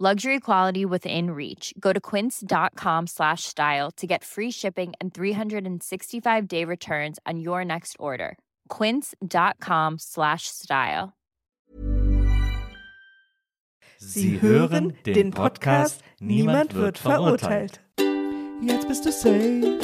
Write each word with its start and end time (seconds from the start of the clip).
Luxury 0.00 0.40
quality 0.40 0.84
within 0.84 1.30
reach. 1.30 1.72
Go 1.78 1.92
to 1.92 2.00
quince.com 2.00 3.06
slash 3.06 3.44
style 3.44 3.92
to 3.92 4.08
get 4.08 4.24
free 4.24 4.50
shipping 4.50 4.92
and 5.00 5.14
365 5.14 6.48
day 6.48 6.64
returns 6.64 7.20
on 7.24 7.38
your 7.38 7.64
next 7.64 7.94
order. 8.00 8.36
Quince.com 8.68 9.98
slash 10.00 10.48
style. 10.48 11.12
Sie 14.00 14.40
hören 14.40 14.94
den 15.06 15.30
Podcast 15.30 16.02
Niemand 16.20 16.74
wird 16.74 16.98
verurteilt. 16.98 17.80
Jetzt 18.60 18.88
bist 18.88 19.06
du 19.06 19.12
safe 19.12 19.78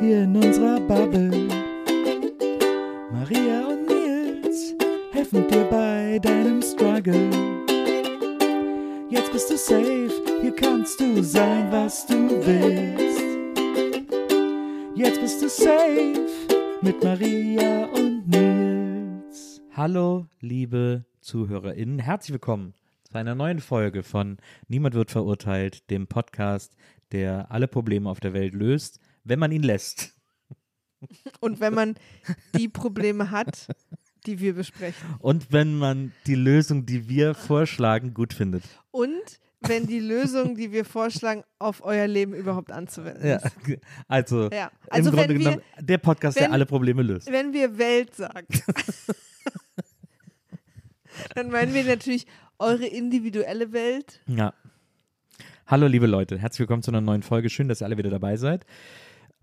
hier 0.00 0.22
in 0.24 0.34
unserer 0.34 0.80
Bubble. 0.80 1.46
Maria 3.12 3.66
und 3.66 3.86
Nils 3.86 4.74
helfen 5.12 5.46
dir 5.48 5.64
bei 5.64 6.18
deinem 6.20 6.62
Struggle. 6.62 7.61
Jetzt 9.12 9.30
bist 9.30 9.50
du 9.50 9.58
safe, 9.58 10.40
hier 10.40 10.56
kannst 10.56 10.98
du 10.98 11.22
sein, 11.22 11.70
was 11.70 12.06
du 12.06 12.30
willst. 12.46 13.20
Jetzt 14.96 15.20
bist 15.20 15.42
du 15.42 15.50
safe 15.50 16.48
mit 16.80 17.04
Maria 17.04 17.84
und 17.88 18.26
Nils. 18.26 19.60
Hallo, 19.76 20.28
liebe 20.40 21.04
ZuhörerInnen, 21.20 21.98
herzlich 21.98 22.32
willkommen 22.32 22.72
zu 23.02 23.18
einer 23.18 23.34
neuen 23.34 23.60
Folge 23.60 24.02
von 24.02 24.38
Niemand 24.68 24.94
wird 24.94 25.10
verurteilt, 25.10 25.90
dem 25.90 26.06
Podcast, 26.06 26.74
der 27.12 27.50
alle 27.50 27.68
Probleme 27.68 28.08
auf 28.08 28.20
der 28.20 28.32
Welt 28.32 28.54
löst, 28.54 28.98
wenn 29.24 29.38
man 29.38 29.52
ihn 29.52 29.62
lässt. 29.62 30.16
Und 31.40 31.60
wenn 31.60 31.74
man 31.74 31.96
die 32.56 32.70
Probleme 32.70 33.30
hat, 33.30 33.68
die 34.26 34.40
wir 34.40 34.54
besprechen. 34.54 35.14
Und 35.18 35.52
wenn 35.52 35.76
man 35.76 36.12
die 36.26 36.34
Lösung, 36.34 36.86
die 36.86 37.08
wir 37.08 37.34
vorschlagen, 37.34 38.14
gut 38.14 38.32
findet. 38.32 38.62
Und 38.90 39.40
wenn 39.60 39.86
die 39.86 40.00
Lösung, 40.00 40.56
die 40.56 40.72
wir 40.72 40.84
vorschlagen, 40.84 41.44
auf 41.58 41.84
euer 41.84 42.06
Leben 42.08 42.34
überhaupt 42.34 42.72
anzuwenden 42.72 43.26
Ja, 43.26 43.36
ist. 43.36 43.52
also, 44.08 44.48
Ja. 44.50 44.70
Also 44.90 45.10
im 45.10 45.16
Grunde 45.16 45.34
wir- 45.34 45.38
genommen 45.38 45.62
der 45.80 45.98
Podcast, 45.98 46.36
der 46.36 46.46
wenn- 46.46 46.52
alle 46.52 46.66
Probleme 46.66 47.02
löst. 47.02 47.30
Wenn 47.30 47.52
wir 47.52 47.78
Welt 47.78 48.14
sagen, 48.14 48.46
dann 51.34 51.50
meinen 51.50 51.74
wir 51.74 51.84
natürlich 51.84 52.26
eure 52.58 52.86
individuelle 52.86 53.72
Welt. 53.72 54.20
Ja. 54.26 54.52
Hallo, 55.66 55.86
liebe 55.86 56.06
Leute, 56.06 56.38
herzlich 56.38 56.60
willkommen 56.60 56.82
zu 56.82 56.90
einer 56.90 57.00
neuen 57.00 57.22
Folge. 57.22 57.48
Schön, 57.48 57.68
dass 57.68 57.80
ihr 57.82 57.86
alle 57.86 57.96
wieder 57.98 58.10
dabei 58.10 58.36
seid. 58.36 58.66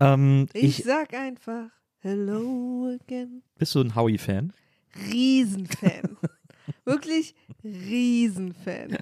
Ähm, 0.00 0.46
Ich, 0.52 0.80
ich, 0.80 0.84
sag 0.84 1.12
einfach 1.14 1.66
Hello 1.98 2.96
again. 3.02 3.42
bist 3.58 3.74
du 3.74 3.80
ein 3.80 3.94
Howie-Fan? 3.94 4.52
Riesenfan. 4.96 6.16
Wirklich 6.84 7.34
Riesenfan. 7.64 8.98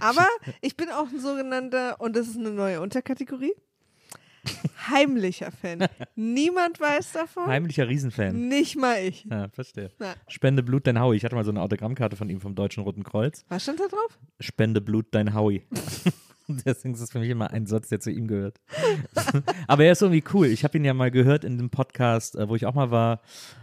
Aber 0.00 0.26
ich 0.60 0.76
bin 0.76 0.90
auch 0.90 1.08
ein 1.08 1.20
sogenannter, 1.20 2.00
und 2.00 2.16
das 2.16 2.28
ist 2.28 2.36
eine 2.36 2.50
neue 2.50 2.80
Unterkategorie, 2.80 3.54
heimlicher 4.88 5.50
Fan. 5.50 5.86
Niemand 6.14 6.80
weiß 6.80 7.12
davon. 7.12 7.46
Heimlicher 7.46 7.88
Riesenfan. 7.88 8.48
Nicht 8.48 8.76
mal 8.76 9.02
ich. 9.02 9.24
Ja, 9.30 9.48
verstehe. 9.48 9.90
Na. 9.98 10.14
Spende 10.28 10.62
Blut 10.62 10.86
dein 10.86 11.00
Howie. 11.00 11.16
Ich 11.16 11.24
hatte 11.24 11.34
mal 11.34 11.44
so 11.44 11.50
eine 11.50 11.62
Autogrammkarte 11.62 12.16
von 12.16 12.28
ihm 12.28 12.40
vom 12.40 12.54
Deutschen 12.54 12.82
Roten 12.82 13.04
Kreuz. 13.04 13.44
Was 13.48 13.62
stand 13.62 13.80
da 13.80 13.86
drauf? 13.88 14.18
Spende 14.40 14.80
Blut 14.80 15.06
dein 15.12 15.34
Howie. 15.34 15.66
Deswegen 16.64 16.94
ist 16.94 17.00
es 17.00 17.10
für 17.10 17.18
mich 17.18 17.30
immer 17.30 17.50
ein 17.50 17.66
Satz, 17.66 17.88
der 17.88 18.00
zu 18.00 18.10
ihm 18.10 18.28
gehört. 18.28 18.60
Aber 19.66 19.84
er 19.84 19.92
ist 19.92 20.02
irgendwie 20.02 20.24
cool. 20.32 20.46
Ich 20.46 20.64
habe 20.64 20.78
ihn 20.78 20.84
ja 20.84 20.94
mal 20.94 21.10
gehört 21.10 21.44
in 21.44 21.58
dem 21.58 21.70
Podcast, 21.70 22.36
äh, 22.36 22.48
wo 22.48 22.54
ich 22.54 22.66
auch 22.66 22.74
mal 22.74 22.90
war, 22.90 23.20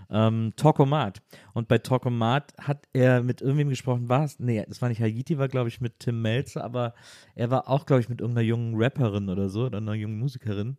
ähm, 0.10 0.54
Talkomat. 0.58 1.22
Und 1.54 1.68
bei 1.68 1.78
Talkomat 1.78 2.54
hat 2.60 2.88
er 2.92 3.24
mit 3.24 3.42
irgendwem 3.42 3.70
gesprochen, 3.70 4.10
war 4.10 4.26
es? 4.26 4.40
Nee, 4.40 4.66
das 4.68 4.82
war 4.82 4.90
nicht 4.90 5.02
Haiti, 5.02 5.38
war 5.38 5.48
glaube 5.48 5.70
ich 5.70 5.80
mit 5.80 6.00
Tim 6.00 6.22
Melzer, 6.22 6.64
aber 6.64 6.94
er 7.36 7.50
war 7.50 7.70
auch 7.70 7.86
glaube 7.86 8.02
ich 8.02 8.10
mit 8.10 8.20
irgendeiner 8.20 8.46
jungen 8.46 8.76
Rapperin 8.76 9.30
oder 9.30 9.50
so, 9.50 9.66
oder 9.66 9.78
einer 9.78 9.94
jungen 9.94 10.20
Musikerin. 10.20 10.78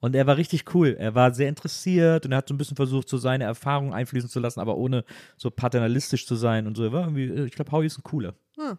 Und 0.00 0.14
er 0.14 0.26
war 0.26 0.36
richtig 0.36 0.74
cool. 0.74 0.94
Er 0.98 1.14
war 1.14 1.32
sehr 1.32 1.48
interessiert 1.48 2.26
und 2.26 2.32
er 2.32 2.38
hat 2.38 2.48
so 2.48 2.54
ein 2.54 2.58
bisschen 2.58 2.76
versucht, 2.76 3.08
so 3.08 3.16
seine 3.16 3.44
Erfahrungen 3.44 3.94
einfließen 3.94 4.28
zu 4.28 4.38
lassen, 4.38 4.60
aber 4.60 4.76
ohne 4.76 5.04
so 5.38 5.50
paternalistisch 5.50 6.26
zu 6.26 6.36
sein 6.36 6.66
und 6.66 6.76
so. 6.76 6.84
Er 6.84 6.92
war 6.92 7.02
irgendwie, 7.02 7.28
äh, 7.28 7.46
ich 7.46 7.52
glaube, 7.52 7.72
Howie 7.72 7.86
ist 7.86 7.98
ein 7.98 8.04
cooler. 8.04 8.34
Hm. 8.56 8.76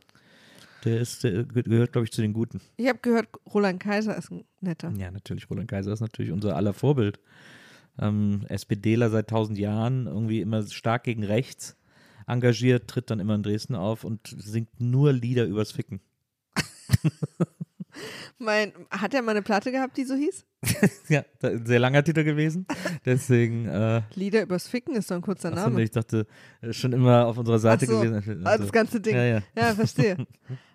Der 0.84 1.00
ist, 1.00 1.24
der 1.24 1.44
ge- 1.44 1.64
gehört, 1.64 1.92
glaube 1.92 2.06
ich, 2.06 2.12
zu 2.12 2.22
den 2.22 2.34
Guten. 2.34 2.60
Ich 2.78 2.88
habe 2.88 3.00
gehört, 3.00 3.28
Roland 3.54 3.80
Kaiser 3.82 4.18
ist 4.18 4.32
ein 4.32 4.46
netter. 4.62 4.92
Ja, 4.98 5.12
natürlich. 5.12 5.50
Roland 5.50 5.70
Kaiser 5.70 5.94
ist 5.94 6.00
natürlich 6.02 6.32
unser 6.32 6.56
aller 6.56 6.74
Vorbild. 6.74 7.20
Ähm, 8.00 8.46
SPDler 8.50 9.10
seit 9.10 9.30
tausend 9.30 9.58
Jahren, 9.60 10.08
irgendwie 10.08 10.42
immer 10.42 10.64
stark 10.66 11.04
gegen 11.04 11.24
rechts 11.24 11.76
engagiert, 12.28 12.88
tritt 12.90 13.10
dann 13.12 13.20
immer 13.20 13.36
in 13.36 13.44
Dresden 13.44 13.76
auf 13.76 14.04
und 14.06 14.34
singt 14.38 14.80
nur 14.80 15.12
Lieder 15.14 15.46
übers 15.46 15.72
Ficken. 15.72 16.00
Mein, 18.40 18.72
hat 18.90 19.14
er 19.14 19.22
mal 19.22 19.32
eine 19.32 19.42
Platte 19.42 19.72
gehabt, 19.72 19.98
die 19.98 20.06
so 20.06 20.16
hieß? 20.16 20.46
Ja, 21.10 21.26
ein 21.44 21.66
sehr 21.66 21.80
langer 21.80 22.04
Titel 22.04 22.24
gewesen. 22.24 22.66
Deswegen, 23.06 23.68
äh, 23.68 24.02
Lieder 24.16 24.44
übers 24.44 24.68
Ficken 24.68 24.96
ist 24.96 25.12
doch 25.12 25.16
ein 25.18 25.22
kurzer 25.22 25.50
achso, 25.52 25.64
Name. 25.66 25.76
nee, 25.76 25.84
ich 25.84 25.92
dachte, 25.92 26.26
äh, 26.62 26.72
schon 26.72 26.94
immer 26.94 27.26
auf 27.28 27.38
unserer 27.38 27.60
Seite 27.60 27.86
so, 27.86 28.00
gewesen. 28.00 28.46
Ah, 28.46 28.58
das 28.58 28.72
ganze 28.72 29.02
Ding. 29.02 29.16
Ja, 29.16 29.24
ja. 29.26 29.42
Ja, 29.56 29.76
verstehe. 29.76 30.16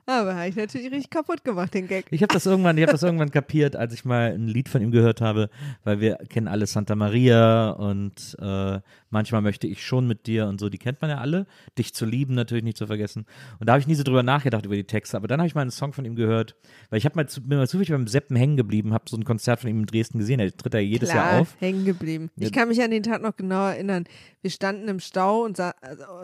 Aber 0.07 0.37
habe 0.37 0.49
ich 0.49 0.55
natürlich 0.55 0.93
richtig 0.93 1.11
kaputt 1.11 1.43
gemacht, 1.43 1.75
den 1.75 1.89
Gag. 1.89 2.07
Ich 2.11 2.23
habe 2.23 2.33
das 2.33 2.47
irgendwann, 2.47 2.79
ich 2.79 2.83
habe 2.83 2.93
das 2.93 3.03
irgendwann 3.03 3.33
kapiert, 3.33 3.75
als 3.75 3.93
ich 3.93 4.05
mal 4.05 4.33
ein 4.33 4.47
Lied 4.47 4.69
von 4.69 4.81
ihm 4.81 4.93
gehört 4.93 5.21
habe, 5.21 5.51
weil 5.83 6.01
wir 6.01 6.17
kennen 6.29 6.47
alle 6.47 6.67
Santa 6.69 6.95
Maria 6.95 7.71
und 7.71 8.37
äh, 8.41 8.79
manchmal 9.11 9.43
möchte 9.43 9.67
ich 9.67 9.85
schon 9.85 10.07
mit 10.07 10.27
dir 10.27 10.47
und 10.47 10.61
so, 10.61 10.69
die 10.69 10.79
kennt 10.79 11.01
man 11.01 11.11
ja 11.11 11.19
alle. 11.19 11.47
Dich 11.79 11.95
zu 11.95 12.05
lieben 12.05 12.35
natürlich 12.35 12.65
nicht 12.65 12.77
zu 12.77 12.87
vergessen. 12.87 13.27
Und 13.59 13.69
da 13.69 13.75
habe 13.75 13.81
ich 13.81 13.87
nie 13.87 13.95
so 13.95 14.03
drüber 14.03 14.23
nachgedacht 14.23 14.65
über 14.65 14.77
die 14.77 14.85
Texte, 14.85 15.17
aber 15.17 15.29
dann 15.29 15.41
habe 15.41 15.47
ich 15.49 15.55
mal 15.55 15.63
einen 15.63 15.71
Song 15.71 15.93
von 15.93 16.05
ihm 16.05 16.17
gehört, 16.17 16.57
weil 16.91 16.99
ich 16.99 17.05
habe 17.05 17.17
mal 17.17 17.29
zu, 17.29 17.43
bin 17.43 17.59
mal 17.59 17.69
zufällig 17.69 17.91
beim 17.91 18.07
Seppen 18.07 18.37
hängen 18.37 18.57
geblieben, 18.57 18.93
habe 18.93 19.05
so 19.09 19.17
ein 19.17 19.25
Konzert 19.25 19.61
von 19.61 19.71
ihm 19.71 19.81
in 19.81 19.87
Dresden 19.87 20.19
gesehen. 20.19 20.41
Er 20.41 20.55
tritt 20.57 20.75
ja 20.75 20.81
jedes 20.81 21.11
Klar, 21.11 21.33
Jahr 21.33 21.41
auf. 21.43 21.57
hängen 21.61 21.85
geblieben. 21.85 22.31
Ich 22.37 22.53
kann 22.53 22.69
mich 22.69 22.83
an 22.83 22.91
den 22.91 23.03
Tag 23.03 23.23
noch 23.23 23.37
genau 23.37 23.67
erinnern. 23.67 24.05
Wir 24.43 24.51
standen 24.51 24.89
im 24.89 25.01
Stau 25.01 25.45
und, 25.45 25.59
also, 25.59 25.73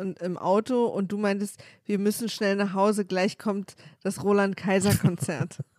und 0.00 0.20
im 0.20 0.38
Auto 0.38 0.87
und 0.87 1.12
du 1.12 1.19
meintest, 1.19 1.62
wir 1.84 1.99
müssen 1.99 2.28
schnell 2.28 2.56
nach 2.56 2.75
Hause, 2.75 3.04
gleich 3.04 3.38
kommt 3.38 3.75
das 4.03 4.22
Roland 4.22 4.56
Kaiser 4.56 4.94
Konzert. 4.94 5.59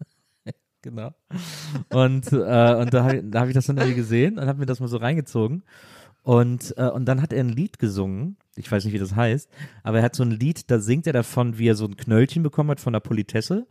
Genau. 0.84 1.12
Und, 1.90 2.34
äh, 2.34 2.36
und 2.36 2.94
da 2.94 3.04
habe 3.04 3.16
ich, 3.16 3.24
da 3.24 3.40
hab 3.40 3.48
ich 3.48 3.54
das 3.54 3.68
dann 3.68 3.78
irgendwie 3.78 3.96
gesehen 3.96 4.38
und 4.38 4.48
habe 4.48 4.60
mir 4.60 4.66
das 4.66 4.82
mal 4.82 4.90
so 4.90 4.98
reingezogen. 4.98 5.64
Und, 6.24 6.74
äh, 6.78 6.88
und 6.90 7.06
dann 7.06 7.22
hat 7.22 7.34
er 7.34 7.42
ein 7.42 7.50
Lied 7.50 7.80
gesungen. 7.80 8.38
Ich 8.56 8.72
weiß 8.72 8.86
nicht, 8.86 8.94
wie 8.94 9.00
das 9.00 9.16
heißt, 9.16 9.50
aber 9.82 9.98
er 9.98 10.04
hat 10.04 10.16
so 10.16 10.24
ein 10.24 10.30
Lied, 10.30 10.70
da 10.70 10.80
singt 10.80 11.08
er 11.08 11.14
davon, 11.14 11.58
wie 11.58 11.68
er 11.68 11.76
so 11.76 11.86
ein 11.86 11.98
Knöllchen 11.98 12.44
bekommen 12.44 12.70
hat 12.70 12.80
von 12.80 12.94
der 12.94 13.00
Politesse. 13.00 13.66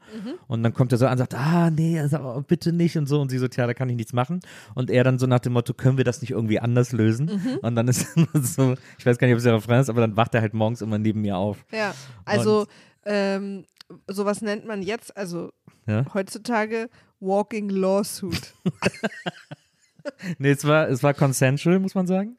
Und 0.48 0.62
dann 0.64 0.74
kommt 0.74 0.90
er 0.92 0.98
so 0.98 1.06
an 1.06 1.12
und 1.12 1.18
sagt, 1.18 1.34
ah, 1.34 1.70
nee, 1.70 1.96
er 1.96 2.08
sagt, 2.08 2.24
oh, 2.24 2.42
bitte 2.42 2.72
nicht 2.72 2.98
und 2.98 3.06
so. 3.06 3.20
Und 3.20 3.30
sie 3.30 3.38
so, 3.38 3.46
tja, 3.48 3.66
da 3.66 3.74
kann 3.74 3.88
ich 3.88 3.96
nichts 3.96 4.12
machen. 4.12 4.40
Und 4.74 4.90
er 4.90 5.04
dann 5.04 5.18
so 5.20 5.26
nach 5.26 5.38
dem 5.38 5.52
Motto, 5.52 5.72
können 5.72 5.98
wir 5.98 6.04
das 6.04 6.20
nicht 6.20 6.32
irgendwie 6.32 6.58
anders 6.58 6.90
lösen? 6.92 7.30
Und 7.62 7.76
dann 7.76 7.86
ist 7.88 8.06
so, 8.34 8.74
ich 8.98 9.06
weiß 9.06 9.18
gar 9.18 9.28
nicht, 9.28 9.34
ob 9.34 9.38
es 9.38 9.44
der 9.44 9.54
Refrain 9.54 9.80
ist, 9.80 9.88
aber 9.88 10.00
dann 10.00 10.16
wacht 10.16 10.34
er 10.34 10.40
halt 10.40 10.52
morgens 10.52 10.82
immer 10.82 10.98
neben 10.98 11.20
mir 11.22 11.36
auf. 11.36 11.64
Ja, 11.72 11.94
also 12.24 12.66
ähm, 13.06 13.64
sowas 14.08 14.42
nennt 14.42 14.66
man 14.66 14.82
jetzt, 14.82 15.16
also 15.16 15.52
Ja? 15.86 16.04
heutzutage 16.12 16.90
Walking 17.20 17.68
Lawsuit. 17.70 18.52
Nee, 20.38 20.50
es 20.50 20.64
war, 20.66 20.88
es 20.88 21.02
war 21.02 21.14
consensual, 21.14 21.78
muss 21.78 21.94
man 21.94 22.06
sagen. 22.06 22.36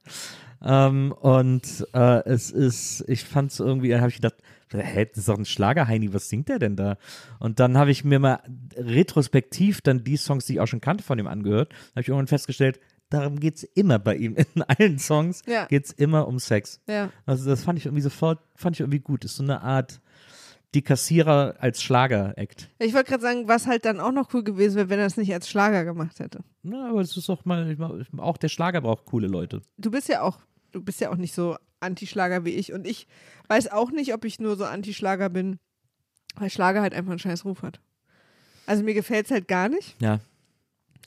Ähm, 0.65 1.11
und 1.11 1.85
äh, 1.93 2.23
es 2.25 2.49
ist, 2.51 3.03
ich 3.07 3.23
fand 3.25 3.51
es 3.51 3.59
irgendwie, 3.59 3.89
da 3.89 3.99
habe 3.99 4.09
ich 4.09 4.15
gedacht, 4.15 4.35
hä, 4.71 5.05
das 5.05 5.17
ist 5.19 5.29
doch 5.29 5.37
ein 5.37 5.45
Schlager-Heini, 5.45 6.13
was 6.13 6.29
singt 6.29 6.47
der 6.49 6.57
denn 6.59 6.75
da? 6.75 6.97
Und 7.39 7.59
dann 7.59 7.77
habe 7.77 7.91
ich 7.91 8.03
mir 8.05 8.19
mal 8.19 8.39
retrospektiv 8.75 9.81
dann 9.81 10.03
die 10.03 10.17
Songs, 10.17 10.45
die 10.45 10.53
ich 10.53 10.59
auch 10.59 10.67
schon 10.67 10.81
kannte, 10.81 11.03
von 11.03 11.19
ihm 11.19 11.27
angehört. 11.27 11.71
Da 11.71 11.77
habe 11.91 12.01
ich 12.01 12.07
irgendwann 12.07 12.27
festgestellt, 12.27 12.79
darum 13.09 13.39
geht 13.39 13.57
es 13.57 13.63
immer 13.63 13.99
bei 13.99 14.15
ihm. 14.15 14.35
In 14.55 14.61
allen 14.63 14.99
Songs 14.99 15.41
Ja. 15.45 15.65
geht 15.65 15.85
es 15.85 15.91
immer 15.91 16.27
um 16.27 16.39
Sex. 16.39 16.79
Ja. 16.87 17.09
Also 17.25 17.49
das 17.49 17.63
fand 17.63 17.77
ich 17.79 17.85
irgendwie 17.85 18.01
sofort, 18.01 18.39
fand 18.55 18.75
ich 18.75 18.79
irgendwie 18.79 18.99
gut. 18.99 19.25
Ist 19.25 19.35
so 19.35 19.43
eine 19.43 19.61
Art 19.61 19.99
die 20.73 20.81
Kassierer 20.81 21.55
als 21.59 21.81
Schlager-Act. 21.83 22.69
Ich 22.79 22.93
wollte 22.93 23.09
gerade 23.11 23.21
sagen, 23.23 23.47
was 23.47 23.67
halt 23.67 23.85
dann 23.85 23.99
auch 23.99 24.11
noch 24.11 24.33
cool 24.33 24.43
gewesen 24.43 24.75
wäre, 24.75 24.89
wenn 24.89 24.99
er 24.99 25.05
es 25.05 25.17
nicht 25.17 25.33
als 25.33 25.49
Schlager 25.49 25.85
gemacht 25.85 26.19
hätte. 26.19 26.43
Na, 26.63 26.89
aber 26.89 27.01
es 27.01 27.15
ist 27.15 27.29
doch 27.29 27.45
mal, 27.45 27.75
auch 28.17 28.37
der 28.37 28.49
Schlager 28.49 28.81
braucht 28.81 29.05
coole 29.05 29.27
Leute. 29.27 29.61
Du 29.77 29.91
bist 29.91 30.09
ja 30.09 30.21
auch, 30.21 30.39
du 30.71 30.81
bist 30.83 30.99
ja 30.99 31.11
auch 31.11 31.17
nicht 31.17 31.33
so 31.35 31.57
Anti-Schlager 31.79 32.45
wie 32.45 32.51
ich. 32.51 32.73
Und 32.73 32.87
ich 32.87 33.07
weiß 33.47 33.71
auch 33.71 33.91
nicht, 33.91 34.13
ob 34.13 34.25
ich 34.25 34.39
nur 34.39 34.55
so 34.55 34.65
Anti-Schlager 34.65 35.29
bin, 35.29 35.59
weil 36.35 36.49
Schlager 36.49 36.81
halt 36.81 36.93
einfach 36.93 37.11
einen 37.11 37.19
scheiß 37.19 37.45
Ruf 37.45 37.61
hat. 37.61 37.79
Also 38.65 38.83
mir 38.83 38.93
gefällt 38.93 39.25
es 39.25 39.31
halt 39.31 39.47
gar 39.47 39.69
nicht. 39.69 40.01
Ja. 40.01 40.19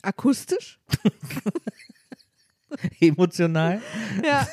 Akustisch. 0.01 0.79
Emotional, 2.99 3.81
Ja. 4.23 4.47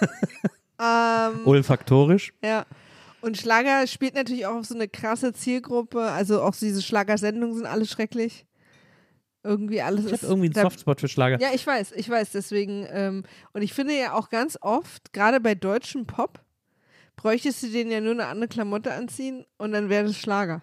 ähm, 1.31 1.47
olfaktorisch. 1.47 2.33
Ja. 2.43 2.65
Und 3.25 3.37
Schlager 3.39 3.87
spielt 3.87 4.15
natürlich 4.15 4.47
auch 4.47 4.57
auf 4.57 4.67
so 4.67 4.75
eine 4.75 4.87
krasse 4.89 5.33
Zielgruppe. 5.33 6.01
Also 6.03 6.43
auch 6.43 6.55
diese 6.55 6.83
Schlagersendungen 6.83 7.55
sind 7.57 7.67
alle 7.67 7.87
schrecklich. 7.87 8.45
Irgendwie 9.43 9.81
alles 9.83 10.07
Ich 10.07 10.13
ist. 10.13 10.23
irgendwie 10.23 10.47
einen 10.47 10.55
da- 10.55 10.63
Softspot 10.63 11.01
für 11.01 11.09
Schlager. 11.09 11.39
Ja, 11.41 11.49
ich 11.55 11.67
weiß, 11.67 11.93
ich 11.93 12.09
weiß. 12.09 12.33
Deswegen, 12.33 12.87
ähm, 12.91 13.25
und 13.53 13.63
ich 13.63 13.73
finde 13.75 13.97
ja 13.99 14.15
auch 14.15 14.31
ganz 14.31 14.59
oft, 14.61 15.13
gerade 15.13 15.41
bei 15.41 15.55
deutschem 15.55 16.07
Pop, 16.07 16.41
bräuchtest 17.17 17.63
du 17.63 17.69
den 17.69 17.91
ja 17.91 18.01
nur 18.01 18.13
eine 18.13 18.27
andere 18.27 18.49
Klamotte 18.49 18.93
anziehen 18.93 19.45
und 19.59 19.73
dann 19.73 19.89
wäre 19.89 20.07
das 20.07 20.17
Schlager. 20.17 20.63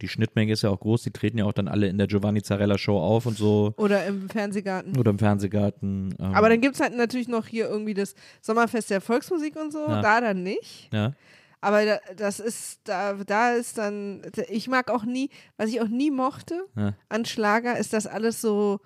Die 0.00 0.08
Schnittmenge 0.08 0.52
ist 0.52 0.62
ja 0.62 0.70
auch 0.70 0.80
groß, 0.80 1.02
die 1.02 1.10
treten 1.10 1.38
ja 1.38 1.44
auch 1.44 1.52
dann 1.52 1.68
alle 1.68 1.88
in 1.88 1.98
der 1.98 2.06
Giovanni 2.06 2.42
Zarella 2.42 2.78
Show 2.78 2.98
auf 2.98 3.26
und 3.26 3.36
so. 3.36 3.74
Oder 3.76 4.06
im 4.06 4.28
Fernsehgarten. 4.30 4.96
Oder 4.98 5.10
im 5.10 5.18
Fernsehgarten. 5.18 6.14
Ähm, 6.18 6.34
Aber 6.34 6.48
dann 6.48 6.60
gibt 6.60 6.74
es 6.76 6.80
halt 6.80 6.96
natürlich 6.96 7.28
noch 7.28 7.46
hier 7.46 7.68
irgendwie 7.68 7.94
das 7.94 8.14
Sommerfest 8.40 8.90
der 8.90 9.00
Volksmusik 9.00 9.56
und 9.56 9.72
so. 9.72 9.80
Ja. 9.86 10.00
Da 10.02 10.20
dann 10.20 10.42
nicht. 10.42 10.88
ja. 10.92 11.12
Aber 11.60 11.84
da, 11.84 11.98
das 12.16 12.40
ist, 12.40 12.80
da, 12.84 13.14
da 13.14 13.52
ist 13.52 13.76
dann, 13.78 14.22
ich 14.48 14.66
mag 14.68 14.90
auch 14.90 15.04
nie, 15.04 15.28
was 15.58 15.68
ich 15.68 15.80
auch 15.80 15.88
nie 15.88 16.10
mochte 16.10 16.64
Ja. 16.76 16.94
an 17.08 17.24
Schlager, 17.26 17.76
ist 17.78 17.92
das 17.92 18.06
alles 18.06 18.40
so, 18.40 18.80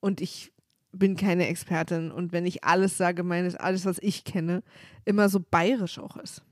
und 0.00 0.20
ich 0.20 0.52
bin 0.92 1.16
keine 1.16 1.46
Expertin 1.48 2.10
und 2.10 2.32
wenn 2.32 2.44
ich 2.46 2.64
alles 2.64 2.96
sage, 2.96 3.22
meine 3.22 3.46
ich 3.48 3.60
alles, 3.60 3.84
was 3.84 3.98
ich 4.00 4.24
kenne, 4.24 4.62
immer 5.04 5.28
so 5.28 5.38
bayerisch 5.38 5.98
auch 5.98 6.16
ist. 6.16 6.42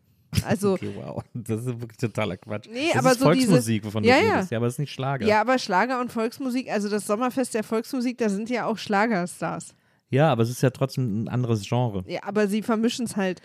Also, 0.45 0.75
Okay, 0.75 0.93
wow. 0.95 1.25
Das 1.35 1.61
ist 1.61 1.67
wirklich 1.81 1.97
totaler 1.97 2.37
Quatsch. 2.37 2.69
Nee, 2.71 2.91
das 2.93 2.99
aber 3.05 3.13
ist 3.13 3.21
so 3.21 3.31
diese- 3.33 3.47
Volksmusik, 3.49 3.85
wovon 3.85 4.05
Ja, 4.05 4.21
du 4.21 4.27
ja. 4.27 4.33
redest. 4.35 4.51
Ja, 4.53 4.59
aber 4.59 4.67
das 4.67 4.75
ist 4.75 4.79
nicht 4.81 4.93
Schlager. 4.93 5.27
ja, 5.27 5.41
aber 5.41 5.59
Schlager 5.59 6.01
und 6.01 6.13
Volksmusik, 6.13 6.71
also 6.71 6.89
das 6.89 7.07
Sommerfest 7.07 7.55
der 7.55 7.65
Volksmusik, 7.65 8.19
da 8.19 8.29
sind 8.29 8.51
ja 8.51 8.67
auch 8.67 8.79
Schlagerstars. 8.79 9.75
Ja, 10.11 10.31
aber 10.31 10.43
es 10.45 10.51
ist 10.51 10.63
ja 10.63 10.71
trotzdem 10.71 11.25
ein 11.25 11.29
anderes 11.29 11.63
Genre. 11.67 12.05
Ja, 12.07 12.21
aber 12.23 12.47
sie 12.47 12.63
vermischen 12.63 13.07
es 13.07 13.17
halt 13.17 13.41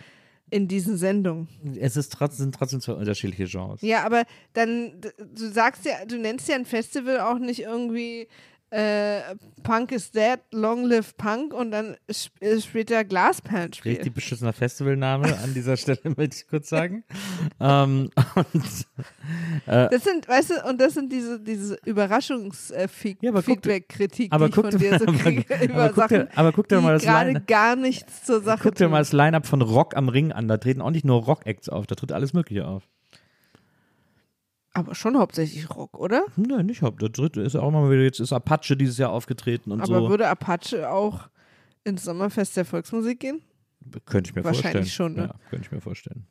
in 0.52 0.68
diesen 0.68 0.98
Sendungen. 0.98 1.48
Es 1.80 1.96
ist 1.96 2.12
trotzdem, 2.12 2.44
sind 2.44 2.56
trotzdem 2.56 2.82
zwei 2.82 2.94
unterschiedliche 2.94 3.46
Genres. 3.46 3.82
Ja, 3.82 4.04
aber 4.04 4.26
dann, 4.54 5.00
du 5.02 5.48
sagst 5.50 5.86
ja, 5.86 6.06
du 6.06 6.18
nennst 6.18 6.48
ja 6.50 6.56
ein 6.56 6.66
Festival 6.66 7.22
auch 7.22 7.40
nicht 7.40 7.62
irgendwie 7.62 8.28
äh, 8.72 9.36
Punk 9.64 9.92
is 9.92 10.12
dead, 10.12 10.40
long 10.52 10.86
live 10.86 11.16
Punk 11.18 11.54
und 11.54 11.72
dann 11.72 11.98
sp 12.10 12.32
äh, 12.40 12.60
spielt 12.62 12.90
da 12.90 13.04
Glasperlenspiel. 13.04 13.92
Richtig 13.94 14.14
beschissener 14.14 14.54
Festivalname 14.54 15.38
an 15.44 15.54
dieser 15.54 15.76
Stelle, 15.78 16.00
möchte 16.18 16.38
ich 16.38 16.48
kurz 16.48 16.70
sagen. 16.70 17.04
ähm, 17.60 18.10
und, 18.36 18.86
Das 19.66 20.04
sind, 20.04 20.28
weißt 20.28 20.50
du, 20.52 20.64
und 20.70 20.80
das 20.82 20.94
sind 20.94 21.12
diese, 21.12 21.40
diese 21.40 21.78
Überraschungsfeedback-Kritik, 21.86 23.22
Ja, 23.22 23.30
aber 23.32 23.42
guck 23.44 23.62
dir- 23.62 23.82
die 24.08 24.32
aber 24.32 24.46
ich 24.48 24.52
guck 24.54 24.72
von 24.72 24.80
dir- 24.80 24.90
dir 24.92 25.00
so 25.00 25.06
aber- 25.08 25.18
kriege 25.18 25.46
aber 25.54 25.64
über 25.64 25.90
guck 25.90 26.08
dir- 26.08 26.18
Sachen, 26.18 26.28
aber 26.38 26.52
guck 26.52 26.68
dir 26.70 26.82
mal 26.82 26.94
das 26.94 27.04
gerade 27.04 27.42
gar 27.42 27.76
nichts 27.76 28.24
zur 28.24 28.42
Sache 28.42 28.60
guck 28.64 28.76
dir 28.76 28.90
mal 28.90 29.00
das 29.00 29.12
Line-Up 29.14 29.46
von 29.46 29.62
Rock 29.62 29.96
am 29.96 30.10
Ring 30.10 30.32
an. 30.32 30.48
Da 30.48 30.58
treten 30.58 30.82
auch 30.82 30.92
nicht 30.92 31.06
nur 31.06 31.24
Rock-Acts 31.24 31.70
auf, 31.70 31.88
da 31.88 31.96
tritt 31.96 32.12
alles 32.12 32.34
Mögliche 32.34 32.68
auf. 32.68 32.84
Aber 34.74 34.96
schon 34.96 35.18
hauptsächlich 35.18 35.70
Rock, 35.70 36.00
oder? 36.00 36.24
Nein, 36.38 36.66
nicht 36.66 36.82
Haupt. 36.82 37.02
Der 37.02 37.10
dritte 37.10 37.42
ist 37.42 37.56
auch 37.56 37.72
mal 37.72 37.90
wieder, 37.92 38.04
jetzt 38.04 38.20
ist 38.20 38.32
Apache 38.32 38.78
dieses 38.78 38.98
Jahr 38.98 39.12
aufgetreten 39.12 39.72
und 39.72 39.82
Aber 39.82 40.02
so. 40.02 40.10
würde 40.10 40.28
Apache 40.28 40.90
auch 40.90 41.28
ins 41.84 42.04
Sommerfest 42.06 42.56
der 42.56 42.66
Volksmusik 42.66 43.20
gehen? 43.20 43.42
Könnte 44.06 44.30
ich 44.30 44.36
mir 44.36 44.44
Wahrscheinlich 44.44 44.94
vorstellen. 44.94 45.16
schon, 45.16 45.16
ne? 45.16 45.22
Ja, 45.34 45.50
könnte 45.50 45.66
ich 45.66 45.72
mir 45.72 45.82
vorstellen. 45.82 46.26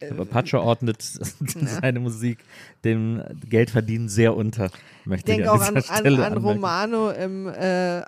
Äh, 0.00 0.10
Aber 0.10 0.22
Apache 0.22 0.60
ordnet 0.60 1.00
seine 1.02 2.00
Musik 2.00 2.38
dem 2.84 3.22
Geldverdienen 3.48 4.08
sehr 4.08 4.36
unter. 4.36 4.66
Ich 4.66 5.06
Möchte 5.06 5.30
ich 5.30 5.36
denke 5.38 5.50
an 5.50 5.58
auch 5.58 5.88
an, 5.88 6.06
an, 6.06 6.20
an. 6.20 6.38
Romano 6.38 7.10
im 7.10 7.46
äh, 7.48 8.02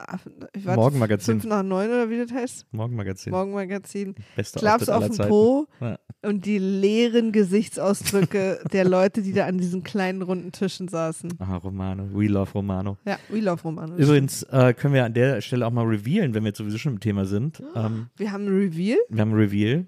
Morgenmagazin. 0.65 1.41
Fünf 1.41 1.45
nach 1.45 1.63
neun 1.63 1.89
oder 1.89 2.11
wie 2.11 2.19
das 2.19 2.33
heißt? 2.33 2.67
Morgenmagazin. 2.73 3.31
Morgenmagazin. 3.33 4.15
Beste 4.37 4.59
Klaps 4.59 4.89
auf 4.89 5.09
Zeiten. 5.11 5.29
Po 5.31 5.67
Ja. 5.81 5.99
und 6.23 6.45
die 6.45 6.59
leeren 6.59 7.33
Gesichtsausdrücke 7.33 8.61
der 8.73 8.85
Leute, 8.85 9.23
die 9.23 9.33
da 9.33 9.47
an 9.47 9.57
diesen 9.59 9.83
kleinen 9.83 10.21
runden 10.23 10.53
Tischen 10.53 10.89
saßen. 10.89 11.33
Aha, 11.39 11.57
Romano. 11.57 12.09
We 12.13 12.27
love 12.27 12.53
Romano. 12.53 12.99
Ja, 13.07 13.19
we 13.31 13.41
love 13.41 13.63
Romano. 13.63 13.97
Übrigens 13.97 14.43
äh, 14.45 14.75
können 14.75 14.93
wir 14.93 15.05
an 15.05 15.15
der 15.15 15.41
Stelle 15.41 15.67
auch 15.67 15.73
mal 15.73 15.87
revealen, 15.87 16.35
wenn 16.35 16.43
wir 16.45 16.49
jetzt 16.49 16.59
sowieso 16.59 16.77
schon 16.79 16.95
im 16.95 17.01
Thema 17.01 17.25
sind. 17.25 17.63
Ähm, 17.75 18.09
Wir 18.17 18.33
haben 18.33 18.47
ein 18.47 18.55
Reveal. 18.55 18.72
Wir 18.77 19.21
haben 19.21 19.31
ein 19.33 19.37
Reveal, 19.37 19.87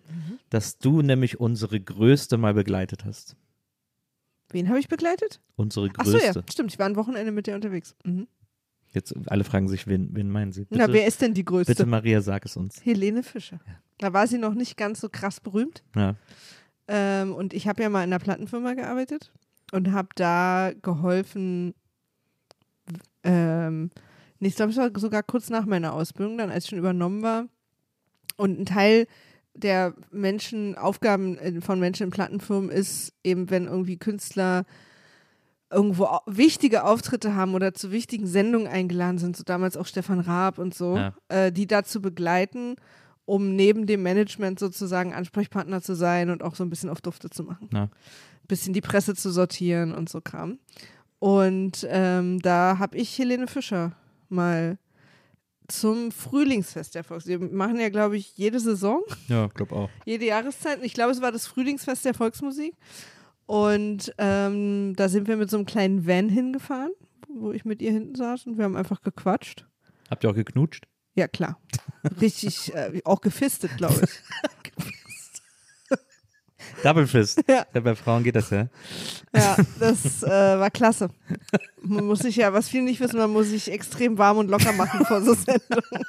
dass 0.51 0.79
du 0.79 1.03
nämlich 1.03 1.41
unsere 1.41 1.81
größte 1.81 2.37
mal 2.37 2.55
begleitet 2.55 3.05
hast. 3.05 3.37
Wen 4.51 4.69
habe 4.69 4.79
ich 4.79 4.89
begleitet? 4.89 5.41
Unsere 5.57 5.91
Ach 5.97 6.05
so, 6.05 6.19
ja, 6.19 6.33
größte. 6.33 6.45
stimmt. 6.51 6.73
Ich 6.73 6.79
war 6.79 6.87
ein 6.87 6.97
Wochenende 6.97 7.33
mit 7.33 7.47
dir 7.47 7.55
unterwegs. 7.55 7.95
Mhm. 8.05 8.29
Jetzt 8.93 9.15
alle 9.27 9.43
fragen 9.43 9.67
sich, 9.69 9.89
wen, 9.89 10.11
wen 10.15 10.31
meinen 10.31 10.53
sie? 10.53 10.65
Bitte, 10.67 10.79
Na, 10.79 10.93
wer 10.93 11.07
ist 11.07 11.21
denn 11.21 11.35
die 11.35 11.45
größte? 11.45 11.73
bitte 11.73 11.87
Maria, 11.87 12.21
sag 12.21 12.45
es 12.45 12.57
uns. 12.57 12.85
Helene 12.85 13.25
Fischer. 13.25 13.59
Da 13.99 14.13
war 14.13 14.29
sie 14.29 14.39
noch 14.39 14.55
nicht 14.55 14.77
ganz 14.77 15.01
so 15.01 15.09
krass 15.09 15.41
berühmt. 15.41 15.83
Ja. 15.97 16.15
Ähm, 16.87 17.35
und 17.35 17.55
ich 17.55 17.67
habe 17.67 17.83
ja 17.83 17.89
mal 17.89 18.05
in 18.05 18.13
einer 18.13 18.21
Plattenfirma 18.21 18.75
gearbeitet 18.75 19.33
und 19.73 19.91
habe 19.91 20.09
da 20.15 20.73
geholfen, 20.81 21.75
ähm, 23.25 23.91
ich 24.39 24.55
glaube, 24.55 24.73
es 24.73 24.77
war 24.77 24.91
sogar 24.97 25.23
kurz 25.23 25.49
nach 25.51 25.65
meiner 25.65 25.95
Ausbildung, 25.95 26.39
dann 26.39 26.51
als 26.51 26.65
ich 26.65 26.71
schon 26.71 26.79
übernommen 26.79 27.23
war. 27.23 27.47
Und 28.37 28.59
ein 28.61 28.67
Teil 28.67 29.07
der 29.55 29.95
Menschen, 30.11 30.77
Aufgaben 30.77 31.39
äh, 31.39 31.61
von 31.61 31.79
Menschen 31.79 32.05
in 32.05 32.11
Plattenfirmen 32.11 32.71
ist 32.71 33.13
eben, 33.23 33.51
wenn 33.51 33.67
irgendwie 33.67 33.97
Künstler 33.97 34.65
irgendwo 35.71 36.07
wichtige 36.27 36.85
Auftritte 36.85 37.35
haben 37.35 37.55
oder 37.55 37.75
zu 37.75 37.91
wichtigen 37.91 38.27
Sendungen 38.27 38.69
eingeladen 38.69 39.19
sind, 39.19 39.37
so 39.37 39.43
damals 39.45 39.77
auch 39.77 39.87
Stefan 39.87 40.21
Raab 40.21 40.59
und 40.59 40.75
so, 40.75 40.97
Ja. 40.97 41.15
äh, 41.29 41.51
die 41.51 41.67
dazu 41.67 42.01
begleiten, 42.01 42.76
um 43.25 43.57
neben 43.57 43.87
dem 43.87 44.03
Management 44.03 44.59
sozusagen 44.59 45.12
Ansprechpartner 45.14 45.81
zu 45.83 45.95
sein 45.95 46.31
und 46.31 46.43
auch 46.43 46.55
so 46.55 46.62
ein 46.64 46.71
bisschen 46.71 46.91
auf 46.91 47.00
Dufte 47.00 47.31
zu 47.31 47.43
machen. 47.43 47.69
Ja. 47.73 47.85
Ein 47.85 47.91
bisschen 48.47 48.75
die 48.75 48.83
Presse 48.83 49.14
zu 49.14 49.31
sortieren 49.31 49.93
und 49.95 50.09
so 50.09 50.21
Kram. 50.21 50.59
Und 51.19 51.87
ähm, 51.91 52.38
da 52.41 52.79
habe 52.79 52.97
ich 52.99 53.19
Helene 53.19 53.47
Fischer 53.47 53.93
mal 54.29 54.79
zum 55.68 56.12
Frühlingsfest 56.12 56.94
der 56.94 57.04
Volks. 57.04 57.26
Wir 57.26 57.38
machen 57.38 57.78
ja, 57.80 57.88
glaube 57.88 58.16
ich, 58.16 58.37
jede 58.37 58.61
Saison 58.61 59.02
Ja, 59.28 59.47
glaube 59.49 59.75
auch. 59.75 59.90
jede 60.04 60.26
Jahreszeit. 60.26 60.80
Ich 60.83 60.94
glaube, 60.94 61.12
es 61.12 61.21
war 61.21 61.33
das 61.33 61.47
Frühlingsfest 61.47 62.04
der 62.04 62.14
Volksmusik. 62.14 62.75
Und 63.47 64.14
ähm, 64.18 64.94
da 64.97 65.09
sind 65.09 65.28
wir 65.28 65.37
mit 65.37 65.50
so 65.50 65.56
einem 65.56 65.66
kleinen 65.66 66.06
Van 66.06 66.28
hingefahren, 66.28 66.92
wo 67.28 67.52
ich 67.52 67.64
mit 67.64 67.83
ihr 67.83 67.92
hinten 67.92 68.14
saß 68.14 68.47
und 68.47 68.56
wir 68.56 68.64
haben 68.64 68.76
einfach 68.76 69.02
gequatscht. 69.02 69.66
Habt 70.11 70.25
ihr 70.25 70.30
auch 70.30 70.35
geknutscht? 70.35 70.87
Ja, 71.14 71.28
klar. 71.28 71.61
Richtig, 72.21 72.75
äh, 72.75 73.00
auch 73.04 73.21
gefistet, 73.21 73.76
glaube 73.76 74.00
ich. 74.02 74.11
Double 76.85 77.07
Fist. 77.07 77.43
Ja. 77.49 77.67
ja. 77.73 77.81
Bei 77.81 77.95
Frauen 77.95 78.23
geht 78.23 78.37
das 78.37 78.50
ja. 78.50 78.69
Ja, 79.35 79.57
das 79.81 80.23
äh, 80.23 80.29
war 80.29 80.71
klasse. 80.71 81.09
Man 81.83 82.05
muss 82.05 82.21
sich 82.21 82.37
ja, 82.37 82.53
was 82.53 82.69
viele 82.69 82.85
nicht 82.85 83.00
wissen, 83.00 83.19
man 83.19 83.31
muss 83.31 83.49
sich 83.49 83.71
extrem 83.71 84.19
warm 84.19 84.38
und 84.38 84.50
locker 84.50 84.73
machen 84.73 85.05
vor 85.07 85.23
so 85.23 85.35
Sendungen. 85.35 86.05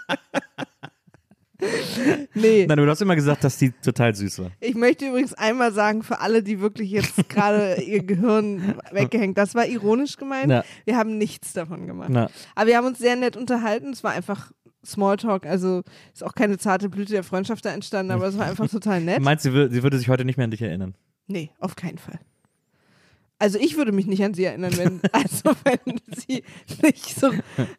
nee. 2.34 2.66
Nein, 2.68 2.78
du 2.78 2.88
hast 2.88 3.02
immer 3.02 3.16
gesagt, 3.16 3.44
dass 3.44 3.58
die 3.58 3.72
total 3.72 4.14
süß 4.14 4.40
war. 4.40 4.52
Ich 4.60 4.76
möchte 4.76 5.08
übrigens 5.08 5.34
einmal 5.34 5.72
sagen, 5.72 6.04
für 6.04 6.20
alle, 6.20 6.44
die 6.44 6.60
wirklich 6.60 6.92
jetzt 6.92 7.30
gerade 7.30 7.82
ihr 7.82 8.04
Gehirn 8.04 8.76
weggehängt, 8.92 9.38
das 9.38 9.56
war 9.56 9.66
ironisch 9.66 10.18
gemeint. 10.18 10.48
Na. 10.48 10.64
Wir 10.84 10.98
haben 10.98 11.18
nichts 11.18 11.54
davon 11.54 11.88
gemacht. 11.88 12.10
Na, 12.12 12.30
Aber 12.54 12.68
wir 12.68 12.78
haben 12.78 12.88
uns 12.88 13.00
sehr 13.00 13.16
nett 13.16 13.38
unterhalten. 13.38 13.92
Es 13.94 14.04
war 14.04 14.12
einfach 14.12 14.52
Smalltalk, 14.86 15.46
also 15.46 15.84
ist 16.14 16.24
auch 16.24 16.34
keine 16.36 16.58
zarte 16.58 16.90
Blüte 16.90 17.14
der 17.14 17.24
Freundschaft 17.24 17.66
da 17.66 17.72
entstanden, 17.74 18.12
aber 18.12 18.28
es 18.28 18.38
war 18.38 18.46
einfach 18.46 18.70
total 18.70 19.00
du 19.00 19.06
nett. 19.06 19.22
meinst, 19.22 19.44
sie, 19.44 19.50
wür- 19.52 19.70
sie 19.70 19.84
würde 19.84 19.98
sich 19.98 20.10
heute 20.10 20.26
nicht 20.26 20.38
mehr 20.38 20.46
an 20.46 20.52
dich 20.52 20.62
erinnern? 20.62 20.96
Nee, 21.28 21.52
auf 21.60 21.76
keinen 21.76 21.98
Fall. 21.98 22.20
Also 23.38 23.60
ich 23.60 23.76
würde 23.76 23.92
mich 23.92 24.06
nicht 24.08 24.24
an 24.24 24.34
sie 24.34 24.46
erinnern, 24.46 24.78
wenn, 24.78 25.02
also 25.12 25.52
wenn 25.64 26.00
sie 26.16 26.44
nicht 26.82 27.20
so, 27.20 27.32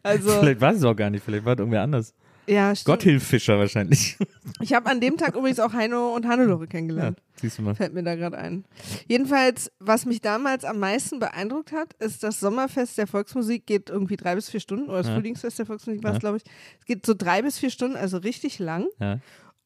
also 0.03 0.29
Vielleicht 0.39 0.61
war 0.61 0.73
sie 0.73 0.79
es 0.79 0.85
auch 0.85 0.95
gar 0.95 1.09
nicht, 1.09 1.23
vielleicht 1.23 1.45
war 1.45 1.53
es 1.53 1.59
irgendwer 1.59 1.81
anders. 1.81 2.13
Ja, 2.49 2.73
stimmt. 2.75 2.85
Gotthilf-Fischer 2.85 3.57
wahrscheinlich. 3.59 4.17
Ich 4.61 4.73
habe 4.73 4.89
an 4.89 5.01
dem 5.01 5.17
Tag 5.17 5.35
übrigens 5.35 5.59
auch 5.59 5.73
Heino 5.73 6.15
und 6.15 6.25
Hannelore 6.25 6.61
Ja, 6.63 6.67
kennengelernt. 6.67 7.21
siehst 7.35 7.57
du 7.59 7.61
mal. 7.61 7.75
Fällt 7.75 7.93
mir 7.93 8.01
da 8.01 8.15
gerade 8.15 8.37
ein. 8.37 8.63
Jedenfalls, 9.07 9.71
was 9.79 10.05
mich 10.05 10.21
damals 10.21 10.63
am 10.63 10.79
meisten 10.79 11.19
beeindruckt 11.19 11.73
hat, 11.73 11.93
ist 11.99 12.23
das 12.23 12.39
Sommerfest 12.39 12.97
der 12.97 13.05
Volksmusik 13.07 13.65
geht 13.67 13.89
irgendwie 13.89 14.15
drei 14.15 14.33
bis 14.35 14.49
vier 14.49 14.61
Stunden, 14.61 14.87
oder 14.89 14.99
das 14.99 15.07
Ja. 15.07 15.15
Frühlingsfest 15.15 15.59
der 15.59 15.65
Volksmusik 15.65 16.01
war 16.01 16.11
es, 16.11 16.15
Ja. 16.15 16.19
glaube 16.21 16.37
ich. 16.37 16.43
Es 16.79 16.85
geht 16.85 17.05
so 17.05 17.13
drei 17.13 17.41
bis 17.41 17.59
vier 17.59 17.69
Stunden, 17.69 17.97
also 17.97 18.17
richtig 18.17 18.57
lang. 18.59 18.87
Ja. 18.99 19.19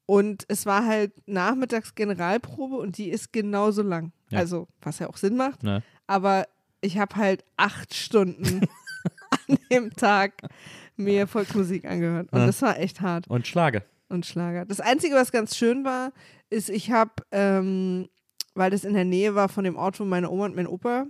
Und 0.07 0.43
es 0.49 0.65
war 0.65 0.85
halt 0.85 1.13
nachmittags 1.27 1.95
Generalprobe 1.95 2.75
und 2.75 2.97
die 2.97 3.09
ist 3.09 3.31
genauso 3.31 3.83
lang. 3.83 4.11
Ja. 4.29 4.39
Also, 4.39 4.67
was 4.81 4.99
ja 4.99 5.07
auch 5.07 5.17
Sinn 5.17 5.37
macht. 5.37 5.63
Ja. 5.63 5.81
Aber 6.07 6.47
ich 6.81 6.97
habe 6.97 7.15
halt 7.15 7.45
acht 7.55 7.93
Stunden 7.93 8.61
an 9.47 9.57
dem 9.71 9.91
Tag 9.93 10.33
mir 11.03 11.27
Volksmusik 11.27 11.85
angehört. 11.85 12.31
Und 12.31 12.39
Ja. 12.39 12.45
das 12.45 12.61
war 12.61 12.79
echt 12.79 13.01
hart 13.01 13.27
Und 13.27 13.47
Schlage. 13.47 13.83
und 14.09 14.25
Schlager. 14.25 14.65
Das 14.65 14.79
Einzige, 14.79 15.15
was 15.15 15.31
ganz 15.31 15.55
schön 15.57 15.83
war, 15.83 16.11
ist, 16.49 16.69
ich 16.69 16.91
habe, 16.91 17.11
ähm, 17.31 18.07
weil 18.55 18.71
das 18.71 18.83
in 18.83 18.93
der 18.93 19.05
Nähe 19.05 19.35
war 19.35 19.49
von 19.49 19.63
dem 19.63 19.75
Ort, 19.75 19.99
wo 19.99 20.05
meine 20.05 20.29
Oma 20.29 20.45
und 20.45 20.55
mein 20.55 20.67
Opa 20.67 21.05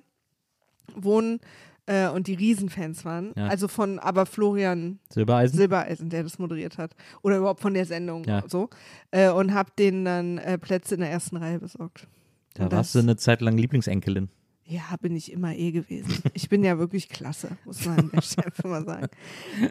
wohnen 0.95 1.39
äh, 1.87 2.07
und 2.09 2.27
die 2.27 2.35
Riesenfans 2.35 3.05
waren. 3.05 3.33
Ja. 3.35 3.47
Also 3.47 3.67
von 3.67 3.97
aber 3.99 4.25
Florian 4.25 4.99
Silbereisen. 5.09 5.57
Silbereisen, 5.57 6.09
der 6.09 6.23
das 6.23 6.37
moderiert 6.37 6.77
hat. 6.77 6.95
Oder 7.23 7.37
überhaupt 7.37 7.61
von 7.61 7.73
der 7.73 7.85
Sendung 7.85 8.23
Ja. 8.25 8.43
so. 8.47 8.69
Äh, 9.11 9.29
und 9.31 9.53
habe 9.53 9.71
denen 9.79 10.05
dann 10.05 10.37
äh, 10.37 10.57
Plätze 10.57 10.95
in 10.95 11.01
der 11.01 11.09
ersten 11.09 11.37
Reihe 11.37 11.59
besorgt. 11.59 12.07
da 12.53 12.65
Und 12.65 12.71
warst 12.73 12.93
das- 12.95 13.01
du 13.01 13.07
eine 13.07 13.15
Zeit 13.17 13.41
lang 13.41 13.57
Lieblingsenkelin. 13.57 14.29
Ja, 14.71 14.95
bin 15.01 15.17
ich 15.17 15.33
immer 15.33 15.53
eh 15.53 15.71
gewesen. 15.73 16.23
Ich 16.33 16.47
bin 16.47 16.63
ja 16.63 16.79
wirklich 16.79 17.09
klasse, 17.09 17.57
muss 17.65 17.85
man 17.85 17.99
an 17.99 18.11
der 18.13 18.21
Stelle 18.21 18.53
mal 18.63 18.85
sagen. 18.85 19.07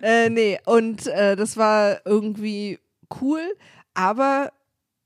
Äh, 0.02 0.28
nee, 0.28 0.58
und 0.66 1.06
äh, 1.06 1.36
das 1.36 1.56
war 1.56 2.04
irgendwie 2.04 2.78
cool, 3.22 3.40
aber 3.94 4.52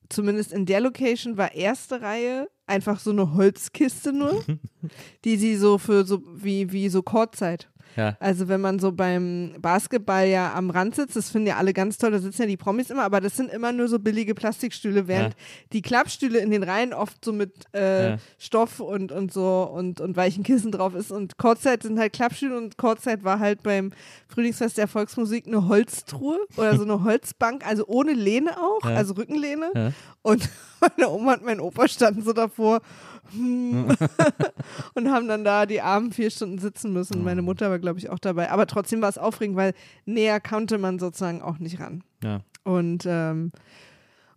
zumindest 0.09 0.53
in 0.53 0.67
der 0.67 0.81
Location 0.81 1.37
war 1.37 1.55
erste 1.55 2.03
Reihe 2.03 2.51
einfach 2.67 2.99
so 2.99 3.11
eine 3.11 3.35
Holzkiste 3.35 4.13
nur, 4.13 4.45
die 5.25 5.37
sie 5.37 5.55
so 5.55 5.79
für 5.79 6.05
so 6.05 6.25
wie, 6.43 6.73
wie 6.73 6.89
so 6.89 7.03
Chorzeit. 7.05 7.71
Ja. 7.97 8.17
Also 8.19 8.49
wenn 8.49 8.61
man 8.61 8.79
so 8.81 8.91
beim 8.93 9.55
Basketball 9.61 10.27
ja 10.27 10.53
am 10.55 10.71
Rand 10.71 10.97
sitzt, 10.97 11.15
das 11.15 11.31
finden 11.31 11.47
ja 11.49 11.57
alle 11.57 11.73
ganz 11.73 11.97
toll, 11.97 12.11
da 12.11 12.19
sitzen 12.19 12.43
ja 12.43 12.49
die 12.49 12.57
Promis 12.57 12.91
immer, 12.91 13.05
aber 13.05 13.21
das 13.21 13.37
sind 13.37 13.51
immer 13.53 13.73
nur 13.73 13.87
so 13.89 13.99
billige 14.01 14.35
Plastikstühle, 14.35 15.07
während 15.07 15.35
Ja. 15.35 15.41
die 15.73 15.83
Klappstühle 15.83 16.39
in 16.41 16.51
den 16.51 16.63
Reihen 16.65 16.93
oft 16.93 17.25
so 17.25 17.33
mit 17.33 17.53
äh, 17.73 18.11
Ja. 18.11 18.17
Stoff 18.39 18.81
und, 18.81 19.13
und 19.13 19.33
so 19.33 19.63
und, 19.73 20.01
und 20.01 20.17
weichen 20.17 20.43
Kissen 20.43 20.73
drauf 20.73 20.95
ist. 20.95 21.13
Und 21.13 21.39
Kurzzeit 21.39 21.83
sind 21.85 21.99
halt 21.99 22.13
Klappstühle 22.13 22.57
und 22.57 22.77
Kurzzeit 22.79 23.23
war 23.23 23.39
halt 23.39 23.63
beim 23.63 23.93
Frühlingsfest 24.29 24.77
der 24.77 24.89
Volksmusik 24.89 25.47
eine 25.47 25.69
Holztruhe 25.69 26.39
oder 26.57 26.77
so 26.77 26.83
eine 26.83 27.05
Holzbank, 27.05 27.65
also 27.67 27.85
ohne 27.87 28.13
Lehne 28.13 28.51
auch, 28.61 28.83
also 28.85 29.15
Rückenlehne. 29.15 29.93
Und 30.23 30.49
meine 30.81 31.09
Oma 31.11 31.35
und 31.35 31.45
mein 31.45 31.61
Opa 31.61 31.87
standen 31.87 32.23
so 32.23 32.33
davor 32.33 32.81
hm, 33.33 33.89
und 34.95 35.11
haben 35.11 35.29
dann 35.29 35.45
da 35.45 35.67
die 35.67 35.81
Armen 35.81 36.13
vier 36.13 36.31
Stunden 36.31 36.59
sitzen 36.59 36.93
müssen. 36.93 37.25
Meine 37.25 37.43
Mutter 37.43 37.71
war, 37.71 37.79
glaube 37.79 37.99
ich, 37.99 38.11
auch 38.11 38.19
dabei. 38.19 38.51
Aber 38.51 38.67
trotzdem 38.67 39.03
war 39.03 39.09
es 39.09 39.19
aufregend, 39.19 39.57
weil 39.57 39.75
näher 40.05 40.41
konnte 40.41 40.79
man 40.79 40.99
sozusagen 40.99 41.43
auch 41.43 41.59
nicht 41.59 41.81
ran. 41.81 42.03
Ja. 42.23 42.41
Und, 42.65 43.05
ähm, 43.07 43.53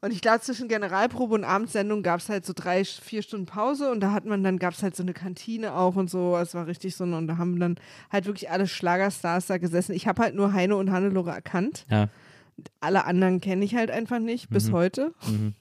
und 0.02 0.12
ich 0.12 0.22
glaube, 0.22 0.42
zwischen 0.42 0.68
Generalprobe 0.68 1.34
und 1.34 1.44
Abendsendung 1.44 2.04
gab 2.04 2.20
es 2.20 2.30
halt 2.30 2.46
so 2.46 2.54
drei, 2.56 2.84
vier 2.86 3.24
Stunden 3.24 3.46
Pause 3.46 3.92
und 3.92 4.00
da 4.00 4.12
hat 4.12 4.26
man 4.26 4.44
dann, 4.44 4.60
gab 4.60 4.74
es 4.74 4.84
halt 4.84 4.96
so 4.96 5.04
eine 5.04 5.14
Kantine 5.14 5.74
auch 5.74 5.96
und 5.96 6.10
so. 6.10 6.38
Es 6.38 6.54
war 6.54 6.68
richtig 6.68 6.96
so, 6.96 7.04
und 7.04 7.28
da 7.28 7.38
haben 7.38 7.60
dann 7.60 7.76
halt 8.12 8.26
wirklich 8.26 8.50
alle 8.50 8.68
Schlagerstars 8.68 9.48
da 9.48 9.58
gesessen. 9.58 9.94
Ich 9.94 10.08
habe 10.08 10.22
halt 10.22 10.36
nur 10.36 10.54
Heine 10.54 10.76
und 10.76 10.92
Hannelore 10.92 11.32
erkannt. 11.32 11.86
Ja. 11.90 12.10
Alle 12.80 13.06
anderen 13.06 13.42
kenne 13.42 13.66
ich 13.66 13.76
halt 13.76 13.92
einfach 13.92 14.20
nicht, 14.20 14.50
bis 14.50 14.72
heute. 14.72 15.14
Mhm. 15.28 15.54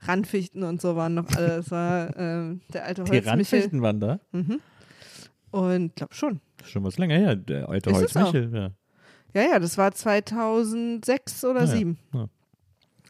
Randfichten 0.00 0.62
und 0.62 0.80
so 0.80 0.96
waren 0.96 1.14
noch 1.14 1.28
alle. 1.34 1.48
Das 1.48 1.70
war 1.70 2.16
ähm, 2.16 2.60
der 2.72 2.84
alte 2.84 3.04
Die 3.04 3.10
Holzmichel. 3.10 3.30
Randfichten 3.30 3.82
waren 3.82 4.00
da. 4.00 4.20
Und 5.50 5.96
glaub 5.96 6.14
schon. 6.14 6.40
Schon 6.64 6.84
was 6.84 6.98
länger 6.98 7.16
her. 7.16 7.36
Der 7.36 7.68
alte 7.68 7.90
Ist 7.90 7.96
Holzmichel. 7.96 8.54
Ja. 8.54 8.70
Ja, 9.34 9.50
ja, 9.52 9.58
das 9.58 9.76
war 9.76 9.92
2006 9.92 11.44
oder 11.44 11.60
Ah, 11.60 11.64
ja. 11.64 11.66
2007. 11.66 11.98
Ja. 12.14 12.28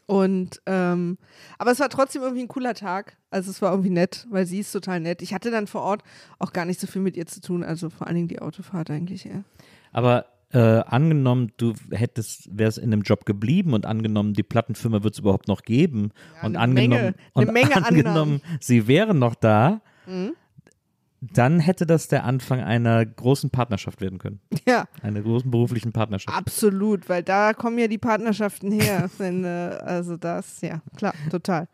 Und, 0.07 0.61
ähm, 0.65 1.17
aber 1.57 1.71
es 1.71 1.79
war 1.81 1.89
trotzdem 1.89 2.21
irgendwie 2.21 2.43
ein 2.43 2.47
cooler 2.47 2.73
Tag. 2.73 3.17
Also 3.29 3.51
es 3.51 3.61
war 3.61 3.71
irgendwie 3.71 3.89
nett, 3.89 4.25
weil 4.29 4.45
sie 4.45 4.59
ist 4.59 4.71
total 4.71 5.01
nett. 5.01 5.21
Ich 5.21 5.33
hatte 5.33 5.51
dann 5.51 5.67
vor 5.67 5.81
Ort 5.81 6.01
auch 6.39 6.53
gar 6.53 6.63
nicht 6.63 6.79
so 6.79 6.87
viel 6.87 7.01
mit 7.01 7.17
ihr 7.17 7.25
zu 7.25 7.41
tun, 7.41 7.61
also 7.63 7.89
vor 7.89 8.07
allen 8.07 8.15
Dingen 8.15 8.27
die 8.29 8.39
Autofahrt 8.39 8.89
eigentlich 8.89 9.25
eher. 9.25 9.43
Aber 9.91 10.25
äh, 10.53 10.59
angenommen, 10.59 11.51
du 11.57 11.73
hättest, 11.91 12.49
wärst 12.57 12.77
in 12.77 12.93
einem 12.93 13.01
Job 13.01 13.25
geblieben 13.25 13.73
und 13.73 13.85
angenommen, 13.85 14.33
die 14.33 14.43
Plattenfirma 14.43 15.03
wird 15.03 15.13
es 15.15 15.19
überhaupt 15.19 15.47
noch 15.47 15.61
geben 15.63 16.11
und 16.41 16.55
eine 16.55 16.59
angenommen, 16.59 16.89
Menge- 17.01 17.13
und 17.33 17.51
Menge 17.53 17.75
Annahmen. 17.75 17.85
angenommen, 17.85 18.41
sie 18.61 18.87
wären 18.87 19.19
noch 19.19 19.35
da, 19.35 19.81
Mhm. 20.05 20.31
dann 21.19 21.59
hätte 21.59 21.85
das 21.85 22.07
der 22.07 22.23
Anfang 22.23 22.61
einer 22.61 23.05
großen 23.05 23.49
Partnerschaft 23.49 23.99
werden 24.01 24.19
können. 24.19 24.39
Ja, 24.65 24.85
Einer 25.01 25.21
großen 25.21 25.49
beruflichen 25.51 25.91
Partnerschaft. 25.91 26.37
absolut, 26.37 27.09
weil 27.09 27.23
da 27.23 27.53
kommen 27.53 27.77
ja 27.79 27.87
die 27.87 27.97
Partnerschaften 27.97 28.71
her. 28.71 29.09
Wenn, 29.17 29.43
äh, 29.43 29.47
also 29.81 30.15
das, 30.15 30.61
ja, 30.61 30.81
klar, 30.95 31.13
total. 31.31 31.67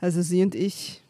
Also 0.00 0.22
sie 0.22 0.42
und 0.42 0.54
ich, 0.54 1.02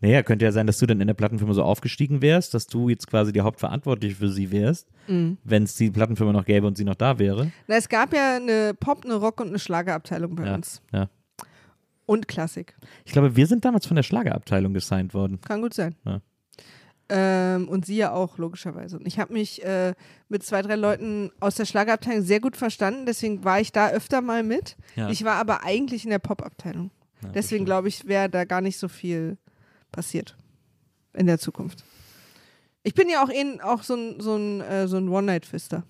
Naja, 0.00 0.22
könnte 0.22 0.44
ja 0.44 0.52
sein, 0.52 0.66
dass 0.68 0.78
du 0.78 0.86
dann 0.86 1.00
in 1.00 1.06
der 1.08 1.14
Plattenfirma 1.14 1.52
so 1.54 1.62
aufgestiegen 1.64 2.22
wärst, 2.22 2.54
dass 2.54 2.66
du 2.68 2.88
jetzt 2.88 3.08
quasi 3.08 3.32
die 3.32 3.40
Hauptverantwortliche 3.40 4.14
für 4.14 4.28
sie 4.30 4.52
wärst, 4.52 4.88
Mhm. 5.08 5.38
wenn 5.42 5.64
es 5.64 5.74
die 5.74 5.90
Plattenfirma 5.90 6.32
noch 6.32 6.44
gäbe 6.44 6.66
und 6.66 6.76
sie 6.78 6.84
noch 6.84 6.94
da 6.94 7.18
wäre. 7.18 7.50
na, 7.66 7.76
es 7.76 7.88
gab 7.88 8.12
ja 8.14 8.36
eine 8.36 8.74
Pop, 8.78 9.04
eine 9.04 9.14
Rock 9.16 9.40
und 9.40 9.48
eine 9.48 9.58
Schlagerabteilung 9.58 10.36
bei 10.36 10.46
Ja, 10.46 10.54
uns. 10.54 10.82
ja. 10.92 11.08
Und 12.06 12.28
Klassik. 12.28 12.76
Ich 13.04 13.12
glaube, 13.12 13.34
wir 13.36 13.46
sind 13.46 13.64
damals 13.64 13.86
von 13.86 13.96
der 13.96 14.02
Schlagerabteilung 14.02 14.72
gesigned 14.72 15.12
worden. 15.14 15.40
Kann 15.42 15.60
gut 15.60 15.74
sein. 15.74 15.94
Ja. 16.06 16.20
Ähm, 17.10 17.68
und 17.68 17.86
sie 17.86 17.96
ja 17.96 18.12
auch, 18.12 18.36
logischerweise. 18.38 18.98
Und 18.98 19.06
ich 19.06 19.18
habe 19.18 19.32
mich 19.32 19.64
äh, 19.64 19.94
mit 20.28 20.42
zwei, 20.42 20.60
drei 20.62 20.76
Leuten 20.76 21.30
aus 21.40 21.54
der 21.54 21.64
Schlagerabteilung 21.64 22.22
sehr 22.22 22.40
gut 22.40 22.54
verstanden, 22.56 23.06
deswegen 23.06 23.44
war 23.44 23.60
ich 23.60 23.72
da 23.72 23.88
öfter 23.90 24.20
mal 24.20 24.42
mit. 24.42 24.76
Ja. 24.94 25.08
Ich 25.08 25.24
war 25.24 25.36
aber 25.36 25.64
eigentlich 25.64 26.04
in 26.04 26.10
der 26.10 26.18
Pop-Abteilung. 26.18 26.90
Ja, 27.22 27.30
deswegen 27.30 27.64
glaube 27.64 27.88
ich, 27.88 28.06
wäre 28.06 28.28
da 28.28 28.44
gar 28.44 28.60
nicht 28.60 28.78
so 28.78 28.88
viel 28.88 29.38
passiert 29.92 30.36
in 31.14 31.26
der 31.26 31.38
Zukunft. 31.38 31.84
Ich 32.82 32.94
bin 32.94 33.08
ja 33.08 33.22
auch, 33.24 33.30
eh, 33.30 33.60
auch 33.62 33.82
so 33.82 33.94
ein, 33.94 34.20
so 34.20 34.36
ein, 34.36 34.60
äh, 34.60 34.88
so 34.88 34.96
ein 34.96 35.08
One-Night-Fister. 35.08 35.82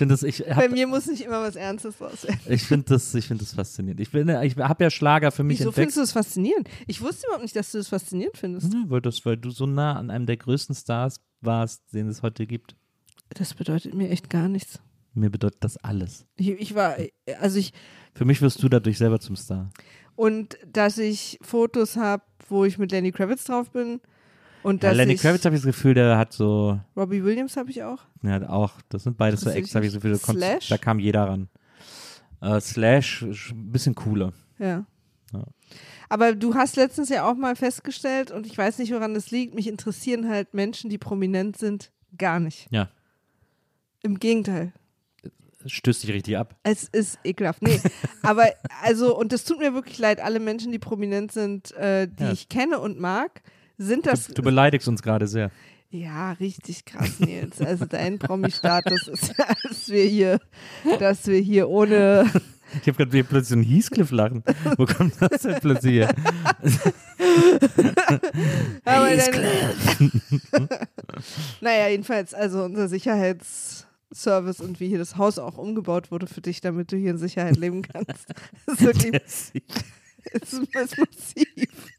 Ich 0.00 0.08
das, 0.08 0.22
ich 0.22 0.44
Bei 0.44 0.54
habe 0.54 0.68
mir 0.70 0.86
muss 0.86 1.06
nicht 1.06 1.22
immer 1.22 1.42
was 1.42 1.56
Ernstes 1.56 2.00
raus 2.00 2.24
werden. 2.24 2.40
Ich 2.48 2.62
finde 2.62 2.86
das, 2.86 3.14
ich 3.14 3.26
finde 3.26 3.44
das 3.44 3.52
faszinierend. 3.54 4.00
Ich, 4.00 4.10
bin, 4.10 4.28
ich 4.28 4.56
habe 4.56 4.84
ja 4.84 4.90
Schlager 4.90 5.30
für 5.30 5.42
mich 5.44 5.58
Wieso 5.58 5.68
entdeckt. 5.68 5.92
findest 5.92 5.96
du 5.96 6.00
das 6.00 6.12
faszinierend? 6.12 6.68
Ich 6.86 7.00
wusste 7.00 7.26
überhaupt 7.26 7.42
nicht, 7.42 7.54
dass 7.54 7.70
du 7.72 7.78
das 7.78 7.88
faszinierend 7.88 8.36
findest. 8.36 8.72
Ja, 8.72 8.84
weil, 8.88 9.00
das, 9.00 9.24
weil 9.26 9.36
du 9.36 9.50
so 9.50 9.66
nah 9.66 9.96
an 9.96 10.10
einem 10.10 10.26
der 10.26 10.36
größten 10.36 10.74
Stars 10.74 11.20
warst, 11.40 11.82
den 11.92 12.08
es 12.08 12.22
heute 12.22 12.46
gibt. 12.46 12.74
Das 13.30 13.54
bedeutet 13.54 13.94
mir 13.94 14.08
echt 14.10 14.30
gar 14.30 14.48
nichts. 14.48 14.80
Mir 15.14 15.30
bedeutet 15.30 15.62
das 15.62 15.76
alles. 15.78 16.26
Ich, 16.36 16.48
ich 16.48 16.74
war, 16.74 16.96
also 17.40 17.58
ich, 17.58 17.72
Für 18.14 18.24
mich 18.24 18.42
wirst 18.42 18.62
du 18.62 18.68
dadurch 18.68 18.98
selber 18.98 19.20
zum 19.20 19.36
Star. 19.36 19.70
und 20.16 20.58
dass 20.66 20.98
ich 20.98 21.38
Fotos 21.42 21.96
habe, 21.96 22.22
wo 22.48 22.64
ich 22.64 22.78
mit 22.78 22.90
Lenny 22.92 23.12
Kravitz 23.12 23.44
drauf 23.44 23.70
bin 23.70 24.00
und 24.62 24.82
Ja, 24.82 24.90
dass 24.90 24.96
Lenny 24.96 25.12
ich 25.14 25.20
Kravitz 25.20 25.44
habe 25.44 25.54
ich 25.56 25.62
das 25.62 25.66
Gefühl, 25.66 25.94
der 25.94 26.18
hat 26.18 26.32
so, 26.32 26.80
Robbie 26.96 27.22
Williams 27.24 27.56
habe 27.56 27.70
ich 27.70 27.82
auch. 27.84 28.02
ja 28.22 28.48
auch, 28.48 28.72
das 28.88 29.04
sind 29.04 29.16
beides 29.16 29.40
so 29.40 29.46
Das 29.46 29.54
Ex, 29.56 29.74
habe 29.74 29.86
ich 29.86 29.92
das 29.92 30.02
Gefühl, 30.02 30.18
da, 30.18 30.32
Slash? 30.32 30.68
da 30.68 30.78
kam 30.78 30.98
jeder 30.98 31.24
ran. 31.28 31.48
Äh, 32.40 32.60
Slash, 32.60 33.22
ein 33.22 33.70
bisschen 33.72 33.94
cooler. 33.94 34.32
Ja. 34.58 34.84
Ja. 35.32 35.44
Aber 36.08 36.34
du 36.34 36.54
hast 36.54 36.76
letztens 36.76 37.08
ja 37.08 37.28
auch 37.28 37.34
mal 37.36 37.56
festgestellt, 37.56 38.30
und 38.30 38.46
ich 38.46 38.56
weiß 38.56 38.78
nicht, 38.78 38.92
woran 38.92 39.14
das 39.14 39.30
liegt, 39.30 39.54
mich 39.54 39.66
interessieren 39.66 40.28
halt 40.28 40.54
Menschen, 40.54 40.90
die 40.90 40.98
prominent 40.98 41.56
sind, 41.56 41.90
gar 42.18 42.38
nicht. 42.40 42.68
Ja, 42.70 42.88
Im 44.02 44.18
Gegenteil. 44.18 44.72
Stößt 45.66 46.02
dich 46.02 46.12
richtig 46.12 46.36
ab. 46.38 46.54
Es 46.62 46.84
ist 46.84 47.18
ekelhaft. 47.24 47.62
Nee, 47.62 47.80
aber 48.22 48.46
also, 48.82 49.16
und 49.16 49.32
das 49.32 49.44
tut 49.44 49.58
mir 49.58 49.74
wirklich 49.74 49.98
leid, 49.98 50.20
alle 50.20 50.40
Menschen, 50.40 50.72
die 50.72 50.78
prominent 50.78 51.32
sind, 51.32 51.72
äh, 51.76 52.08
die 52.08 52.24
Ja. 52.24 52.32
ich 52.32 52.48
kenne 52.48 52.78
und 52.78 53.00
mag, 53.00 53.42
sind 53.78 54.06
das. 54.06 54.28
Du, 54.28 54.34
du 54.34 54.42
beleidigst 54.42 54.88
uns 54.88 55.02
gerade 55.02 55.26
sehr. 55.26 55.50
Ja, 55.90 56.32
richtig 56.32 56.84
krass, 56.84 57.20
Nils. 57.20 57.60
Also 57.60 57.84
dein 57.86 58.18
Promi-Status 58.18 59.06
ist, 59.06 59.34
dass 59.62 59.88
wir 59.88 60.04
hier, 60.04 60.40
dass 60.98 61.26
wir 61.26 61.38
hier 61.38 61.68
ohne. 61.68 62.30
Ich 62.80 62.88
habe 62.88 63.06
gerade 63.06 63.22
plötzlich 63.24 63.48
so 63.50 63.54
ein 63.56 63.62
Heathcliff 63.62 64.10
lachen. 64.10 64.42
Wo 64.76 64.84
kommt 64.86 65.14
das 65.20 65.42
denn 65.42 65.60
plötzlich 65.60 65.92
her? 65.92 66.12
Aber 68.84 69.10
dann, 69.16 70.10
naja, 71.60 71.88
jedenfalls, 71.88 72.34
also 72.34 72.64
unser 72.64 72.88
Sicherheitsservice 74.14 74.60
und 74.60 74.80
wie 74.80 74.88
hier 74.88 74.98
das 74.98 75.16
Haus 75.16 75.38
auch 75.38 75.58
umgebaut 75.58 76.10
wurde 76.10 76.26
für 76.26 76.40
dich, 76.40 76.60
damit 76.60 76.92
du 76.92 76.96
hier 76.96 77.10
in 77.10 77.18
Sicherheit 77.18 77.56
leben 77.56 77.82
kannst. 77.82 78.26
ist 78.66 78.80
wirklich 78.80 79.14
ist, 80.32 80.54
ist 80.54 80.98
massiv. 80.98 81.90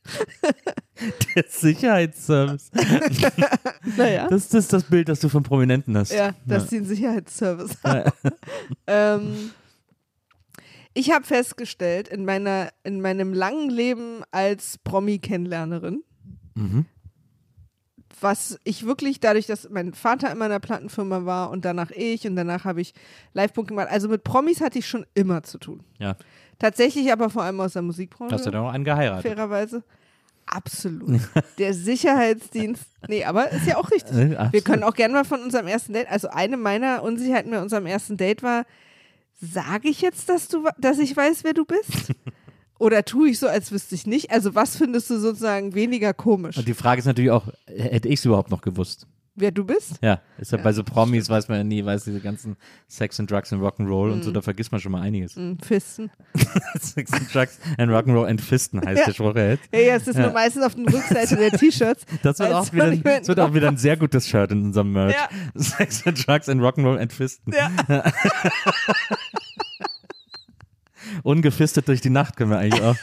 Der 1.36 1.46
Sicherheitsservice. 1.48 2.72
Naja. 3.98 4.28
Das, 4.30 4.50
das 4.50 4.64
ist 4.66 4.74
das 4.74 4.84
Bild, 4.86 5.10
das 5.10 5.20
du 5.20 5.30
von 5.30 5.44
Prominenten 5.44 5.96
hast. 5.96 6.12
Ja, 6.12 6.34
dass 6.46 6.64
Ja. 6.64 6.70
sie 6.70 6.78
einen 6.78 6.86
Sicherheitsservice 6.88 7.78
haben. 7.84 8.12
ähm, 8.88 9.52
ich 10.96 11.12
habe 11.12 11.24
festgestellt 11.26 12.08
in 12.08 12.26
meiner 12.26 12.70
in 12.84 13.00
meinem 13.02 13.32
langen 13.34 13.70
Leben 13.70 14.24
als 14.32 14.78
Promi-Kennenlernerin, 14.80 16.02
Mhm. 16.56 16.86
Was 18.22 18.60
ich 18.64 18.86
wirklich 18.86 19.20
dadurch, 19.20 19.46
dass 19.48 19.70
mein 19.70 19.94
Vater 19.94 20.32
in 20.32 20.38
meiner 20.38 20.60
Plattenfirma 20.60 21.26
war 21.26 21.50
und 21.52 21.66
danach 21.66 21.92
ich 21.92 22.28
und 22.28 22.36
danach 22.36 22.66
habe 22.66 22.82
ich 22.82 22.94
Live-Punkt 23.34 23.70
gemacht. 23.70 23.88
Also 23.90 24.08
mit 24.10 24.24
Promis 24.24 24.62
hatte 24.62 24.80
ich 24.80 24.88
schon 24.88 25.06
immer 25.14 25.44
zu 25.44 25.58
tun. 25.58 25.84
Ja. 26.00 26.16
Tatsächlich 26.60 27.12
aber 27.12 27.30
vor 27.30 27.44
allem 27.44 27.60
aus 27.60 27.74
der 27.74 27.82
Musikbranche. 27.82 28.34
Hast 28.36 28.46
du 28.46 28.52
da 28.52 28.62
noch 28.62 28.72
einen 28.72 28.84
geheiratet? 28.86 29.24
fairerweise. 29.24 29.84
Absolut. 30.46 31.20
Der 31.58 31.74
Sicherheitsdienst. 31.74 32.86
Nee, 33.08 33.26
aber 33.26 33.50
ist 33.52 33.66
ja 33.66 33.78
auch 33.78 33.90
richtig. 33.92 34.16
Äh, 34.16 34.52
Wir 34.52 34.62
können 34.62 34.84
auch 34.84 34.94
gerne 34.94 35.14
mal 35.16 35.26
von 35.26 35.42
unserem 35.42 35.68
ersten 35.68 35.94
Date. 35.94 36.10
Also 36.10 36.30
eine 36.30 36.56
meiner 36.56 37.02
Unsicherheiten 37.04 37.52
bei 37.52 37.62
unserem 37.62 37.88
ersten 37.88 38.16
Date 38.16 38.44
war, 38.44 38.66
sage 39.42 39.90
ich 39.90 40.02
jetzt, 40.02 40.30
dass 40.30 40.48
du, 40.48 40.68
dass 40.78 41.00
ich 41.00 41.18
weiß, 41.18 41.44
wer 41.44 41.54
du 41.54 41.66
bist? 41.66 42.14
Oder 42.78 43.06
tue 43.06 43.30
ich 43.30 43.40
so, 43.40 43.48
als 43.48 43.72
wüsste 43.72 43.96
ich 43.96 44.06
nicht? 44.06 44.32
Also 44.32 44.54
was 44.56 44.76
findest 44.76 45.10
du 45.10 45.18
sozusagen 45.20 45.74
weniger 45.76 46.14
komisch? 46.14 46.58
Und 46.58 46.68
die 46.68 46.74
Frage 46.74 47.00
ist 47.00 47.06
natürlich 47.06 47.32
auch, 47.32 47.48
hätte 47.68 48.08
ich 48.10 48.20
es 48.20 48.26
überhaupt 48.26 48.52
noch 48.52 48.62
gewusst? 48.62 49.08
Wer 49.38 49.52
du 49.52 49.66
bist? 49.66 49.96
Ja, 50.02 50.22
ist 50.38 50.54
ja, 50.54 50.58
bei 50.58 50.72
so 50.72 50.82
Promis 50.86 51.28
weiß 51.30 51.50
man 51.50 51.58
ja 51.58 51.64
nie, 51.66 51.84
weiß 51.84 52.06
diese 52.06 52.22
ganzen 52.22 52.56
Sex 52.88 53.20
and 53.20 53.30
Drugs 53.30 53.52
and 53.52 53.62
Rock'n'Roll 53.62 54.14
und 54.14 54.24
so, 54.24 54.30
Mhm. 54.30 54.34
da 54.36 54.42
vergisst 54.42 54.72
man 54.72 54.80
schon 54.80 54.94
mal 54.94 55.02
einiges. 55.02 55.36
Hm, 55.36 55.58
Fisten. 55.60 56.10
Sex 56.80 57.12
and 57.12 57.34
Drugs 57.36 57.60
and 57.78 57.92
Rock'n'Roll 57.92 58.30
and 58.30 58.40
Fisten 58.40 58.80
heißt 58.80 59.00
Ja. 59.00 59.06
der 59.08 59.14
Spruch 59.14 59.36
jetzt. 59.36 59.64
Ja, 59.74 59.80
ja, 59.80 59.96
es 59.96 60.08
ist 60.08 60.16
Ja. 60.16 60.24
nur 60.28 60.32
meistens 60.32 60.64
auf 60.64 60.76
der 60.76 60.86
Rückseite 60.86 61.36
der 61.36 61.52
T-Shirts. 61.52 62.06
Das 62.24 62.40
wird, 62.40 62.54
auch 62.54 62.72
wieder, 62.72 62.96
das 62.96 63.28
wird 63.28 63.40
auch 63.42 63.54
wieder 63.54 63.68
ein 63.68 63.76
sehr 63.78 63.98
gutes 63.98 64.26
Shirt 64.26 64.52
in 64.52 64.64
unserem 64.68 64.94
Merch. 64.94 65.14
Ja. 65.14 65.28
Sex 65.62 66.08
and 66.08 66.26
Drugs 66.26 66.48
and 66.48 66.62
Rock'n'Roll 66.62 66.98
and 66.98 67.12
Fisten. 67.12 67.52
Ja. 67.52 67.72
Ungefistet 71.24 71.88
durch 71.88 72.02
die 72.02 72.10
Nacht 72.10 72.36
können 72.38 72.52
wir 72.52 72.58
eigentlich 72.60 72.82
auch. 72.84 72.96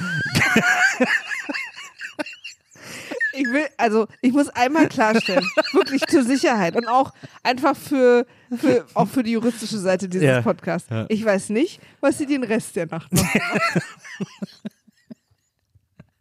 Ich 3.35 3.47
will, 3.49 3.65
also 3.79 4.07
ich 4.21 4.33
muss 4.33 4.49
einmal 4.51 4.89
klarstellen, 4.89 5.45
wirklich 5.73 6.03
zur 6.07 6.23
Sicherheit 6.23 6.77
und 6.77 6.87
auch 6.87 7.13
einfach 7.43 7.75
für, 7.75 8.27
für 8.55 8.85
auch 8.95 9.09
für 9.09 9.23
die 9.23 9.33
juristische 9.33 9.79
Seite 9.79 10.07
dieses 10.09 10.27
Ja, 10.29 10.43
Podcasts. 10.43 10.91
ja. 10.91 11.07
Ich 11.09 11.25
weiß 11.25 11.49
nicht, 11.49 11.81
was 12.01 12.19
sie 12.19 12.27
den 12.27 12.45
Rest 12.45 12.77
der 12.77 12.87
Nacht 12.87 13.11
machen. 13.13 13.41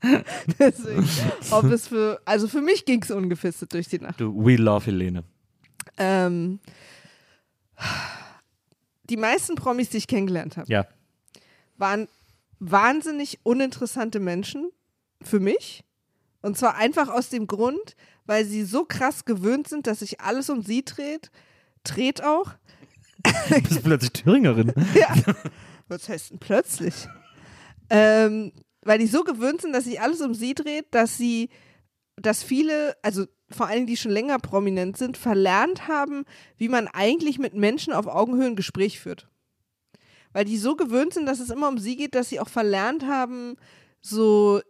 Deswegen, 0.58 1.08
ob 1.52 1.66
es 1.66 1.88
für, 1.88 2.20
also 2.26 2.48
für 2.48 2.62
mich 2.62 2.86
ging 2.86 3.04
es 3.04 3.12
ungefistet 3.12 3.72
durch 3.74 3.88
die 3.88 4.00
Nacht. 4.00 4.20
Du, 4.20 4.34
we 4.34 4.56
love 4.56 4.86
Helene. 4.88 5.24
Ähm, 5.98 6.60
die 9.10 9.18
meisten 9.18 9.56
Promis, 9.56 9.90
die 9.90 9.98
ich 9.98 10.08
kennengelernt 10.08 10.58
habe, 10.58 10.72
Ja. 10.72 10.88
Waren 11.82 12.08
wahnsinnig 12.60 13.40
uninteressante 13.44 14.22
Menschen 14.22 14.72
für 15.22 15.42
mich. 15.42 15.84
Und 16.42 16.58
zwar 16.58 16.76
einfach 16.76 17.10
aus 17.10 17.30
dem 17.30 17.48
Grund, 17.48 17.96
weil 18.26 18.46
sie 18.46 18.64
so 18.64 18.86
krass 18.86 19.26
gewöhnt 19.26 19.68
sind, 19.68 19.88
dass 19.88 20.00
sich 20.00 20.22
alles 20.22 20.50
um 20.50 20.62
sie 20.62 20.86
dreht. 20.86 21.32
Dreht 21.84 22.24
auch. 22.24 22.54
Du 23.50 23.62
bist 23.62 23.84
plötzlich 23.84 24.14
Thüringerin. 24.14 24.74
Ja. 24.96 25.14
Was 25.88 26.08
heißt 26.08 26.32
denn 26.32 26.40
plötzlich? 26.40 27.08
Ähm, 27.90 28.54
weil 28.82 29.00
die 29.00 29.08
so 29.08 29.24
gewöhnt 29.24 29.62
sind, 29.62 29.74
dass 29.74 29.84
sich 29.84 30.00
alles 30.00 30.22
um 30.22 30.34
sie 30.34 30.54
dreht, 30.54 30.86
dass 30.92 31.18
sie, 31.18 31.50
dass 32.16 32.44
viele, 32.44 32.96
also 33.02 33.26
vor 33.50 33.68
allem 33.68 33.86
die 33.86 33.98
schon 33.98 34.12
länger 34.12 34.40
prominent 34.40 34.98
sind, 34.98 35.18
verlernt 35.18 35.88
haben, 35.88 36.24
wie 36.58 36.70
man 36.70 36.88
eigentlich 36.88 37.40
mit 37.40 37.54
Menschen 37.54 37.92
auf 37.92 38.08
Augenhöhe 38.08 38.48
ein 38.48 38.56
Gespräch 38.56 39.00
führt. 39.00 39.31
Weil 40.34 40.46
die 40.46 40.58
so 40.58 40.76
gewöhnt 40.76 41.14
sind, 41.14 41.26
dass 41.26 41.40
es 41.40 41.50
immer 41.50 41.68
um 41.68 41.78
sie 41.78 41.96
geht, 41.96 42.16
dass 42.16 42.30
sie 42.30 42.40
auch 42.40 42.50
verlernt 42.50 43.06
haben, 43.06 43.56
so, 44.02 44.62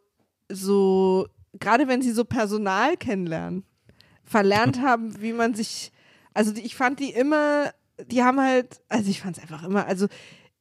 so, 0.49 1.27
gerade 1.59 1.87
wenn 1.87 2.01
sie 2.01 2.11
so 2.11 2.25
Personal 2.25 2.97
kennenlernen, 2.97 3.63
verlernt 4.23 4.81
haben, 4.81 5.21
wie 5.21 5.33
man 5.33 5.53
sich, 5.53 5.91
also 6.33 6.51
die, 6.51 6.61
ich 6.61 6.75
fand 6.75 6.99
die 6.99 7.11
immer, 7.11 7.71
die 8.07 8.23
haben 8.23 8.39
halt, 8.39 8.81
also 8.89 9.09
ich 9.09 9.21
fand 9.21 9.37
es 9.37 9.43
einfach 9.43 9.63
immer, 9.63 9.85
also 9.85 10.07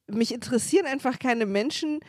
mich 0.07 0.33
interessieren 0.33 0.85
einfach 0.85 1.19
keine 1.19 1.45
Menschen, 1.45 1.99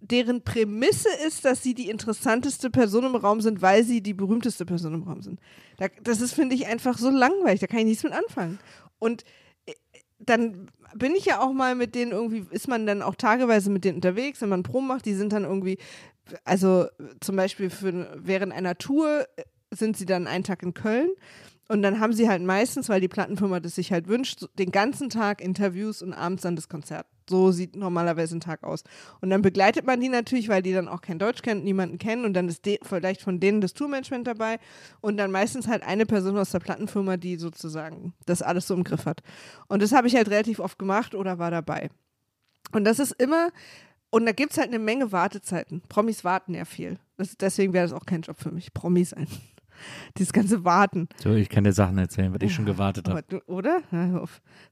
deren 0.00 0.42
Prämisse 0.42 1.08
ist, 1.26 1.44
dass 1.44 1.62
sie 1.62 1.74
die 1.74 1.88
interessanteste 1.88 2.70
Person 2.70 3.04
im 3.04 3.14
Raum 3.14 3.40
sind, 3.40 3.62
weil 3.62 3.84
sie 3.84 4.02
die 4.02 4.14
berühmteste 4.14 4.66
Person 4.66 4.94
im 4.94 5.04
Raum 5.04 5.22
sind. 5.22 5.38
Da, 5.76 5.86
das 6.02 6.20
ist, 6.20 6.34
finde 6.34 6.56
ich, 6.56 6.66
einfach 6.66 6.98
so 6.98 7.08
langweilig, 7.08 7.60
da 7.60 7.68
kann 7.68 7.80
ich 7.80 7.84
nichts 7.84 8.02
mit 8.02 8.12
anfangen. 8.12 8.58
Und 8.98 9.24
dann 10.26 10.68
bin 10.94 11.14
ich 11.14 11.24
ja 11.24 11.40
auch 11.40 11.52
mal 11.52 11.74
mit 11.74 11.94
denen 11.94 12.12
irgendwie, 12.12 12.46
ist 12.50 12.68
man 12.68 12.86
dann 12.86 13.02
auch 13.02 13.14
tageweise 13.14 13.70
mit 13.70 13.84
denen 13.84 13.96
unterwegs, 13.96 14.40
wenn 14.40 14.48
man 14.48 14.62
Proben 14.62 14.86
macht, 14.86 15.06
die 15.06 15.14
sind 15.14 15.32
dann 15.32 15.44
irgendwie, 15.44 15.78
also 16.44 16.86
zum 17.20 17.36
Beispiel 17.36 17.70
für, 17.70 18.12
während 18.16 18.52
einer 18.52 18.76
Tour 18.76 19.26
sind 19.70 19.96
sie 19.96 20.06
dann 20.06 20.26
einen 20.26 20.44
Tag 20.44 20.62
in 20.62 20.74
Köln 20.74 21.10
und 21.72 21.80
dann 21.80 22.00
haben 22.00 22.12
sie 22.12 22.28
halt 22.28 22.42
meistens, 22.42 22.90
weil 22.90 23.00
die 23.00 23.08
Plattenfirma 23.08 23.58
das 23.58 23.76
sich 23.76 23.92
halt 23.92 24.06
wünscht, 24.06 24.44
den 24.58 24.70
ganzen 24.70 25.08
Tag 25.08 25.40
Interviews 25.40 26.02
und 26.02 26.12
abends 26.12 26.42
dann 26.42 26.54
das 26.54 26.68
Konzert. 26.68 27.06
So 27.30 27.50
sieht 27.50 27.76
normalerweise 27.76 28.36
ein 28.36 28.40
Tag 28.40 28.62
aus. 28.62 28.84
Und 29.22 29.30
dann 29.30 29.40
begleitet 29.40 29.86
man 29.86 29.98
die 29.98 30.10
natürlich, 30.10 30.50
weil 30.50 30.60
die 30.60 30.74
dann 30.74 30.86
auch 30.86 31.00
kein 31.00 31.18
Deutsch 31.18 31.40
kennen, 31.40 31.64
niemanden 31.64 31.96
kennen 31.96 32.26
und 32.26 32.34
dann 32.34 32.46
ist 32.46 32.68
vielleicht 32.82 33.22
von 33.22 33.40
denen 33.40 33.62
das 33.62 33.72
Tourmanagement 33.72 34.26
dabei 34.26 34.58
und 35.00 35.16
dann 35.16 35.30
meistens 35.30 35.66
halt 35.66 35.82
eine 35.82 36.04
Person 36.04 36.36
aus 36.36 36.50
der 36.50 36.58
Plattenfirma, 36.58 37.16
die 37.16 37.36
sozusagen 37.36 38.12
das 38.26 38.42
alles 38.42 38.66
so 38.66 38.74
im 38.74 38.84
Griff 38.84 39.06
hat. 39.06 39.22
Und 39.68 39.80
das 39.80 39.92
habe 39.92 40.08
ich 40.08 40.14
halt 40.14 40.28
relativ 40.28 40.60
oft 40.60 40.78
gemacht 40.78 41.14
oder 41.14 41.38
war 41.38 41.50
dabei. 41.50 41.88
Und 42.72 42.84
das 42.84 42.98
ist 42.98 43.12
immer, 43.12 43.48
und 44.10 44.26
da 44.26 44.32
gibt 44.32 44.52
es 44.52 44.58
halt 44.58 44.68
eine 44.68 44.78
Menge 44.78 45.10
Wartezeiten. 45.10 45.80
Promis 45.88 46.22
warten 46.22 46.52
ja 46.52 46.66
viel. 46.66 46.98
Das, 47.16 47.34
deswegen 47.38 47.72
wäre 47.72 47.88
das 47.88 47.94
auch 47.94 48.04
kein 48.04 48.20
Job 48.20 48.36
für 48.38 48.52
mich. 48.52 48.74
Promis 48.74 49.10
sein. 49.10 49.26
Dieses 50.18 50.32
ganze 50.32 50.64
Warten. 50.64 51.08
So, 51.22 51.32
ich 51.34 51.48
kann 51.48 51.64
dir 51.64 51.72
Sachen 51.72 51.98
erzählen, 51.98 52.32
was 52.32 52.40
ich 52.42 52.54
schon 52.54 52.66
gewartet 52.66 53.08
habe. 53.08 53.42
oder? 53.46 53.82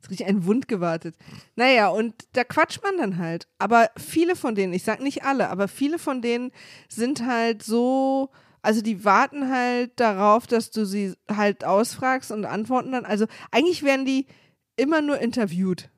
Ist 0.00 0.10
richtig 0.10 0.26
ein 0.26 0.44
Wund 0.44 0.68
gewartet. 0.68 1.16
Naja, 1.56 1.88
und 1.88 2.14
da 2.32 2.44
quatscht 2.44 2.82
man 2.82 2.96
dann 2.98 3.18
halt. 3.18 3.48
Aber 3.58 3.90
viele 3.96 4.36
von 4.36 4.54
denen, 4.54 4.72
ich 4.72 4.82
sag 4.84 5.00
nicht 5.00 5.24
alle, 5.24 5.50
aber 5.50 5.68
viele 5.68 5.98
von 5.98 6.22
denen 6.22 6.50
sind 6.88 7.26
halt 7.26 7.62
so, 7.62 8.30
also 8.62 8.82
die 8.82 9.04
warten 9.04 9.50
halt 9.50 9.98
darauf, 9.98 10.46
dass 10.46 10.70
du 10.70 10.84
sie 10.84 11.14
halt 11.30 11.64
ausfragst 11.64 12.30
und 12.30 12.44
antworten 12.44 12.92
dann. 12.92 13.04
Also 13.04 13.26
eigentlich 13.50 13.82
werden 13.82 14.04
die 14.04 14.26
immer 14.76 15.00
nur 15.02 15.18
interviewt. 15.18 15.90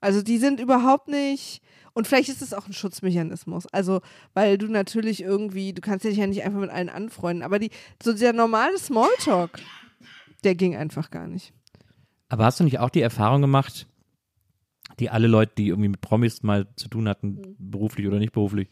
Also 0.00 0.22
die 0.22 0.38
sind 0.38 0.58
überhaupt 0.60 1.08
nicht. 1.08 1.62
Und 1.94 2.06
vielleicht 2.06 2.28
ist 2.28 2.42
es 2.42 2.54
auch 2.54 2.66
ein 2.66 2.72
Schutzmechanismus. 2.72 3.66
Also, 3.66 4.00
weil 4.34 4.58
du 4.58 4.66
natürlich 4.66 5.22
irgendwie, 5.22 5.72
du 5.72 5.80
kannst 5.80 6.04
dich 6.04 6.16
ja 6.16 6.26
nicht 6.26 6.42
einfach 6.42 6.60
mit 6.60 6.70
allen 6.70 6.88
anfreunden. 6.88 7.42
Aber 7.42 7.58
die, 7.58 7.70
so 8.02 8.12
der 8.12 8.32
normale 8.32 8.78
Smalltalk, 8.78 9.60
der 10.44 10.54
ging 10.54 10.74
einfach 10.74 11.10
gar 11.10 11.26
nicht. 11.26 11.52
Aber 12.28 12.46
hast 12.46 12.60
du 12.60 12.64
nicht 12.64 12.78
auch 12.78 12.88
die 12.88 13.02
Erfahrung 13.02 13.42
gemacht, 13.42 13.86
die 14.98 15.10
alle 15.10 15.26
Leute, 15.26 15.52
die 15.58 15.68
irgendwie 15.68 15.90
mit 15.90 16.00
Promis 16.00 16.42
mal 16.42 16.66
zu 16.76 16.88
tun 16.88 17.08
hatten, 17.08 17.56
beruflich 17.58 18.06
oder 18.06 18.18
nicht 18.18 18.32
beruflich, 18.32 18.68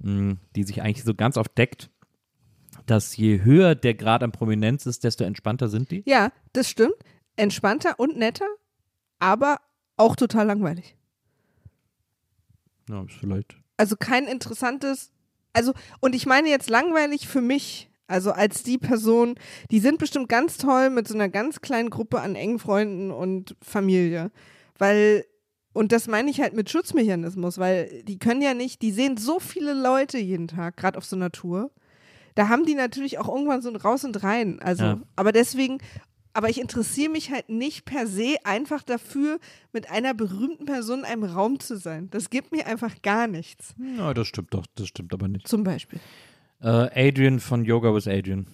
mh, 0.00 0.36
die 0.54 0.64
sich 0.64 0.82
eigentlich 0.82 1.04
so 1.04 1.14
ganz 1.14 1.36
oft 1.36 1.56
deckt, 1.58 1.90
dass 2.86 3.16
je 3.16 3.42
höher 3.42 3.74
der 3.74 3.94
Grad 3.94 4.22
an 4.22 4.32
Prominenz 4.32 4.86
ist, 4.86 5.04
desto 5.04 5.24
entspannter 5.24 5.68
sind 5.68 5.90
die? 5.90 6.02
Ja, 6.06 6.32
das 6.52 6.70
stimmt. 6.70 6.94
Entspannter 7.36 7.98
und 7.98 8.16
netter, 8.16 8.46
aber 9.18 9.60
auch 9.96 10.16
total 10.16 10.46
langweilig. 10.46 10.95
Ja, 12.88 13.02
ist 13.02 13.14
vielleicht. 13.14 13.56
Also 13.76 13.96
kein 13.96 14.26
interessantes, 14.26 15.10
also, 15.52 15.72
und 16.00 16.14
ich 16.14 16.26
meine 16.26 16.48
jetzt 16.48 16.70
langweilig 16.70 17.28
für 17.28 17.40
mich, 17.40 17.90
also 18.06 18.32
als 18.32 18.62
die 18.62 18.78
Person, 18.78 19.34
die 19.70 19.80
sind 19.80 19.98
bestimmt 19.98 20.28
ganz 20.28 20.58
toll 20.58 20.90
mit 20.90 21.08
so 21.08 21.14
einer 21.14 21.28
ganz 21.28 21.60
kleinen 21.60 21.90
Gruppe 21.90 22.20
an 22.20 22.36
engen 22.36 22.58
Freunden 22.58 23.10
und 23.10 23.56
Familie. 23.60 24.30
Weil, 24.78 25.24
und 25.72 25.92
das 25.92 26.06
meine 26.06 26.30
ich 26.30 26.40
halt 26.40 26.54
mit 26.54 26.70
Schutzmechanismus, 26.70 27.58
weil 27.58 28.02
die 28.04 28.18
können 28.18 28.42
ja 28.42 28.54
nicht, 28.54 28.82
die 28.82 28.92
sehen 28.92 29.16
so 29.16 29.40
viele 29.40 29.74
Leute 29.74 30.18
jeden 30.18 30.48
Tag, 30.48 30.76
gerade 30.76 30.96
auf 30.96 31.04
so 31.04 31.16
einer 31.16 31.32
Tour. 31.32 31.70
Da 32.34 32.48
haben 32.48 32.64
die 32.64 32.74
natürlich 32.74 33.18
auch 33.18 33.28
irgendwann 33.28 33.62
so 33.62 33.70
ein 33.70 33.76
Raus 33.76 34.04
und 34.04 34.22
Rein. 34.22 34.60
Also, 34.60 34.84
Ja. 34.84 35.00
aber 35.16 35.32
deswegen, 35.32 35.78
aber 36.36 36.48
ich 36.50 36.60
interessiere 36.60 37.10
mich 37.10 37.30
halt 37.30 37.48
nicht 37.48 37.84
per 37.84 38.06
se 38.06 38.36
einfach 38.44 38.82
dafür, 38.82 39.38
mit 39.72 39.90
einer 39.90 40.14
berühmten 40.14 40.66
Person 40.66 41.00
in 41.00 41.04
einem 41.06 41.24
Raum 41.24 41.58
zu 41.60 41.76
sein. 41.76 42.08
Das 42.10 42.30
gibt 42.30 42.52
mir 42.52 42.66
einfach 42.66 43.00
gar 43.02 43.26
nichts. 43.26 43.74
Ja, 43.98 44.12
das 44.14 44.28
stimmt 44.28 44.52
doch, 44.54 44.66
das 44.74 44.88
stimmt 44.88 45.12
aber 45.14 45.28
nicht. 45.28 45.48
Zum 45.48 45.64
Beispiel. 45.64 45.98
Äh, 46.60 47.08
Adrian 47.08 47.40
von 47.40 47.64
Yoga 47.64 47.94
with 47.94 48.06
Adrian. 48.06 48.46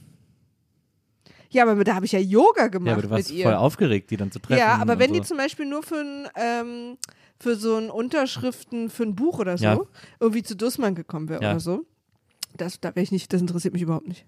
Ja, 1.51 1.65
aber 1.65 1.85
da 1.85 1.95
habe 1.95 2.07
ich 2.07 2.13
ja 2.13 2.19
Yoga 2.19 2.69
gemacht 2.69 2.87
Ja, 2.87 2.93
aber 2.95 3.03
du 3.03 3.11
warst 3.11 3.29
mit 3.29 3.39
ihr. 3.39 3.45
voll 3.45 3.55
aufgeregt, 3.55 4.11
die 4.11 4.17
dann 4.17 4.31
zu 4.33 4.39
treffen. 4.39 4.59
ja, 4.59 4.77
aber 4.77 4.99
wenn 4.99 5.09
so. 5.13 5.21
die 5.21 5.23
zum 5.27 5.37
Beispiel 5.37 5.67
nur 5.67 5.83
für 5.83 5.97
ein, 6.01 6.29
ähm, 6.37 6.97
für 7.39 7.57
so 7.57 7.77
ein 7.77 7.91
Unterschriften 7.91 8.89
für 8.89 9.03
ein 9.03 9.15
Buch 9.15 9.39
oder 9.39 9.59
so 9.59 9.65
Ja. 9.65 9.81
irgendwie 10.19 10.43
zu 10.43 10.57
Dussmann 10.57 10.95
gekommen 10.95 11.29
wäre 11.29 11.43
Ja. 11.43 11.51
oder 11.51 11.61
so, 11.61 11.85
Das, 12.57 12.81
da 12.81 12.89
wäre 12.95 13.03
ich 13.03 13.13
nicht, 13.13 13.33
das 13.33 13.41
interessiert 13.41 13.75
mich 13.75 13.83
überhaupt 13.83 14.09
nicht. 14.09 14.25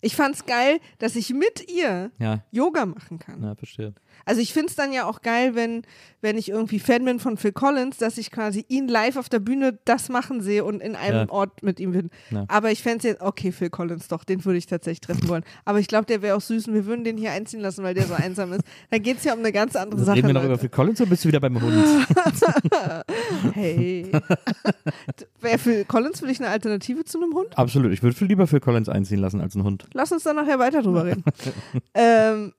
Ich 0.00 0.14
fand's 0.14 0.46
geil, 0.46 0.78
dass 0.98 1.16
ich 1.16 1.30
mit 1.30 1.70
ihr 1.70 2.10
Ja, 2.18 2.44
Yoga 2.50 2.86
machen 2.86 3.18
kann. 3.18 3.40
na, 3.40 3.54
verstehe. 3.54 3.94
Also 4.24 4.40
ich 4.40 4.52
find's 4.52 4.74
dann 4.76 4.92
ja 4.92 5.06
auch 5.06 5.22
geil, 5.22 5.54
wenn, 5.54 5.82
wenn 6.20 6.36
ich 6.36 6.48
irgendwie 6.50 6.78
Fan 6.78 7.04
bin 7.04 7.18
von 7.20 7.36
Phil 7.36 7.52
Collins, 7.52 7.96
dass 7.98 8.18
ich 8.18 8.30
quasi 8.30 8.64
ihn 8.68 8.88
live 8.88 9.16
auf 9.16 9.28
der 9.28 9.38
Bühne 9.38 9.78
das 9.84 10.08
machen 10.08 10.40
sehe 10.42 10.64
und 10.64 10.80
in 10.80 10.96
einem 10.96 11.28
Ja. 11.28 11.30
Ort 11.30 11.62
mit 11.62 11.80
ihm 11.80 11.92
bin. 11.92 12.10
Ja. 12.30 12.44
Aber 12.48 12.70
ich 12.70 12.82
fände 12.82 13.08
jetzt, 13.08 13.20
okay, 13.20 13.52
Phil 13.52 13.70
Collins 13.70 14.08
doch, 14.08 14.24
den 14.24 14.44
würde 14.44 14.58
ich 14.58 14.66
tatsächlich 14.66 15.00
treffen 15.00 15.28
wollen. 15.28 15.44
Aber 15.64 15.78
ich 15.78 15.88
glaube, 15.88 16.06
der 16.06 16.20
wäre 16.22 16.36
auch 16.36 16.40
süß 16.40 16.68
und 16.68 16.74
wir 16.74 16.86
würden 16.86 17.04
den 17.04 17.16
hier 17.16 17.32
einziehen 17.32 17.60
lassen, 17.60 17.82
weil 17.84 17.94
der 17.94 18.06
so 18.06 18.14
einsam 18.14 18.52
ist. 18.52 18.62
Dann 18.90 19.02
geht's 19.02 19.24
ja 19.24 19.32
um 19.32 19.38
eine 19.40 19.52
ganz 19.52 19.76
andere 19.76 20.02
Sache. 20.04 20.16
Reden 20.18 20.26
wir 20.28 20.34
noch 20.34 20.42
Leute. 20.42 20.52
über 20.54 20.60
Phil 20.60 20.68
Collins 20.70 21.00
oder 21.00 21.10
bist 21.10 21.24
du 21.24 21.28
wieder 21.28 21.40
beim 21.40 21.60
Hund? 21.60 21.74
Hey. 23.54 24.10
Wäre 25.40 25.58
Phil 25.58 25.84
Collins 25.84 26.20
für 26.20 26.26
dich 26.26 26.40
eine 26.40 26.48
Alternative 26.50 27.04
zu 27.04 27.20
einem 27.22 27.34
Hund? 27.34 27.56
Absolut. 27.56 27.92
Ich 27.92 28.02
würde 28.02 28.16
viel 28.16 28.26
lieber 28.26 28.46
Phil 28.46 28.60
Collins 28.60 28.88
einziehen 28.88 29.18
lassen 29.20 29.40
als 29.40 29.54
einen 29.54 29.64
Hund. 29.64 29.86
Lass 29.92 30.12
uns 30.12 30.24
dann 30.24 30.36
nachher 30.36 30.58
weiter 30.58 30.82
drüber 30.82 31.04
reden. 31.04 31.24
ähm, 31.94 32.52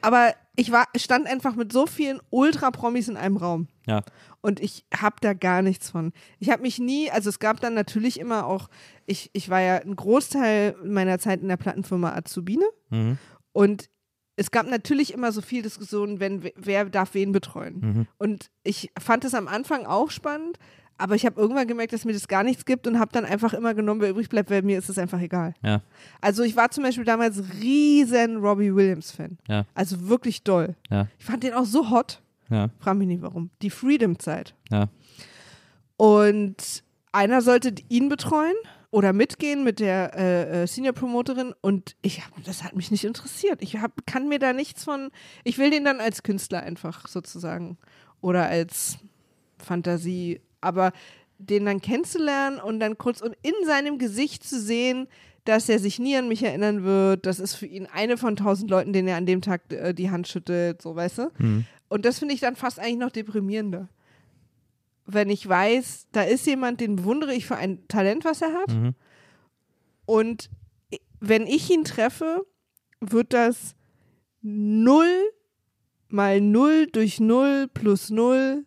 aber 0.00 0.34
ich 0.56 0.70
war, 0.70 0.86
stand 0.96 1.26
einfach 1.26 1.54
mit 1.54 1.72
so 1.72 1.86
vielen 1.86 2.20
Ultra-Promis 2.30 3.08
in 3.08 3.16
einem 3.16 3.36
Raum. 3.36 3.68
Ja. 3.86 4.02
Und 4.42 4.60
ich 4.60 4.84
habe 4.94 5.16
da 5.20 5.32
gar 5.32 5.62
nichts 5.62 5.90
von. 5.90 6.12
Ich 6.38 6.50
habe 6.50 6.62
mich 6.62 6.78
nie, 6.78 7.10
also 7.10 7.30
es 7.30 7.38
gab 7.38 7.60
dann 7.60 7.74
natürlich 7.74 8.20
immer 8.20 8.46
auch, 8.46 8.68
ich, 9.06 9.30
ich 9.32 9.48
war 9.48 9.60
ja 9.60 9.76
ein 9.76 9.96
Großteil 9.96 10.76
meiner 10.84 11.18
Zeit 11.18 11.40
in 11.40 11.48
der 11.48 11.56
Plattenfirma 11.56 12.12
Azubine 12.14 12.64
Mhm. 12.90 13.18
und 13.52 13.88
es 14.36 14.50
gab 14.50 14.66
natürlich 14.66 15.12
immer 15.12 15.30
so 15.30 15.40
viel 15.42 15.62
Diskussionen, 15.62 16.18
wenn 16.18 16.50
wer 16.56 16.86
darf 16.86 17.14
wen 17.14 17.32
betreuen. 17.32 17.80
Mhm. 17.80 18.06
Und 18.18 18.50
ich 18.64 18.90
fand 18.98 19.24
es 19.24 19.34
am 19.34 19.46
Anfang 19.46 19.86
auch 19.86 20.10
spannend, 20.10 20.58
aber 20.98 21.14
ich 21.14 21.26
habe 21.26 21.40
irgendwann 21.40 21.66
gemerkt, 21.66 21.92
dass 21.92 22.04
mir 22.04 22.12
das 22.12 22.28
gar 22.28 22.42
nichts 22.42 22.64
gibt 22.64 22.86
und 22.86 22.98
habe 22.98 23.12
dann 23.12 23.24
einfach 23.24 23.52
immer 23.54 23.74
genommen, 23.74 24.00
wer 24.00 24.10
übrig 24.10 24.28
bleibt, 24.28 24.50
weil 24.50 24.62
mir 24.62 24.78
ist 24.78 24.88
es 24.88 24.98
einfach 24.98 25.20
egal. 25.20 25.54
Ja. 25.62 25.82
Also 26.20 26.42
ich 26.42 26.56
war 26.56 26.70
zum 26.70 26.84
Beispiel 26.84 27.04
damals 27.04 27.42
riesen 27.60 28.36
Robbie 28.36 28.74
Williams-Fan. 28.74 29.38
Ja. 29.48 29.66
Also 29.74 30.08
wirklich 30.08 30.42
doll. 30.42 30.76
Ja. 30.90 31.08
Ich 31.18 31.24
fand 31.24 31.42
den 31.42 31.54
auch 31.54 31.64
so 31.64 31.90
hot. 31.90 32.22
Ja. 32.50 32.68
Frag 32.78 32.96
mich 32.96 33.08
nicht 33.08 33.22
warum. 33.22 33.50
Die 33.62 33.70
Freedom-Zeit. 33.70 34.54
Ja. 34.70 34.88
Und 35.96 36.84
einer 37.12 37.42
sollte 37.42 37.74
ihn 37.88 38.08
betreuen 38.08 38.56
oder 38.90 39.12
mitgehen 39.12 39.64
mit 39.64 39.80
der 39.80 40.12
äh, 40.16 40.62
äh, 40.62 40.66
Senior-Promoterin 40.66 41.54
und 41.62 41.96
ich 42.02 42.24
hab, 42.24 42.44
das 42.44 42.62
hat 42.62 42.76
mich 42.76 42.90
nicht 42.90 43.04
interessiert. 43.04 43.62
Ich 43.62 43.78
hab, 43.78 44.06
kann 44.06 44.28
mir 44.28 44.38
da 44.38 44.52
nichts 44.52 44.84
von, 44.84 45.10
ich 45.44 45.58
will 45.58 45.70
den 45.70 45.84
dann 45.84 46.00
als 46.00 46.22
Künstler 46.22 46.62
einfach 46.62 47.08
sozusagen 47.08 47.78
oder 48.20 48.46
als 48.46 48.98
Fantasie, 49.58 50.40
aber 50.62 50.92
den 51.38 51.66
dann 51.66 51.80
kennenzulernen 51.80 52.58
und 52.58 52.80
dann 52.80 52.96
kurz 52.96 53.20
und 53.20 53.36
in 53.42 53.54
seinem 53.66 53.98
Gesicht 53.98 54.44
zu 54.44 54.60
sehen, 54.60 55.08
dass 55.44 55.68
er 55.68 55.78
sich 55.78 55.98
nie 55.98 56.16
an 56.16 56.28
mich 56.28 56.42
erinnern 56.42 56.84
wird, 56.84 57.26
das 57.26 57.40
ist 57.40 57.54
für 57.54 57.66
ihn 57.66 57.86
eine 57.86 58.16
von 58.16 58.36
tausend 58.36 58.70
Leuten, 58.70 58.92
denen 58.92 59.08
er 59.08 59.16
an 59.16 59.26
dem 59.26 59.42
Tag 59.42 59.72
äh, 59.72 59.92
die 59.92 60.10
Hand 60.10 60.28
schüttelt, 60.28 60.80
so 60.80 60.94
weißt 60.94 61.18
du. 61.18 61.30
Mhm. 61.38 61.64
Und 61.88 62.04
das 62.04 62.20
finde 62.20 62.34
ich 62.34 62.40
dann 62.40 62.56
fast 62.56 62.78
eigentlich 62.78 62.98
noch 62.98 63.10
deprimierender. 63.10 63.88
Wenn 65.04 65.30
ich 65.30 65.46
weiß, 65.46 66.06
da 66.12 66.22
ist 66.22 66.46
jemand, 66.46 66.80
den 66.80 66.96
bewundere 66.96 67.34
ich 67.34 67.44
für 67.44 67.56
ein 67.56 67.86
Talent, 67.88 68.24
was 68.24 68.40
er 68.40 68.52
hat. 68.52 68.72
Mhm. 68.72 68.94
Und 70.06 70.48
wenn 71.20 71.46
ich 71.46 71.70
ihn 71.70 71.84
treffe, 71.84 72.46
wird 73.00 73.32
das 73.32 73.74
null 74.42 75.30
mal 76.08 76.40
null 76.40 76.86
durch 76.86 77.20
null 77.20 77.68
plus 77.72 78.10
null 78.10 78.64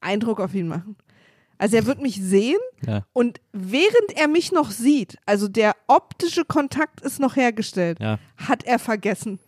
Eindruck 0.00 0.40
auf 0.40 0.54
ihn 0.54 0.68
machen. 0.68 0.96
Also 1.58 1.76
er 1.76 1.86
wird 1.86 2.00
mich 2.02 2.16
sehen 2.22 2.58
Ja. 2.86 3.04
und 3.12 3.40
während 3.52 4.12
er 4.16 4.28
mich 4.28 4.52
noch 4.52 4.70
sieht, 4.70 5.16
also 5.26 5.48
der 5.48 5.74
optische 5.86 6.44
Kontakt 6.44 7.00
ist 7.00 7.20
noch 7.20 7.36
hergestellt, 7.36 7.98
Ja. 8.00 8.18
hat 8.36 8.64
er 8.64 8.78
vergessen, 8.78 9.38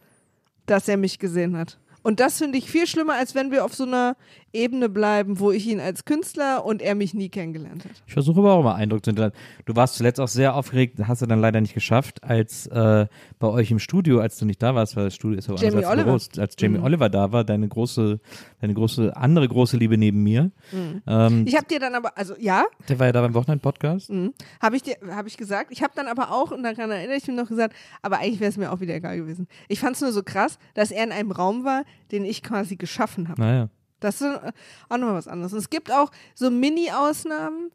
dass 0.66 0.88
er 0.88 0.96
mich 0.96 1.18
gesehen 1.18 1.56
hat. 1.56 1.78
Und 2.04 2.20
das 2.20 2.38
finde 2.38 2.56
ich 2.56 2.70
viel 2.70 2.86
schlimmer, 2.86 3.14
als 3.14 3.34
wenn 3.34 3.50
wir 3.50 3.64
auf 3.64 3.74
so 3.74 3.84
einer 3.84 4.16
Ebene 4.52 4.88
bleiben, 4.88 5.40
wo 5.40 5.50
ich 5.50 5.66
ihn 5.66 5.78
als 5.80 6.06
Künstler 6.06 6.64
und 6.64 6.80
er 6.80 6.94
mich 6.94 7.12
nie 7.12 7.28
kennengelernt 7.28 7.84
hat. 7.84 7.90
Ich 8.06 8.12
versuche 8.14 8.38
aber 8.38 8.52
auch 8.54 8.62
mal 8.62 8.76
Eindruck 8.76 9.04
zu 9.04 9.10
hinterlassen. 9.10 9.36
Du 9.66 9.76
warst 9.76 9.96
zuletzt 9.96 10.18
auch 10.20 10.28
sehr 10.28 10.54
aufgeregt, 10.54 10.96
hast 11.06 11.20
du 11.20 11.26
dann 11.26 11.40
leider 11.40 11.60
nicht 11.60 11.74
geschafft, 11.74 12.22
als 12.24 12.66
äh, 12.68 13.06
bei 13.40 13.48
euch 13.48 13.70
im 13.72 13.78
Studio, 13.78 14.20
als 14.20 14.38
du 14.38 14.46
nicht 14.46 14.62
da 14.62 14.74
warst, 14.74 14.96
weil 14.96 15.04
das 15.06 15.16
Studio 15.16 15.38
ist 15.38 15.48
ja 15.48 15.54
Jamie 15.56 15.84
Oliver. 15.84 16.04
Büros, 16.04 16.30
als 16.38 16.54
Jamie 16.58 16.78
Mhm. 16.78 16.84
Oliver 16.84 17.08
da 17.10 17.30
war, 17.32 17.44
deine 17.44 17.68
große, 17.68 18.20
deine 18.60 18.74
große, 18.74 19.16
andere 19.16 19.46
große 19.48 19.76
Liebe 19.76 19.96
neben 19.96 20.22
mir. 20.22 20.50
Ähm, 21.06 21.44
Ich 21.46 21.56
habe 21.56 21.66
dir 21.66 21.78
dann 21.80 21.94
aber, 21.94 22.16
also 22.16 22.34
ja, 22.38 22.64
der 22.88 22.98
war 22.98 23.06
ja 23.06 23.12
da 23.12 23.20
beim 23.20 23.34
Wochenend-Podcast. 23.34 24.10
mhm, 24.10 24.34
habe 24.60 24.76
ich 24.76 24.82
dir, 24.82 24.96
habe 25.10 25.28
ich 25.28 25.36
gesagt. 25.36 25.70
Ich 25.70 25.82
habe 25.82 25.92
dann 25.96 26.06
aber 26.08 26.32
auch, 26.32 26.50
und 26.50 26.62
daran 26.62 26.90
erinnere 26.90 27.16
ich 27.16 27.26
mich 27.26 27.36
noch 27.36 27.48
gesagt, 27.48 27.74
aber 28.02 28.18
eigentlich 28.18 28.40
wäre 28.40 28.50
es 28.50 28.56
mir 28.56 28.72
auch 28.72 28.80
wieder 28.80 28.94
egal 28.94 29.16
gewesen. 29.16 29.46
Ich 29.68 29.80
fand 29.80 29.96
es 29.96 30.02
nur 30.02 30.12
so 30.12 30.22
krass, 30.22 30.58
dass 30.74 30.90
er 30.90 31.04
in 31.04 31.12
einem 31.12 31.30
Raum 31.30 31.64
war, 31.64 31.84
den 32.12 32.24
ich 32.24 32.42
quasi 32.42 32.76
geschaffen 32.76 33.28
habe. 33.28 33.40
Naja. 33.40 33.68
Das 34.00 34.20
ist 34.20 34.38
auch 34.88 34.96
nochmal 34.96 35.14
was 35.16 35.26
anderes. 35.28 35.52
Und 35.52 35.58
es 35.58 35.70
gibt 35.70 35.90
auch 35.92 36.10
so 36.34 36.50
Mini-Ausnahmen, 36.50 37.70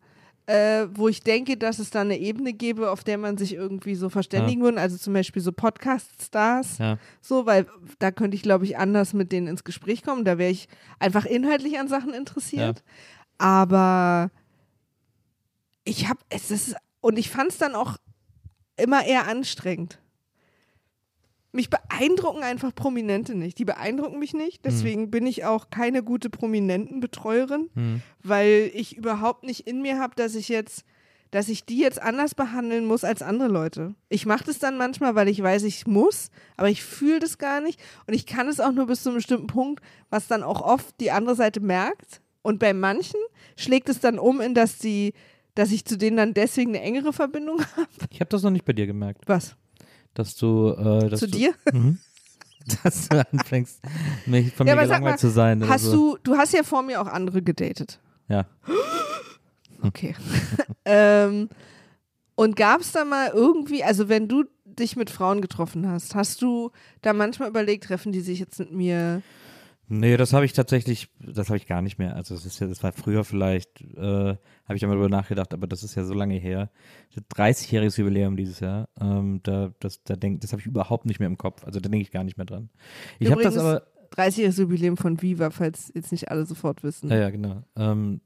äh, 0.46 0.88
wo 0.94 1.08
ich 1.08 1.22
denke, 1.22 1.56
dass 1.58 1.80
es 1.80 1.90
da 1.90 2.02
eine 2.02 2.18
Ebene 2.18 2.54
gäbe, 2.54 2.92
auf 2.92 3.04
der 3.04 3.18
man 3.18 3.38
sich 3.38 3.54
irgendwie 3.54 3.96
so 3.96 4.10
verständigen 4.10 4.62
würde. 4.62 4.80
Also 4.82 4.98
zum 4.98 5.14
Beispiel 5.14 5.42
so 5.42 5.52
Podcast-Stars, 5.54 6.78
Ja. 6.80 6.98
so, 7.22 7.46
weil 7.46 7.66
da 8.00 8.12
könnte 8.12 8.36
ich, 8.36 8.44
glaube 8.44 8.66
ich, 8.66 8.78
anders 8.78 9.14
mit 9.14 9.32
denen 9.32 9.48
ins 9.48 9.64
Gespräch 9.64 10.04
kommen. 10.04 10.26
Da 10.26 10.38
wäre 10.38 10.52
ich 10.52 10.68
einfach 11.00 11.26
inhaltlich 11.26 11.80
an 11.80 11.88
Sachen 11.88 12.14
interessiert. 12.14 12.84
Aber 13.38 14.32
ich 15.86 16.08
habe, 16.10 16.20
es 16.30 16.52
ist, 16.52 16.76
und 17.02 17.18
ich 17.18 17.30
fand 17.30 17.50
es 17.52 17.58
dann 17.58 17.76
auch 17.76 17.98
immer 18.76 19.06
eher 19.06 19.28
anstrengend. 19.28 20.00
Mich 21.56 21.70
beeindrucken 21.70 22.42
einfach 22.44 22.74
Prominente 22.74 23.36
nicht. 23.36 23.60
Die 23.60 23.66
beeindrucken 23.66 24.18
mich 24.20 24.34
nicht. 24.34 24.66
Deswegen 24.66 25.12
bin 25.12 25.26
ich 25.28 25.46
auch 25.46 25.70
keine 25.70 26.02
gute 26.04 26.30
Prominentenbetreuerin, 26.30 27.70
Hm. 27.76 28.02
weil 28.24 28.72
ich 28.74 28.98
überhaupt 28.98 29.44
nicht 29.44 29.68
in 29.68 29.82
mir 29.82 30.00
habe, 30.00 30.16
dass 30.16 30.36
ich 30.36 30.50
jetzt, 30.50 30.84
dass 31.32 31.50
ich 31.50 31.66
die 31.66 31.78
jetzt 31.80 32.02
anders 32.02 32.36
behandeln 32.36 32.86
muss 32.86 33.04
als 33.04 33.22
andere 33.22 33.48
Leute. 33.50 33.94
Ich 34.10 34.26
mache 34.26 34.44
das 34.46 34.60
dann 34.60 34.78
manchmal, 34.78 35.16
weil 35.16 35.28
ich 35.28 35.42
weiß, 35.42 35.64
ich 35.64 35.88
muss, 35.88 36.30
aber 36.58 36.70
ich 36.70 36.84
fühle 36.84 37.20
das 37.20 37.38
gar 37.38 37.62
nicht 37.62 37.80
und 38.08 38.14
ich 38.14 38.26
kann 38.26 38.48
es 38.48 38.60
auch 38.60 38.72
nur 38.72 38.88
bis 38.88 39.04
zu 39.04 39.10
einem 39.10 39.18
bestimmten 39.18 39.48
Punkt, 39.48 39.84
was 40.10 40.28
dann 40.28 40.44
auch 40.44 40.62
oft 40.62 41.00
die 41.00 41.12
andere 41.12 41.36
Seite 41.36 41.60
merkt. 41.60 42.22
Und 42.42 42.60
bei 42.60 42.74
manchen 42.74 43.20
schlägt 43.56 43.90
es 43.90 44.00
dann 44.00 44.20
um, 44.20 44.42
in 44.42 44.54
dass 44.54 44.78
die, 44.80 45.14
dass 45.56 45.72
ich 45.72 45.86
zu 45.86 45.98
denen 45.98 46.18
dann 46.18 46.34
deswegen 46.34 46.72
eine 46.72 46.82
engere 46.82 47.14
Verbindung 47.14 47.60
habe. 47.78 47.88
Ich 48.10 48.20
habe 48.20 48.30
das 48.30 48.44
noch 48.44 48.52
nicht 48.52 48.66
bei 48.66 48.74
dir 48.74 48.86
gemerkt, 48.88 49.22
Was? 49.28 49.56
Dass 50.14 50.36
du, 50.36 50.70
äh, 50.70 51.10
dass 51.10 51.20
zu 51.20 51.28
du, 51.28 51.38
dir? 51.38 51.54
Mhm. 51.74 52.00
dass 52.84 53.10
du 53.10 53.26
anfängst, 53.32 53.80
mich 54.26 54.54
von 54.54 54.68
Ja, 54.68 54.76
mir 54.76 54.84
gelangweilt 54.84 55.16
mal, 55.16 55.20
zu 55.20 55.30
sein. 55.30 55.68
Hast 55.68 55.84
so. 55.84 56.16
du, 56.16 56.18
du 56.24 56.38
hast 56.38 56.54
ja 56.54 56.64
vor 56.64 56.82
mir 56.82 57.02
auch 57.02 57.08
andere 57.08 57.42
gedatet. 57.42 58.00
Ja. 58.28 58.46
Okay. 59.86 60.16
ähm, 60.86 61.50
und 62.36 62.56
gab 62.56 62.80
es 62.80 62.94
da 62.94 63.04
mal 63.04 63.32
irgendwie, 63.34 63.84
also 63.84 64.08
wenn 64.08 64.30
du 64.30 64.46
dich 64.64 64.96
mit 64.96 65.10
Frauen 65.10 65.42
getroffen 65.42 65.86
hast, 65.90 66.16
hast 66.16 66.42
du 66.42 66.72
da 67.02 67.12
manchmal 67.12 67.50
überlegt, 67.50 67.84
treffen 67.84 68.14
die 68.14 68.22
sich 68.22 68.40
jetzt 68.40 68.60
mit 68.60 68.72
mir? 68.72 69.22
Nee, 69.96 70.18
das 70.18 70.34
habe 70.34 70.44
ich 70.44 70.54
tatsächlich, 70.54 71.10
das 71.20 71.50
habe 71.50 71.58
ich 71.58 71.68
gar 71.68 71.84
nicht 71.84 72.00
mehr. 72.00 72.16
Also 72.16 72.34
das 72.34 72.48
ist 72.48 72.60
ja, 72.60 72.66
das 72.66 72.82
war 72.82 72.92
früher 72.94 73.24
vielleicht, 73.24 73.80
äh, 73.96 74.00
habe 74.00 74.74
ich 74.74 74.82
da 74.82 74.88
mal 74.88 74.96
drüber 74.96 75.08
nachgedacht, 75.08 75.54
aber 75.54 75.68
das 75.68 75.84
ist 75.84 75.94
ja 75.94 76.04
so 76.04 76.16
lange 76.16 76.34
her. 76.34 76.72
30-jähriges 77.36 78.00
Jubiläum 78.00 78.36
dieses 78.36 78.60
Jahr. 78.60 78.90
Ähm, 79.00 79.42
da, 79.44 79.72
das, 79.80 80.04
da 80.04 80.16
denk, 80.16 80.42
das 80.42 80.52
habe 80.52 80.62
ich 80.62 80.66
überhaupt 80.66 81.06
nicht 81.06 81.20
mehr 81.20 81.28
im 81.28 81.38
Kopf. 81.38 81.64
Also 81.64 81.80
da 81.80 81.90
denke 81.90 82.02
ich 82.02 82.12
gar 82.12 82.24
nicht 82.24 82.38
mehr 82.38 82.48
dran. 82.48 82.72
Ich 83.20 83.30
habe 83.30 83.44
das 83.44 83.56
aber, 83.56 83.84
30-jähriges 84.14 84.60
Jubiläum 84.60 84.98
von 84.98 85.22
Viva, 85.22 85.50
falls 85.50 85.92
jetzt 85.96 86.12
nicht 86.12 86.30
alle 86.30 86.46
sofort 86.46 86.84
wissen. 86.84 87.10
ja, 87.10 87.18
ja, 87.18 87.30
genau. 87.30 87.64
Ähm, 87.76 88.22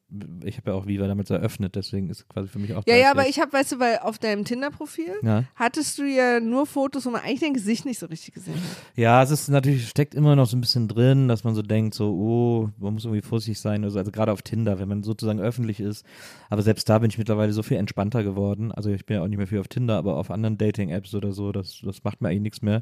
ich 0.46 0.58
habe 0.58 0.72
ja 0.72 0.78
auch 0.78 0.88
Viva 0.88 1.06
damals 1.08 1.30
eröffnet, 1.30 1.76
deswegen 1.76 2.10
ist 2.10 2.20
es 2.20 2.28
quasi 2.30 2.48
für 2.48 2.60
mich 2.60 2.74
auch. 2.74 2.84
Ja, 2.88 2.96
ja, 2.96 3.12
30 3.14 3.20
aber 3.20 3.30
ich 3.30 3.40
habe, 3.42 3.52
weißt 3.54 3.74
du, 3.74 3.80
weil 3.80 4.00
auf 4.00 4.18
deinem 4.20 4.46
Tinder-Profil 4.46 5.12
Ja. 5.22 5.44
hattest 5.56 5.98
du 5.98 6.04
ja 6.04 6.40
nur 6.40 6.66
Fotos, 6.66 7.06
wo 7.06 7.10
man 7.10 7.22
eigentlich 7.22 7.42
dein 7.42 7.54
Gesicht 7.54 7.86
nicht 7.86 8.00
so 8.00 8.06
richtig 8.06 8.34
gesehen 8.34 8.56
hat. 8.56 8.62
Ja, 8.96 9.22
es 9.22 9.32
ist 9.32 9.50
natürlich, 9.50 9.88
steckt 9.90 10.16
immer 10.16 10.36
noch 10.36 10.46
so 10.46 10.56
ein 10.56 10.62
bisschen 10.62 10.88
drin, 10.88 11.28
dass 11.28 11.44
man 11.44 11.56
so 11.56 11.62
denkt, 11.62 11.94
so, 11.94 12.10
oh, 12.12 12.70
man 12.82 12.94
muss 12.94 13.04
irgendwie 13.06 13.22
vorsichtig 13.22 13.60
sein 13.60 13.82
oder 13.84 13.92
so. 13.92 14.00
Also 14.00 14.12
gerade 14.12 14.32
auf 14.32 14.42
Tinder, 14.42 14.80
wenn 14.80 14.88
man 14.88 15.04
sozusagen 15.04 15.40
öffentlich 15.42 15.80
ist. 15.82 16.06
Aber 16.50 16.62
selbst 16.62 16.88
da 16.88 17.00
bin 17.00 17.10
ich 17.10 17.18
mittlerweile 17.18 17.52
so 17.52 17.62
viel 17.64 17.78
entspannter 17.78 18.24
geworden. 18.24 18.72
Also 18.72 18.90
ich 18.90 19.06
bin 19.06 19.18
ja 19.18 19.24
auch 19.24 19.28
nicht 19.28 19.38
mehr 19.38 19.48
viel 19.48 19.60
auf 19.60 19.68
Tinder, 19.68 19.98
aber 19.98 20.16
auf 20.16 20.32
anderen 20.32 20.58
Dating-Apps 20.58 21.14
oder 21.16 21.34
so, 21.34 21.52
das, 21.52 21.82
das 21.84 22.04
macht 22.06 22.22
mir 22.22 22.30
eigentlich 22.30 22.42
nichts 22.42 22.62
mehr. 22.62 22.82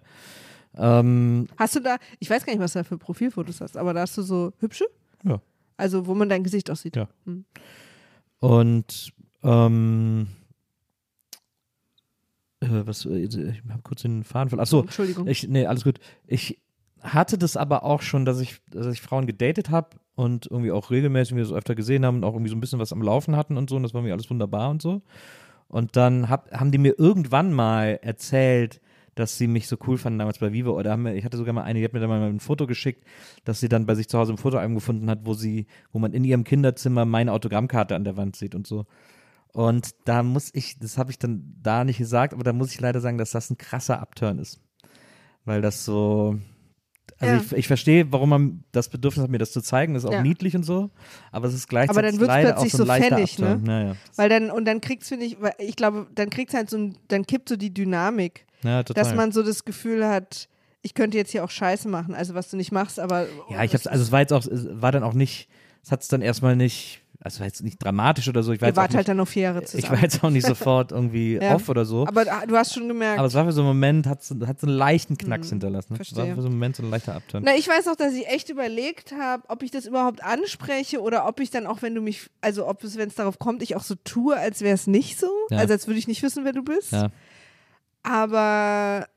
Ähm, 0.77 1.47
Hast 1.57 1.75
du 1.75 1.79
da, 1.79 1.97
ich 2.19 2.29
weiß 2.29 2.45
gar 2.45 2.53
nicht, 2.53 2.61
was 2.61 2.73
du 2.73 2.79
da 2.79 2.83
für 2.83 2.97
Profilfotos 2.97 3.61
hast, 3.61 3.77
aber 3.77 3.93
da 3.93 4.01
hast 4.01 4.17
du 4.17 4.21
so 4.21 4.53
hübsche? 4.59 4.85
Ja. 5.23 5.41
Also, 5.77 6.07
wo 6.07 6.15
man 6.15 6.29
dein 6.29 6.43
Gesicht 6.43 6.69
auch 6.71 6.75
sieht. 6.75 6.95
Ja. 6.95 7.07
Hm. 7.25 7.45
und 8.39 9.13
ähm, 9.43 10.27
äh, 12.61 12.67
was, 12.85 13.05
äh, 13.05 13.17
ich 13.17 13.61
habe 13.69 13.81
kurz 13.83 14.01
den 14.01 14.23
Faden 14.23 14.49
verloren. 14.49 14.63
Achso, 14.63 14.81
Entschuldigung. 14.81 15.27
Ich, 15.27 15.47
nee, 15.47 15.65
alles 15.65 15.83
gut. 15.83 15.99
Ich 16.25 16.59
hatte 17.01 17.37
das 17.37 17.55
aber 17.57 17.83
auch 17.83 18.01
schon, 18.01 18.25
dass 18.25 18.39
ich, 18.39 18.61
dass 18.71 18.87
ich 18.87 19.01
Frauen 19.01 19.27
gedatet 19.27 19.69
habe 19.69 19.89
und 20.15 20.47
irgendwie 20.47 20.71
auch 20.71 20.89
regelmäßig 20.91 21.35
wir 21.35 21.43
das 21.43 21.53
öfter 21.53 21.75
gesehen 21.75 22.05
haben 22.05 22.17
und 22.17 22.23
auch 22.23 22.33
irgendwie 22.33 22.49
so 22.49 22.55
ein 22.55 22.61
bisschen 22.61 22.79
was 22.79 22.93
am 22.93 23.01
Laufen 23.01 23.35
hatten 23.35 23.57
und 23.57 23.69
so. 23.69 23.75
Und 23.75 23.83
das 23.83 23.93
war 23.93 24.01
mir 24.01 24.13
alles 24.13 24.29
wunderbar 24.29 24.69
und 24.69 24.81
so. 24.81 25.01
Und 25.67 25.95
dann 25.95 26.29
hab, 26.29 26.51
haben 26.51 26.71
die 26.71 26.77
mir 26.77 26.97
irgendwann 26.97 27.53
mal 27.53 27.99
erzählt, 28.01 28.81
dass 29.15 29.37
sie 29.37 29.47
mich 29.47 29.67
so 29.67 29.77
cool 29.87 29.97
fanden 29.97 30.19
damals 30.19 30.39
bei 30.39 30.53
Vivo. 30.53 30.77
Oder 30.77 30.95
wir, 30.97 31.15
ich 31.15 31.25
hatte 31.25 31.37
sogar 31.37 31.53
mal 31.53 31.63
eine, 31.63 31.79
die 31.79 31.85
hat 31.85 31.93
mir 31.93 31.99
dann 32.01 32.09
mal 32.09 32.21
ein 32.21 32.39
Foto 32.39 32.67
geschickt, 32.67 33.05
dass 33.45 33.59
sie 33.59 33.69
dann 33.69 33.85
bei 33.85 33.95
sich 33.95 34.07
zu 34.09 34.17
Hause 34.17 34.33
ein 34.33 34.37
Fotoalbum 34.37 34.75
gefunden 34.75 35.09
hat, 35.09 35.19
wo 35.23 35.33
sie, 35.33 35.67
wo 35.91 35.99
man 35.99 36.13
in 36.13 36.23
ihrem 36.23 36.43
Kinderzimmer 36.43 37.05
meine 37.05 37.31
Autogrammkarte 37.31 37.95
an 37.95 38.03
der 38.03 38.17
Wand 38.17 38.35
sieht 38.35 38.53
und 38.53 38.67
so. 38.67 38.85
Und 39.53 39.95
da 40.03 40.21
muss 40.21 40.49
ich, 40.53 40.79
das 40.79 40.97
habe 40.97 41.11
ich 41.11 41.17
dann 41.17 41.55
da 41.63 41.85
nicht 41.85 41.97
gesagt, 41.97 42.33
aber 42.33 42.43
da 42.43 42.51
muss 42.51 42.73
ich 42.73 42.81
leider 42.81 42.99
sagen, 42.99 43.17
dass 43.17 43.31
das 43.31 43.49
ein 43.49 43.57
krasser 43.57 44.01
Upturn 44.01 44.37
ist. 44.37 44.59
Weil 45.45 45.61
das 45.61 45.85
so, 45.85 46.37
also 47.19 47.35
Ja. 47.35 47.41
ich, 47.41 47.51
ich 47.53 47.67
verstehe, 47.67 48.11
warum 48.11 48.29
man 48.29 48.63
das 48.73 48.89
Bedürfnis 48.89 49.23
hat, 49.23 49.31
mir 49.31 49.37
das 49.37 49.53
zu 49.53 49.61
zeigen, 49.61 49.93
das 49.93 50.03
ist 50.03 50.09
auch 50.09 50.13
Ja. 50.13 50.21
niedlich 50.21 50.55
und 50.57 50.63
so, 50.63 50.89
aber 51.31 51.47
es 51.47 51.53
ist 51.53 51.69
gleichzeitig 51.69 51.97
Aber 51.97 52.01
dann 52.01 52.19
wird's 52.19 52.27
leider 52.27 52.53
plötzlich 52.55 52.73
auch 52.73 52.77
so 52.77 52.83
ein 52.83 52.99
so 52.99 53.09
fällig, 53.09 53.39
ne? 53.39 53.61
Naja, 53.63 53.95
Weil 54.17 54.27
dann, 54.29 54.51
und 54.51 54.65
dann 54.65 54.81
kriegst 54.81 55.07
finde 55.07 55.25
ich, 55.25 55.37
ich 55.59 55.75
glaube, 55.77 56.07
dann 56.13 56.29
kriegst 56.29 56.53
halt 56.53 56.69
so 56.69 56.77
ein, 56.77 56.97
dann 57.07 57.25
kippt 57.25 57.47
so 57.47 57.55
die 57.55 57.73
Dynamik, 57.73 58.45
ja, 58.65 58.83
dass 58.83 59.13
man 59.13 59.31
so 59.31 59.43
das 59.43 59.65
Gefühl 59.65 60.07
hat, 60.07 60.47
ich 60.81 60.93
könnte 60.93 61.17
jetzt 61.17 61.31
hier 61.31 61.43
auch 61.43 61.49
Scheiße 61.49 61.89
machen, 61.89 62.13
also 62.13 62.35
was 62.35 62.49
du 62.49 62.57
nicht 62.57 62.71
machst, 62.71 62.99
aber. 62.99 63.25
Ja, 63.49 63.63
ich 63.63 63.73
hab's, 63.73 63.87
also 63.87 64.03
es 64.03 64.11
war 64.11 64.19
jetzt 64.19 64.33
auch, 64.33 64.45
es 64.45 64.67
war 64.69 64.91
dann 64.91 65.03
auch 65.03 65.13
nicht, 65.13 65.49
es 65.83 65.91
hat's 65.91 66.07
dann 66.07 66.21
erstmal 66.21 66.55
nicht, 66.55 67.01
also 67.21 67.37
es 67.37 67.39
war 67.39 67.47
jetzt 67.47 67.63
nicht 67.63 67.83
dramatisch 67.83 68.27
oder 68.29 68.43
so, 68.43 68.51
ich 68.51 68.61
war 68.61 68.69
Ihr 68.69 68.75
wart 68.75 68.93
halt 68.93 69.07
dann 69.07 69.17
noch 69.17 69.27
vier 69.27 69.43
Jahre 69.43 69.63
ich 69.63 69.67
zusammen. 69.69 69.93
war 69.93 70.03
jetzt 70.03 70.23
auch 70.23 70.29
nicht 70.29 70.45
sofort 70.45 70.91
irgendwie 70.91 71.35
Ja. 71.41 71.55
off 71.55 71.69
oder 71.69 71.85
so. 71.85 72.05
aber 72.05 72.21
ah, 72.31 72.45
du 72.45 72.55
hast 72.55 72.75
schon 72.75 72.87
gemerkt. 72.87 73.17
Aber 73.17 73.27
es 73.27 73.33
war 73.33 73.45
für 73.45 73.51
so 73.51 73.61
einen 73.61 73.69
Moment, 73.69 74.05
hat 74.05 74.23
so, 74.23 74.35
hat 74.45 74.59
so 74.59 74.67
einen 74.67 74.75
leichten 74.77 75.17
Knacks 75.17 75.49
hinterlassen. 75.49 75.93
Ne? 75.93 75.99
Es 76.01 76.15
war 76.15 76.17
verstehe. 76.17 76.35
für 76.35 76.41
so 76.43 76.47
einen 76.49 76.57
Moment 76.57 76.75
so 76.75 76.83
ein 76.83 76.91
leichter 76.91 77.15
Upturn. 77.15 77.41
Na, 77.43 77.55
ich 77.55 77.67
weiß 77.67 77.87
auch, 77.87 77.95
dass 77.95 78.13
ich 78.13 78.27
echt 78.27 78.49
überlegt 78.49 79.11
habe, 79.19 79.41
ob 79.47 79.63
ich 79.63 79.71
das 79.71 79.87
überhaupt 79.87 80.23
anspreche 80.23 81.01
oder 81.01 81.27
ob 81.27 81.39
ich 81.39 81.49
dann 81.49 81.65
auch, 81.65 81.81
wenn 81.81 81.95
du 81.95 82.01
mich, 82.01 82.29
also 82.41 82.67
ob 82.67 82.83
es, 82.83 82.95
wenn 82.95 83.07
es 83.07 83.15
darauf 83.15 83.39
kommt, 83.39 83.63
ich 83.63 83.75
auch 83.75 83.83
so 83.83 83.95
tue, 84.03 84.37
als 84.37 84.61
wäre 84.61 84.75
es 84.75 84.85
nicht 84.85 85.19
so. 85.19 85.31
Ja. 85.49 85.57
Also 85.57 85.73
als 85.73 85.87
würde 85.87 85.97
ich 85.97 86.07
nicht 86.07 86.21
wissen, 86.21 86.45
wer 86.45 86.53
du 86.53 86.63
bist. 86.63 86.91
Ja. 86.91 87.09
Aber 88.05 89.07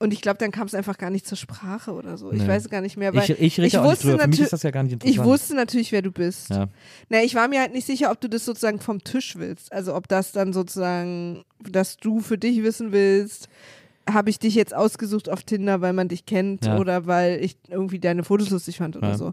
und 0.00 0.12
ich 0.12 0.20
glaube, 0.20 0.38
dann 0.38 0.50
kam 0.50 0.66
es 0.66 0.74
einfach 0.74 0.98
gar 0.98 1.08
nicht 1.08 1.26
zur 1.26 1.38
Sprache 1.38 1.92
oder 1.92 2.18
so. 2.18 2.30
Ich 2.32 2.42
Nee. 2.42 2.48
weiß 2.48 2.68
gar 2.68 2.80
nicht 2.80 2.96
mehr, 2.96 3.14
weil 3.14 3.22
Ich, 3.30 3.40
ich 3.40 3.56
rede 3.58 3.68
ich 3.68 3.78
auch 3.78 3.84
wusste 3.84 4.08
drüber. 4.08 4.22
Für 4.24 4.28
mich 4.28 4.40
natür- 4.40 4.44
ist 4.44 4.52
das 4.52 4.62
ja 4.62 4.70
gar 4.70 4.82
nicht 4.82 4.92
interessant. 4.94 5.18
ich 5.18 5.24
wusste 5.24 5.54
natürlich, 5.54 5.92
wer 5.92 6.02
du 6.02 6.10
bist. 6.10 6.50
Ja. 6.50 6.66
Na, 7.08 7.22
ich 7.22 7.34
war 7.34 7.48
mir 7.48 7.60
halt 7.60 7.72
nicht 7.72 7.86
sicher, 7.86 8.10
ob 8.10 8.20
du 8.20 8.28
das 8.28 8.44
sozusagen 8.44 8.80
vom 8.80 9.02
Tisch 9.04 9.36
willst. 9.36 9.72
Also 9.72 9.94
ob 9.94 10.08
das 10.08 10.32
dann 10.32 10.52
sozusagen, 10.52 11.44
dass 11.60 11.96
du 11.96 12.20
für 12.20 12.36
dich 12.36 12.62
wissen 12.62 12.92
willst, 12.92 13.48
habe 14.10 14.28
ich 14.28 14.38
dich 14.38 14.54
jetzt 14.56 14.74
ausgesucht 14.74 15.30
auf 15.30 15.42
Tinder, 15.44 15.80
weil 15.80 15.94
man 15.94 16.08
dich 16.08 16.26
kennt 16.26 16.66
Ja. 16.66 16.76
oder 16.78 17.06
weil 17.06 17.42
ich 17.42 17.56
irgendwie 17.68 18.00
deine 18.00 18.24
Fotos 18.24 18.50
lustig 18.50 18.76
fand 18.78 18.96
oder 18.96 19.10
Ja. 19.10 19.16
so. 19.16 19.30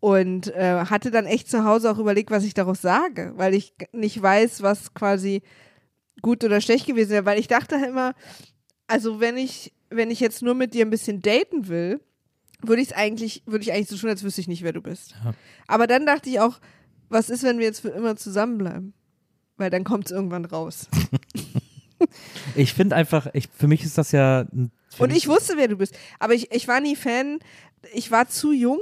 Und 0.00 0.48
äh, 0.54 0.84
hatte 0.90 1.10
dann 1.12 1.26
echt 1.26 1.48
zu 1.48 1.64
Hause 1.64 1.90
auch 1.90 1.98
überlegt, 1.98 2.30
was 2.32 2.44
ich 2.44 2.52
daraus 2.54 2.82
sage, 2.82 3.32
weil 3.36 3.54
ich 3.54 3.72
nicht 3.92 4.20
weiß, 4.20 4.60
was 4.62 4.92
quasi 4.94 5.42
gut 6.22 6.44
oder 6.44 6.60
schlecht 6.60 6.86
gewesen 6.86 7.10
wäre, 7.10 7.24
weil 7.26 7.38
ich 7.38 7.48
dachte 7.48 7.78
halt 7.78 7.90
immer, 7.90 8.14
also 8.86 9.20
wenn 9.20 9.36
ich, 9.36 9.72
wenn 9.90 10.10
ich 10.10 10.20
jetzt 10.20 10.42
nur 10.42 10.54
mit 10.54 10.74
dir 10.74 10.86
ein 10.86 10.90
bisschen 10.90 11.20
daten 11.20 11.68
will, 11.68 12.00
würde 12.62 12.80
ich 12.80 12.90
es 12.90 12.94
eigentlich, 12.94 13.42
würde 13.44 13.64
ich 13.64 13.72
eigentlich 13.72 13.88
so 13.88 13.96
tun, 13.96 14.10
als 14.10 14.22
wüsste 14.22 14.40
ich 14.40 14.48
nicht, 14.48 14.62
wer 14.62 14.72
du 14.72 14.80
bist. 14.80 15.14
Ja. 15.24 15.34
Aber 15.66 15.86
dann 15.86 16.06
dachte 16.06 16.30
ich 16.30 16.40
auch, 16.40 16.60
was 17.08 17.28
ist, 17.28 17.42
wenn 17.42 17.58
wir 17.58 17.66
jetzt 17.66 17.80
für 17.80 17.88
immer 17.88 18.16
zusammenbleiben? 18.16 18.94
Weil 19.56 19.70
dann 19.70 19.84
kommt 19.84 20.06
es 20.06 20.12
irgendwann 20.12 20.44
raus. 20.44 20.88
Ich 22.56 22.74
finde 22.74 22.96
einfach, 22.96 23.28
ich, 23.32 23.48
für 23.48 23.68
mich 23.68 23.84
ist 23.84 23.96
das 23.98 24.12
ja. 24.12 24.44
Und 24.98 25.12
ich 25.16 25.28
wusste, 25.28 25.56
wer 25.56 25.68
du 25.68 25.76
bist. 25.76 25.96
Aber 26.18 26.34
ich, 26.34 26.52
ich 26.52 26.68
war 26.68 26.80
nie 26.80 26.96
Fan. 26.96 27.38
Ich 27.92 28.10
war 28.10 28.28
zu 28.28 28.52
jung, 28.52 28.80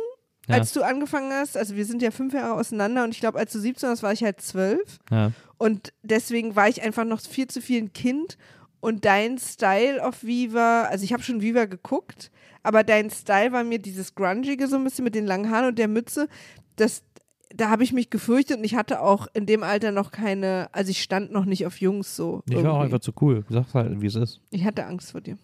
Ja. 0.48 0.56
als 0.56 0.72
du 0.72 0.82
angefangen 0.82 1.32
hast. 1.32 1.56
Also 1.56 1.76
wir 1.76 1.84
sind 1.84 2.02
ja 2.02 2.10
fünf 2.10 2.34
Jahre 2.34 2.58
auseinander 2.58 3.04
und 3.04 3.10
ich 3.10 3.20
glaube, 3.20 3.38
als 3.38 3.52
du 3.52 3.60
17 3.60 3.88
warst, 3.88 4.02
war 4.02 4.12
ich 4.12 4.22
halt 4.22 4.40
zwölf. 4.40 4.98
Ja. 5.10 5.32
Und 5.58 5.92
deswegen 6.02 6.56
war 6.56 6.68
ich 6.68 6.82
einfach 6.82 7.04
noch 7.04 7.20
viel 7.20 7.46
zu 7.46 7.60
viel 7.60 7.82
ein 7.82 7.92
Kind. 7.92 8.36
Und 8.80 9.04
dein 9.04 9.38
Style 9.38 10.04
auf 10.04 10.24
Viva, 10.24 10.84
also 10.84 11.04
ich 11.04 11.12
habe 11.12 11.22
schon 11.22 11.42
Viva 11.42 11.66
geguckt, 11.66 12.30
aber 12.62 12.82
dein 12.82 13.10
Style 13.10 13.52
war 13.52 13.62
mir 13.62 13.78
dieses 13.78 14.14
Grungige 14.14 14.68
so 14.68 14.76
ein 14.76 14.84
bisschen 14.84 15.04
mit 15.04 15.14
den 15.14 15.26
langen 15.26 15.50
Haaren 15.50 15.68
und 15.68 15.78
der 15.78 15.88
Mütze. 15.88 16.28
Das, 16.76 17.02
da 17.54 17.68
habe 17.68 17.84
ich 17.84 17.92
mich 17.92 18.08
gefürchtet 18.08 18.56
und 18.56 18.64
ich 18.64 18.74
hatte 18.76 19.02
auch 19.02 19.26
in 19.34 19.44
dem 19.44 19.62
Alter 19.62 19.92
noch 19.92 20.12
keine, 20.12 20.70
also 20.72 20.90
ich 20.90 21.02
stand 21.02 21.30
noch 21.30 21.44
nicht 21.44 21.66
auf 21.66 21.78
Jungs 21.80 22.16
so. 22.16 22.42
Ich 22.48 22.54
war 22.54 22.60
auch 22.60 22.64
irgendwie. 22.64 22.84
einfach 22.84 23.00
zu 23.00 23.12
cool. 23.20 23.44
Sag's 23.50 23.74
halt, 23.74 24.00
wie 24.00 24.06
es 24.06 24.14
ist. 24.14 24.40
Ich 24.50 24.64
hatte 24.64 24.86
Angst 24.86 25.12
vor 25.12 25.20
dir. 25.20 25.36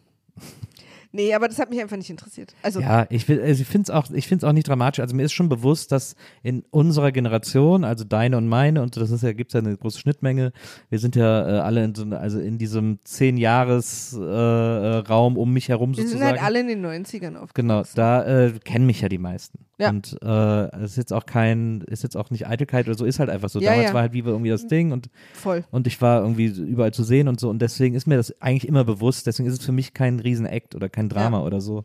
Nee, 1.16 1.34
aber 1.34 1.48
das 1.48 1.58
hat 1.58 1.70
mich 1.70 1.80
einfach 1.80 1.96
nicht 1.96 2.10
interessiert. 2.10 2.54
Also, 2.62 2.80
Ja, 2.80 3.06
ich, 3.10 3.28
also 3.28 3.62
ich 3.62 3.66
finde 3.66 3.84
es 3.84 3.90
auch, 3.90 4.10
ich 4.12 4.44
auch 4.44 4.52
nicht 4.52 4.68
dramatisch. 4.68 5.00
Also 5.00 5.16
mir 5.16 5.24
ist 5.24 5.32
schon 5.32 5.48
bewusst, 5.48 5.90
dass 5.92 6.14
in 6.42 6.62
unserer 6.70 7.10
Generation, 7.10 7.84
also 7.84 8.04
deine 8.04 8.36
und 8.36 8.46
meine, 8.48 8.82
und 8.82 8.96
das 8.96 9.10
ist 9.10 9.22
ja, 9.22 9.32
gibt 9.32 9.50
es 9.50 9.54
ja 9.54 9.66
eine 9.66 9.76
große 9.76 9.98
Schnittmenge, 9.98 10.52
wir 10.90 10.98
sind 10.98 11.16
ja 11.16 11.48
äh, 11.48 11.60
alle 11.60 11.82
in 11.84 11.94
so, 11.94 12.02
einer- 12.02 12.20
also 12.20 12.38
in 12.38 12.58
diesem 12.58 12.98
zehn 13.04 13.36
Jahres 13.38 14.12
äh, 14.16 14.22
äh, 14.22 14.96
Raum 14.98 15.36
um 15.38 15.52
mich 15.52 15.68
herum 15.68 15.96
wir 15.96 16.04
sozusagen. 16.04 16.18
sind 16.20 16.28
halt 16.28 16.42
alle 16.42 16.60
in 16.60 16.68
den 16.68 16.84
90ern 16.84 17.36
aufgewachsen. 17.36 17.52
Genau, 17.54 17.82
da 17.94 18.24
äh, 18.46 18.52
kennen 18.62 18.86
mich 18.86 19.00
ja 19.00 19.08
die 19.08 19.18
meisten. 19.18 19.58
Ja. 19.78 19.90
Und 19.90 20.16
äh, 20.22 20.76
es 20.78 20.92
ist 20.92 20.96
jetzt 20.96 21.12
auch 21.12 21.26
kein, 21.26 21.82
ist 21.82 22.02
jetzt 22.02 22.16
auch 22.16 22.30
nicht 22.30 22.46
Eitelkeit 22.46 22.86
oder 22.86 22.96
so, 22.96 23.04
ist 23.04 23.18
halt 23.18 23.28
einfach 23.28 23.50
so. 23.50 23.60
Ja, 23.60 23.72
Damals 23.72 23.88
ja. 23.88 23.94
war 23.94 24.00
halt 24.02 24.12
Viva 24.14 24.30
irgendwie 24.30 24.48
das 24.48 24.66
Ding 24.66 24.90
und, 24.92 25.10
Voll. 25.34 25.64
und 25.70 25.86
ich 25.86 26.00
war 26.00 26.22
irgendwie 26.22 26.46
überall 26.46 26.94
zu 26.94 27.04
sehen 27.04 27.28
und 27.28 27.38
so. 27.38 27.50
Und 27.50 27.60
deswegen 27.60 27.94
ist 27.94 28.06
mir 28.06 28.16
das 28.16 28.40
eigentlich 28.40 28.66
immer 28.66 28.84
bewusst, 28.84 29.26
deswegen 29.26 29.46
ist 29.48 29.58
es 29.60 29.64
für 29.64 29.72
mich 29.72 29.92
kein 29.92 30.18
Riesen-Act 30.18 30.74
oder 30.74 30.88
kein 30.88 31.10
Drama 31.10 31.40
Ja. 31.40 31.44
oder 31.44 31.60
so, 31.60 31.84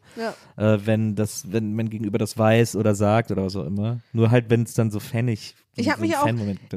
äh, 0.55 0.77
wenn 0.85 1.15
das, 1.15 1.51
wenn 1.51 1.75
man 1.75 1.89
gegenüber 1.89 2.17
das 2.17 2.37
weiß 2.37 2.77
oder 2.77 2.95
sagt 2.95 3.29
oder 3.31 3.43
was 3.43 3.57
auch 3.57 3.65
immer. 3.65 3.99
Nur 4.13 4.31
halt, 4.31 4.49
wenn 4.49 4.63
es 4.63 4.73
dann 4.73 4.89
so 4.89 5.01
fannig 5.01 5.55
Ich 5.75 5.89
habe 5.89 5.99
so 5.99 6.07
mich 6.07 6.15
auch, 6.15 6.27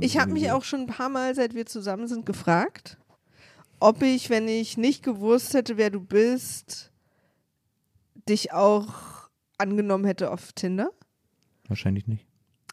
ich 0.01 0.19
habe 0.19 0.33
mich 0.33 0.51
auch 0.51 0.65
schon 0.65 0.81
ein 0.81 0.87
paar 0.89 1.11
Mal, 1.11 1.37
seit 1.37 1.55
wir 1.55 1.67
zusammen 1.67 2.09
sind, 2.09 2.27
gefragt, 2.27 2.99
ob 3.79 4.03
ich, 4.03 4.31
wenn 4.31 4.49
ich 4.49 4.79
nicht 4.79 5.05
gewusst 5.05 5.55
hätte, 5.55 5.77
wer 5.77 5.91
du 5.91 6.01
bist, 6.01 6.91
dich 8.29 8.53
auch 8.53 8.89
angenommen 9.59 10.07
hätte 10.07 10.33
auf 10.33 10.53
Tinder. 10.55 10.91
Wahrscheinlich 11.69 12.07
nicht. 12.07 12.27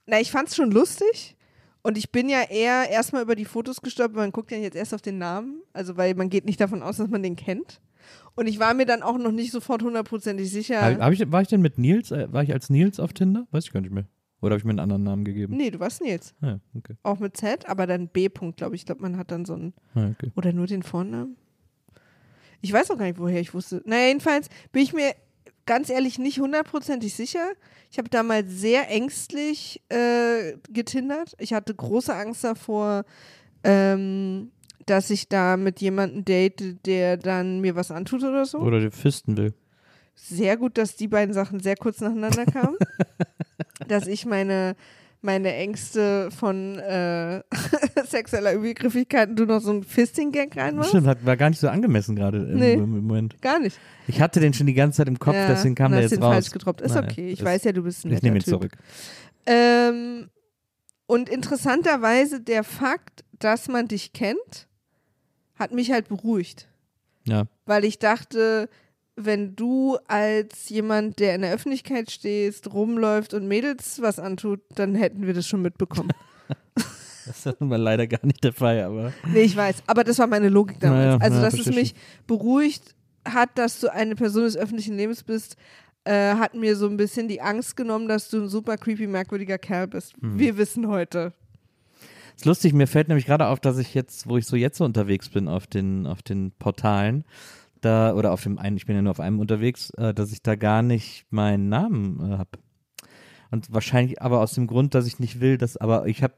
Na, 0.06 0.20
ich 0.20 0.32
fand's 0.32 0.56
schon 0.56 0.72
lustig. 0.72 1.36
Und 1.84 1.98
ich 1.98 2.12
bin 2.12 2.30
ja 2.30 2.44
eher 2.44 2.90
erstmal 2.90 3.24
über 3.24 3.36
die 3.36 3.46
Fotos 3.46 3.82
gestolpert. 3.82 4.18
Man 4.18 4.32
guckt 4.32 4.52
ja 4.52 4.58
jetzt 4.58 4.76
erst 4.76 4.94
auf 4.94 5.02
den 5.02 5.18
Namen. 5.18 5.62
Also, 5.74 5.98
weil 5.98 6.14
man 6.16 6.30
geht 6.30 6.46
nicht 6.46 6.62
davon 6.62 6.84
aus, 6.84 6.98
dass 6.98 7.10
man 7.10 7.24
den 7.24 7.36
kennt. 7.36 7.82
Und 8.36 8.48
ich 8.48 8.60
war 8.60 8.74
mir 8.74 8.86
dann 8.86 9.04
auch 9.04 9.18
noch 9.18 9.32
nicht 9.32 9.52
sofort 9.52 9.84
hundertprozentig 9.84 10.50
sicher. 10.52 10.82
Hab, 10.82 11.00
hab 11.00 11.14
ich, 11.14 11.32
war 11.32 11.42
ich 11.42 11.48
denn 11.48 11.62
mit 11.62 11.78
Nils, 11.78 12.12
äh, 12.12 12.32
war 12.32 12.44
ich 12.44 12.54
als 12.54 12.70
Nils 12.70 13.00
auf 13.00 13.14
Tinder? 13.14 13.48
Weiß 13.52 13.66
ich 13.66 13.72
gar 13.72 13.82
nicht 13.82 13.94
mehr. 13.94 14.06
Oder 14.42 14.54
habe 14.54 14.60
ich 14.60 14.66
mir 14.66 14.72
einen 14.72 14.80
anderen 14.80 15.04
Namen 15.04 15.24
gegeben? 15.24 15.56
nee, 15.56 15.70
du 15.70 15.80
warst 15.80 16.02
Nils. 16.02 16.34
Ah, 16.42 16.48
ja, 16.48 16.60
okay. 16.76 16.96
Auch 17.04 17.20
mit 17.20 17.38
Z, 17.38 17.68
aber 17.68 17.86
dann 17.86 18.08
B. 18.08 18.28
-Punkt, 18.28 18.58
glaube 18.58 18.76
ich. 18.76 18.82
Ich 18.82 18.86
glaube, 18.86 19.02
man 19.02 19.18
hat 19.18 19.32
dann 19.32 19.46
so 19.46 19.54
einen. 19.54 19.74
Ah, 19.94 20.10
okay. 20.10 20.32
Oder 20.36 20.54
nur 20.54 20.68
den 20.68 20.84
Vornamen? 20.84 21.38
Ich 22.62 22.72
weiß 22.72 22.92
auch 22.92 22.98
gar 22.98 23.06
nicht, 23.06 23.20
woher 23.20 23.40
ich 23.40 23.54
wusste. 23.54 23.82
Naja, 23.86 24.08
jedenfalls 24.08 24.50
bin 24.72 24.84
ich 24.84 24.94
mir 24.94 25.14
ganz 25.66 25.90
ehrlich 25.90 26.20
nicht 26.20 26.40
hundertprozentig 26.40 27.14
sicher. 27.14 27.52
Ich 27.92 27.98
habe 27.98 28.10
damals 28.10 28.52
sehr 28.52 28.90
ängstlich 28.90 29.82
äh, 29.90 30.58
getindert. 30.70 31.36
Ich 31.40 31.54
hatte 31.54 31.74
große 31.74 32.14
Angst 32.14 32.44
davor, 32.44 33.04
ähm, 33.64 34.52
dass 34.86 35.10
ich 35.10 35.30
da 35.30 35.58
mit 35.58 35.82
jemandem 35.82 36.26
date, 36.26 36.86
der 36.86 37.18
dann 37.18 37.60
mir 37.60 37.76
was 37.76 37.92
antut 37.92 38.24
oder 38.24 38.46
so. 38.46 38.60
Oder 38.60 38.80
der 38.80 38.92
Fisten 38.92 39.38
will. 39.38 39.54
Sehr 40.16 40.58
gut, 40.58 40.78
dass 40.78 40.96
die 40.96 41.08
beiden 41.08 41.34
Sachen 41.34 41.60
sehr 41.60 41.76
kurz 41.76 42.00
nacheinander 42.02 42.46
kamen. 42.46 42.78
dass 43.88 44.08
ich 44.08 44.26
meine, 44.26 44.76
meine 45.22 45.54
Ängste 45.54 46.32
von 46.32 46.80
äh, 46.80 47.42
sexueller 48.08 48.54
Übergriffigkeit 48.54 49.30
und 49.30 49.36
du 49.38 49.46
noch 49.46 49.60
so 49.62 49.72
ein 49.72 49.84
Fisting-Gag 49.84 50.58
reinmachst. 50.58 50.90
Stimmt, 50.90 51.08
hat, 51.08 51.24
war 51.26 51.38
gar 51.38 51.50
nicht 51.50 51.60
so 51.60 51.70
angemessen 51.70 52.16
gerade 52.16 52.40
im, 52.40 52.58
Nee. 52.60 52.74
im 52.74 52.90
Moment. 53.06 53.40
Gar 53.42 53.60
nicht. 53.60 53.78
Ich 54.08 54.20
hatte 54.20 54.40
den 54.40 54.54
schon 54.54 54.68
die 54.68 54.74
ganze 54.74 54.98
Zeit 54.98 55.08
im 55.08 55.20
Kopf, 55.20 55.36
ja, 55.36 55.48
deswegen 55.48 55.76
kam 55.76 55.92
der 55.92 56.02
jetzt 56.02 56.12
den 56.12 56.24
raus. 56.24 56.34
falsch 56.34 56.50
gedroppt. 56.52 56.82
Ist 56.82 56.96
Naja, 56.96 57.08
okay. 57.10 57.30
Ich 57.30 57.40
ist- 57.40 57.46
weiß 57.46 57.64
ja, 57.66 57.72
du 57.72 57.84
bist 57.84 58.04
ein 58.06 58.12
Ich 58.14 58.22
nehme 58.24 58.38
ihn 58.38 58.44
Typ. 58.44 58.50
zurück. 58.54 58.72
Ähm, 59.46 60.30
und 61.06 61.30
interessanterweise 61.30 62.42
der 62.42 62.64
Fakt, 62.64 63.24
dass 63.40 63.68
man 63.68 63.88
dich 63.88 64.14
kennt, 64.14 64.68
hat 65.56 65.72
mich 65.72 65.92
halt 65.92 66.08
beruhigt. 66.10 66.68
Ja. 67.26 67.46
Weil 67.66 67.86
ich 67.86 68.00
dachte, 68.00 68.70
wenn 69.26 69.56
du 69.56 69.98
als 70.08 70.70
jemand, 70.70 71.20
der 71.20 71.36
in 71.36 71.42
der 71.42 71.54
Öffentlichkeit 71.54 72.12
stehst, 72.12 72.74
rumläuft 72.74 73.34
und 73.34 73.48
Mädels 73.48 74.02
was 74.02 74.20
antut, 74.20 74.62
dann 74.76 74.96
hätten 74.96 75.26
wir 75.26 75.34
das 75.34 75.48
schon 75.48 75.62
mitbekommen. 75.62 76.12
Das 77.26 77.46
ist 77.46 77.62
nun 77.62 77.70
mal 77.70 77.82
leider 77.82 78.08
gar 78.08 78.26
nicht 78.26 78.44
der 78.44 78.54
Fall, 78.54 78.82
aber. 78.82 79.14
nee, 79.32 79.42
ich 79.42 79.56
weiß. 79.56 79.84
Aber 79.88 80.04
das 80.04 80.18
war 80.20 80.28
meine 80.28 80.50
Logik 80.50 80.80
damals. 80.80 81.06
Naja, 81.06 81.18
also, 81.22 81.38
ja, 81.38 81.44
dass 81.44 81.54
es 81.54 81.68
mich 81.68 81.96
beruhigt 82.28 82.96
hat, 83.26 83.58
dass 83.58 83.80
du 83.80 83.92
eine 83.92 84.16
Person 84.16 84.44
des 84.44 84.58
öffentlichen 84.58 84.98
Lebens 84.98 85.24
bist, 85.24 85.56
äh, 86.04 86.34
hat 86.36 86.56
mir 86.56 86.76
so 86.76 86.88
ein 86.88 86.98
bisschen 86.98 87.28
die 87.28 87.42
Angst 87.42 87.78
genommen, 87.78 88.08
dass 88.08 88.30
du 88.30 88.42
ein 88.42 88.50
super 88.50 88.78
creepy, 88.78 89.08
merkwürdiger 89.08 89.58
Kerl 89.58 89.88
bist. 89.88 90.16
Hm. 90.20 90.40
Wir 90.40 90.58
wissen 90.58 90.88
heute. 90.88 91.34
Ist 92.36 92.46
lustig, 92.46 92.74
mir 92.74 92.88
fällt 92.88 93.08
nämlich 93.08 93.28
gerade 93.28 93.48
auf, 93.48 93.60
dass 93.60 93.78
ich 93.78 93.94
jetzt, 93.94 94.28
wo 94.28 94.38
ich 94.38 94.48
so 94.48 94.56
jetzt 94.56 94.78
so 94.78 94.86
unterwegs 94.86 95.30
bin 95.30 95.48
auf 95.48 95.68
den, 95.68 96.08
auf 96.08 96.24
den 96.24 96.52
Portalen, 96.58 97.24
da, 97.82 98.14
oder 98.16 98.32
auf 98.32 98.44
dem 98.44 98.58
einen, 98.58 98.78
ich 98.78 98.86
bin 98.86 98.96
ja 98.96 99.02
nur 99.02 99.12
auf 99.12 99.20
einem 99.20 99.40
unterwegs, 99.40 99.90
äh, 99.92 100.14
dass 100.14 100.32
ich 100.32 100.42
da 100.42 100.56
gar 100.56 100.82
nicht 100.82 101.26
meinen 101.30 101.70
Namen 101.70 102.20
äh, 102.20 102.38
habe. 102.38 102.52
Und 103.52 103.72
wahrscheinlich 103.74 104.22
aber 104.22 104.40
aus 104.40 104.54
dem 104.54 104.66
Grund, 104.66 104.96
dass 104.96 105.06
ich 105.06 105.20
nicht 105.20 105.42
will, 105.42 105.58
dass, 105.58 105.76
aber 105.76 106.08
ich 106.08 106.24
habe 106.24 106.34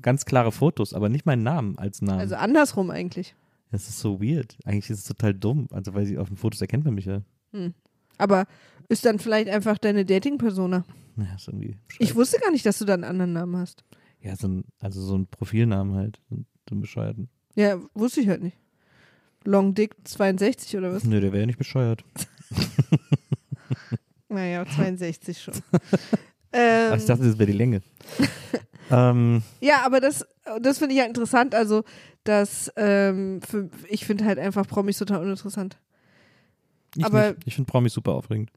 ganz 0.00 0.24
klare 0.24 0.50
Fotos, 0.50 0.94
aber 0.94 1.10
nicht 1.10 1.26
meinen 1.26 1.42
Namen 1.42 1.78
als 1.78 2.00
Namen. 2.00 2.20
Also 2.20 2.36
andersrum 2.36 2.90
eigentlich. 2.90 3.34
das 3.70 3.88
ist 3.88 4.00
so 4.00 4.20
weird. 4.22 4.56
Eigentlich 4.64 4.88
ist 4.88 5.00
es 5.00 5.04
total 5.04 5.34
dumm. 5.34 5.68
Also, 5.70 5.92
weil 5.92 6.06
sie 6.06 6.16
auf 6.16 6.28
den 6.28 6.38
Fotos 6.38 6.60
erkennt 6.62 6.86
man 6.86 6.94
mich 6.94 7.04
ja. 7.04 7.20
Aber 8.16 8.46
ist 8.88 9.04
dann 9.04 9.18
vielleicht 9.18 9.50
einfach 9.50 9.76
deine 9.76 10.06
Dating-Persona. 10.06 10.84
Naja, 11.16 11.34
ist 11.34 11.48
irgendwie. 11.48 11.76
Ich 11.92 11.98
bescheuert. 11.98 12.16
wusste 12.16 12.38
gar 12.40 12.50
nicht, 12.50 12.64
dass 12.64 12.78
du 12.78 12.86
da 12.86 12.94
einen 12.94 13.04
anderen 13.04 13.34
Namen 13.34 13.56
hast. 13.56 13.84
Ja, 14.22 14.34
so 14.34 14.48
ein, 14.48 14.64
also 14.80 15.02
so 15.02 15.16
ein 15.18 15.26
Profilnamen 15.26 15.94
halt. 15.96 16.20
So 16.30 16.36
so 16.68 16.74
einen 16.74 16.80
bescheuerten. 16.80 17.28
Ja, 17.54 17.78
wusste 17.94 18.20
ich 18.20 18.28
halt 18.28 18.42
nicht. 18.42 18.56
Long 19.44 19.74
Dick 19.74 19.94
62 20.04 20.76
oder 20.76 20.92
was? 20.92 21.04
Nö, 21.04 21.20
der 21.20 21.32
wäre 21.32 21.40
ja 21.40 21.46
nicht 21.46 21.58
bescheuert. 21.58 22.04
Naja, 24.30 24.66
62 24.66 25.40
schon. 25.42 25.54
ähm, 26.52 26.90
Ach, 26.92 26.96
ich 26.98 27.06
dachte, 27.06 27.24
das 27.24 27.38
wäre 27.38 27.50
die 27.50 27.56
Länge. 27.56 27.80
ähm, 28.90 29.42
Ja, 29.60 29.86
aber 29.86 30.00
das, 30.00 30.26
das 30.60 30.78
finde 30.78 30.94
ich 30.94 30.98
ja 31.00 31.06
interessant. 31.06 31.54
Also, 31.54 31.84
dass 32.24 32.70
ähm, 32.76 33.40
für, 33.40 33.70
ich 33.88 34.04
finde 34.04 34.26
halt 34.26 34.38
einfach 34.38 34.66
Promis 34.66 34.98
total 34.98 35.22
uninteressant. 35.22 35.78
ich 36.94 37.04
Aber- 37.06 37.28
nicht. 37.30 37.46
ich 37.46 37.54
finde 37.54 37.70
Promis 37.70 37.94
super 37.94 38.12
aufregend. 38.12 38.50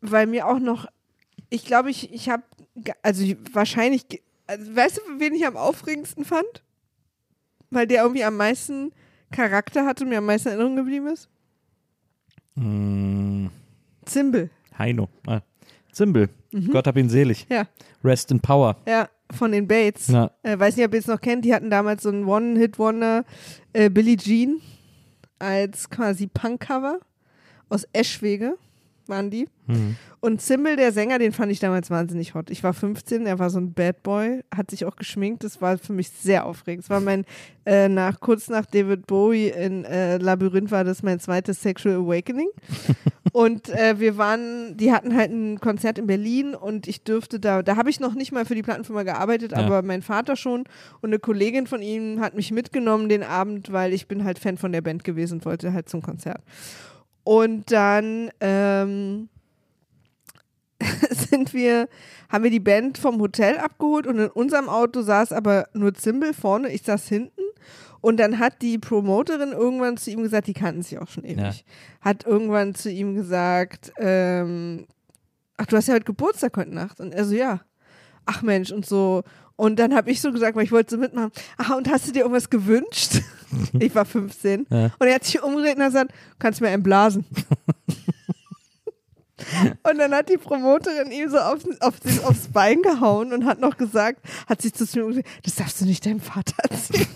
Weil 0.00 0.26
mir 0.26 0.46
auch 0.48 0.58
noch, 0.58 0.86
ich 1.50 1.66
glaube, 1.66 1.90
ich, 1.90 2.10
ich 2.12 2.30
habe, 2.30 2.42
also 3.02 3.22
ich- 3.22 3.36
wahrscheinlich, 3.52 4.06
also, 4.46 4.74
weißt 4.74 4.96
du, 4.96 5.00
wen 5.20 5.34
ich 5.34 5.46
am 5.46 5.58
aufregendsten 5.58 6.24
fand? 6.24 6.62
Weil 7.70 7.86
der 7.86 8.02
irgendwie 8.02 8.24
am 8.24 8.36
meisten 8.38 8.92
Charakter 9.32 9.84
hatte 9.86 10.04
mir 10.04 10.18
am 10.18 10.26
meisten 10.26 10.48
in 10.48 10.54
Erinnerung 10.54 10.76
geblieben 10.76 11.08
ist? 11.08 11.28
Mm, 12.54 13.46
Zimbel. 14.04 14.50
Heino. 14.78 15.08
Ah. 15.26 15.40
Zimbel. 15.92 16.28
Mhm. 16.52 16.70
Gott 16.70 16.86
hab 16.86 16.96
ihn 16.96 17.08
selig. 17.08 17.46
Ja, 17.50 17.66
Rest 18.04 18.30
in 18.30 18.40
Power. 18.40 18.76
ja, 18.86 19.08
von 19.30 19.52
den 19.52 19.66
Bates. 19.66 20.08
Ja. 20.08 20.30
Äh, 20.42 20.58
weiß 20.58 20.76
nicht, 20.76 20.86
ob 20.86 20.92
ihr 20.92 21.00
es 21.00 21.06
noch 21.06 21.20
kennt, 21.20 21.44
die 21.44 21.54
hatten 21.54 21.70
damals 21.70 22.02
so 22.02 22.10
einen 22.10 22.24
One-Hit-Wonder, 22.26 23.24
äh, 23.72 23.88
Billie 23.88 24.16
Jean, 24.16 24.60
als 25.38 25.88
quasi 25.88 26.26
Punk-Cover 26.26 26.98
aus 27.68 27.86
Eschwege 27.92 28.58
waren 29.08 29.30
die. 29.30 29.48
Mhm. 29.66 29.96
Und 30.20 30.40
Zimbel, 30.40 30.76
der 30.76 30.92
Sänger, 30.92 31.18
den 31.18 31.32
fand 31.32 31.50
ich 31.50 31.58
damals 31.58 31.90
wahnsinnig 31.90 32.34
hot. 32.34 32.50
Ich 32.50 32.62
war 32.62 32.72
15, 32.72 33.26
er 33.26 33.38
war 33.38 33.50
so 33.50 33.58
ein 33.58 33.72
Bad 33.72 34.02
Boy, 34.02 34.42
hat 34.54 34.70
sich 34.70 34.84
auch 34.84 34.96
geschminkt. 34.96 35.42
Das 35.44 35.60
war 35.60 35.78
für 35.78 35.92
mich 35.92 36.10
sehr 36.10 36.46
aufregend. 36.46 36.84
Es 36.84 36.90
war 36.90 37.00
mein, 37.00 37.24
äh, 37.66 37.88
nach, 37.88 38.20
kurz 38.20 38.48
nach 38.48 38.66
David 38.66 39.06
Bowie 39.06 39.48
in 39.48 39.84
äh, 39.84 40.18
Labyrinth 40.18 40.70
war 40.70 40.84
das 40.84 41.02
mein 41.02 41.18
zweites 41.20 41.60
Sexual 41.62 41.96
Awakening. 41.96 42.48
und 43.32 43.68
äh, 43.70 43.98
wir 43.98 44.16
waren, 44.16 44.76
die 44.76 44.92
hatten 44.92 45.16
halt 45.16 45.30
ein 45.30 45.58
Konzert 45.60 45.98
in 45.98 46.06
Berlin 46.06 46.54
und 46.54 46.86
ich 46.86 47.02
dürfte 47.02 47.40
da, 47.40 47.62
da 47.62 47.76
habe 47.76 47.90
ich 47.90 47.98
noch 48.00 48.14
nicht 48.14 48.30
mal 48.32 48.44
für 48.44 48.54
die 48.54 48.62
Plattenfirma 48.62 49.02
gearbeitet, 49.02 49.52
Ja. 49.52 49.58
aber 49.58 49.82
mein 49.82 50.02
Vater 50.02 50.36
schon 50.36 50.64
und 51.00 51.10
eine 51.10 51.18
Kollegin 51.18 51.66
von 51.66 51.82
ihm 51.82 52.20
hat 52.20 52.34
mich 52.34 52.52
mitgenommen 52.52 53.08
den 53.08 53.22
Abend, 53.22 53.72
weil 53.72 53.92
ich 53.92 54.06
bin 54.06 54.24
halt 54.24 54.38
Fan 54.38 54.56
von 54.56 54.72
der 54.72 54.82
Band 54.82 55.02
gewesen 55.04 55.34
und 55.34 55.44
wollte 55.46 55.72
halt 55.72 55.88
zum 55.88 56.02
Konzert. 56.02 56.40
Und 57.24 57.70
dann 57.70 58.30
ähm, 58.40 59.28
sind 61.10 61.54
wir, 61.54 61.88
haben 62.28 62.44
wir 62.44 62.50
die 62.50 62.60
Band 62.60 62.98
vom 62.98 63.20
Hotel 63.20 63.58
abgeholt 63.58 64.06
und 64.06 64.18
in 64.18 64.28
unserem 64.28 64.68
Auto 64.68 65.02
saß 65.02 65.32
aber 65.32 65.68
nur 65.72 65.94
Zimbel 65.94 66.34
vorne, 66.34 66.70
ich 66.70 66.82
saß 66.82 67.08
hinten. 67.08 67.42
Und 68.00 68.16
dann 68.18 68.40
hat 68.40 68.62
die 68.62 68.78
Promoterin 68.78 69.52
irgendwann 69.52 69.96
zu 69.96 70.10
ihm 70.10 70.22
gesagt, 70.22 70.48
die 70.48 70.54
kannten 70.54 70.82
sich 70.82 70.98
auch 70.98 71.08
schon 71.08 71.24
ewig, 71.24 71.64
hat 72.00 72.26
irgendwann 72.26 72.74
zu 72.74 72.90
ihm 72.90 73.14
gesagt, 73.14 73.92
ähm, 73.96 74.86
ach, 75.56 75.66
du 75.66 75.76
hast 75.76 75.86
ja 75.86 75.94
heute 75.94 76.04
Geburtstag 76.04 76.56
heute 76.56 76.74
Nacht. 76.74 77.00
Und 77.00 77.14
er 77.14 77.24
so, 77.24 77.34
ja. 77.34 77.60
Ach 78.26 78.42
Mensch, 78.42 78.72
und 78.72 78.86
so. 78.86 79.22
Und 79.54 79.78
dann 79.78 79.94
habe 79.94 80.10
ich 80.10 80.20
so 80.20 80.32
gesagt, 80.32 80.56
weil 80.56 80.64
ich 80.64 80.72
wollte 80.72 80.96
so 80.96 81.00
mitmachen, 81.00 81.30
ach, 81.56 81.76
und 81.76 81.88
hast 81.88 82.08
du 82.08 82.12
dir 82.12 82.20
irgendwas 82.20 82.50
gewünscht? 82.50 83.22
Ich 83.78 83.94
war 83.94 84.04
15. 84.04 84.66
Ja. 84.70 84.90
Und 84.98 85.06
er 85.06 85.14
hat 85.16 85.24
sich 85.24 85.42
umgedreht 85.42 85.76
und 85.76 85.82
hat 85.82 85.88
gesagt, 85.92 86.12
kannst 86.38 86.60
mir 86.60 86.68
einen 86.68 86.82
blasen. 86.82 87.24
Und 89.82 89.98
dann 89.98 90.14
hat 90.14 90.28
die 90.28 90.36
Promoterin 90.36 91.10
ihm 91.10 91.28
so 91.28 91.36
auf, 91.38 91.58
auf 91.80 91.94
aufs 92.24 92.46
Bein 92.48 92.80
gehauen 92.80 93.32
und 93.32 93.44
hat 93.44 93.58
noch 93.58 93.76
gesagt, 93.76 94.20
hat 94.48 94.62
sich 94.62 94.72
zu 94.72 94.84
mir 94.96 95.04
umgedreht, 95.04 95.26
das 95.42 95.56
darfst 95.56 95.80
du 95.80 95.84
nicht 95.84 96.06
deinem 96.06 96.20
Vater 96.20 96.54
erzählen. 96.70 97.08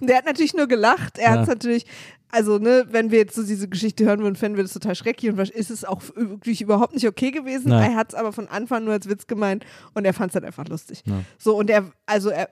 und 0.00 0.08
der 0.08 0.16
hat 0.18 0.24
natürlich 0.24 0.54
nur 0.54 0.66
gelacht. 0.66 1.18
Er 1.18 1.34
Ja. 1.34 1.40
hat 1.40 1.48
natürlich, 1.48 1.84
also 2.30 2.56
ne, 2.58 2.86
wenn 2.90 3.10
wir 3.10 3.18
jetzt 3.18 3.34
so 3.34 3.42
diese 3.42 3.68
Geschichte 3.68 4.06
hören 4.06 4.20
würden, 4.20 4.36
fänden 4.36 4.56
wir 4.56 4.64
das 4.64 4.72
total 4.72 4.94
schrecklich 4.94 5.30
und 5.30 5.36
was- 5.36 5.50
ist 5.50 5.70
es 5.70 5.84
auch 5.84 6.00
wirklich 6.14 6.62
überhaupt 6.62 6.94
nicht 6.94 7.06
okay 7.06 7.32
gewesen. 7.32 7.68
Nein. 7.68 7.90
Er 7.90 7.96
hat 7.96 8.14
es 8.14 8.14
aber 8.14 8.32
von 8.32 8.48
Anfang 8.48 8.84
nur 8.84 8.94
als 8.94 9.06
Witz 9.06 9.26
gemeint 9.26 9.66
und 9.92 10.06
er 10.06 10.14
fand 10.14 10.30
es 10.30 10.36
halt 10.36 10.44
einfach 10.46 10.66
lustig. 10.68 11.02
Ja. 11.04 11.20
So 11.38 11.54
und 11.58 11.68
er, 11.68 11.84
also 12.06 12.30
er, 12.30 12.48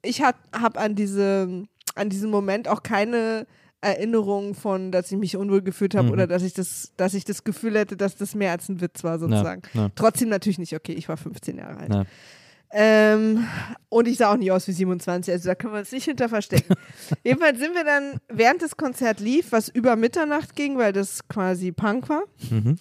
ich 0.00 0.22
habe 0.22 0.38
hab 0.58 0.78
an 0.78 0.94
diese, 0.94 1.66
an 1.94 2.08
diesen 2.08 2.30
Moment 2.30 2.68
auch 2.68 2.82
keine 2.82 3.46
Erinnerung 3.80 4.54
von, 4.54 4.92
dass 4.92 5.10
ich 5.10 5.18
mich 5.18 5.36
unwohl 5.36 5.60
gefühlt 5.62 5.94
habe 5.96 6.06
Mhm. 6.06 6.12
oder 6.12 6.26
dass 6.28 6.42
ich 6.42 6.54
das, 6.54 6.92
dass 6.96 7.14
ich 7.14 7.24
das 7.24 7.42
Gefühl 7.44 7.76
hätte, 7.76 7.96
dass 7.96 8.14
das 8.16 8.34
mehr 8.34 8.52
als 8.52 8.68
ein 8.68 8.80
Witz 8.80 9.02
war 9.02 9.18
sozusagen. 9.18 9.62
Ja, 9.74 9.82
ja. 9.82 9.88
Trotzdem 9.96 10.28
natürlich 10.28 10.58
nicht 10.58 10.74
okay. 10.76 10.92
Ich 10.92 11.08
war 11.08 11.16
15 11.16 11.58
Jahre 11.58 11.76
alt. 11.78 11.92
Ja. 11.94 12.04
Ähm, 12.74 13.46
und 13.90 14.08
ich 14.08 14.16
sah 14.16 14.32
auch 14.32 14.36
nicht 14.38 14.50
aus 14.50 14.66
wie 14.66 14.72
27, 14.72 15.34
also 15.34 15.46
da 15.48 15.54
können 15.54 15.74
wir 15.74 15.80
uns 15.80 15.92
nicht 15.92 16.04
hinter 16.06 16.28
verstecken. 16.30 16.74
Jedenfalls 17.24 17.58
sind 17.58 17.74
wir 17.74 17.84
dann, 17.84 18.14
während 18.28 18.62
das 18.62 18.76
Konzert 18.78 19.20
lief, 19.20 19.52
was 19.52 19.68
über 19.68 19.94
Mitternacht 19.96 20.56
ging, 20.56 20.78
weil 20.78 20.92
das 20.94 21.28
quasi 21.28 21.70
Punk 21.72 22.08
war, 22.08 22.22
Mhm. 22.50 22.76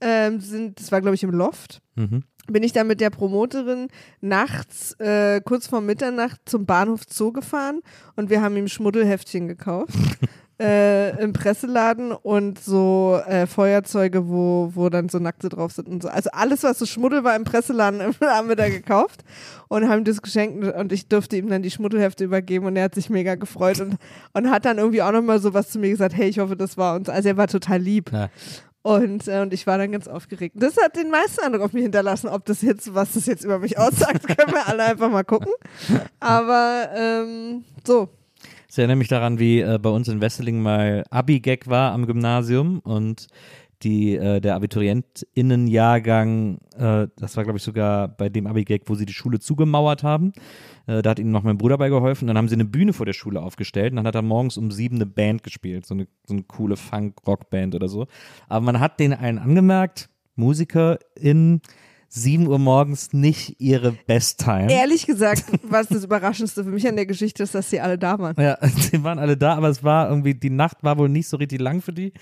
ähm, 0.00 0.40
sind, 0.40 0.80
das 0.80 0.90
war 0.92 1.02
glaube 1.02 1.14
ich 1.16 1.22
im 1.24 1.30
Loft, 1.30 1.82
Mhm. 1.96 2.22
Bin 2.46 2.62
ich 2.62 2.72
dann 2.72 2.86
mit 2.86 3.00
der 3.00 3.10
Promoterin 3.10 3.88
nachts, 4.20 4.92
äh, 5.00 5.40
kurz 5.40 5.66
vor 5.66 5.80
Mitternacht, 5.80 6.40
zum 6.44 6.66
Bahnhof 6.66 7.02
Zoo 7.08 7.32
gefahren 7.32 7.80
und 8.16 8.30
wir 8.30 8.42
haben 8.42 8.56
ihm 8.56 8.68
Schmuddelheftchen 8.68 9.48
gekauft. 9.48 9.94
äh, 10.60 11.20
Im 11.22 11.32
Presseladen 11.32 12.12
und 12.12 12.60
so 12.60 13.20
äh, 13.26 13.46
Feuerzeuge, 13.46 14.28
wo, 14.28 14.70
wo 14.74 14.88
dann 14.88 15.08
so 15.08 15.18
Nackte 15.18 15.48
drauf 15.48 15.72
sind 15.72 15.88
und 15.88 16.02
so. 16.02 16.08
Also 16.08 16.30
alles, 16.32 16.62
was 16.62 16.78
so 16.78 16.86
Schmuddel 16.86 17.24
war 17.24 17.34
im 17.34 17.44
Presseladen, 17.44 18.00
haben 18.20 18.48
wir 18.48 18.56
da 18.56 18.68
gekauft 18.68 19.24
und 19.68 19.88
haben 19.88 20.04
das 20.04 20.22
geschenkt 20.22 20.64
und 20.74 20.92
ich 20.92 21.08
durfte 21.08 21.36
ihm 21.36 21.48
dann 21.48 21.62
die 21.62 21.70
Schmuddelhefte 21.70 22.24
übergeben 22.24 22.66
und 22.66 22.76
er 22.76 22.84
hat 22.84 22.94
sich 22.94 23.10
mega 23.10 23.34
gefreut 23.34 23.80
und, 23.80 23.96
und 24.32 24.50
hat 24.50 24.64
dann 24.64 24.78
irgendwie 24.78 25.02
auch 25.02 25.12
nochmal 25.12 25.40
so 25.40 25.54
was 25.54 25.70
zu 25.70 25.78
mir 25.78 25.90
gesagt, 25.90 26.14
hey, 26.14 26.28
ich 26.28 26.38
hoffe, 26.38 26.56
das 26.56 26.76
war 26.76 26.94
uns. 26.94 27.08
Also 27.08 27.28
er 27.28 27.36
war 27.36 27.48
total 27.48 27.80
lieb. 27.80 28.12
Ja. 28.12 28.30
Und, 28.84 29.28
äh, 29.28 29.40
und 29.40 29.54
ich 29.54 29.66
war 29.66 29.78
dann 29.78 29.92
ganz 29.92 30.06
aufgeregt. 30.06 30.56
Das 30.58 30.76
hat 30.76 30.94
den 30.94 31.08
meisten 31.08 31.42
Eindruck 31.42 31.62
auf 31.62 31.72
mich 31.72 31.84
hinterlassen. 31.84 32.28
Ob 32.28 32.44
das 32.44 32.60
jetzt, 32.60 32.94
was 32.94 33.14
das 33.14 33.24
jetzt 33.24 33.42
über 33.42 33.58
mich 33.58 33.78
aussagt, 33.78 34.26
können 34.36 34.52
wir 34.52 34.68
alle 34.68 34.84
einfach 34.84 35.10
mal 35.10 35.24
gucken. 35.24 35.52
Aber 36.20 36.90
ähm, 36.94 37.64
so. 37.86 38.10
Ich 38.68 38.76
erinnere 38.76 38.96
mich 38.96 39.08
daran, 39.08 39.38
wie 39.38 39.60
äh, 39.60 39.78
bei 39.80 39.88
uns 39.88 40.08
in 40.08 40.20
Wesseling 40.20 40.60
mal 40.60 41.02
Abi-Gag 41.08 41.66
war 41.66 41.92
am 41.92 42.06
Gymnasium 42.06 42.80
und 42.80 43.28
die, 43.84 44.16
äh, 44.16 44.40
der 44.40 44.56
AbiturientInnen-Jahrgang, 44.56 46.58
äh, 46.76 47.06
das 47.16 47.36
war 47.36 47.44
glaube 47.44 47.58
ich 47.58 47.62
sogar 47.62 48.08
bei 48.08 48.28
dem 48.28 48.46
Abi-Gag, 48.46 48.82
wo 48.86 48.94
sie 48.94 49.06
die 49.06 49.12
Schule 49.12 49.38
zugemauert 49.38 50.02
haben. 50.02 50.32
Äh, 50.86 51.02
da 51.02 51.10
hat 51.10 51.18
ihnen 51.18 51.30
noch 51.30 51.42
mein 51.42 51.58
Bruder 51.58 51.76
bei 51.78 51.90
geholfen. 51.90 52.26
Dann 52.26 52.38
haben 52.38 52.48
sie 52.48 52.54
eine 52.54 52.64
Bühne 52.64 52.92
vor 52.92 53.06
der 53.06 53.12
Schule 53.12 53.42
aufgestellt 53.42 53.92
und 53.92 53.96
dann 53.96 54.06
hat 54.06 54.14
er 54.14 54.22
morgens 54.22 54.56
um 54.56 54.70
sieben 54.70 54.96
eine 54.96 55.06
Band 55.06 55.42
gespielt, 55.42 55.86
so 55.86 55.94
eine, 55.94 56.06
so 56.26 56.34
eine 56.34 56.44
coole 56.44 56.76
Funk-Rock-Band 56.76 57.74
oder 57.74 57.88
so. 57.88 58.06
Aber 58.48 58.64
man 58.64 58.80
hat 58.80 58.98
denen 58.98 59.14
einen 59.14 59.38
angemerkt, 59.38 60.08
MusikerInnen, 60.36 61.60
7 62.16 62.46
Uhr 62.46 62.60
morgens 62.60 63.12
nicht 63.12 63.56
ihre 63.58 63.90
Best-Time. 63.90 64.70
Ehrlich 64.70 65.04
gesagt, 65.04 65.44
was 65.64 65.88
das 65.88 66.04
Überraschendste 66.04 66.62
für 66.62 66.70
mich 66.70 66.86
an 66.86 66.94
der 66.94 67.06
Geschichte 67.06 67.42
ist, 67.42 67.56
dass 67.56 67.70
sie 67.70 67.80
alle 67.80 67.98
da 67.98 68.20
waren. 68.20 68.36
Ja, 68.38 68.56
die 68.92 69.02
waren 69.02 69.18
alle 69.18 69.36
da, 69.36 69.56
aber 69.56 69.68
es 69.68 69.82
war 69.82 70.08
irgendwie, 70.08 70.34
die 70.34 70.50
Nacht 70.50 70.78
war 70.82 70.96
wohl 70.96 71.08
nicht 71.08 71.28
so 71.28 71.36
richtig 71.36 71.60
lang 71.60 71.82
für 71.82 71.92
die. 71.92 72.12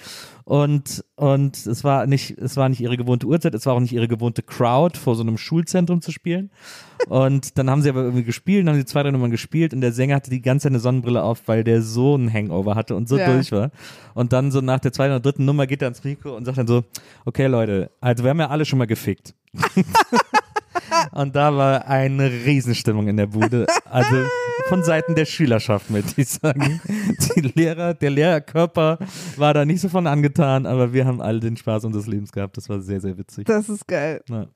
Und, 0.53 1.03
und 1.17 1.57
es 1.67 1.83
war 1.83 2.07
nicht, 2.07 2.37
es 2.37 2.59
war 2.59 2.69
nicht 2.69 2.83
ihre 2.83 2.99
gewohnte 2.99 3.27
Uhrzeit, 3.27 3.55
es 3.55 3.65
war 3.65 3.73
auch 3.73 3.81
nicht 3.81 3.95
ihre 3.95 4.07
gewohnte 4.07 4.43
Crowd, 4.43 4.99
vor 4.99 5.15
so 5.17 5.23
einem 5.23 5.39
Schulzentrum 5.39 6.03
zu 6.03 6.13
spielen. 6.13 6.51
Und 7.09 7.57
dann 7.57 7.71
haben 7.71 7.81
sie 7.81 7.89
aber 7.89 8.03
irgendwie 8.03 8.23
gespielt, 8.25 8.67
dann 8.67 8.75
haben 8.75 8.79
sie 8.79 8.85
zwei, 8.85 9.03
drei 9.03 9.13
Nummern 9.13 9.31
gespielt 9.31 9.73
und 9.73 9.81
der 9.81 9.93
Sänger 9.93 10.17
hatte 10.17 10.29
die 10.29 10.43
ganze 10.43 10.65
Zeit 10.65 10.73
eine 10.73 10.81
Sonnenbrille 10.81 11.23
auf, 11.23 11.41
weil 11.47 11.65
der 11.65 11.81
so 11.81 12.17
einen 12.17 12.31
Hangover 12.31 12.75
hatte 12.75 12.95
und 12.97 13.09
so 13.09 13.17
Ja. 13.17 13.33
durch 13.33 13.51
war. 13.51 13.71
Und 14.13 14.35
dann 14.35 14.51
so 14.51 14.61
nach 14.61 14.79
der 14.81 14.93
zweiten 14.93 15.13
oder 15.13 15.21
dritten 15.21 15.47
Nummer 15.47 15.67
geht 15.67 15.81
er 15.81 15.87
ans 15.87 16.05
Mikro 16.05 16.37
und 16.37 16.45
sagt 16.45 16.59
dann 16.59 16.67
so, 16.67 16.85
okay 17.25 17.47
Leute, 17.47 17.91
also 18.03 18.23
wir 18.23 18.29
haben 18.29 18.41
ja 18.41 18.51
alle 18.51 18.67
schon 18.67 18.79
mal 18.79 18.87
gefickt. 18.87 19.35
Und 21.13 21.35
da 21.37 21.57
war 21.57 21.87
eine 21.89 22.31
Riesenstimmung 22.31 23.09
in 23.09 23.17
der 23.17 23.27
Bude. 23.27 23.67
Also 23.85 24.15
von 24.69 24.83
Seiten 24.85 25.15
der 25.15 25.25
Schülerschaft, 25.25 25.91
möchte 25.91 26.21
ich 26.21 26.29
sagen. 26.29 26.81
Die 27.37 27.41
Lehrer, 27.41 27.95
der 27.95 28.11
Lehrerkörper 28.11 28.99
war 29.37 29.55
da 29.55 29.65
nicht 29.65 29.81
so 29.81 29.89
von 29.89 30.07
angetan, 30.07 30.67
aber 30.67 30.93
wir 30.93 31.05
haben 31.07 31.21
alle 31.21 31.41
den 31.41 31.57
Spaß 31.57 31.85
unseres 31.85 32.07
Lebens 32.07 32.33
gehabt. 32.33 32.57
Das 32.57 32.69
war 32.69 32.81
sehr, 32.81 33.01
sehr 33.01 33.17
witzig. 33.19 33.47
Das 33.47 33.69
ist 33.69 33.87
geil. 33.87 34.23
Ja. 34.29 34.47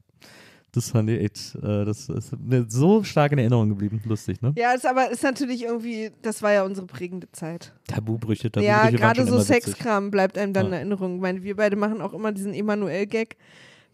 Das 0.72 0.90
fand 0.90 1.08
ich 1.08 1.20
echt, 1.22 1.54
äh, 1.62 1.86
das 1.86 2.10
ist 2.10 2.38
mir 2.38 2.66
so 2.68 3.02
stark 3.02 3.32
in 3.32 3.38
Erinnerung 3.38 3.70
geblieben. 3.70 4.02
Lustig, 4.04 4.42
ne? 4.42 4.52
Ja, 4.58 4.72
ist 4.72 4.84
aber 4.86 5.10
ist 5.10 5.22
natürlich 5.22 5.62
irgendwie, 5.64 6.10
das 6.20 6.42
war 6.42 6.52
ja 6.52 6.64
unsere 6.64 6.86
prägende 6.86 7.32
Zeit. 7.32 7.72
Tabubrüche, 7.88 8.50
Tabubrüche. 8.50 8.66
ja, 8.66 8.90
gerade 8.90 9.24
so. 9.26 9.40
Sexkram 9.40 10.10
bleibt 10.10 10.36
einem 10.36 10.52
dann 10.52 10.64
Ja. 10.66 10.68
in 10.68 10.74
Erinnerung. 10.74 11.14
Ich 11.16 11.22
meine, 11.22 11.42
wir 11.42 11.56
beide 11.56 11.76
machen 11.76 12.02
auch 12.02 12.12
immer 12.12 12.30
diesen 12.30 12.52
Emanuel-Gag, 12.52 13.36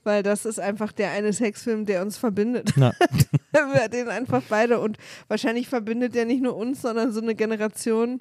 weil 0.04 0.22
das 0.22 0.44
ist 0.44 0.60
einfach 0.60 0.92
der 0.92 1.10
eine 1.10 1.32
Sexfilm, 1.32 1.86
der 1.86 2.02
uns 2.02 2.16
verbindet. 2.18 2.72
Na, 2.76 2.92
Wir 3.52 3.88
den 3.88 4.08
einfach 4.08 4.42
beide 4.48 4.80
und 4.80 4.98
wahrscheinlich 5.28 5.68
verbindet 5.68 6.14
der 6.14 6.24
nicht 6.24 6.42
nur 6.42 6.56
uns, 6.56 6.82
sondern 6.82 7.12
so 7.12 7.20
eine 7.20 7.34
Generation 7.34 8.20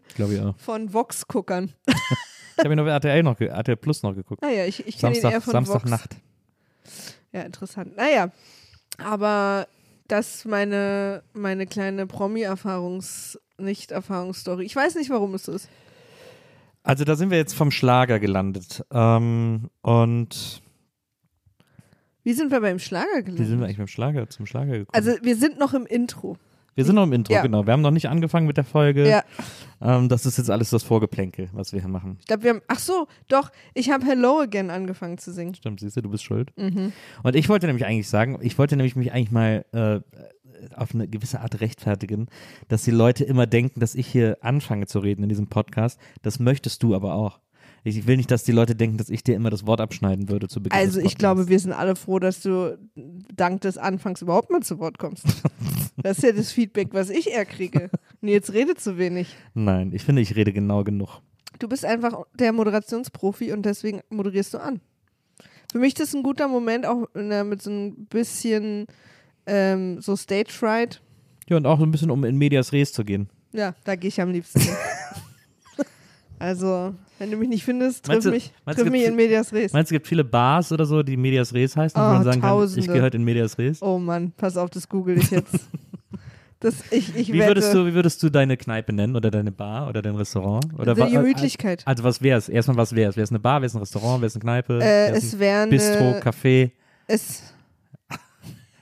von 0.57 0.93
Vox-Guckern. 0.93 1.73
Ich 2.57 2.65
habe 2.65 2.75
ihn 2.75 2.79
auf 2.79 2.88
RTL 2.88 3.23
noch, 3.23 3.39
RTL 3.39 3.77
Plus 3.77 4.03
noch 4.03 4.13
geguckt. 4.13 4.43
Naja, 4.43 4.65
ich, 4.65 4.86
ich 4.86 4.99
kenne 4.99 5.17
ihn 5.17 5.23
eher 5.23 5.41
von. 5.41 5.53
Samstagnacht. 5.53 6.15
Ja, 7.32 7.41
interessant. 7.41 7.95
Naja, 7.95 8.29
aber 8.97 9.67
das 10.07 10.36
ist 10.36 10.45
meine, 10.45 11.23
meine 11.34 11.65
kleine 11.65 12.05
Promi-Erfahrungs-, 12.05 13.39
Nicht-Erfahrungsstory. 13.57 14.65
Ich 14.65 14.75
weiß 14.75 14.95
nicht, 14.95 15.09
warum 15.09 15.34
es 15.34 15.45
so 15.45 15.53
ist. 15.53 15.69
Also 16.84 17.03
da 17.03 17.15
sind 17.15 17.32
wir 17.32 17.38
jetzt 17.38 17.53
vom 17.53 17.71
Schlager 17.71 18.19
gelandet. 18.19 18.84
Ähm, 18.91 19.69
und 19.82 20.61
Wie 22.24 22.34
sind 22.34 22.51
wir 22.51 22.61
beim 22.61 22.80
Schlager 22.80 23.07
wie 23.07 23.24
sind 23.24 23.36
gelandet? 23.36 23.59
wir 23.59 23.65
eigentlich 23.65 23.78
beim 23.78 23.88
Schlager, 23.88 24.30
zum 24.30 24.45
Schlager 24.45 24.72
gekommen? 24.80 24.89
Also, 24.93 25.11
wir 25.22 25.36
sind 25.36 25.59
noch 25.59 25.74
im 25.74 25.86
Intro. 25.86 26.38
wir 26.76 26.86
sind 26.86 26.95
noch 26.95 27.03
im 27.03 27.13
Intro, 27.13 27.34
ja. 27.34 27.41
genau. 27.41 27.65
Wir 27.65 27.74
haben 27.74 27.82
noch 27.82 27.91
nicht 27.91 28.09
angefangen 28.09 28.47
mit 28.47 28.57
der 28.57 28.63
Folge. 28.63 29.07
Ja, 29.07 29.24
Ähm, 29.82 30.09
das 30.09 30.26
ist 30.26 30.38
jetzt 30.38 30.49
alles 30.51 30.69
das 30.69 30.84
Vorgeplänkel, 30.84 31.49
was 31.53 31.74
wir 31.74 31.80
hier 31.82 31.89
machen. 31.89 32.17
ich 32.19 32.28
glaube, 32.28 32.43
wir 32.43 32.51
haben. 32.51 32.61
Ach 32.67 32.80
so, 32.80 33.07
doch, 33.28 33.51
ich 33.74 33.89
habe 33.89 34.05
Hello 34.05 34.39
Again 34.41 34.69
angefangen 34.69 35.17
zu 35.17 35.34
singen. 35.34 35.55
Stimmt, 35.55 35.80
siehst 35.80 35.97
du, 35.97 36.01
du 36.01 36.09
bist 36.09 36.24
schuld. 36.24 36.51
Mhm. 36.57 36.93
Und 37.24 37.36
ich 37.36 37.49
wollte 37.49 37.65
nämlich 37.67 37.86
eigentlich 37.86 38.07
sagen, 38.07 38.38
ich 38.41 38.57
wollte 38.59 38.78
nämlich 38.78 38.95
mich 38.95 39.11
eigentlich 39.11 39.32
mal 39.32 39.65
äh, 39.72 39.99
auf 40.76 40.93
eine 40.93 41.07
gewisse 41.07 41.41
Art 41.41 41.59
rechtfertigen, 41.59 42.28
dass 42.67 42.84
die 42.84 42.91
Leute 42.91 43.24
immer 43.24 43.47
denken, 43.47 43.80
dass 43.80 43.95
ich 43.95 44.05
hier 44.05 44.38
anfange 44.41 44.86
zu 44.86 44.99
reden 44.99 45.24
in 45.24 45.30
diesem 45.30 45.47
Podcast. 45.47 45.99
Das 46.22 46.39
möchtest 46.39 46.84
du 46.84 46.93
aber 46.93 47.15
auch. 47.15 47.39
Ich 47.84 48.05
will 48.05 48.17
nicht, 48.17 48.29
dass 48.29 48.43
die 48.43 48.51
Leute 48.51 48.75
denken, 48.75 48.97
dass 48.97 49.09
ich 49.09 49.23
dir 49.23 49.36
immer 49.36 49.49
das 49.49 49.65
Wort 49.65 49.82
abschneiden 49.82 50.29
würde 50.29 50.47
zu 50.47 50.61
Beginn. 50.61 50.77
Also, 50.77 50.99
des 50.99 51.11
ich 51.11 51.17
glaube, 51.17 51.47
wir 51.47 51.59
sind 51.59 51.73
alle 51.73 51.95
froh, 51.95 52.19
dass 52.19 52.41
du 52.41 52.77
dank 52.95 53.61
des 53.61 53.77
Anfangs 53.77 54.21
überhaupt 54.21 54.51
mal 54.51 54.61
zu 54.61 54.79
Wort 54.79 54.97
kommst. 54.97 55.25
Das 56.03 56.17
ist 56.17 56.23
ja 56.23 56.32
das 56.32 56.51
Feedback, 56.51 56.88
was 56.93 57.11
ich 57.11 57.29
eher 57.29 57.45
kriege. 57.45 57.91
Nils 58.21 58.53
redet 58.53 58.79
zu 58.79 58.97
wenig. 58.97 59.36
Nein, 59.53 59.91
ich 59.93 60.03
finde, 60.03 60.23
ich 60.23 60.36
rede 60.36 60.51
genau 60.51 60.84
genug. 60.84 61.21
Du 61.59 61.67
bist 61.67 61.86
einfach 61.86 62.23
der 62.34 62.53
Moderationsprofi 62.53 63.51
und 63.51 63.67
deswegen 63.67 64.01
moderierst 64.09 64.55
du 64.55 64.57
an. 64.57 64.82
Für 65.71 65.77
mich 65.77 65.89
ist 65.89 65.99
das 65.99 66.13
ein 66.15 66.23
guter 66.23 66.47
Moment, 66.47 66.88
auch 66.88 67.07
äh, 67.13 67.43
mit 67.43 67.61
so 67.61 67.69
ein 67.69 68.07
bisschen 68.07 68.88
ähm, 69.45 70.01
so 70.01 70.15
Stage 70.15 70.49
Fright. 70.49 71.01
Ja, 71.49 71.57
und 71.57 71.67
auch 71.67 71.77
so 71.77 71.86
ein 71.86 71.91
bisschen, 71.91 72.09
um 72.09 72.23
in 72.23 72.38
Medias 72.38 72.73
Res 72.73 72.93
zu 72.93 73.03
gehen. 73.03 73.29
Ja, 73.51 73.75
da 73.84 73.95
gehe 73.95 74.07
ich 74.07 74.19
am 74.21 74.32
liebsten. 74.32 74.61
also, 76.42 76.94
wenn 77.20 77.32
du 77.32 77.38
mich 77.38 77.50
nicht 77.50 77.64
findest, 77.64 78.06
triff 78.06 78.24
du- 78.24 78.32
mich, 78.32 78.52
triff 78.66 78.89
mich 78.89 79.06
in 79.06 79.16
Medias 79.16 79.54
Res. 79.54 79.74
Meinst 79.74 79.92
du, 79.92 79.96
es 79.96 79.98
gibt 79.98 80.08
viele 80.08 80.24
Bars 80.24 80.72
oder 80.72 80.86
so, 80.86 81.04
die 81.04 81.16
Medias 81.18 81.54
Res 81.54 81.78
heißen, 81.78 82.00
wo 82.02 82.06
Oh, 82.06 82.10
man 82.14 82.24
sagen 82.24 82.42
kann, 82.42 82.50
ich 82.64 82.76
Tausende. 82.86 83.02
heute 83.02 83.18
in 83.18 83.24
Medias 83.24 83.58
Res? 83.58 83.82
Oh 83.82 83.98
Mann, 84.00 84.32
pass 84.36 84.58
auf, 84.58 84.70
das 84.70 84.89
google 84.89 85.18
ich 85.18 85.30
jetzt. 85.32 85.54
Das, 86.64 86.76
ich, 86.92 87.16
ich 87.16 87.34
Wie 87.34 87.39
wette, 87.39 87.48
würdest, 87.48 87.74
du, 87.74 87.88
wie 87.88 87.94
würdest 87.96 88.22
du 88.22 88.30
deine 88.30 88.56
Kneipe 88.56 88.94
nennen 88.94 89.16
oder 89.16 89.32
deine 89.32 89.52
Bar 89.52 89.89
oder 89.89 90.04
dein 90.04 90.16
Restaurant? 90.16 90.64
Oder 90.78 90.94
The 90.94 91.02
wa- 91.02 91.10
Gemütlichkeit. 91.10 91.82
Also 91.88 92.04
was 92.04 92.22
wär's? 92.22 92.50
Erstmal 92.50 92.78
was 92.78 92.94
wär's? 92.94 93.18
Wär's 93.18 93.32
eine 93.32 93.39
Bar, 93.39 93.64
wär's 93.64 93.74
ein 93.74 93.80
Restaurant, 93.80 94.22
wär's 94.22 94.36
eine 94.36 94.42
Kneipe? 94.44 94.80
Äh, 94.80 95.10
es 95.10 95.34
ein 95.34 95.39
wäre 95.39 95.62
eine, 95.64 95.72
Bistro, 95.72 96.20
Café, 96.20 96.70
es, 97.08 97.52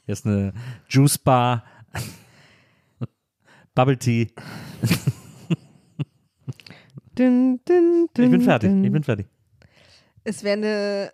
wär's 0.06 0.26
eine 0.26 0.52
Juice 0.90 1.18
Bar, 1.20 1.64
Bubble 3.76 3.98
Tea. 3.98 4.28
Dün, 7.20 7.60
dün, 7.68 8.10
dün, 8.16 8.26
Ich 8.26 8.32
bin 8.32 8.42
fertig, 8.42 8.72
ich 8.84 8.92
bin 8.92 9.04
fertig. 9.04 9.28
es 10.24 10.44
wäre 10.44 10.58
eine 10.58 11.12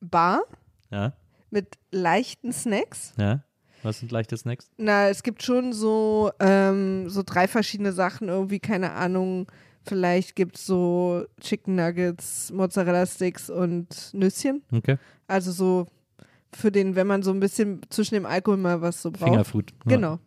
Bar 0.00 0.42
Ja, 0.90 1.12
mit 1.50 1.78
leichten 1.90 2.52
Snacks. 2.52 3.14
ja. 3.18 3.42
Was 3.84 3.98
sind 3.98 4.12
leichte 4.12 4.36
Snacks? 4.36 4.70
Na, 4.76 5.08
es 5.08 5.24
gibt 5.24 5.42
schon 5.42 5.72
so, 5.72 6.30
ähm, 6.38 7.08
so 7.10 7.24
drei 7.26 7.48
verschiedene 7.48 7.92
Sachen, 7.92 8.28
irgendwie, 8.28 8.60
keine 8.60 8.92
Ahnung. 8.92 9.50
Vielleicht 9.84 10.36
gibt 10.36 10.56
es 10.56 10.66
so 10.66 11.24
Chicken 11.40 11.74
Nuggets, 11.74 12.52
Mozzarella 12.52 13.04
Sticks 13.06 13.50
und 13.50 14.10
Nüsschen. 14.12 14.62
Okay. 14.70 14.98
Also 15.26 15.50
so 15.50 15.86
für 16.54 16.70
den, 16.70 16.94
wenn 16.94 17.08
man 17.08 17.24
so 17.24 17.32
ein 17.32 17.40
bisschen 17.40 17.80
zwischen 17.90 18.14
dem 18.14 18.24
Alkohol 18.24 18.58
mal 18.58 18.80
was 18.82 19.02
so 19.02 19.10
braucht. 19.10 19.24
Fingerfood. 19.30 19.72
Ja. 19.86 19.96
Genau. 19.96 20.18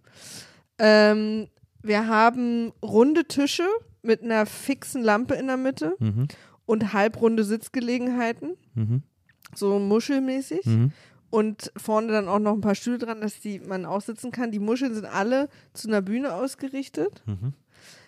Ähm, 0.78 1.48
wir 1.82 2.08
haben 2.10 2.74
runde 2.84 3.24
Tische 3.24 3.68
mit 4.06 4.24
einer 4.24 4.46
fixen 4.46 5.04
Lampe 5.04 5.36
in 5.36 5.48
der 5.48 5.58
Mitte 5.58 5.96
Mhm. 6.00 6.28
und 6.66 6.94
halbrunde 6.94 7.44
Sitzgelegenheiten, 7.44 8.56
Mhm. 8.76 9.04
so 9.54 9.80
muschelmäßig. 9.80 10.66
Mhm. 10.66 10.92
Und 11.32 11.72
vorne 11.76 12.14
dann 12.14 12.28
auch 12.30 12.40
noch 12.40 12.54
ein 12.54 12.62
paar 12.62 12.76
Stühle 12.76 12.98
dran, 13.00 13.20
dass 13.20 13.40
die 13.42 13.60
man 13.60 13.86
aussitzen 13.86 14.32
kann. 14.32 14.52
Die 14.52 14.60
Muscheln 14.60 14.94
sind 14.94 15.06
alle 15.06 15.50
zu 15.74 15.88
einer 15.90 16.02
Bühne 16.02 16.34
ausgerichtet. 16.34 17.24
Mhm. 17.26 17.54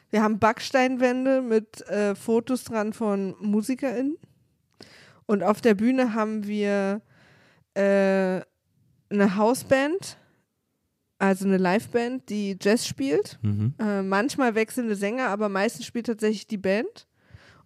Wir 0.10 0.24
haben 0.24 0.39
Backsteinwände 0.39 1.41
mit 1.41 1.82
äh, 1.89 2.16
Fotos 2.16 2.64
dran 2.64 2.93
von 2.93 3.36
MusikerInnen. 3.41 4.18
Und 5.26 5.43
auf 5.43 5.60
der 5.60 5.74
Bühne 5.74 6.14
haben 6.14 6.48
wir 6.48 7.02
äh, 7.74 8.41
eine 9.10 9.36
Hausband, 9.36 10.18
also 11.20 11.45
eine 11.45 11.57
Liveband, 11.57 12.30
die 12.30 12.57
Jazz 12.61 12.86
spielt. 12.86 13.39
Mhm. 13.41 13.74
Äh, 13.80 14.03
manchmal 14.03 14.55
wechselnde 14.55 14.95
Sänger, 14.95 15.30
aber 15.30 15.49
meistens 15.49 15.86
spielt 15.86 16.05
tatsächlich 16.05 16.47
die 16.47 16.57
Band. 16.57 17.07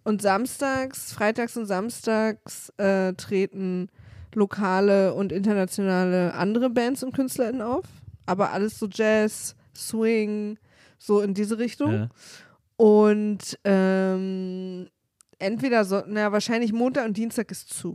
Und 0.04 0.20
samstags, 0.20 1.12
freitags 1.12 1.56
und 1.56 1.66
samstags 1.66 2.70
äh, 2.78 3.12
treten 3.14 3.88
lokale 4.34 5.14
und 5.14 5.30
internationale 5.30 6.34
andere 6.34 6.70
Bands 6.70 7.02
und 7.02 7.12
KünstlerInnen 7.14 7.62
auf. 7.62 7.84
Aber 8.26 8.50
alles 8.50 8.78
so 8.78 8.88
Jazz, 8.90 9.54
Swing, 9.76 10.58
so 10.98 11.20
in 11.20 11.34
diese 11.34 11.58
Richtung. 11.58 11.92
Ja. 11.92 12.08
Und 12.76 13.58
ähm, 13.64 14.88
entweder 15.38 15.84
so, 15.84 16.02
na, 16.06 16.32
wahrscheinlich 16.32 16.72
Montag 16.72 17.06
und 17.06 17.16
Dienstag 17.16 17.50
ist 17.50 17.68
zu. 17.68 17.94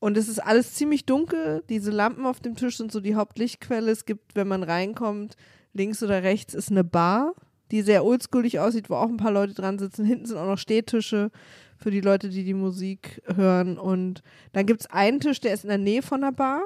Und 0.00 0.16
es 0.16 0.28
ist 0.28 0.38
alles 0.38 0.74
ziemlich 0.74 1.06
dunkel. 1.06 1.64
Diese 1.68 1.90
Lampen 1.90 2.26
auf 2.26 2.40
dem 2.40 2.54
Tisch 2.54 2.76
sind 2.76 2.92
so 2.92 3.00
die 3.00 3.16
Hauptlichtquelle. 3.16 3.90
Es 3.90 4.04
gibt, 4.04 4.36
wenn 4.36 4.48
man 4.48 4.62
reinkommt, 4.62 5.36
links 5.72 6.02
oder 6.02 6.22
rechts 6.22 6.54
ist 6.54 6.70
eine 6.70 6.84
Bar, 6.84 7.34
die 7.70 7.82
sehr 7.82 8.04
oldschoolig 8.04 8.60
aussieht, 8.60 8.90
wo 8.90 8.94
auch 8.94 9.08
ein 9.08 9.16
paar 9.16 9.32
Leute 9.32 9.54
dran 9.54 9.78
sitzen. 9.78 10.04
Hinten 10.04 10.26
sind 10.26 10.36
auch 10.36 10.46
noch 10.46 10.58
Stehtische 10.58 11.30
für 11.76 11.90
die 11.90 12.00
Leute, 12.00 12.28
die 12.28 12.44
die 12.44 12.54
Musik 12.54 13.22
hören. 13.34 13.76
Und 13.76 14.22
dann 14.52 14.66
gibt 14.66 14.82
es 14.82 14.86
einen 14.90 15.20
Tisch, 15.20 15.40
der 15.40 15.52
ist 15.52 15.64
in 15.64 15.68
der 15.68 15.78
Nähe 15.78 16.02
von 16.02 16.20
der 16.20 16.32
Bar. 16.32 16.62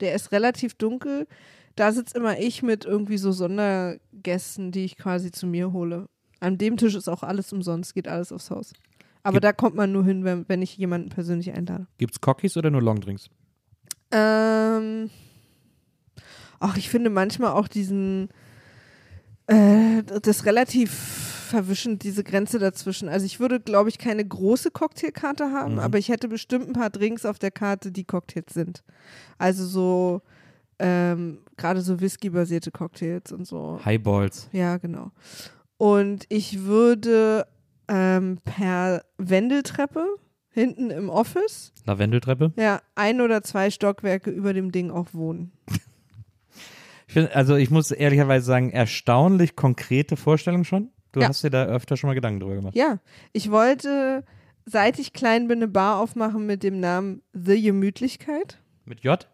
Der 0.00 0.14
ist 0.14 0.30
relativ 0.32 0.74
dunkel. 0.74 1.26
Da 1.74 1.92
sitze 1.92 2.18
immer 2.18 2.38
ich 2.38 2.62
mit 2.62 2.84
irgendwie 2.84 3.18
so 3.18 3.32
Sondergästen, 3.32 4.72
die 4.72 4.84
ich 4.84 4.96
quasi 4.96 5.30
zu 5.30 5.46
mir 5.46 5.72
hole. 5.72 6.08
An 6.40 6.58
dem 6.58 6.76
Tisch 6.76 6.94
ist 6.94 7.08
auch 7.08 7.22
alles 7.22 7.52
umsonst, 7.52 7.94
geht 7.94 8.08
alles 8.08 8.32
aufs 8.32 8.50
Haus. 8.50 8.72
Aber 9.22 9.34
Gibt- 9.34 9.44
da 9.44 9.52
kommt 9.52 9.74
man 9.76 9.92
nur 9.92 10.04
hin, 10.04 10.24
wenn, 10.24 10.48
wenn 10.48 10.62
ich 10.62 10.76
jemanden 10.76 11.08
persönlich 11.10 11.52
einlade. 11.52 11.86
Gibt's 11.98 12.20
Cockies 12.20 12.56
oder 12.56 12.70
nur 12.70 12.82
Longdrinks? 12.82 13.28
Ähm, 14.10 15.10
ach, 16.60 16.76
ich 16.76 16.88
finde 16.88 17.10
manchmal 17.10 17.52
auch 17.52 17.68
diesen, 17.68 18.28
äh, 19.46 20.02
das 20.02 20.44
relativ 20.46 20.90
verwischend, 20.92 22.02
diese 22.04 22.24
Grenze 22.24 22.58
dazwischen. 22.58 23.08
Also 23.08 23.24
ich 23.26 23.40
würde, 23.40 23.58
glaube 23.60 23.88
ich, 23.88 23.98
keine 23.98 24.24
große 24.26 24.70
Cocktailkarte 24.70 25.50
haben, 25.52 25.74
Mhm. 25.74 25.78
aber 25.80 25.98
ich 25.98 26.08
hätte 26.10 26.28
bestimmt 26.28 26.68
ein 26.68 26.72
paar 26.74 26.90
Drinks 26.90 27.24
auf 27.24 27.38
der 27.38 27.50
Karte, 27.50 27.90
die 27.90 28.04
Cocktails 28.04 28.52
sind. 28.52 28.82
Also 29.38 29.64
so, 29.66 30.22
ähm, 30.78 31.38
gerade 31.56 31.80
so 31.80 32.00
Whisky-basierte 32.00 32.70
Cocktails 32.70 33.32
und 33.32 33.46
so. 33.46 33.80
Highballs. 33.84 34.48
Ja, 34.52 34.76
genau. 34.76 35.10
Und 35.78 36.24
ich 36.28 36.64
würde 36.64 37.46
ähm, 37.88 38.38
per 38.44 39.04
Wendeltreppe 39.18 40.06
hinten 40.50 40.90
im 40.90 41.08
Office, 41.08 41.72
Lavendeltreppe. 41.86 42.52
ja, 42.56 42.80
ein 42.94 43.20
oder 43.20 43.42
zwei 43.42 43.70
Stockwerke 43.70 44.30
über 44.30 44.52
dem 44.52 44.72
Ding 44.72 44.90
auch 44.90 45.08
wohnen. 45.14 45.52
Ich 47.06 47.14
find, 47.14 47.34
also 47.34 47.56
ich 47.56 47.70
muss 47.70 47.90
ehrlicherweise 47.90 48.44
sagen, 48.44 48.70
erstaunlich 48.70 49.56
konkrete 49.56 50.16
Vorstellung 50.16 50.64
schon. 50.64 50.90
Du 51.12 51.20
Ja. 51.20 51.28
hast 51.28 51.42
dir 51.42 51.48
da 51.50 51.64
öfter 51.64 51.96
schon 51.96 52.08
mal 52.08 52.14
Gedanken 52.14 52.40
drüber 52.40 52.56
gemacht. 52.56 52.74
Ja, 52.76 52.98
ich 53.32 53.50
wollte, 53.50 54.24
seit 54.66 54.98
ich 54.98 55.14
klein 55.14 55.48
bin, 55.48 55.58
eine 55.60 55.68
Bar 55.68 56.00
aufmachen 56.00 56.44
mit 56.44 56.62
dem 56.62 56.80
Namen 56.80 57.22
The 57.32 57.62
Gemütlichkeit. 57.62 58.58
Mit 58.84 59.00
J? 59.00 59.26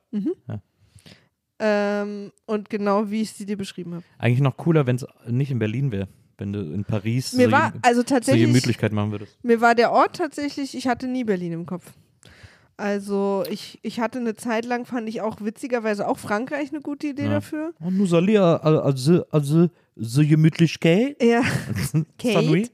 Ähm, 1.61 2.33
und 2.47 2.69
genau 2.71 3.11
wie 3.11 3.23
ich 3.23 3.33
sie 3.33 3.47
dir 3.47 3.57
beschrieben 3.57 3.95
habe. 3.95 4.05
Eigentlich 4.19 4.41
noch 4.41 4.57
cooler, 4.57 4.87
wenn 4.87 4.97
es 4.97 5.07
nicht 5.29 5.51
in 5.51 5.59
Berlin 5.59 5.93
wäre. 5.93 6.09
Wenn 6.39 6.53
du 6.53 6.61
in 6.61 6.85
Paris 6.85 7.33
Mir 7.33 7.47
so, 7.47 7.53
war, 7.53 7.73
also 7.83 8.01
so 8.01 8.05
tatsächlich, 8.05 8.47
Gemütlichkeit 8.47 8.93
machen 8.93 9.13
würdest. 9.13 9.39
mir 9.43 9.61
war 9.61 9.75
der 9.75 9.93
Ort 9.93 10.17
tatsächlich, 10.17 10.77
ich 10.77 10.89
hatte 10.89 11.07
nie 11.07 11.25
Berlin 11.25 11.53
im 11.53 11.67
Kopf. 11.67 11.93
Also 12.77 13.45
ich, 13.49 13.79
ich 13.83 14.01
hatte 14.01 14.19
eine 14.19 14.35
Zeit 14.35 14.65
lang, 14.65 14.85
fand 14.85 15.09
ich 15.09 15.21
auch 15.21 15.41
witzigerweise 15.41 16.09
auch 16.09 16.19
Frankreich 16.19 16.71
eine 16.71 16.81
gute 16.81 17.09
Idee 17.09 17.25
Ja. 17.25 17.31
dafür. 17.31 17.73
Oh, 17.81 17.91
nous 17.91 18.13
allons 18.13 18.61
also, 18.63 19.25
also, 19.31 19.69
so 19.97 20.23
Gemütlichkeit. 20.27 21.23
Ja, 21.23 21.43
Kate? 22.19 22.69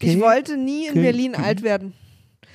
Ich 0.00 0.20
wollte 0.20 0.56
nie 0.56 0.82
in 0.86 0.94
Kate? 0.94 1.00
Berlin 1.00 1.34
alt 1.34 1.62
werden. 1.62 1.94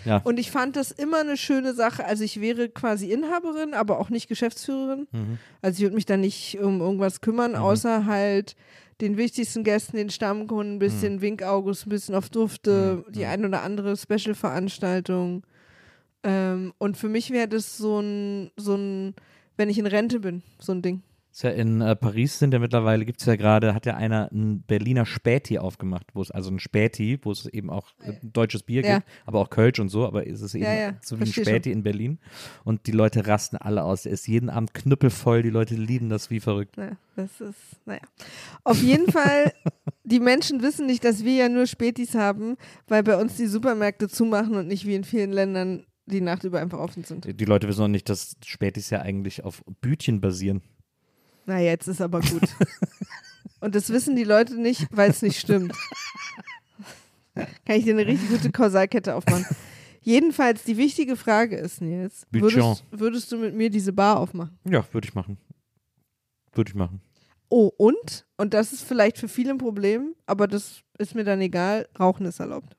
Ja. 0.05 0.17
Und 0.23 0.39
ich 0.39 0.51
fand 0.51 0.75
das 0.75 0.91
immer 0.91 1.19
eine 1.19 1.35
schöne 1.35 1.73
Sache. 1.73 2.05
Also 2.05 2.23
ich 2.23 2.39
wäre 2.39 2.69
quasi 2.69 3.11
Inhaberin, 3.11 3.73
aber 3.73 3.99
auch 3.99 4.09
nicht 4.09 4.27
Geschäftsführerin. 4.29 5.07
Mhm. 5.11 5.39
Also 5.61 5.77
ich 5.77 5.81
würde 5.81 5.95
mich 5.95 6.05
da 6.05 6.15
nicht 6.15 6.59
um 6.59 6.79
irgendwas 6.79 7.21
kümmern, 7.21 7.55
außer 7.55 8.05
halt 8.05 8.55
den 9.01 9.17
wichtigsten 9.17 9.63
Gästen, 9.63 9.97
den 9.97 10.09
Stammkunden, 10.09 10.73
ein 10.73 10.75
Mhm. 10.75 10.79
bisschen 10.79 11.21
Wink 11.21 11.43
August, 11.43 11.85
ein 11.85 11.89
bisschen 11.89 12.15
auf 12.15 12.29
Dufte, 12.29 13.03
die 13.09 13.25
ein 13.25 13.45
oder 13.45 13.61
andere 13.61 13.97
Special-Veranstaltung. 13.97 15.43
Ähm, 16.23 16.73
und 16.77 16.97
für 16.97 17.09
mich 17.09 17.29
wäre 17.31 17.47
das 17.47 17.77
so 17.77 17.99
ein, 17.99 18.51
so 18.57 18.75
ein, 18.75 19.13
wenn 19.57 19.69
ich 19.69 19.77
in 19.77 19.85
Rente 19.85 20.19
bin, 20.19 20.43
so 20.59 20.71
ein 20.71 20.81
Ding. 20.81 21.03
Ist 21.35 21.43
ja 21.43 21.49
in 21.49 21.81
äh, 21.81 21.97
Paris 21.97 22.39
sind 22.39 22.53
ja 22.53 22.59
mittlerweile, 22.59 23.03
gibt 23.03 23.19
es 23.19 23.25
ja 23.27 23.35
gerade, 23.35 23.73
hat 23.75 23.85
ja 23.85 23.97
einer 23.97 24.31
ein 24.31 24.61
Berliner 24.61 25.05
Späti 25.05 25.57
aufgemacht, 25.57 26.07
wo 26.13 26.21
es 26.21 26.31
also 26.31 26.49
ein 26.49 26.59
Späti, 26.59 27.19
wo 27.23 27.31
es 27.33 27.45
eben 27.47 27.69
auch 27.69 27.89
äh, 27.99 28.13
deutsches 28.23 28.63
Bier 28.63 28.85
Ja. 28.85 28.99
gibt, 28.99 29.09
aber 29.25 29.41
auch 29.41 29.49
Kölsch 29.49 29.81
und 29.81 29.89
so, 29.89 30.07
aber 30.07 30.25
es 30.25 30.39
ist 30.39 30.55
eben 30.55 30.63
Ja, 30.63 30.73
ja, 30.73 30.93
so 31.01 31.19
wie 31.19 31.23
ein 31.23 31.27
Späti 31.27 31.73
in 31.73 31.83
Berlin. 31.83 32.19
Und 32.63 32.87
die 32.87 32.93
Leute 32.93 33.27
rasten 33.27 33.57
alle 33.57 33.83
aus. 33.83 34.05
Er 34.05 34.13
ist 34.13 34.29
jeden 34.29 34.49
Abend 34.49 34.73
knüppelvoll, 34.73 35.43
die 35.43 35.49
Leute 35.49 35.75
lieben 35.75 36.07
das 36.07 36.29
wie 36.29 36.39
verrückt. 36.39 36.77
Naja, 36.77 36.95
das 37.17 37.41
ist, 37.41 37.85
naja. 37.85 37.99
Auf 38.63 38.81
jeden 38.81 39.11
Fall, 39.11 39.51
die 40.05 40.21
Menschen 40.21 40.61
wissen 40.61 40.85
nicht, 40.85 41.03
dass 41.03 41.25
wir 41.25 41.33
ja 41.33 41.49
nur 41.49 41.67
Spätis 41.67 42.15
haben, 42.15 42.55
weil 42.87 43.03
bei 43.03 43.17
uns 43.17 43.35
die 43.35 43.47
Supermärkte 43.47 44.07
zumachen 44.07 44.55
und 44.55 44.67
nicht 44.67 44.85
wie 44.85 44.95
in 44.95 45.03
vielen 45.03 45.33
Ländern 45.33 45.85
die 46.05 46.21
Nacht 46.21 46.45
über 46.45 46.61
einfach 46.61 46.79
offen 46.79 47.03
sind. 47.03 47.27
Die 47.37 47.45
Leute 47.45 47.67
wissen 47.67 47.83
auch 47.83 47.87
nicht, 47.89 48.07
dass 48.07 48.37
Spätis 48.45 48.89
ja 48.89 49.01
eigentlich 49.01 49.43
auf 49.43 49.65
Bütchen 49.81 50.21
basieren. 50.21 50.61
Na, 51.45 51.59
jetzt 51.59 51.87
ist 51.87 52.01
aber 52.01 52.21
gut. 52.21 52.49
Und 53.59 53.75
das 53.75 53.89
wissen 53.89 54.15
die 54.15 54.23
Leute 54.23 54.59
nicht, 54.59 54.87
weil 54.91 55.09
es 55.09 55.21
nicht 55.21 55.39
stimmt. 55.39 55.73
Kann 57.33 57.77
ich 57.77 57.83
dir 57.83 57.93
eine 57.93 58.05
richtig 58.05 58.29
gute 58.29 58.51
Kausalkette 58.51 59.15
aufmachen. 59.15 59.45
Jedenfalls, 60.01 60.63
die 60.63 60.77
wichtige 60.77 61.15
Frage 61.15 61.57
ist, 61.57 61.81
Nils, 61.81 62.27
würdest, 62.29 62.83
würdest 62.91 63.31
du 63.31 63.37
mit 63.37 63.55
mir 63.55 63.69
diese 63.69 63.91
Bar 63.91 64.19
aufmachen? 64.19 64.57
Ja, 64.63 64.85
würde 64.91 65.07
ich 65.07 65.15
machen. 65.15 65.37
Würde 66.53 66.69
ich 66.69 66.75
machen. 66.75 67.01
Oh, 67.49 67.71
und, 67.77 68.25
und 68.37 68.53
das 68.53 68.71
ist 68.71 68.83
vielleicht 68.83 69.17
für 69.17 69.27
viele 69.27 69.51
ein 69.51 69.57
Problem, 69.57 70.13
aber 70.25 70.47
das 70.47 70.81
ist 70.97 71.15
mir 71.15 71.23
dann 71.23 71.41
egal, 71.41 71.87
Rauchen 71.99 72.25
ist 72.25 72.39
erlaubt. 72.39 72.75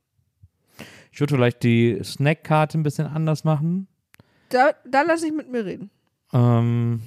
Ich 1.11 1.21
würde 1.21 1.35
vielleicht 1.35 1.63
die 1.63 2.01
Snackkarte 2.03 2.79
ein 2.79 2.83
bisschen 2.83 3.07
anders 3.07 3.43
machen. 3.43 3.89
Da, 4.51 4.73
da 4.89 5.03
lasse 5.03 5.27
ich 5.27 5.33
mit 5.33 5.51
mir 5.51 5.65
reden. 5.65 5.91
Ähm, 6.33 7.03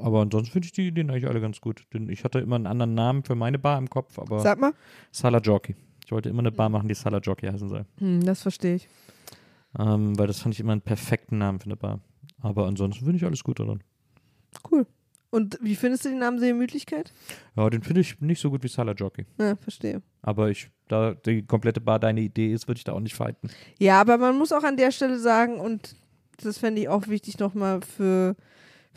aber 0.00 0.22
ansonsten 0.22 0.52
finde 0.52 0.66
ich 0.66 0.72
die 0.72 0.88
Ideen 0.88 1.10
eigentlich 1.10 1.26
alle 1.26 1.40
ganz 1.40 1.60
gut. 1.60 1.84
Denn 1.92 2.08
ich 2.08 2.24
hatte 2.24 2.38
immer 2.38 2.56
einen 2.56 2.66
anderen 2.66 2.94
Namen 2.94 3.24
für 3.24 3.34
meine 3.34 3.58
Bar 3.58 3.78
im 3.78 3.90
Kopf, 3.90 4.18
aber 4.18 4.40
Sag 4.40 4.60
mal. 4.60 4.72
Salah 5.10 5.40
Jockey. 5.40 5.74
Ich 6.04 6.12
wollte 6.12 6.28
immer 6.28 6.40
eine 6.40 6.52
Bar 6.52 6.68
machen, 6.68 6.88
die 6.88 6.94
Salah 6.94 7.18
Jockey 7.18 7.46
heißen 7.46 7.68
soll. 7.68 7.84
Hm, 7.98 8.24
das 8.24 8.42
verstehe 8.42 8.76
ich. 8.76 8.88
Ähm, 9.78 10.18
weil 10.18 10.26
das 10.26 10.40
fand 10.40 10.54
ich 10.54 10.60
immer 10.60 10.72
einen 10.72 10.80
perfekten 10.80 11.38
Namen 11.38 11.60
für 11.60 11.66
eine 11.66 11.76
Bar. 11.76 12.00
Aber 12.40 12.66
ansonsten 12.66 13.04
finde 13.04 13.18
ich 13.18 13.24
alles 13.24 13.44
gut 13.44 13.60
daran. 13.60 13.82
Cool. 14.70 14.86
Und 15.30 15.58
wie 15.60 15.76
findest 15.76 16.06
du 16.06 16.08
den 16.08 16.20
Namen 16.20 16.38
Sehemütlichkeit? 16.38 17.12
Ja, 17.54 17.68
den 17.68 17.82
finde 17.82 18.00
ich 18.00 18.18
nicht 18.20 18.40
so 18.40 18.50
gut 18.50 18.62
wie 18.62 18.68
Salah 18.68 18.92
Jockey. 18.92 19.26
Ja, 19.38 19.56
verstehe. 19.56 20.02
Aber 20.22 20.48
ich, 20.48 20.70
da 20.88 21.14
die 21.14 21.42
komplette 21.42 21.82
Bar 21.82 21.98
deine 21.98 22.20
Idee 22.22 22.52
ist, 22.52 22.66
würde 22.66 22.78
ich 22.78 22.84
da 22.84 22.92
auch 22.92 23.00
nicht 23.00 23.14
fighten. 23.14 23.50
Ja, 23.78 24.00
aber 24.00 24.16
man 24.16 24.38
muss 24.38 24.52
auch 24.52 24.64
an 24.64 24.78
der 24.78 24.90
Stelle 24.90 25.18
sagen, 25.18 25.60
und 25.60 25.96
das 26.42 26.56
fände 26.56 26.80
ich 26.80 26.88
auch 26.88 27.08
wichtig 27.08 27.38
nochmal 27.38 27.82
für, 27.82 28.36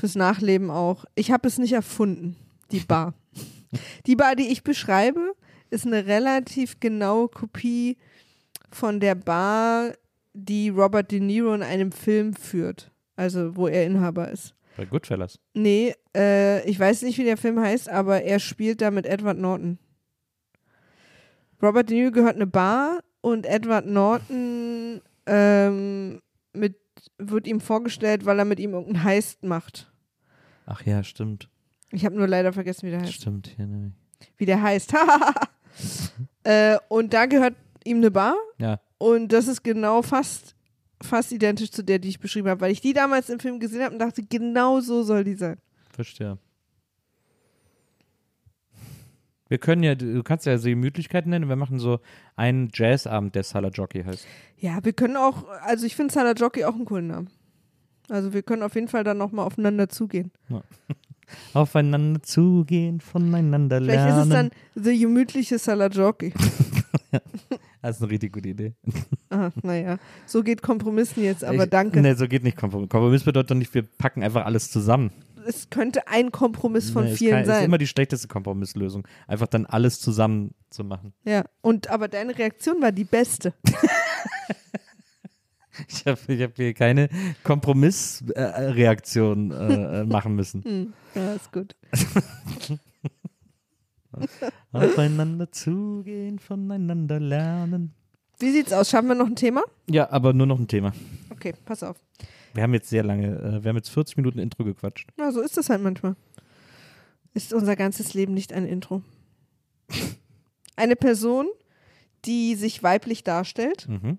fürs 0.01 0.15
Nachleben 0.15 0.71
auch, 0.71 1.05
ich 1.13 1.31
habe 1.31 1.47
es 1.47 1.59
nicht 1.59 1.73
erfunden, 1.73 2.35
die 2.71 2.79
Bar. 2.79 3.13
die 4.07 4.15
Bar, 4.15 4.35
die 4.35 4.47
ich 4.47 4.63
beschreibe, 4.63 5.33
ist 5.69 5.85
eine 5.85 6.07
relativ 6.07 6.79
genaue 6.79 7.27
Kopie 7.27 7.97
von 8.71 8.99
der 8.99 9.13
Bar, 9.13 9.93
die 10.33 10.69
Robert 10.69 11.11
De 11.11 11.19
Niro 11.19 11.53
in 11.53 11.61
einem 11.61 11.91
Film 11.91 12.33
führt. 12.33 12.91
Also, 13.15 13.55
wo 13.55 13.67
er 13.67 13.85
Inhaber 13.85 14.31
ist. 14.31 14.55
Bei 14.75 14.85
Goodfellas. 14.85 15.37
Nee, 15.53 15.93
äh, 16.17 16.67
ich 16.67 16.79
weiß 16.79 17.03
nicht, 17.03 17.19
wie 17.19 17.23
der 17.23 17.37
Film 17.37 17.59
heißt, 17.59 17.87
aber 17.87 18.23
er 18.23 18.39
spielt 18.39 18.81
da 18.81 18.89
mit 18.89 19.05
Edward 19.05 19.37
Norton. 19.37 19.77
Robert 21.61 21.91
De 21.91 21.97
Niro 21.97 22.11
gehört 22.11 22.37
eine 22.37 22.47
Bar 22.47 23.01
und 23.21 23.45
Edward 23.45 23.85
Norton 23.85 25.01
ähm, 25.27 26.21
mit, 26.53 26.79
wird 27.19 27.45
ihm 27.45 27.59
vorgestellt, 27.59 28.25
weil 28.25 28.39
er 28.39 28.45
mit 28.45 28.59
ihm 28.59 28.73
irgendeinen 28.73 29.03
Heist 29.03 29.43
macht. 29.43 29.90
Ach 30.65 30.85
ja, 30.85 31.03
stimmt. 31.03 31.49
Ich 31.91 32.05
habe 32.05 32.15
nur 32.15 32.27
leider 32.27 32.53
vergessen, 32.53 32.87
wie 32.87 32.91
der 32.91 33.01
heißt. 33.01 33.13
Stimmt, 33.13 33.55
ja, 33.57 33.65
nee. 33.65 33.91
Wie 34.37 34.45
der 34.45 34.61
heißt. 34.61 34.93
äh, 36.43 36.77
und 36.89 37.13
da 37.13 37.25
gehört 37.25 37.55
ihm 37.83 37.97
eine 37.97 38.11
Bar 38.11 38.35
Ja, 38.57 38.79
und 38.97 39.29
das 39.29 39.47
ist 39.47 39.63
genau 39.63 40.03
fast, 40.03 40.55
fast 41.01 41.31
identisch 41.31 41.71
zu 41.71 41.83
der, 41.83 41.97
die 41.97 42.09
ich 42.09 42.19
beschrieben 42.19 42.49
habe, 42.49 42.61
weil 42.61 42.71
ich 42.71 42.81
die 42.81 42.93
damals 42.93 43.29
im 43.29 43.39
Film 43.39 43.59
gesehen 43.59 43.81
habe 43.81 43.93
und 43.93 43.99
dachte, 43.99 44.21
genau 44.21 44.79
so 44.79 45.01
soll 45.03 45.23
die 45.23 45.33
sein. 45.33 45.57
verstehe. 45.89 46.37
Wir 49.47 49.57
können 49.57 49.83
ja, 49.83 49.95
du 49.95 50.23
kannst 50.23 50.45
ja 50.45 50.57
Sehmütlichkeit 50.57 51.25
nennen. 51.25 51.49
Wir 51.49 51.57
machen 51.57 51.77
so 51.77 51.99
einen 52.37 52.69
Jazzabend, 52.73 53.35
der 53.35 53.43
Salah 53.43 53.67
Jockey 53.67 54.01
heißt. 54.01 54.25
Ja, 54.57 54.79
wir 54.85 54.93
können 54.93 55.17
auch, 55.17 55.45
also 55.63 55.85
ich 55.85 55.95
finde 55.95 56.13
Salah 56.13 56.31
Jockey 56.31 56.63
auch 56.63 56.75
einen 56.75 56.85
coolen 56.85 57.07
Namen. 57.07 57.29
Also 58.11 58.33
wir 58.33 58.43
können 58.43 58.61
auf 58.61 58.75
jeden 58.75 58.89
Fall 58.89 59.05
dann 59.05 59.17
nochmal 59.17 59.45
aufeinander 59.45 59.87
zugehen. 59.87 60.31
Aufeinander 61.53 62.21
zugehen, 62.21 62.99
voneinander 62.99 63.77
Vielleicht 63.77 63.99
lernen. 63.99 64.19
ist 64.19 64.23
es 64.25 64.29
dann 64.29 64.51
The 64.75 64.99
gemütliche 64.99 65.57
Salah 65.57 65.87
Jockey. 65.91 66.33
Das 67.81 67.95
ist 67.95 68.01
eine 68.01 68.11
richtig 68.11 68.33
gute 68.33 68.49
Idee. 68.49 68.73
Aha, 69.29 69.53
naja, 69.63 69.97
so 70.25 70.43
geht 70.43 70.61
Kompromissen 70.61 71.23
jetzt, 71.23 71.45
aber 71.45 71.63
ich, 71.63 71.69
danke. 71.69 72.01
Nee, 72.01 72.15
so 72.15 72.27
geht 72.27 72.43
nicht 72.43 72.57
Kompromiss. 72.57 72.89
Kompromiss 72.89 73.23
bedeutet 73.23 73.51
doch 73.51 73.55
nicht, 73.55 73.73
wir 73.73 73.83
packen 73.83 74.23
einfach 74.23 74.45
alles 74.45 74.69
zusammen. 74.69 75.11
Es 75.47 75.69
könnte 75.69 76.05
ein 76.09 76.33
Kompromiss 76.33 76.89
von 76.91 77.05
nee, 77.05 77.15
vielen 77.15 77.31
kann, 77.31 77.41
ist 77.43 77.47
sein. 77.47 77.63
immer 77.63 77.77
die 77.77 77.87
schlechteste 77.87 78.27
Kompromisslösung. 78.27 79.07
Einfach 79.25 79.47
dann 79.47 79.65
alles 79.65 80.01
zusammen 80.01 80.53
zu 80.69 80.83
machen. 80.83 81.13
ja, 81.23 81.45
und 81.61 81.89
aber 81.89 82.09
deine 82.09 82.37
Reaktion 82.37 82.81
war 82.81 82.91
die 82.91 83.05
beste. 83.05 83.53
Ich 85.87 86.05
habe 86.05 86.19
ich 86.27 86.41
hab 86.41 86.55
hier 86.57 86.73
keine 86.73 87.07
Kompromissreaktion 87.43 89.51
äh, 89.51 90.01
äh, 90.01 90.05
machen 90.17 90.35
müssen. 90.35 90.63
Hm, 90.63 90.93
ja, 91.15 91.33
ist 91.33 91.51
gut. 91.51 91.75
Aufeinander 94.73 95.51
zugehen, 95.51 96.39
voneinander 96.39 97.19
lernen. 97.19 97.93
Wie 98.39 98.51
sieht's 98.51 98.73
aus? 98.73 98.89
Schaffen 98.89 99.07
wir 99.07 99.15
noch 99.15 99.27
ein 99.27 99.35
Thema? 99.35 99.61
Ja, 99.89 100.09
aber 100.11 100.33
nur 100.33 100.47
noch 100.47 100.59
ein 100.59 100.67
Thema. 100.67 100.91
Okay, 101.29 101.53
pass 101.65 101.83
auf. 101.83 101.97
Wir 102.53 102.63
haben 102.63 102.73
jetzt 102.73 102.89
sehr 102.89 103.03
lange, 103.03 103.27
äh, 103.37 103.63
wir 103.63 103.69
haben 103.69 103.77
jetzt 103.77 103.89
40 103.89 104.17
Minuten 104.17 104.39
Intro 104.39 104.65
gequatscht. 104.65 105.09
Na, 105.17 105.31
so 105.31 105.41
ist 105.41 105.55
das 105.57 105.69
halt 105.69 105.81
manchmal. 105.81 106.15
Ist 107.33 107.53
unser 107.53 107.75
ganzes 107.77 108.13
Leben 108.13 108.33
nicht 108.33 108.51
ein 108.51 108.65
Intro? 108.65 109.03
Eine 110.75 110.95
Person, 110.97 111.47
die 112.25 112.55
sich 112.55 112.83
weiblich 112.83 113.23
darstellt, 113.23 113.87
Mhm. 113.87 114.17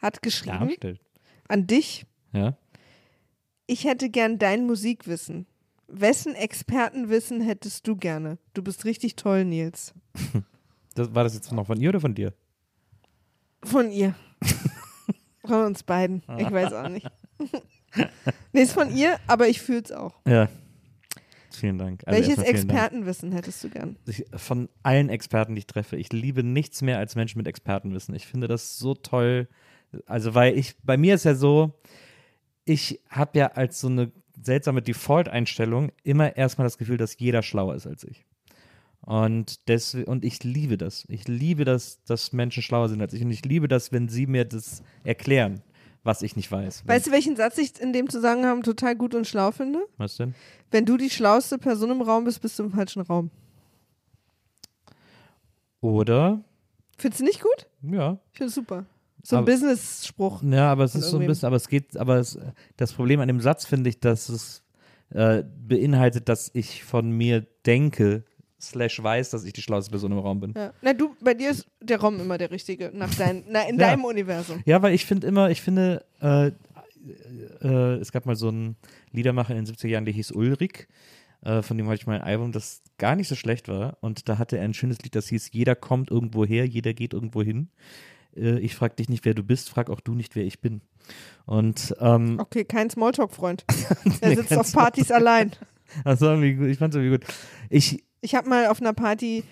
Hat 0.00 0.22
geschrieben 0.22 0.68
Darstellt. 0.68 1.00
an 1.48 1.66
dich, 1.66 2.06
Ja. 2.32 2.56
ich 3.66 3.84
hätte 3.84 4.10
gern 4.10 4.38
dein 4.38 4.66
Musikwissen. 4.66 5.46
Wessen 5.88 6.34
Expertenwissen 6.34 7.40
hättest 7.40 7.86
du 7.88 7.96
gerne? 7.96 8.38
Du 8.54 8.62
bist 8.62 8.84
richtig 8.84 9.16
toll, 9.16 9.44
Nils. 9.44 9.94
Das, 10.96 11.14
war 11.14 11.22
das 11.22 11.34
jetzt 11.34 11.50
noch 11.52 11.66
von 11.68 11.80
ihr 11.80 11.90
oder 11.90 12.00
von 12.00 12.16
dir? 12.16 12.34
Von 13.62 13.92
ihr. 13.92 14.14
von 15.44 15.66
uns 15.66 15.84
beiden. 15.84 16.22
Ich 16.36 16.50
weiß 16.50 16.72
auch 16.72 16.88
nicht. 16.88 17.06
nee, 18.52 18.60
ist 18.62 18.72
von 18.72 18.94
ihr, 18.94 19.18
aber 19.28 19.46
ich 19.46 19.60
fühl's 19.60 19.92
auch. 19.92 20.14
Ja. 20.26 20.48
Vielen 21.52 21.78
Dank. 21.78 22.02
Also 22.06 22.18
Welches 22.18 22.34
vielen 22.34 22.44
Dank. 22.46 22.56
Expertenwissen 22.56 23.32
hättest 23.32 23.62
du 23.62 23.70
gern? 23.70 23.96
Ich, 24.06 24.24
von 24.34 24.68
allen 24.82 25.08
Experten, 25.10 25.54
die 25.54 25.60
ich 25.60 25.66
treffe, 25.68 25.96
ich 25.96 26.12
liebe 26.12 26.42
nichts 26.42 26.82
mehr 26.82 26.98
als 26.98 27.14
Menschen 27.14 27.38
mit 27.38 27.46
Expertenwissen. 27.46 28.14
Ich 28.14 28.26
finde 28.26 28.48
das 28.48 28.76
so 28.78 28.94
toll. 28.94 29.48
Also, 30.06 30.34
weil 30.34 30.56
ich, 30.56 30.76
bei 30.82 30.96
mir 30.96 31.14
ist 31.14 31.24
ja 31.24 31.34
so, 31.34 31.72
ich 32.64 33.00
habe 33.08 33.38
ja 33.38 33.46
als 33.48 33.80
so 33.80 33.88
eine 33.88 34.12
seltsame 34.40 34.82
Default-Einstellung 34.82 35.92
immer 36.02 36.36
erstmal 36.36 36.66
das 36.66 36.78
Gefühl, 36.78 36.96
dass 36.96 37.18
jeder 37.18 37.42
schlauer 37.42 37.74
ist 37.74 37.86
als 37.86 38.04
ich. 38.04 38.24
Und, 39.02 39.68
des, 39.68 39.94
und 39.94 40.24
ich 40.24 40.44
liebe 40.44 40.76
das. 40.76 41.04
Ich 41.08 41.26
liebe 41.26 41.64
das, 41.64 42.02
dass 42.04 42.32
Menschen 42.32 42.62
schlauer 42.62 42.88
sind 42.88 43.00
als 43.00 43.12
ich. 43.14 43.22
Und 43.22 43.30
ich 43.30 43.44
liebe 43.44 43.66
das, 43.66 43.92
wenn 43.92 44.08
sie 44.08 44.26
mir 44.26 44.44
das 44.44 44.82
erklären, 45.04 45.62
was 46.04 46.22
ich 46.22 46.36
nicht 46.36 46.50
weiß. 46.52 46.86
Weißt 46.86 47.06
du, 47.06 47.10
welchen 47.10 47.34
Satz 47.36 47.58
ich 47.58 47.80
in 47.80 47.92
dem 47.92 48.08
Zusammenhang 48.08 48.62
total 48.62 48.96
gut 48.96 49.14
und 49.14 49.26
schlau 49.26 49.52
finde? 49.52 49.80
was 49.96 50.16
denn? 50.16 50.34
Wenn 50.70 50.84
du 50.84 50.96
die 50.96 51.10
schlauste 51.10 51.58
Person 51.58 51.90
im 51.90 52.02
Raum 52.02 52.24
bist, 52.24 52.40
bist 52.40 52.58
du 52.58 52.64
im 52.64 52.70
falschen 52.70 53.02
Raum. 53.02 53.30
Oder, 55.80 56.44
Findest 56.98 57.20
du 57.20 57.24
nicht 57.24 57.40
gut? 57.40 57.66
ja, 57.82 58.18
Ich 58.32 58.38
finde 58.38 58.48
es 58.48 58.54
super. 58.54 58.84
So 59.22 59.36
ein 59.36 59.44
Business-Spruch. 59.44 60.42
Ja, 60.42 60.70
aber 60.72 60.84
es 60.84 60.94
ist 60.94 61.10
so 61.10 61.18
ein 61.18 61.26
bisschen, 61.26 61.46
aber 61.46 61.56
es 61.56 61.68
geht, 61.68 61.96
aber 61.96 62.16
es, 62.18 62.38
das 62.76 62.92
Problem 62.92 63.20
an 63.20 63.28
dem 63.28 63.40
Satz 63.40 63.66
finde 63.66 63.90
ich, 63.90 64.00
dass 64.00 64.28
es 64.28 64.62
äh, 65.10 65.42
beinhaltet, 65.66 66.28
dass 66.28 66.50
ich 66.54 66.84
von 66.84 67.10
mir 67.10 67.46
denke, 67.66 68.24
slash 68.60 69.02
weiß, 69.02 69.30
dass 69.30 69.44
ich 69.44 69.52
die 69.52 69.62
schlauste 69.62 69.90
Person 69.90 70.12
im 70.12 70.18
Raum 70.18 70.40
bin. 70.40 70.54
Ja. 70.56 70.72
Na, 70.82 70.92
du, 70.92 71.14
bei 71.22 71.34
dir 71.34 71.50
ist 71.50 71.66
der 71.80 72.00
Rom 72.00 72.20
immer 72.20 72.38
der 72.38 72.50
richtige, 72.50 72.90
nach 72.94 73.14
dein, 73.14 73.44
na, 73.48 73.62
in 73.68 73.78
Ja. 73.78 73.88
deinem 73.88 74.04
Universum. 74.04 74.62
Ja, 74.66 74.80
weil 74.82 74.94
ich 74.94 75.04
finde 75.06 75.26
immer, 75.26 75.50
ich 75.50 75.62
finde, 75.62 76.04
äh, 76.20 76.50
äh, 77.62 77.94
es 77.96 78.12
gab 78.12 78.26
mal 78.26 78.36
so 78.36 78.48
einen 78.48 78.76
Liedermacher 79.12 79.54
in 79.56 79.64
den 79.64 79.74
70er 79.74 79.88
Jahren, 79.88 80.04
der 80.04 80.14
hieß 80.14 80.32
Ulrich. 80.32 80.86
Äh, 81.42 81.62
von 81.62 81.76
dem 81.78 81.86
hatte 81.86 81.96
ich 81.96 82.06
mal 82.06 82.16
ein 82.16 82.22
Album, 82.22 82.52
das 82.52 82.82
gar 82.98 83.16
nicht 83.16 83.28
so 83.28 83.34
schlecht 83.34 83.68
war. 83.68 83.96
Und 84.00 84.28
da 84.28 84.38
hatte 84.38 84.58
er 84.58 84.64
ein 84.64 84.74
schönes 84.74 84.98
Lied, 85.00 85.14
das 85.14 85.28
hieß 85.28 85.50
Jeder 85.52 85.74
kommt 85.74 86.10
irgendwo 86.10 86.44
her, 86.44 86.66
jeder 86.66 86.92
geht 86.92 87.14
irgendwo 87.14 87.42
hin. 87.42 87.68
Äh, 88.36 88.58
ich 88.58 88.74
frag 88.74 88.96
dich 88.96 89.08
nicht, 89.08 89.24
wer 89.24 89.34
du 89.34 89.42
bist, 89.42 89.70
frag 89.70 89.90
auch 89.90 90.00
du 90.00 90.14
nicht, 90.14 90.36
wer 90.36 90.44
ich 90.44 90.60
bin. 90.60 90.80
Und 91.46 91.94
ähm, 92.00 92.38
Okay, 92.38 92.64
kein 92.64 92.90
Smalltalk-Freund. 92.90 93.64
Er 94.20 94.36
sitzt 94.36 94.56
auf 94.56 94.72
Partys 94.72 95.10
allein. 95.10 95.52
gut. 96.04 96.68
Ich 96.68 96.78
fand's 96.78 96.94
irgendwie 96.94 97.18
gut. 97.18 97.26
Ich, 97.68 98.04
Ich 98.20 98.34
habe 98.34 98.48
mal 98.48 98.66
auf 98.68 98.80
einer 98.80 98.92
Party, 98.92 99.42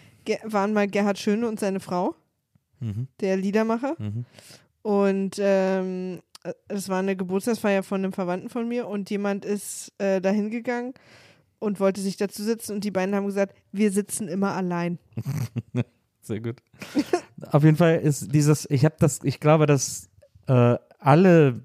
waren 0.45 0.73
mal 0.73 0.87
Gerhard 0.87 1.19
Schöne 1.19 1.49
und 1.49 1.59
seine 1.59 1.81
Frau, 1.81 2.15
mhm, 2.81 3.09
der 3.21 3.37
Liedermacher. 3.37 3.97
mhm. 3.99 4.25
Und 4.83 5.37
ähm, 5.41 6.21
äh, 6.45 6.53
es 6.69 6.89
war 6.89 7.01
eine 7.01 7.17
Geburtstagsfeier 7.17 7.83
von 7.83 8.03
einem 8.03 8.13
Verwandten 8.13 8.49
von 8.49 8.69
mir 8.69 8.87
und 8.87 9.11
jemand 9.11 9.45
ist 9.45 9.93
äh, 9.99 10.21
da 10.21 10.31
hingegangen 10.31 10.95
und 11.59 11.81
wollte 11.81 12.01
sich 12.01 12.17
dazu 12.17 12.43
sitzen 12.43 12.73
und 12.75 12.85
die 12.85 12.91
beiden 12.91 13.15
haben 13.15 13.27
gesagt, 13.27 13.57
wir 13.73 13.91
sitzen 13.91 14.29
immer 14.29 14.53
allein. 14.55 14.99
Sehr 16.29 16.41
gut. 16.41 16.63
Auf 17.51 17.65
jeden 17.65 17.77
Fall 17.77 17.97
ist 17.97 18.35
dieses, 18.35 18.69
ich 18.71 18.85
habe 18.85 18.97
das, 18.99 19.21
ich 19.23 19.41
glaube, 19.41 19.67
dass 19.67 20.11
äh, 20.47 20.77
alle 20.99 21.63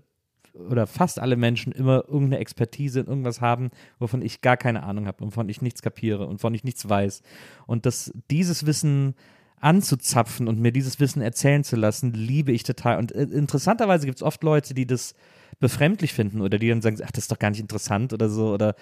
oder 0.53 0.87
fast 0.87 1.19
alle 1.19 1.35
Menschen 1.35 1.73
immer 1.73 2.05
irgendeine 2.07 2.37
Expertise 2.37 2.99
in 3.01 3.07
irgendwas 3.07 3.41
haben, 3.41 3.71
wovon 3.99 4.21
ich 4.21 4.41
gar 4.41 4.55
keine 4.55 4.83
Ahnung 4.83 5.07
habe 5.07 5.23
und 5.23 5.31
wovon 5.31 5.49
ich 5.49 5.61
nichts 5.61 5.81
kapiere 5.81 6.27
und 6.27 6.35
wovon 6.35 6.53
ich 6.53 6.63
nichts 6.63 6.87
weiß. 6.87 7.23
Und 7.65 7.85
dass 7.85 8.13
dieses 8.29 8.65
Wissen 8.65 9.15
anzuzapfen 9.59 10.47
und 10.47 10.59
mir 10.59 10.71
dieses 10.71 10.99
Wissen 10.99 11.21
erzählen 11.21 11.63
zu 11.63 11.75
lassen, 11.75 12.13
liebe 12.13 12.51
ich 12.51 12.63
total. 12.63 12.99
Und 12.99 13.11
äh, 13.11 13.23
interessanterweise 13.23 14.05
gibt 14.05 14.19
es 14.19 14.23
oft 14.23 14.43
Leute, 14.43 14.73
die 14.73 14.85
das 14.85 15.15
befremdlich 15.59 16.13
finden 16.13 16.41
oder 16.41 16.57
die 16.57 16.69
dann 16.69 16.81
sagen, 16.81 16.97
ach, 17.03 17.11
das 17.11 17.25
ist 17.25 17.31
doch 17.31 17.39
gar 17.39 17.49
nicht 17.49 17.59
interessant 17.59 18.13
oder 18.13 18.29
so 18.29 18.53
oder 18.53 18.75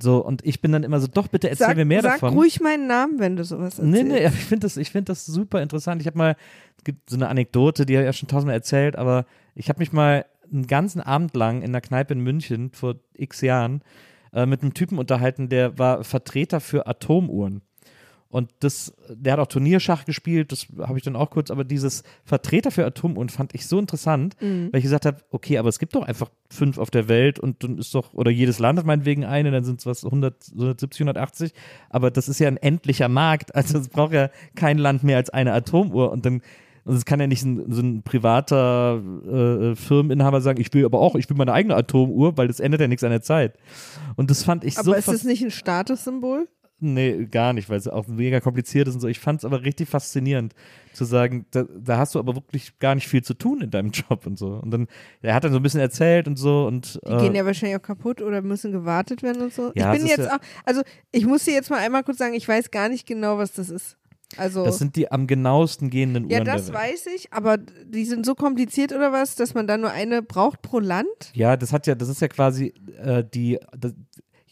so 0.00 0.24
und 0.24 0.44
ich 0.44 0.60
bin 0.60 0.72
dann 0.72 0.82
immer 0.82 1.00
so, 1.00 1.06
doch 1.06 1.28
bitte 1.28 1.48
erzähl 1.50 1.68
Sag, 1.68 1.76
mir 1.76 1.84
mehr 1.84 2.02
sag 2.02 2.20
davon. 2.20 2.34
ruhig 2.34 2.60
meinen 2.60 2.86
Namen, 2.86 3.18
wenn 3.18 3.36
du 3.36 3.44
sowas 3.44 3.78
erzählst. 3.78 3.90
Nee, 3.90 4.02
nee, 4.02 4.26
aber 4.26 4.34
ich 4.38 4.44
finde 4.44 4.66
das, 4.66 4.76
ich 4.76 4.90
find 4.90 5.08
das 5.08 5.26
super 5.26 5.62
interessant. 5.62 6.00
Ich 6.00 6.06
habe 6.06 6.18
mal, 6.18 6.36
es 6.78 6.84
gibt 6.84 7.10
so 7.10 7.16
eine 7.16 7.28
Anekdote, 7.28 7.86
die 7.86 7.96
habe 7.96 8.04
ich 8.04 8.08
ja 8.08 8.12
schon 8.12 8.28
tausendmal 8.28 8.56
erzählt, 8.56 8.96
aber 8.96 9.26
ich 9.54 9.68
habe 9.68 9.78
mich 9.78 9.92
mal 9.92 10.24
einen 10.52 10.66
ganzen 10.66 11.00
Abend 11.00 11.34
lang 11.36 11.62
in 11.62 11.70
einer 11.70 11.80
Kneipe 11.80 12.14
in 12.14 12.20
München 12.20 12.70
vor 12.72 12.96
x 13.14 13.40
Jahren 13.40 13.82
äh, 14.32 14.46
mit 14.46 14.62
einem 14.62 14.74
Typen 14.74 14.98
unterhalten, 14.98 15.48
der 15.48 15.78
war 15.78 16.04
Vertreter 16.04 16.60
für 16.60 16.86
Atomuhren. 16.86 17.62
Und 18.34 18.50
das, 18.58 18.92
der 19.08 19.34
hat 19.34 19.38
auch 19.38 19.46
Turnierschach 19.46 20.06
gespielt, 20.06 20.50
das 20.50 20.66
habe 20.80 20.98
ich 20.98 21.04
dann 21.04 21.14
auch 21.14 21.30
kurz, 21.30 21.52
aber 21.52 21.62
dieses 21.62 22.02
Vertreter 22.24 22.72
für 22.72 22.84
Atomuhren 22.84 23.28
fand 23.28 23.54
ich 23.54 23.68
so 23.68 23.78
interessant, 23.78 24.34
weil 24.72 24.78
ich 24.78 24.82
gesagt 24.82 25.06
habe, 25.06 25.18
okay, 25.30 25.56
aber 25.56 25.68
es 25.68 25.78
gibt 25.78 25.94
doch 25.94 26.02
einfach 26.02 26.30
fünf 26.50 26.78
auf 26.78 26.90
der 26.90 27.06
Welt 27.06 27.38
und 27.38 27.62
dann 27.62 27.78
ist 27.78 27.94
doch, 27.94 28.12
oder 28.12 28.32
jedes 28.32 28.58
Land 28.58 28.80
hat 28.80 28.86
meinetwegen 28.86 29.24
eine, 29.24 29.52
dann 29.52 29.62
sind 29.62 29.78
es 29.78 29.86
was 29.86 30.04
100, 30.04 30.50
170, 30.50 31.02
180, 31.02 31.52
aber 31.90 32.10
das 32.10 32.28
ist 32.28 32.40
ja 32.40 32.48
ein 32.48 32.56
endlicher 32.56 33.08
Markt, 33.08 33.54
also 33.54 33.78
es 33.78 33.88
braucht 33.88 34.12
ja 34.12 34.30
kein 34.56 34.78
Land 34.78 35.04
mehr 35.04 35.18
als 35.18 35.30
eine 35.30 35.52
Atomuhr 35.52 36.10
und 36.10 36.26
dann 36.26 36.42
und 36.84 36.96
es 36.96 37.04
kann 37.04 37.20
ja 37.20 37.28
nicht 37.28 37.40
so 37.40 37.48
ein, 37.48 37.72
so 37.72 37.80
ein 37.80 38.02
privater 38.02 39.00
äh, 39.00 39.76
Firmeninhaber 39.76 40.40
sagen, 40.40 40.60
ich 40.60 40.74
will 40.74 40.84
aber 40.84 40.98
auch, 40.98 41.14
ich 41.14 41.30
will 41.30 41.36
meine 41.36 41.52
eigene 41.52 41.76
Atomuhr, 41.76 42.36
weil 42.36 42.48
das 42.48 42.58
ändert 42.58 42.80
ja 42.80 42.88
nichts 42.88 43.04
an 43.04 43.10
der 43.10 43.22
Zeit. 43.22 43.56
Und 44.16 44.28
das 44.28 44.42
fand 44.42 44.64
ich 44.64 44.74
so 44.74 44.90
Aber 44.90 44.98
ist 44.98 45.08
das 45.08 45.24
nicht 45.24 45.42
ein 45.42 45.50
Statussymbol? 45.50 46.46
Nee, 46.92 47.24
gar 47.26 47.52
nicht, 47.52 47.70
weil 47.70 47.78
es 47.78 47.88
auch 47.88 48.06
mega 48.06 48.40
kompliziert 48.40 48.86
ist 48.88 48.94
und 48.94 49.00
so. 49.00 49.08
Ich 49.08 49.18
fand 49.18 49.40
es 49.40 49.44
aber 49.44 49.62
richtig 49.64 49.88
faszinierend 49.88 50.54
zu 50.92 51.04
sagen, 51.04 51.46
da, 51.50 51.64
da 51.64 51.96
hast 51.98 52.14
du 52.14 52.18
aber 52.18 52.34
wirklich 52.34 52.78
gar 52.78 52.94
nicht 52.94 53.08
viel 53.08 53.22
zu 53.22 53.34
tun 53.34 53.62
in 53.62 53.70
deinem 53.70 53.90
Job 54.08 54.26
und 54.26 54.38
so. 54.38 54.54
Und 54.62 54.70
dann, 54.70 54.86
er 55.22 55.34
hat 55.34 55.44
dann 55.44 55.52
so 55.52 55.58
ein 55.58 55.62
bisschen 55.62 55.80
erzählt 55.80 56.28
und 56.28 56.36
so 56.36 56.66
und 56.66 57.00
Die 57.06 57.12
äh, 57.12 57.18
gehen 57.18 57.34
ja 57.34 57.44
wahrscheinlich 57.46 57.78
auch 57.78 57.82
kaputt 57.82 58.20
oder 58.20 58.42
müssen 58.42 58.70
gewartet 58.72 59.22
werden 59.22 59.42
und 59.42 59.54
so. 59.54 59.72
Ja, 59.74 59.92
ich 59.92 59.98
bin 59.98 60.06
jetzt 60.08 60.18
ja- 60.26 60.36
auch, 60.36 60.40
also 60.64 60.82
ich 61.10 61.26
muss 61.26 61.44
dir 61.44 61.54
jetzt 61.54 61.70
mal 61.70 61.78
einmal 61.78 62.04
kurz 62.04 62.18
sagen, 62.18 62.34
ich 62.34 62.46
weiß 62.46 62.70
gar 62.70 62.88
nicht 62.88 63.06
genau, 63.06 63.38
was 63.38 63.52
das 63.52 63.70
ist. 63.70 63.96
Also 64.36 64.64
das 64.64 64.78
sind 64.78 64.96
die 64.96 65.12
am 65.12 65.26
genauesten 65.26 65.90
gehenden 65.90 66.28
ja, 66.28 66.38
Uhren 66.38 66.46
das 66.46 66.66
der 66.66 66.74
Welt. 66.74 66.84
weiß 66.90 67.06
ich, 67.14 67.32
aber 67.32 67.56
die 67.58 68.04
sind 68.04 68.26
so 68.26 68.34
kompliziert 68.34 68.92
oder 68.92 69.12
was, 69.12 69.36
dass 69.36 69.54
man 69.54 69.66
da 69.68 69.76
nur 69.76 69.90
eine 69.90 70.22
braucht 70.22 70.60
pro 70.62 70.80
Land? 70.80 71.06
Ja, 71.34 71.56
das 71.56 71.72
hat 71.72 71.86
ja, 71.86 71.94
das 71.94 72.08
ist 72.08 72.20
ja 72.20 72.26
quasi 72.28 72.74
äh, 73.00 73.22
die, 73.22 73.58
das, 73.78 73.94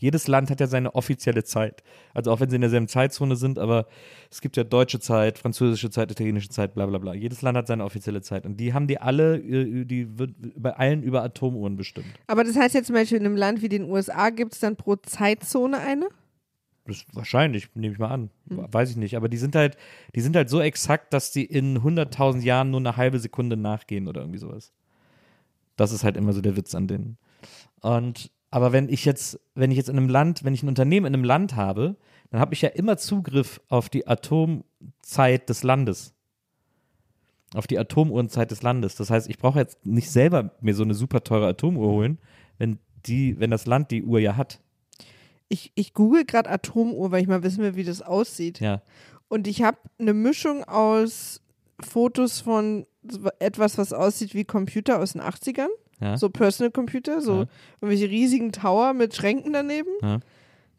jedes 0.03 0.27
Land 0.27 0.51
hat 0.51 0.59
ja 0.59 0.67
seine 0.67 0.95
offizielle 0.97 1.45
Zeit. 1.45 1.85
Also 2.13 2.33
auch 2.33 2.41
wenn 2.41 2.51
sie 2.51 2.57
in 2.57 2.61
derselben 2.61 2.89
Zeitzone 2.89 3.37
sind, 3.37 3.59
aber 3.59 3.87
es 4.31 4.41
gibt 4.41 4.57
ja 4.57 4.65
deutsche 4.65 4.99
Zeit, 4.99 5.39
französische 5.39 5.91
Zeit, 5.91 6.11
italienische 6.11 6.49
Zeit, 6.49 6.75
bla 6.75 6.87
bla 6.87 6.99
bla. 6.99 7.15
Jedes 7.15 7.41
Land 7.41 7.57
hat 7.57 7.69
seine 7.69 7.85
offizielle 7.85 8.21
Zeit. 8.21 8.45
Und 8.45 8.57
die 8.59 8.75
haben 8.75 8.89
die 8.89 8.99
alle, 8.99 9.37
äh, 9.39 9.85
die 9.85 10.19
wird 10.19 10.35
bei 10.57 10.77
allen 10.77 11.05
über 11.05 11.23
Atomuhren 11.23 11.77
bestimmt. 11.77 12.09
Aber 12.27 12.43
das 12.43 12.57
heißt 12.57 12.75
jetzt 12.75 12.89
zum 12.89 12.95
Beispiel 12.95 13.19
in 13.19 13.27
einem 13.27 13.37
Land 13.37 13.63
wie 13.63 13.69
den 13.69 13.89
USA 13.89 14.31
gibt 14.31 14.55
es 14.55 14.61
dann 14.61 14.75
pro 14.75 14.97
Zeitzone 14.97 15.79
eine? 15.79 16.09
Das 16.85 17.05
wahrscheinlich, 17.13 17.69
nehme 17.75 17.93
ich 17.93 18.01
mal 18.01 18.11
an. 18.11 18.31
Weiß 18.47 18.91
ich 18.91 18.97
nicht. 18.97 19.17
Aber 19.17 19.29
die 19.29 19.37
sind 19.37 19.55
halt, 19.55 19.77
die 20.17 20.21
sind 20.21 20.35
halt 20.35 20.51
so 20.51 20.61
exakt, 20.61 21.13
dass 21.15 21.31
die 21.31 21.45
in 21.45 21.79
100.000 21.79 22.41
Jahren 22.41 22.73
nur 22.73 22.81
eine 22.81 22.97
halbe 22.97 23.21
Sekunde 23.21 23.57
nachgehen 23.57 24.09
oder 24.09 24.23
irgendwie 24.23 24.41
sowas. 24.41 24.73
Das 25.77 25.93
ist 25.93 26.03
halt 26.03 26.17
immer 26.17 26.33
so 26.33 26.41
der 26.41 26.57
Witz 26.57 26.75
an 26.75 26.89
denen. 26.89 27.19
Und, 27.81 28.33
aber 28.53 28.71
wenn 28.71 28.91
ich 28.91 29.07
jetzt, 29.07 29.41
wenn 29.55 29.71
ich 29.71 29.79
jetzt 29.79 29.89
in 29.89 29.97
einem 29.97 30.11
Land, 30.11 30.45
wenn 30.45 30.53
ich 30.53 30.63
ein 30.63 30.69
Unternehmen 30.69 31.07
in 31.07 31.15
einem 31.15 31.25
Land 31.25 31.57
habe, 31.57 31.97
dann 32.31 32.39
habe 32.39 32.53
ich 32.53 32.61
ja 32.61 32.69
immer 32.69 32.99
Zugriff 32.99 33.63
auf 33.69 33.89
die 33.89 34.07
Atomzeit 34.07 35.49
des 35.49 35.63
Landes. 35.63 36.13
Auf 37.55 37.67
die 37.67 37.79
Atomuhrenzeit 37.79 38.51
des 38.51 38.63
Landes. 38.63 38.95
Das 38.95 39.09
heißt, 39.09 39.29
ich 39.31 39.39
brauche 39.39 39.59
jetzt 39.59 39.87
nicht 39.87 40.11
selber 40.11 40.55
mir 40.61 40.75
so 40.75 40.83
eine 40.83 40.93
super 40.93 41.25
teure 41.25 41.49
Atomuhr 41.49 41.89
holen, 41.89 42.19
wenn 42.59 42.79
die, 43.07 43.41
wenn 43.41 43.51
das 43.51 43.65
Land 43.65 43.91
die 43.91 44.05
Uhr 44.05 44.21
ja 44.21 44.37
hat. 44.37 44.61
Ich, 45.49 45.73
ich 45.75 45.95
google 45.95 46.27
gerade 46.27 46.51
Atomuhr, 46.51 47.11
weil 47.11 47.23
ich 47.23 47.29
mal 47.29 47.43
wissen 47.43 47.63
will, 47.63 47.75
wie 47.75 47.85
das 47.85 48.03
aussieht. 48.03 48.61
Ja. 48.61 48.83
Und 49.29 49.47
ich 49.47 49.63
habe 49.63 49.79
eine 49.99 50.13
Mischung 50.13 50.63
aus 50.65 51.41
Fotos 51.81 52.41
von 52.41 52.87
etwas, 53.39 53.79
was 53.79 53.95
aussieht 53.95 54.35
wie 54.35 54.45
Computer 54.45 54.99
aus 54.99 55.13
den 55.13 55.23
80ern. 55.23 55.69
Ja. 56.03 56.17
So 56.19 56.29
Personal 56.31 56.71
Computer, 56.71 57.21
so 57.21 57.33
Ja. 57.43 57.45
irgendwelche 57.81 58.11
riesigen 58.11 58.53
Tower 58.53 58.93
mit 58.93 59.15
Schränken 59.15 59.53
daneben. 59.53 59.89
Ja. 60.03 60.19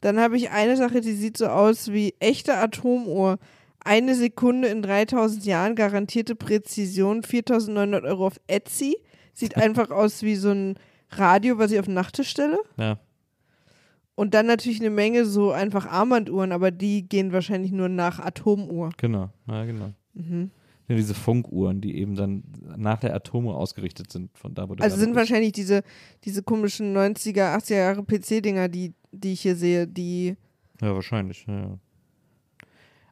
Dann 0.01 0.19
habe 0.19 0.35
ich 0.35 0.49
eine 0.51 0.75
Sache, 0.75 0.99
die 1.01 1.13
sieht 1.13 1.37
so 1.37 1.47
aus 1.47 1.91
wie 1.91 2.13
echte 2.19 2.57
Atomuhr. 2.57 3.37
Eine 3.85 4.15
Sekunde 4.15 4.67
in 4.67 4.81
3000 4.81 5.45
Jahren, 5.45 5.75
garantierte 5.75 6.35
Präzision, 6.35 7.23
4900 7.23 8.03
Euro 8.03 8.27
auf 8.27 8.39
Etsy. 8.47 8.97
Sieht 9.33 9.55
einfach 9.57 9.91
aus 9.91 10.21
wie 10.23 10.35
so 10.35 10.51
ein 10.51 10.75
Radio, 11.11 11.57
was 11.57 11.71
ich 11.71 11.79
auf 11.79 11.85
den 11.85 11.93
Nachttisch 11.93 12.29
stelle. 12.29 12.59
Ja. 12.77 12.97
Und 14.15 14.33
dann 14.35 14.45
natürlich 14.45 14.79
eine 14.79 14.89
Menge 14.89 15.25
so 15.25 15.51
einfach 15.51 15.87
Armbanduhren, 15.87 16.51
aber 16.51 16.69
die 16.71 17.07
gehen 17.07 17.33
wahrscheinlich 17.33 17.71
nur 17.71 17.89
nach 17.89 18.19
Atomuhr. 18.19 18.89
Genau, 18.97 19.29
ja, 19.47 19.65
genau. 19.65 19.89
Mhm. 20.13 20.51
Ja, 20.87 20.95
diese 20.95 21.13
Funkuhren, 21.13 21.79
die 21.79 21.97
eben 21.97 22.15
dann 22.15 22.43
nach 22.75 22.99
der 22.99 23.15
Atomuhr 23.15 23.55
ausgerichtet 23.55 24.11
sind, 24.11 24.37
von 24.37 24.53
da, 24.53 24.67
wo 24.67 24.73
Also 24.79 24.97
sind 24.97 25.11
bist. 25.11 25.17
wahrscheinlich 25.17 25.53
diese, 25.53 25.81
diese 26.25 26.43
komischen 26.43 26.95
90er, 26.95 27.55
80er 27.55 27.75
Jahre 27.75 28.03
PC-Dinger, 28.03 28.67
die, 28.67 28.93
die 29.11 29.33
ich 29.33 29.41
hier 29.41 29.55
sehe, 29.55 29.87
die, 29.87 30.35
Ja, 30.81 30.93
wahrscheinlich, 30.93 31.45
ja. 31.47 31.57
ja. 31.57 31.77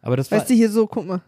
Aber 0.02 0.18
das 0.18 0.32
war, 0.32 0.40
weißt 0.40 0.50
du, 0.50 0.54
hier 0.54 0.70
so, 0.70 0.88
guck 0.88 1.08
mal. 1.08 1.22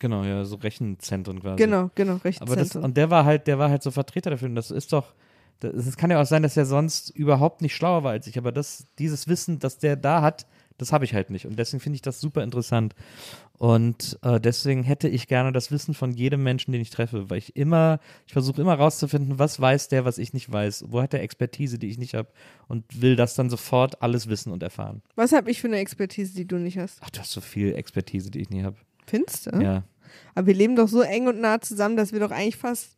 genau, 0.00 0.24
ja, 0.24 0.44
so 0.44 0.56
Rechenzentren 0.56 1.40
quasi. 1.40 1.62
Genau, 1.62 1.90
genau, 1.94 2.18
Aber 2.40 2.56
das, 2.56 2.74
und 2.74 2.96
der 2.96 3.10
war 3.10 3.24
halt, 3.24 3.46
der 3.46 3.58
war 3.58 3.70
halt 3.70 3.82
so 3.82 3.90
Vertreter 3.90 4.30
dafür. 4.30 4.48
Und 4.48 4.56
das 4.56 4.70
ist 4.70 4.92
doch, 4.92 5.14
es 5.62 5.96
kann 5.96 6.10
ja 6.10 6.20
auch 6.20 6.26
sein, 6.26 6.42
dass 6.42 6.56
er 6.56 6.66
sonst 6.66 7.10
überhaupt 7.10 7.62
nicht 7.62 7.74
schlauer 7.74 8.02
war 8.02 8.12
als 8.12 8.26
ich. 8.26 8.38
Aber 8.38 8.50
das, 8.52 8.86
dieses 8.98 9.28
Wissen, 9.28 9.58
das 9.58 9.78
der 9.78 9.96
da 9.96 10.22
hat, 10.22 10.46
das 10.78 10.92
habe 10.92 11.04
ich 11.04 11.14
halt 11.14 11.30
nicht. 11.30 11.46
Und 11.46 11.58
deswegen 11.58 11.80
finde 11.80 11.96
ich 11.96 12.02
das 12.02 12.20
super 12.20 12.42
interessant. 12.42 12.94
Und 13.58 14.18
äh, 14.22 14.40
deswegen 14.40 14.82
hätte 14.82 15.08
ich 15.08 15.28
gerne 15.28 15.52
das 15.52 15.70
Wissen 15.70 15.94
von 15.94 16.12
jedem 16.12 16.42
Menschen, 16.42 16.72
den 16.72 16.80
ich 16.80 16.90
treffe, 16.90 17.30
weil 17.30 17.38
ich 17.38 17.56
immer, 17.56 18.00
ich 18.26 18.32
versuche 18.32 18.60
immer 18.60 18.74
rauszufinden, 18.74 19.38
was 19.38 19.60
weiß 19.60 19.88
der, 19.88 20.04
was 20.04 20.18
ich 20.18 20.32
nicht 20.32 20.50
weiß, 20.50 20.86
wo 20.88 21.00
hat 21.00 21.12
der 21.12 21.22
Expertise, 21.22 21.78
die 21.78 21.88
ich 21.88 21.98
nicht 21.98 22.14
habe 22.14 22.28
und 22.66 23.00
will 23.00 23.14
das 23.14 23.34
dann 23.34 23.50
sofort 23.50 24.02
alles 24.02 24.28
wissen 24.28 24.52
und 24.52 24.62
erfahren. 24.62 25.02
Was 25.14 25.32
habe 25.32 25.50
ich 25.50 25.60
für 25.60 25.68
eine 25.68 25.78
Expertise, 25.78 26.34
die 26.34 26.46
du 26.46 26.56
nicht 26.56 26.78
hast? 26.78 26.98
Ach, 27.02 27.10
du 27.10 27.20
hast 27.20 27.30
so 27.30 27.40
viel 27.40 27.74
Expertise, 27.74 28.30
die 28.30 28.40
ich 28.40 28.50
nie 28.50 28.64
habe. 28.64 28.76
Findest 29.06 29.46
du? 29.46 29.60
Ja. 29.60 29.84
Aber 30.34 30.46
wir 30.46 30.54
leben 30.54 30.76
doch 30.76 30.88
so 30.88 31.02
eng 31.02 31.28
und 31.28 31.40
nah 31.40 31.60
zusammen, 31.60 31.96
dass 31.96 32.12
wir 32.12 32.20
doch 32.20 32.30
eigentlich 32.30 32.56
fast 32.56 32.96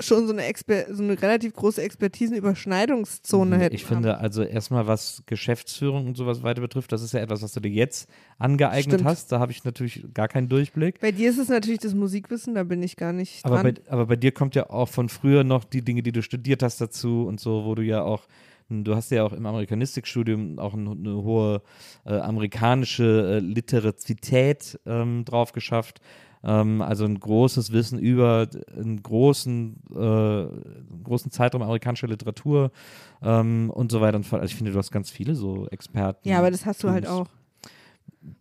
schon 0.00 0.26
so 0.26 0.32
eine, 0.32 0.44
Exper 0.44 0.94
so 0.94 1.02
eine 1.02 1.20
relativ 1.20 1.54
große 1.54 1.82
Expertisenüberschneidungszone 1.82 3.58
hätten. 3.58 3.74
Ich 3.74 3.84
finde 3.84 4.18
also 4.18 4.42
erstmal, 4.42 4.86
was 4.86 5.22
Geschäftsführung 5.26 6.06
und 6.06 6.16
sowas 6.16 6.42
weiter 6.42 6.60
betrifft, 6.60 6.92
das 6.92 7.02
ist 7.02 7.12
ja 7.12 7.20
etwas, 7.20 7.42
was 7.42 7.52
du 7.52 7.60
dir 7.60 7.70
jetzt 7.70 8.08
angeeignet 8.38 9.00
Stimmt. 9.00 9.04
hast. 9.04 9.32
Da 9.32 9.40
habe 9.40 9.52
ich 9.52 9.64
natürlich 9.64 10.06
gar 10.14 10.28
keinen 10.28 10.48
Durchblick. 10.48 11.00
Bei 11.00 11.12
dir 11.12 11.30
ist 11.30 11.38
es 11.38 11.48
natürlich 11.48 11.80
das 11.80 11.94
Musikwissen, 11.94 12.54
da 12.54 12.62
bin 12.62 12.82
ich 12.82 12.96
gar 12.96 13.12
nicht 13.12 13.44
Aber 13.44 13.62
dran. 13.62 13.74
bei, 13.74 13.92
aber 13.92 14.06
bei 14.06 14.16
dir 14.16 14.32
kommt 14.32 14.54
ja 14.54 14.70
auch 14.70 14.88
von 14.88 15.08
früher 15.08 15.44
noch 15.44 15.64
die 15.64 15.82
Dinge, 15.82 16.02
die 16.02 16.12
du 16.12 16.22
studiert 16.22 16.62
hast 16.62 16.80
dazu 16.80 17.26
und 17.26 17.40
so, 17.40 17.64
wo 17.64 17.74
du 17.74 17.82
ja 17.82 18.02
auch 18.02 18.26
Du 18.70 18.94
hast 18.94 19.10
ja 19.10 19.24
auch 19.24 19.32
im 19.32 19.46
Amerikanistikstudium 19.46 20.58
auch 20.58 20.74
eine, 20.74 20.90
eine 20.90 21.22
hohe 21.22 21.62
äh, 22.04 22.18
amerikanische 22.18 23.36
äh, 23.36 23.38
Literazität 23.38 24.78
ähm, 24.84 25.24
drauf 25.24 25.52
geschafft. 25.52 26.02
Ähm, 26.44 26.82
also 26.82 27.04
ein 27.04 27.18
großes 27.18 27.72
Wissen 27.72 27.98
über 27.98 28.48
einen 28.76 29.02
großen, 29.02 29.76
äh, 29.90 30.46
großen 31.04 31.30
Zeitraum 31.30 31.62
amerikanischer 31.62 32.08
Literatur 32.08 32.70
ähm, 33.22 33.70
und 33.70 33.90
so 33.90 34.00
weiter 34.00 34.16
und 34.16 34.24
so 34.24 34.30
fort. 34.30 34.42
Also 34.42 34.52
ich 34.52 34.56
finde, 34.56 34.72
du 34.72 34.78
hast 34.78 34.90
ganz 34.90 35.10
viele 35.10 35.34
so 35.34 35.66
Experten. 35.68 36.28
Ja, 36.28 36.38
aber 36.38 36.50
das 36.50 36.66
hast 36.66 36.82
du 36.84 36.90
halt 36.90 37.06
auch. 37.06 37.26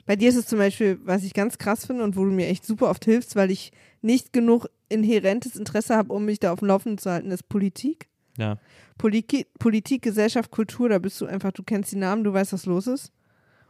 Bei 0.06 0.16
dir 0.16 0.30
ist 0.30 0.36
es 0.36 0.48
zum 0.48 0.60
Beispiel, 0.60 1.00
was 1.04 1.24
ich 1.24 1.34
ganz 1.34 1.58
krass 1.58 1.86
finde 1.86 2.04
und 2.04 2.16
wo 2.16 2.26
du 2.26 2.32
mir 2.32 2.48
echt 2.48 2.66
super 2.66 2.90
oft 2.90 3.06
hilfst, 3.06 3.36
weil 3.36 3.52
ich 3.52 3.72
nicht 4.02 4.34
genug 4.34 4.68
inhärentes 4.90 5.56
Interesse 5.56 5.96
habe, 5.96 6.14
um 6.14 6.26
mich 6.26 6.40
da 6.40 6.52
auf 6.54 6.60
dem 6.60 6.68
Laufenden 6.68 6.98
zu 6.98 7.12
halten, 7.12 7.32
ist 7.32 7.50
Politik. 7.50 8.08
Ja. 8.38 8.58
Politik, 8.98 9.48
Politik, 9.60 10.02
Gesellschaft, 10.02 10.52
Kultur, 10.52 10.90
da 10.90 11.00
bist 11.00 11.20
du 11.22 11.26
einfach, 11.26 11.52
du 11.52 11.64
kennst 11.64 11.92
die 11.92 11.98
Namen, 11.98 12.24
du 12.24 12.34
weißt, 12.34 12.54
was 12.54 12.66
los 12.66 12.88
ist. 12.88 13.12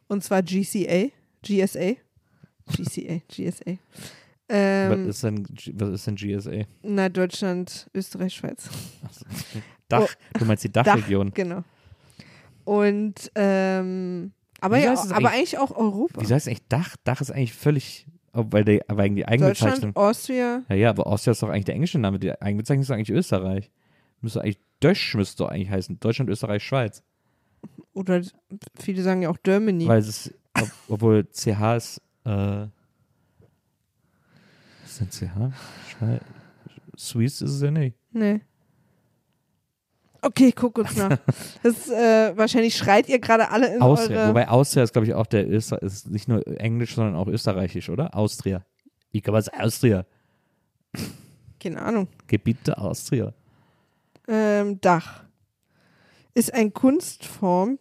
Und 0.08 0.24
zwar 0.24 0.42
GCA, 0.42 1.10
GSA. 1.44 1.96
GCA, 2.76 3.22
GSA. 3.30 3.78
Ähm, 4.50 5.08
was, 5.08 5.16
ist 5.18 5.24
denn, 5.24 5.48
was 5.74 5.90
ist 5.90 6.08
denn 6.08 6.16
GSA? 6.16 6.52
na, 6.84 7.10
Deutschland, 7.10 7.90
Österreich, 7.94 8.34
Schweiz. 8.34 8.70
Achso. 9.06 9.26
Dach, 9.90 10.08
du 10.40 10.46
meinst 10.46 10.64
die 10.64 10.72
Dachregion. 10.72 11.28
Dach, 11.30 11.34
genau. 11.36 11.64
Und, 12.64 13.32
ähm, 13.36 14.32
aber 14.60 14.78
ja, 14.78 14.92
aber 14.94 15.00
eigentlich- 15.16 15.28
eigentlich 15.28 15.58
auch 15.58 15.72
Europa. 15.76 16.22
Wieso 16.22 16.36
heißt 16.36 16.48
es 16.48 16.52
eigentlich 16.52 16.68
Dach? 16.68 16.96
Dach 17.04 17.22
ist 17.22 17.32
eigentlich 17.32 17.54
völlig, 17.54 18.08
oh, 18.34 18.46
weil 18.50 18.64
die, 18.66 18.88
aber 18.90 19.04
eigentlich 19.04 19.24
die 19.26 19.28
Eigenbezeichnung. 19.28 19.74
Deutschland, 19.94 19.98
Austria, 19.98 20.64
Ja, 20.70 20.76
ja, 20.76 20.90
aber 20.90 21.08
Austria 21.08 21.32
ist 21.32 21.42
doch 21.44 21.50
eigentlich 21.50 21.66
der 21.66 21.76
englische 21.76 22.00
Name. 22.00 22.20
Die 22.20 22.32
Eigenbezeichnung 22.42 22.82
ist 22.82 22.90
doch 22.90 22.96
eigentlich 22.96 23.12
Österreich. 23.12 23.72
Müsste 24.22 24.42
eigentlich 24.42 24.60
Dösch 24.82 25.16
müsste 25.16 25.44
doch 25.44 25.50
eigentlich 25.50 25.70
heißen. 25.70 26.00
Deutschland, 26.00 26.30
Österreich, 26.30 26.64
Schweiz. 26.64 27.04
oder 27.94 28.22
viele 28.80 29.02
sagen 29.02 29.22
ja 29.24 29.30
auch 29.30 29.38
Germany. 29.44 29.88
Weil 29.88 30.00
es 30.00 30.08
ist, 30.08 30.34
ob, 30.60 30.70
obwohl 30.90 31.28
CH 31.32 31.76
ist, 31.78 32.02
äh, 32.28 32.68
denn 35.00 35.10
CH? 35.10 35.54
Schweiz? 35.90 36.22
Swiss 36.98 37.42
ist 37.42 37.52
es 37.52 37.62
ja 37.62 37.72
nicht. 37.72 37.96
Nee. 38.12 38.42
Okay, 40.22 40.52
guck 40.52 40.80
uns 40.80 40.96
nach. 40.96 41.18
Das, 41.64 41.90
äh, 41.90 42.36
wahrscheinlich 42.36 42.76
schreit 42.76 43.08
ihr 43.08 43.20
gerade 43.20 43.50
alle 43.50 43.76
in 43.76 43.82
Austria. 43.82 44.22
eure... 44.22 44.30
Wobei 44.30 44.48
Austria 44.50 44.84
ist, 44.84 44.94
glaube 44.94 45.06
ich, 45.06 45.14
auch 45.14 45.28
der 45.28 45.48
Öster 45.48 45.82
ist 45.82 46.10
nicht 46.10 46.28
nur 46.28 46.46
Englisch, 46.60 46.96
sondern 46.96 47.16
auch 47.16 47.28
Österreichisch, 47.28 47.90
oder? 47.90 48.16
Austria. 48.16 48.66
Ich 49.12 49.24
glaube, 49.24 49.40
es 49.40 49.48
ist 49.48 49.54
Austria. 49.54 50.06
Keine 51.60 51.82
Ahnung. 51.82 52.08
Gebiete 52.26 52.78
Austria. 52.78 53.34
Ähm, 54.28 54.82
Dach. 54.82 55.24
Ist 56.34 56.54
ein 56.54 56.74
Kunstform 56.74 57.80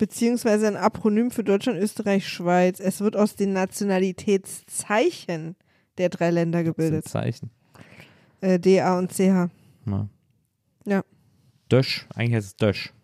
beziehungsweise 0.00 0.66
ein 0.66 0.76
Akronym 0.76 1.30
für 1.30 1.44
Deutschland, 1.44 1.78
Österreich, 1.78 2.26
Schweiz. 2.26 2.80
Es 2.80 3.02
wird 3.02 3.16
aus 3.16 3.36
den 3.36 3.52
Nationalitätszeichen 3.52 5.56
der 5.98 6.08
drei 6.08 6.30
Länder 6.30 6.64
gebildet. 6.64 7.06
Zeichen. 7.06 7.50
Äh, 8.40 8.58
D, 8.58 8.80
A 8.80 8.98
und 8.98 9.12
CH. 9.12 9.50
Ja. 9.86 10.08
Ja. 10.86 11.04
Dösch, 11.70 12.06
eigentlich 12.14 12.36
heißt 12.36 12.46
es 12.46 12.56
Dösch. 12.56 12.94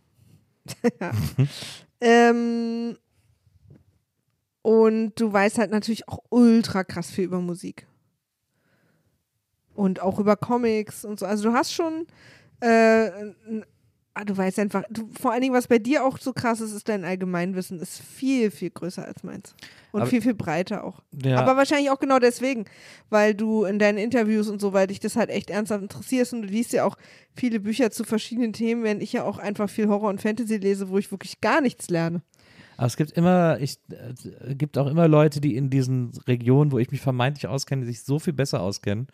Ähm, 1.98 2.98
und 4.60 5.18
du 5.18 5.32
weißt 5.32 5.56
halt 5.56 5.70
natürlich 5.70 6.06
auch 6.08 6.18
ultra 6.28 6.84
krass 6.84 7.10
viel 7.10 7.24
über 7.24 7.40
Musik. 7.40 7.86
Und 9.74 10.00
auch 10.00 10.18
über 10.18 10.36
Comics 10.36 11.06
und 11.06 11.18
so. 11.18 11.24
Also 11.24 11.48
du 11.48 11.54
hast 11.54 11.72
schon, 11.72 12.06
äh, 12.60 13.10
ah, 14.16 14.24
du 14.24 14.34
weißt 14.34 14.58
einfach, 14.58 14.82
du, 14.88 15.08
vor 15.20 15.32
allen 15.32 15.42
Dingen, 15.42 15.54
was 15.54 15.68
bei 15.68 15.78
dir 15.78 16.04
auch 16.04 16.18
so 16.18 16.32
krass 16.32 16.62
ist, 16.62 16.72
ist 16.72 16.88
dein 16.88 17.04
Allgemeinwissen 17.04 17.78
ist 17.80 18.00
viel, 18.00 18.50
viel 18.50 18.70
größer 18.70 19.04
als 19.04 19.22
meins. 19.22 19.54
Und 19.92 20.00
Aber- 20.00 20.10
viel, 20.10 20.22
viel 20.22 20.34
breiter 20.34 20.84
auch. 20.84 21.02
Ja. 21.22 21.38
Aber 21.38 21.56
wahrscheinlich 21.56 21.90
auch 21.90 21.98
genau 21.98 22.18
deswegen, 22.18 22.64
weil 23.10 23.34
du 23.34 23.64
in 23.64 23.78
deinen 23.78 23.98
Interviews 23.98 24.48
und 24.48 24.58
so, 24.60 24.72
weil 24.72 24.86
dich 24.86 25.00
das 25.00 25.16
halt 25.16 25.28
echt 25.28 25.50
ernsthaft 25.50 25.82
interessierst 25.82 26.32
und 26.32 26.42
du 26.42 26.48
liest 26.48 26.72
ja 26.72 26.84
auch 26.84 26.96
viele 27.34 27.60
Bücher 27.60 27.90
zu 27.90 28.04
verschiedenen 28.04 28.54
Themen, 28.54 28.82
während 28.84 29.02
ich 29.02 29.12
ja 29.12 29.24
auch 29.24 29.36
einfach 29.38 29.68
viel 29.68 29.88
Horror 29.88 30.08
und 30.08 30.22
Fantasy 30.22 30.56
lese, 30.56 30.88
wo 30.88 30.96
ich 30.96 31.10
wirklich 31.10 31.42
gar 31.42 31.60
nichts 31.60 31.90
lerne. 31.90 32.22
Aber 32.78 32.86
es 32.86 32.96
gibt 32.96 33.12
immer, 33.12 33.58
ich, 33.60 33.78
äh, 33.90 34.54
gibt 34.54 34.78
auch 34.78 34.86
immer 34.86 35.08
Leute, 35.08 35.42
die 35.42 35.56
in 35.56 35.68
diesen 35.68 36.12
Regionen, 36.26 36.72
wo 36.72 36.78
ich 36.78 36.90
mich 36.90 37.00
vermeintlich 37.02 37.48
auskenne, 37.48 37.84
sich 37.84 38.02
so 38.02 38.18
viel 38.18 38.32
besser 38.32 38.60
auskennen 38.62 39.08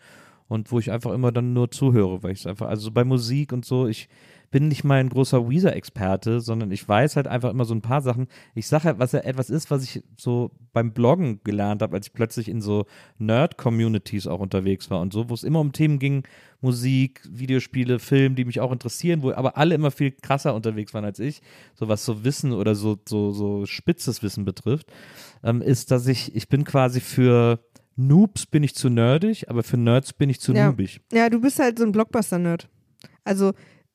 und 0.47 0.71
wo 0.71 0.79
ich 0.79 0.91
einfach 0.91 1.11
immer 1.11 1.33
dann 1.33 1.51
nur 1.51 1.71
zuhöre, 1.71 2.23
weil 2.23 2.31
ich 2.31 2.39
es 2.39 2.47
einfach, 2.47 2.67
also 2.67 2.91
bei 2.91 3.03
Musik 3.03 3.51
und 3.51 3.65
so, 3.65 3.87
ich 3.87 4.07
bin 4.53 4.67
nicht 4.67 4.83
mal 4.83 4.99
ein 4.99 5.09
großer 5.09 5.49
Weezer-Experte, 5.49 6.39
sondern 6.39 6.71
ich 6.71 6.87
weiß 6.87 7.15
halt 7.15 7.25
einfach 7.27 7.49
immer 7.49 7.65
so 7.65 7.73
ein 7.73 7.81
paar 7.81 8.01
Sachen. 8.03 8.27
Ich 8.53 8.67
sage 8.67 8.83
halt, 8.83 8.99
was 8.99 9.11
ja 9.11 9.21
etwas 9.21 9.49
ist, 9.49 9.71
was 9.71 9.83
ich 9.83 10.03
so 10.15 10.51
beim 10.73 10.93
Bloggen 10.93 11.39
gelernt 11.43 11.81
habe, 11.81 11.95
als 11.95 12.05
ich 12.05 12.13
plötzlich 12.13 12.49
in 12.49 12.61
so 12.61 12.85
Nerd-Communities 13.17 14.27
auch 14.27 14.39
unterwegs 14.39 14.91
war 14.91 15.01
und 15.01 15.11
so, 15.11 15.27
wo 15.27 15.33
es 15.33 15.43
immer 15.43 15.59
um 15.59 15.71
Themen 15.71 15.97
ging, 15.97 16.21
Musik, 16.61 17.21
Videospiele, 17.27 17.97
Film, 17.97 18.35
die 18.35 18.45
mich 18.45 18.59
auch 18.59 18.71
interessieren, 18.71 19.23
wo 19.23 19.31
aber 19.31 19.57
alle 19.57 19.73
immer 19.73 19.89
viel 19.89 20.11
krasser 20.11 20.53
unterwegs 20.53 20.93
waren 20.93 21.03
als 21.03 21.17
ich, 21.17 21.41
so 21.73 21.87
was 21.87 22.05
so 22.05 22.23
Wissen 22.23 22.51
oder 22.51 22.75
so, 22.75 22.99
so, 23.09 23.31
so 23.31 23.65
spitzes 23.65 24.21
Wissen 24.21 24.45
betrifft, 24.45 24.85
ähm, 25.43 25.63
ist, 25.63 25.89
dass 25.89 26.05
ich, 26.05 26.35
ich 26.35 26.47
bin 26.47 26.63
quasi 26.63 27.01
für 27.01 27.57
Noobs 27.95 28.45
bin 28.45 28.61
ich 28.61 28.75
zu 28.75 28.89
nerdig, 28.89 29.49
aber 29.49 29.63
für 29.63 29.77
Nerds 29.77 30.13
bin 30.13 30.29
ich 30.29 30.39
zu 30.39 30.53
Ja. 30.53 30.67
noobig. 30.67 31.01
Ja, 31.11 31.27
du 31.31 31.41
bist 31.41 31.57
halt 31.57 31.79
so 31.79 31.85
ein 31.85 31.91
Blockbuster-Nerd. 31.91 32.69
Also 33.23 33.53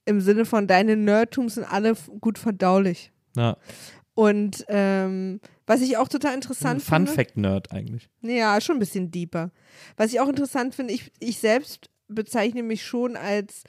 im 0.09 0.21
Sinne 0.21 0.45
von 0.45 0.67
deine 0.67 0.97
Nerdtums 0.97 1.55
sind 1.55 1.65
alle 1.65 1.95
gut 2.21 2.39
verdaulich. 2.39 3.13
Ja, 3.37 3.57
Und 4.15 4.65
ähm, 4.69 5.41
was 5.67 5.81
ich 5.83 5.97
auch 5.99 6.09
total 6.09 6.35
interessant 6.35 6.83
finde. 6.83 7.07
Fun-Fact-Nerd 7.11 7.73
eigentlich. 7.73 8.09
Ja, 8.23 8.61
schon 8.61 8.77
ein 8.77 8.81
bisschen 8.81 9.11
deeper. 9.11 9.51
Was 9.97 10.13
ich 10.13 10.21
auch 10.21 10.29
interessant 10.29 10.75
finde, 10.75 10.95
ich, 10.95 11.13
ich 11.21 11.39
selbst 11.39 11.91
bezeichne 12.09 12.63
mich 12.63 12.85
schon 12.85 13.17
als 13.17 13.65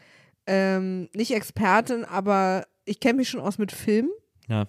ähm, 0.47 1.09
nicht 1.13 1.31
Expertin, 1.31 2.05
aber 2.05 2.65
ich 2.85 2.99
kenne 2.99 3.17
mich 3.17 3.29
schon 3.29 3.41
aus 3.41 3.57
mit 3.57 3.71
Filmen. 3.71 4.09
Ja, 4.47 4.67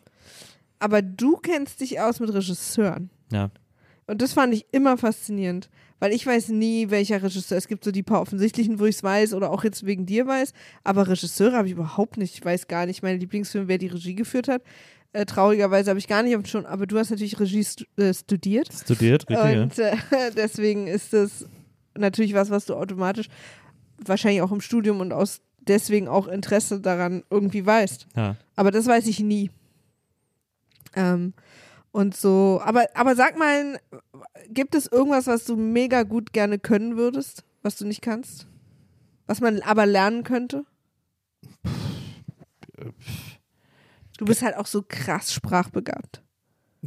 Aber 0.80 1.00
du 1.02 1.36
kennst 1.36 1.80
dich 1.80 2.00
aus 2.00 2.20
mit 2.20 2.32
Regisseuren. 2.34 3.10
ja. 3.32 3.50
Und 4.11 4.20
das 4.22 4.32
fand 4.32 4.52
ich 4.52 4.66
immer 4.72 4.98
faszinierend, 4.98 5.70
weil 6.00 6.12
ich 6.12 6.26
weiß 6.26 6.48
nie, 6.48 6.90
welcher 6.90 7.22
Regisseur. 7.22 7.56
Es 7.56 7.68
gibt 7.68 7.84
so 7.84 7.92
die 7.92 8.02
paar 8.02 8.20
offensichtlichen, 8.20 8.80
wo 8.80 8.86
ich 8.86 8.96
es 8.96 9.02
weiß 9.04 9.34
oder 9.34 9.52
auch 9.52 9.62
jetzt 9.62 9.86
wegen 9.86 10.04
dir 10.04 10.26
weiß, 10.26 10.52
aber 10.82 11.06
Regisseure 11.06 11.56
habe 11.56 11.68
ich 11.68 11.74
überhaupt 11.74 12.16
nicht. 12.16 12.34
Ich 12.34 12.44
weiß 12.44 12.66
gar 12.66 12.86
nicht, 12.86 13.04
mein 13.04 13.20
Lieblingsfilm, 13.20 13.68
wer 13.68 13.78
die 13.78 13.86
Regie 13.86 14.16
geführt 14.16 14.48
hat. 14.48 14.62
Äh, 15.12 15.26
traurigerweise 15.26 15.90
habe 15.90 16.00
ich 16.00 16.08
gar 16.08 16.24
nicht 16.24 16.36
auf 16.36 16.44
schon, 16.46 16.66
aber 16.66 16.88
du 16.88 16.98
hast 16.98 17.11
natürlich 17.11 17.38
Regie 17.38 17.62
stu 17.62 17.84
äh, 17.98 18.12
studiert. 18.12 18.68
Studiert, 18.72 19.30
richtig. 19.30 19.58
Und 19.61 19.78
äh, 19.78 19.96
deswegen 20.36 20.88
ist 20.88 21.12
das 21.12 21.46
natürlich 21.96 22.34
was, 22.34 22.50
was 22.50 22.66
du 22.66 22.74
automatisch 22.74 23.28
wahrscheinlich 24.04 24.42
auch 24.42 24.50
im 24.50 24.61
Studium 24.61 24.98
und 24.98 25.12
aus 25.12 25.40
deswegen 25.61 26.08
auch 26.08 26.26
Interesse 26.26 26.80
daran 26.80 27.22
irgendwie 27.30 27.64
weißt. 27.64 28.08
ja. 28.16 28.34
Aber 28.56 28.72
das 28.72 28.86
weiß 28.86 29.06
ich 29.06 29.20
nie. 29.20 29.50
Ähm, 30.96 31.32
und 31.93 32.16
so, 32.16 32.61
aber, 32.64 32.86
aber 32.95 33.16
sag 33.16 33.38
mal, 33.38 33.80
gibt 34.49 34.74
es 34.74 34.86
irgendwas, 34.86 35.26
was 35.26 35.45
du 35.45 35.57
mega 35.57 36.03
gut 36.03 36.32
gerne 36.32 36.59
können 36.59 36.97
würdest, 36.97 37.45
was 37.62 37.76
du 37.76 37.86
nicht 37.86 38.03
kannst? 38.03 38.47
Was 39.26 39.41
man 39.41 39.61
aber 39.62 39.86
lernen 39.86 40.24
könnte? 40.24 40.64
Du 44.18 44.24
bist 44.24 44.43
halt 44.43 44.57
auch 44.57 44.66
so 44.66 44.84
krass 44.86 45.32
sprachbegabt. 45.32 46.22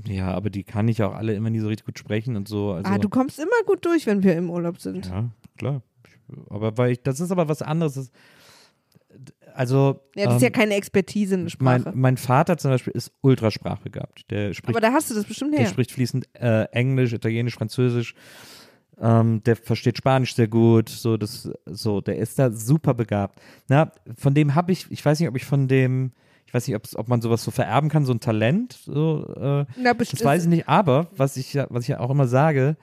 Ja, 0.05 0.33
aber 0.33 0.49
die 0.49 0.63
kann 0.63 0.87
ich 0.87 1.03
auch 1.03 1.13
alle 1.13 1.35
immer 1.35 1.49
nie 1.49 1.59
so 1.59 1.67
richtig 1.67 1.85
gut 1.85 1.99
sprechen 1.99 2.35
und 2.35 2.47
so. 2.47 2.71
Also, 2.71 2.91
ah, 2.91 2.97
du 2.97 3.09
kommst 3.09 3.39
immer 3.39 3.63
gut 3.65 3.85
durch, 3.85 4.05
wenn 4.07 4.23
wir 4.23 4.35
im 4.35 4.49
Urlaub 4.49 4.79
sind. 4.79 5.05
Ja, 5.05 5.29
klar. 5.57 5.81
Aber 6.49 6.77
weil 6.77 6.93
ich, 6.93 7.01
das 7.01 7.19
ist 7.19 7.31
aber 7.31 7.47
was 7.47 7.61
anderes. 7.61 7.93
Das, 7.95 8.11
also, 9.55 10.01
Ja, 10.15 10.25
das 10.25 10.35
ist 10.37 10.41
ja 10.41 10.47
ähm, 10.47 10.53
keine 10.53 10.75
Expertise 10.75 11.35
in 11.35 11.43
der 11.43 11.49
Sprache. 11.49 11.81
mein, 11.85 11.93
mein 11.95 12.17
Vater 12.17 12.57
zum 12.57 12.71
Beispiel 12.71 12.93
ist 12.93 13.11
ultrasprachbegabt. 13.21 14.29
Der 14.31 14.53
spricht, 14.53 14.75
aber 14.75 14.81
da 14.81 14.93
hast 14.93 15.09
du 15.09 15.15
das 15.15 15.25
bestimmt 15.25 15.53
der 15.53 15.61
her. 15.61 15.69
spricht 15.69 15.91
fließend 15.91 16.27
äh, 16.33 16.63
Englisch, 16.71 17.13
Italienisch, 17.13 17.55
Französisch. 17.55 18.15
Ähm, 18.99 19.41
der 19.43 19.55
versteht 19.55 19.97
Spanisch 19.97 20.35
sehr 20.35 20.47
gut. 20.47 20.89
So, 20.89 21.17
das, 21.17 21.49
so, 21.65 22.01
der 22.01 22.17
ist 22.17 22.37
da 22.37 22.51
super 22.51 22.93
begabt. 22.93 23.39
Na, 23.67 23.91
von 24.17 24.33
dem 24.33 24.55
habe 24.55 24.71
ich, 24.71 24.85
ich 24.89 25.03
weiß 25.03 25.19
nicht, 25.19 25.29
ob 25.29 25.35
ich 25.35 25.45
von 25.45 25.67
dem, 25.67 26.11
ich 26.45 26.53
weiß 26.53 26.67
nicht, 26.67 26.77
ob 26.95 27.07
man 27.07 27.21
sowas 27.21 27.43
so 27.43 27.51
vererben 27.51 27.89
kann, 27.89 28.05
so 28.05 28.13
ein 28.13 28.19
Talent. 28.19 28.73
So, 28.85 29.25
äh, 29.35 29.65
Na, 29.77 29.93
das 29.93 30.23
weiß 30.23 30.43
ich 30.43 30.49
nicht, 30.49 30.67
aber 30.67 31.07
was 31.15 31.37
ich 31.37 31.53
ja, 31.53 31.65
was 31.69 31.83
ich 31.83 31.89
ja 31.89 31.99
auch 31.99 32.11
immer 32.11 32.27
sage, 32.27 32.77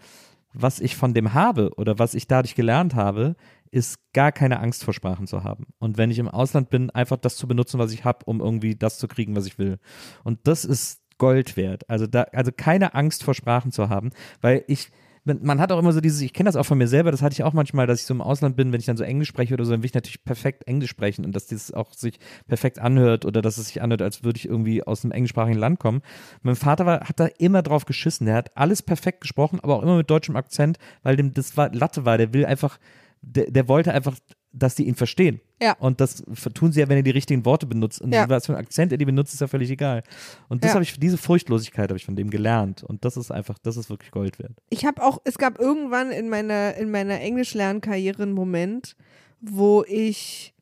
was 0.53 0.81
ich 0.81 0.97
von 0.97 1.15
dem 1.15 1.33
habe 1.33 1.71
oder 1.77 1.99
was 1.99 2.15
ich 2.15 2.27
dadurch 2.27 2.55
gelernt 2.55 2.95
habe, 2.95 3.37
ist 3.71 3.99
gar 4.13 4.33
keine 4.33 4.61
Angst 4.61 4.85
vor 4.85 4.95
Sprachen 4.95 5.27
zu 5.27 5.45
haben. 5.45 5.67
Und 5.79 5.97
wenn 5.97 6.11
ich 6.11 6.19
im 6.19 6.29
Ausland 6.29 6.71
bin, 6.71 6.91
einfach 6.91 7.17
das 7.17 7.37
zu 7.37 7.47
benutzen, 7.47 7.79
was 7.79 7.93
ich 7.93 8.05
habe, 8.05 8.25
um 8.27 8.41
irgendwie 8.41 8.75
das 8.75 8.99
zu 8.99 9.09
kriegen, 9.09 9.37
was 9.37 9.47
ich 9.47 9.59
will. 9.59 9.79
Und 10.25 10.41
das 10.45 10.65
ist 10.65 11.01
Gold 11.21 11.57
wert. 11.57 11.89
Also 11.89 12.07
da, 12.09 12.23
also 12.33 12.51
keine 12.51 12.95
Angst 12.95 13.23
vor 13.23 13.35
Sprachen 13.35 13.71
zu 13.71 13.89
haben, 13.89 14.11
weil 14.41 14.65
ich, 14.67 14.91
man, 15.25 15.61
hat 15.61 15.71
auch 15.71 15.79
immer 15.79 15.93
so 15.93 16.01
dieses, 16.01 16.21
ich 16.23 16.33
kenne 16.33 16.49
das 16.49 16.57
auch 16.57 16.65
von 16.65 16.79
mir 16.79 16.89
selber, 16.89 17.11
das 17.13 17.21
hatte 17.21 17.35
ich 17.35 17.45
auch 17.45 17.53
manchmal, 17.53 17.87
dass 17.87 18.01
ich 18.01 18.07
so 18.07 18.15
im 18.15 18.23
Ausland 18.23 18.57
bin, 18.57 18.73
wenn 18.73 18.81
ich 18.81 18.87
dann 18.87 18.97
so 18.97 19.05
Englisch 19.05 19.29
spreche 19.29 19.53
oder 19.53 19.67
so, 19.67 19.73
dann 19.73 19.83
will 19.83 19.87
ich 19.87 19.95
natürlich 19.95 20.25
perfekt 20.25 20.67
Englisch 20.67 20.91
sprechen 20.91 21.27
und 21.27 21.37
dass 21.37 21.47
das 21.47 21.73
auch 21.73 21.93
sich 21.93 22.19
perfekt 22.49 22.79
anhört 22.79 23.27
oder 23.27 23.43
dass 23.43 23.59
es 23.59 23.69
sich 23.69 23.83
anhört, 23.83 24.01
als 24.01 24.25
würde 24.25 24.39
ich 24.39 24.47
irgendwie 24.47 24.83
aus 24.83 25.05
einem 25.05 25.13
englischsprachigen 25.13 25.61
Land 25.61 25.79
kommen. 25.79 26.01
Mein 26.43 26.57
Vater 26.57 26.87
war, 26.87 27.01
hat 27.01 27.21
da 27.21 27.27
immer 27.39 27.63
drauf 27.63 27.85
geschissen, 27.85 28.25
der 28.25 28.35
hat 28.35 28.57
alles 28.57 28.83
perfekt 28.83 29.21
gesprochen, 29.21 29.61
aber 29.63 29.77
auch 29.77 29.83
immer 29.83 29.99
mit 29.99 30.11
deutschem 30.11 30.37
Akzent, 30.37 30.79
weil 31.03 31.17
dem 31.17 31.35
das 31.35 31.57
war 31.59 31.73
Latte 31.73 32.07
war, 32.07 32.17
der 32.17 32.33
will 32.33 32.47
einfach, 32.47 32.79
der, 33.23 33.51
der 33.51 33.69
wollte 33.69 33.93
einfach 33.93 34.17
dass 34.53 34.75
die 34.75 34.89
ihn 34.89 34.97
verstehen. 34.97 35.41
Ja. 35.63 35.77
Und 35.79 36.01
das 36.01 36.25
tun 36.55 36.73
sie 36.73 36.81
ja, 36.81 36.89
wenn 36.89 36.97
er 36.97 37.05
die 37.05 37.11
richtigen 37.11 37.45
Worte 37.45 37.67
benutzt. 37.67 38.01
Und 38.01 38.13
Ja. 38.13 38.29
was 38.29 38.47
für 38.47 38.53
einen 38.57 38.65
Akzent 38.65 38.91
er 38.91 38.99
die 38.99 39.05
benutzt, 39.05 39.33
ist 39.33 39.41
ja 39.41 39.47
völlig 39.47 39.71
egal. 39.71 40.03
Und 40.49 40.65
das 40.65 40.71
Ja. 40.71 40.75
habe 40.75 40.83
ich, 40.83 40.99
diese 40.99 41.19
Furchtlosigkeit 41.19 41.89
habe 41.89 41.97
ich 41.97 42.05
von 42.05 42.17
dem 42.17 42.31
gelernt. 42.31 42.83
Und 42.83 43.05
das 43.05 43.17
ist 43.17 43.31
einfach, 43.31 43.59
das 43.61 43.77
ist 43.77 43.91
wirklich 43.91 44.11
Gold 44.11 44.41
wert. 44.41 44.53
Ich 44.71 44.85
habe 44.85 45.03
auch, 45.05 45.21
es 45.23 45.39
gab 45.39 45.61
irgendwann 45.61 46.11
in 46.11 46.29
meiner, 46.29 46.75
in 46.75 46.91
meiner 46.91 47.21
Englisch-Lernkarriere 47.21 48.25
einen 48.25 48.33
Moment, 48.33 48.97
wo 49.41 49.85
ich 49.87 50.53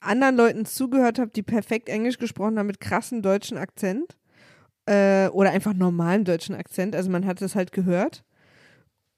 anderen 0.00 0.36
Leuten 0.36 0.64
zugehört 0.66 1.20
habe, 1.20 1.30
die 1.30 1.42
perfekt 1.44 1.88
Englisch 1.88 2.18
gesprochen 2.18 2.58
haben 2.58 2.66
mit 2.66 2.80
krassem 2.80 3.22
deutschen 3.22 3.56
Akzent 3.56 4.16
äh, 4.86 5.28
oder 5.28 5.50
einfach 5.50 5.74
normalem 5.74 6.24
deutschen 6.24 6.56
Akzent. 6.56 6.96
Also 6.96 7.08
man 7.08 7.24
hat 7.24 7.40
es 7.40 7.54
halt 7.54 7.70
gehört. 7.70 8.24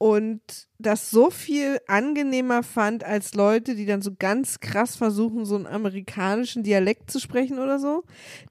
Und 0.03 0.41
das 0.79 1.11
so 1.11 1.29
viel 1.29 1.79
angenehmer 1.87 2.63
fand 2.63 3.05
als 3.05 3.35
Leute, 3.35 3.75
die 3.75 3.85
dann 3.85 4.01
so 4.01 4.13
ganz 4.19 4.59
krass 4.61 4.97
versuchen, 4.97 5.45
so 5.45 5.57
einen 5.57 5.67
amerikanischen 5.67 6.63
Dialekt 6.63 7.11
zu 7.11 7.21
sprechen 7.21 7.59
oder 7.59 7.79
so, 7.79 8.05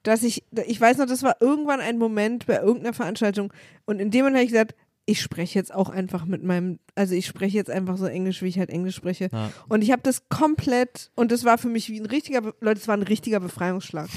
dass 0.04 0.22
ich, 0.22 0.43
ich 0.68 0.80
weiß 0.80 0.97
noch, 1.00 1.08
das 1.08 1.24
war 1.24 1.38
irgendwann 1.39 1.80
ein 1.80 1.97
Moment 1.97 2.45
bei 2.45 2.60
irgendeiner 2.60 2.93
Veranstaltung 2.93 3.52
und 3.88 4.00
in 4.00 4.12
dem 4.12 4.26
Moment 4.26 4.36
habe 4.36 4.45
ich 4.45 4.52
gesagt, 4.52 4.76
ich 5.08 5.24
spreche 5.24 5.58
jetzt 5.58 5.74
auch 5.74 5.89
einfach 5.89 6.26
mit 6.26 6.43
meinem, 6.43 6.78
also 6.93 7.16
ich 7.16 7.26
spreche 7.26 7.58
jetzt 7.58 7.72
einfach 7.72 7.97
so 7.97 8.06
Englisch, 8.06 8.43
wie 8.43 8.47
ich 8.47 8.60
halt 8.60 8.70
Englisch 8.70 8.95
spreche. 8.95 9.30
Ja. 9.32 9.52
Und 9.68 9.82
ich 9.82 9.89
habe 9.89 10.04
das 10.04 10.30
komplett, 10.30 11.10
und 11.16 11.32
das 11.32 11.45
war 11.45 11.58
für 11.58 11.70
mich 11.70 11.89
wie 11.89 12.00
ein 12.00 12.06
richtiger, 12.06 12.54
Leute, 12.60 12.80
es 12.80 12.88
war 12.88 12.95
ein 12.95 13.02
richtiger 13.02 13.39
Befreiungsschlag. 13.39 14.10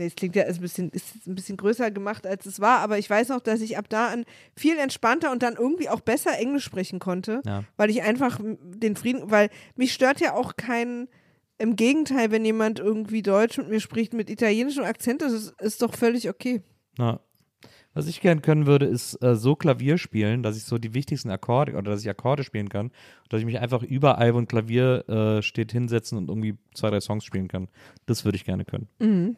Nee, 0.00 0.06
es 0.06 0.14
klingt 0.16 0.34
ja 0.34 0.44
ein 0.44 0.56
bisschen, 0.60 0.88
ist 0.92 1.26
ein 1.26 1.34
bisschen 1.34 1.58
größer 1.58 1.90
gemacht, 1.90 2.26
als 2.26 2.46
es 2.46 2.58
war, 2.58 2.78
aber 2.78 2.96
ich 2.96 3.10
weiß 3.10 3.28
noch, 3.28 3.40
dass 3.40 3.60
ich 3.60 3.76
ab 3.76 3.84
da 3.90 4.06
an 4.08 4.24
viel 4.56 4.78
entspannter 4.78 5.30
und 5.30 5.42
dann 5.42 5.56
irgendwie 5.56 5.90
auch 5.90 6.00
besser 6.00 6.38
Englisch 6.38 6.64
sprechen 6.64 7.00
konnte, 7.00 7.42
Ja. 7.44 7.64
weil 7.76 7.90
ich 7.90 8.00
einfach 8.00 8.40
den 8.42 8.96
Frieden, 8.96 9.30
weil 9.30 9.50
mich 9.76 9.92
stört 9.92 10.18
ja 10.22 10.32
auch 10.32 10.56
kein, 10.56 11.06
im 11.58 11.76
Gegenteil, 11.76 12.30
wenn 12.30 12.46
jemand 12.46 12.78
irgendwie 12.78 13.20
Deutsch 13.20 13.58
mit 13.58 13.68
mir 13.68 13.80
spricht 13.80 14.14
mit 14.14 14.30
italienischem 14.30 14.84
Akzent, 14.84 15.20
das 15.20 15.32
ist, 15.34 15.60
ist 15.60 15.82
doch 15.82 15.94
völlig 15.94 16.30
okay. 16.30 16.62
Ja. 16.96 17.20
Was 17.92 18.06
ich 18.06 18.22
gern 18.22 18.40
können 18.40 18.64
würde, 18.66 18.86
ist 18.86 19.22
äh, 19.22 19.34
so 19.36 19.54
Klavier 19.56 19.98
spielen, 19.98 20.42
dass 20.42 20.56
ich 20.56 20.62
so 20.64 20.78
die 20.78 20.94
wichtigsten 20.94 21.28
Akkorde 21.28 21.72
oder 21.76 21.90
dass 21.90 22.00
ich 22.00 22.08
Akkorde 22.08 22.42
spielen 22.42 22.70
kann, 22.70 22.90
dass 23.28 23.40
ich 23.40 23.44
mich 23.44 23.58
einfach 23.58 23.82
überall, 23.82 24.32
wo 24.32 24.38
ein 24.38 24.46
Klavier 24.48 25.06
äh, 25.10 25.42
steht, 25.42 25.72
hinsetzen 25.72 26.16
und 26.16 26.28
irgendwie 26.30 26.56
zwei, 26.72 26.88
drei 26.88 27.00
Songs 27.00 27.24
spielen 27.24 27.48
kann. 27.48 27.68
Das 28.06 28.24
würde 28.24 28.36
ich 28.36 28.46
gerne 28.46 28.64
können. 28.64 28.88
Mhm. 28.98 29.36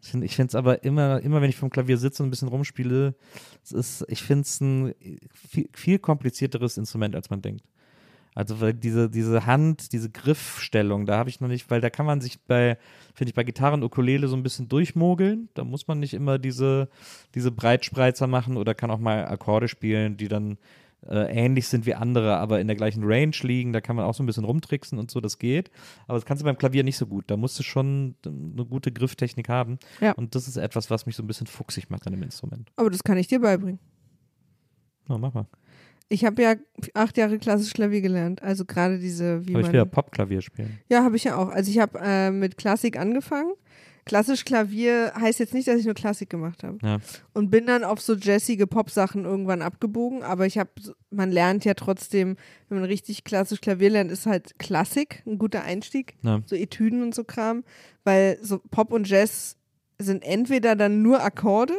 Ich 0.00 0.36
finde 0.36 0.48
es 0.48 0.54
aber 0.54 0.84
immer, 0.84 1.20
immer 1.20 1.40
wenn 1.42 1.50
ich 1.50 1.56
vom 1.56 1.70
Klavier 1.70 1.98
sitze 1.98 2.22
und 2.22 2.28
ein 2.28 2.30
bisschen 2.30 2.48
rumspiele, 2.48 3.14
es 3.64 3.72
ist, 3.72 4.04
ich 4.08 4.22
finde 4.22 4.42
es 4.42 4.60
ein 4.60 4.94
viel, 5.32 5.68
viel 5.74 5.98
komplizierteres 5.98 6.78
Instrument, 6.78 7.14
als 7.14 7.30
man 7.30 7.42
denkt. 7.42 7.64
Also 8.34 8.60
weil 8.60 8.72
diese, 8.72 9.10
diese 9.10 9.46
Hand, 9.46 9.92
diese 9.92 10.10
Griffstellung, 10.10 11.06
da 11.06 11.18
habe 11.18 11.28
ich 11.28 11.40
noch 11.40 11.48
nicht, 11.48 11.68
weil 11.72 11.80
da 11.80 11.90
kann 11.90 12.06
man 12.06 12.20
sich 12.20 12.38
bei, 12.40 12.78
finde 13.12 13.30
ich, 13.30 13.34
bei 13.34 13.42
Gitarre 13.42 13.74
und 13.74 13.82
Ukulele 13.82 14.28
so 14.28 14.36
ein 14.36 14.44
bisschen 14.44 14.68
durchmogeln. 14.68 15.48
Da 15.54 15.64
muss 15.64 15.88
man 15.88 15.98
nicht 15.98 16.14
immer 16.14 16.38
diese, 16.38 16.88
diese 17.34 17.50
Breitspreizer 17.50 18.28
machen 18.28 18.56
oder 18.56 18.76
kann 18.76 18.92
auch 18.92 19.00
mal 19.00 19.26
Akkorde 19.26 19.66
spielen, 19.66 20.16
die 20.16 20.28
dann 20.28 20.56
äh, 21.06 21.32
ähnlich 21.32 21.68
sind 21.68 21.86
wie 21.86 21.94
andere, 21.94 22.36
aber 22.36 22.60
in 22.60 22.66
der 22.66 22.76
gleichen 22.76 23.04
Range 23.04 23.34
liegen. 23.42 23.72
Da 23.72 23.80
kann 23.80 23.96
man 23.96 24.04
auch 24.04 24.14
so 24.14 24.22
ein 24.22 24.26
bisschen 24.26 24.44
rumtricksen 24.44 24.98
und 24.98 25.10
so, 25.10 25.20
das 25.20 25.38
geht. 25.38 25.70
Aber 26.06 26.18
das 26.18 26.24
kannst 26.24 26.42
du 26.42 26.44
beim 26.44 26.58
Klavier 26.58 26.84
nicht 26.84 26.96
so 26.96 27.06
gut. 27.06 27.24
Da 27.28 27.36
musst 27.36 27.58
du 27.58 27.62
schon 27.62 28.16
eine 28.24 28.64
gute 28.64 28.92
Grifftechnik 28.92 29.48
haben. 29.48 29.78
Ja. 30.00 30.12
Und 30.12 30.34
das 30.34 30.48
ist 30.48 30.56
etwas, 30.56 30.90
was 30.90 31.06
mich 31.06 31.16
so 31.16 31.22
ein 31.22 31.26
bisschen 31.26 31.46
fuchsig 31.46 31.90
macht 31.90 32.06
an 32.06 32.12
dem 32.12 32.22
Instrument. 32.22 32.70
Aber 32.76 32.90
das 32.90 33.04
kann 33.04 33.18
ich 33.18 33.28
dir 33.28 33.40
beibringen. 33.40 33.78
Na, 35.08 35.18
mach 35.18 35.34
mal. 35.34 35.46
Ich 36.10 36.24
habe 36.24 36.42
ja 36.42 36.54
acht 36.94 37.18
Jahre 37.18 37.38
klassisch 37.38 37.74
Klavier 37.74 38.00
gelernt, 38.00 38.42
also 38.42 38.64
gerade 38.64 38.98
diese, 38.98 39.46
wie 39.46 39.52
Habe 39.52 39.60
ich 39.60 39.66
man 39.66 39.72
wieder 39.74 39.84
Popklavier 39.84 40.40
spielen. 40.40 40.78
Ja, 40.88 41.04
habe 41.04 41.16
ich 41.16 41.24
ja 41.24 41.36
auch. 41.36 41.48
Also 41.48 41.70
ich 41.70 41.78
habe 41.78 41.98
äh, 42.02 42.30
mit 42.30 42.56
Klassik 42.56 42.98
angefangen. 42.98 43.52
Klassisch 44.08 44.46
Klavier 44.46 45.12
heißt 45.14 45.38
jetzt 45.38 45.52
nicht, 45.52 45.68
dass 45.68 45.78
ich 45.78 45.84
nur 45.84 45.94
Klassik 45.94 46.30
gemacht 46.30 46.64
habe. 46.64 46.78
Ja. 46.82 46.98
Und 47.34 47.50
bin 47.50 47.66
dann 47.66 47.84
auf 47.84 48.00
so 48.00 48.14
jazzige 48.14 48.66
Pop-Sachen 48.66 49.26
irgendwann 49.26 49.60
abgebogen. 49.60 50.22
Aber 50.22 50.46
ich 50.46 50.56
habe, 50.56 50.70
man 51.10 51.30
lernt 51.30 51.66
ja 51.66 51.74
trotzdem, 51.74 52.36
wenn 52.68 52.80
man 52.80 52.88
richtig 52.88 53.22
klassisch 53.24 53.60
Klavier 53.60 53.90
lernt, 53.90 54.10
ist 54.10 54.24
halt 54.24 54.58
Klassik 54.58 55.22
ein 55.26 55.38
guter 55.38 55.62
Einstieg. 55.62 56.16
Ja. 56.22 56.40
So 56.46 56.56
Etüden 56.56 57.02
und 57.02 57.14
so 57.14 57.22
Kram. 57.22 57.64
Weil 58.04 58.38
so 58.40 58.60
Pop 58.70 58.92
und 58.92 59.06
Jazz 59.06 59.56
sind 59.98 60.24
entweder 60.24 60.74
dann 60.74 61.02
nur 61.02 61.22
Akkorde 61.22 61.74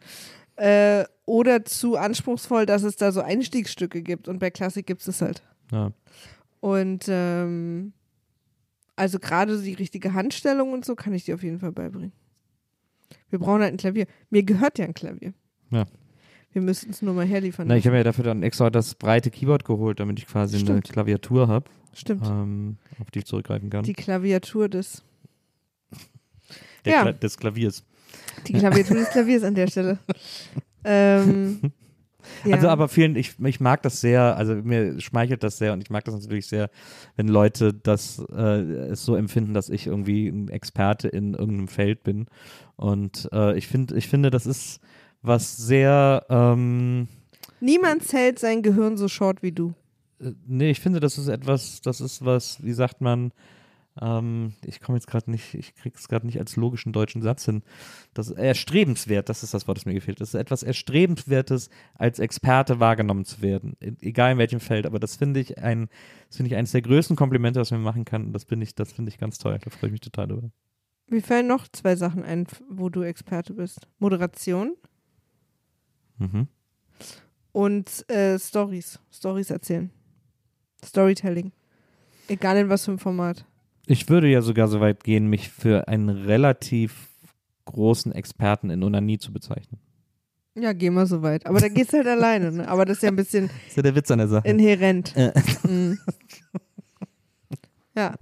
äh, 0.56 1.04
oder 1.26 1.64
zu 1.64 1.96
anspruchsvoll, 1.96 2.66
dass 2.66 2.82
es 2.82 2.96
da 2.96 3.12
so 3.12 3.20
Einstiegsstücke 3.20 4.02
gibt. 4.02 4.26
Und 4.26 4.40
bei 4.40 4.50
Klassik 4.50 4.86
gibt 4.86 5.00
es 5.00 5.06
das 5.06 5.22
halt. 5.22 5.42
Ja. 5.70 5.92
Und 6.58 7.04
ähm, 7.08 7.92
also 8.98 9.18
gerade 9.18 9.60
die 9.60 9.74
richtige 9.74 10.14
Handstellung 10.14 10.72
und 10.72 10.84
so 10.84 10.94
kann 10.94 11.14
ich 11.14 11.24
dir 11.24 11.34
auf 11.34 11.42
jeden 11.42 11.60
Fall 11.60 11.72
beibringen. 11.72 12.12
Wir 13.30 13.38
brauchen 13.38 13.62
halt 13.62 13.74
ein 13.74 13.78
Klavier. 13.78 14.06
Mir 14.30 14.42
gehört 14.42 14.78
ja 14.78 14.84
ein 14.84 14.94
Klavier. 14.94 15.32
Ja. 15.70 15.86
Wir 16.52 16.62
müssten 16.62 16.90
es 16.90 17.02
nur 17.02 17.14
mal 17.14 17.26
herliefern. 17.26 17.68
Na, 17.68 17.76
ich 17.76 17.86
habe 17.86 17.96
mir 17.96 18.04
dafür 18.04 18.24
dann 18.24 18.42
extra 18.42 18.70
das 18.70 18.94
breite 18.94 19.30
Keyboard 19.30 19.64
geholt, 19.64 20.00
damit 20.00 20.18
ich 20.18 20.26
quasi 20.26 20.56
eine 20.56 20.64
Stimmt. 20.64 20.88
Klaviatur 20.90 21.46
habe, 21.46 21.70
Stimmt. 21.92 22.26
ähm, 22.26 22.78
auf 22.98 23.10
die 23.10 23.20
ich 23.20 23.26
zurückgreifen 23.26 23.70
kann. 23.70 23.84
Die 23.84 23.92
Klaviatur 23.92 24.68
des. 24.68 25.04
Der 26.84 26.92
ja. 26.92 27.02
Kla 27.02 27.12
des 27.12 27.36
Klaviers. 27.36 27.84
Die 28.46 28.54
Klaviatur 28.54 28.96
des 28.96 29.10
Klaviers 29.10 29.42
an 29.42 29.54
der 29.54 29.66
Stelle. 29.66 29.98
ähm, 30.84 31.60
ja. 32.44 32.56
Also 32.56 32.68
aber 32.68 32.88
vielen, 32.88 33.16
ich, 33.16 33.38
ich 33.38 33.60
mag 33.60 33.82
das 33.82 34.00
sehr, 34.00 34.36
also 34.36 34.54
mir 34.54 35.00
schmeichelt 35.00 35.42
das 35.42 35.58
sehr 35.58 35.72
und 35.72 35.82
ich 35.82 35.90
mag 35.90 36.04
das 36.04 36.14
natürlich 36.14 36.46
sehr, 36.46 36.70
wenn 37.16 37.28
Leute 37.28 37.72
das 37.72 38.24
äh, 38.32 38.60
es 38.90 39.04
so 39.04 39.14
empfinden, 39.14 39.54
dass 39.54 39.68
ich 39.68 39.86
irgendwie 39.86 40.28
ein 40.28 40.48
Experte 40.48 41.08
in 41.08 41.34
irgendeinem 41.34 41.68
Feld 41.68 42.02
bin. 42.02 42.26
Und 42.76 43.28
äh, 43.32 43.56
ich 43.56 43.66
finde, 43.66 43.96
ich 43.96 44.08
finde, 44.08 44.30
das 44.30 44.46
ist 44.46 44.80
was 45.22 45.56
sehr, 45.56 46.24
ähm, 46.28 47.08
Niemand 47.60 48.04
zählt 48.04 48.38
sein 48.38 48.62
Gehirn 48.62 48.96
so 48.96 49.08
short 49.08 49.42
wie 49.42 49.52
du. 49.52 49.74
äh, 50.20 50.32
nee, 50.46 50.70
ich 50.70 50.80
finde, 50.80 51.00
das 51.00 51.18
ist 51.18 51.28
etwas, 51.28 51.80
das 51.80 52.00
ist 52.00 52.24
was, 52.24 52.62
wie 52.62 52.72
sagt 52.72 53.00
man, 53.00 53.32
ähm, 54.00 54.54
ich 54.64 54.80
komme 54.80 54.96
jetzt 54.98 55.06
gerade 55.06 55.30
nicht, 55.30 55.54
ich 55.54 55.74
kriege 55.74 55.96
es 55.98 56.08
gerade 56.08 56.26
nicht 56.26 56.38
als 56.38 56.56
logischen 56.56 56.92
deutschen 56.92 57.22
Satz 57.22 57.44
hin. 57.44 57.62
Das 58.14 58.28
ist 58.28 58.36
erstrebenswert, 58.38 59.28
das 59.28 59.42
ist 59.42 59.54
das 59.54 59.66
Wort, 59.68 59.78
das 59.78 59.86
mir 59.86 59.94
gefehlt. 59.94 60.20
Das 60.20 60.28
ist 60.30 60.34
etwas 60.40 60.62
Erstrebenswertes, 60.62 61.70
als 61.94 62.18
Experte 62.18 62.80
wahrgenommen 62.80 63.24
zu 63.24 63.42
werden, 63.42 63.76
e- 63.80 63.92
egal 64.00 64.32
in 64.32 64.38
welchem 64.38 64.60
Feld. 64.60 64.86
Aber 64.86 64.98
das 64.98 65.16
finde 65.16 65.40
ich 65.40 65.58
ein, 65.58 65.88
das 66.28 66.36
finde 66.36 66.50
ich 66.50 66.56
eines 66.56 66.72
der 66.72 66.82
größten 66.82 67.16
Komplimente, 67.16 67.60
was 67.60 67.70
man 67.70 67.82
machen 67.82 68.04
kann. 68.04 68.26
Und 68.26 68.32
das 68.32 68.44
bin 68.44 68.60
ich, 68.62 68.74
das 68.74 68.92
finde 68.92 69.10
ich 69.10 69.18
ganz 69.18 69.38
toll. 69.38 69.58
Da 69.62 69.70
freue 69.70 69.88
ich 69.88 69.92
mich 69.92 70.00
total 70.00 70.28
drüber. 70.28 70.50
Mir 71.10 71.22
fallen 71.22 71.46
noch 71.46 71.66
zwei 71.68 71.96
Sachen 71.96 72.22
ein, 72.22 72.46
wo 72.68 72.88
du 72.90 73.02
Experte 73.02 73.54
bist. 73.54 73.88
Moderation 73.98 74.76
Mhm. 76.18 76.48
und 77.52 78.08
äh, 78.10 78.38
Stories. 78.38 78.98
Stories 79.12 79.50
erzählen. 79.50 79.90
Storytelling. 80.84 81.52
Egal 82.28 82.56
in 82.58 82.68
was 82.68 82.84
für 82.84 82.90
einem 82.90 82.98
Format. 82.98 83.44
Ich 83.90 84.08
würde 84.08 84.28
ja 84.28 84.42
sogar 84.42 84.68
so 84.68 84.80
weit 84.80 85.02
gehen, 85.02 85.28
mich 85.28 85.48
für 85.48 85.88
einen 85.88 86.08
relativ 86.10 87.08
großen 87.64 88.12
Experten 88.12 88.70
in 88.70 88.82
Onanie 88.82 89.18
zu 89.18 89.32
bezeichnen. 89.32 89.80
Ja, 90.54 90.72
geh 90.72 90.90
mal 90.90 91.06
so 91.06 91.22
weit. 91.22 91.46
Aber 91.46 91.60
da 91.60 91.68
geht's 91.68 91.92
halt 91.92 92.06
alleine, 92.06 92.52
ne? 92.52 92.68
Aber 92.68 92.84
das 92.84 92.98
ist 92.98 93.02
ja 93.02 93.08
ein 93.08 93.16
bisschen 93.16 93.46
Das 93.48 93.56
ist 93.68 93.76
ja 93.76 93.82
der 93.82 93.94
Witz 93.94 94.10
an 94.10 94.18
der 94.18 94.28
Sache. 94.28 94.46
inhärent. 94.48 95.16
Äh. 95.16 95.32
Mhm. 95.66 95.98
Ja. 97.96 98.14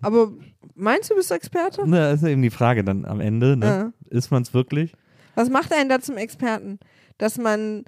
Aber 0.00 0.32
meinst 0.74 1.10
du, 1.10 1.14
bist 1.14 1.30
du 1.30 1.34
Experte? 1.34 1.82
Na, 1.86 2.10
das 2.10 2.16
ist 2.16 2.22
ja 2.22 2.28
eben 2.30 2.42
die 2.42 2.50
Frage 2.50 2.82
dann 2.82 3.04
am 3.04 3.20
Ende. 3.20 3.56
Ne? 3.56 3.66
Ja. 3.66 3.92
Ist 4.10 4.30
man 4.30 4.42
es 4.42 4.52
wirklich? 4.54 4.92
Was 5.34 5.50
macht 5.50 5.72
einen 5.72 5.88
da 5.88 6.00
zum 6.00 6.16
Experten? 6.16 6.78
Dass 7.18 7.38
man, 7.38 7.84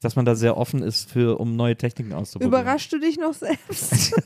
Dass 0.00 0.14
man 0.16 0.24
da 0.24 0.34
sehr 0.34 0.56
offen 0.56 0.82
ist, 0.82 1.10
für, 1.10 1.38
um 1.40 1.56
neue 1.56 1.76
Techniken 1.76 2.12
auszuprobieren. 2.12 2.52
überraschst 2.62 2.92
du 2.92 2.98
dich 3.00 3.18
noch 3.18 3.34
selbst? 3.34 4.14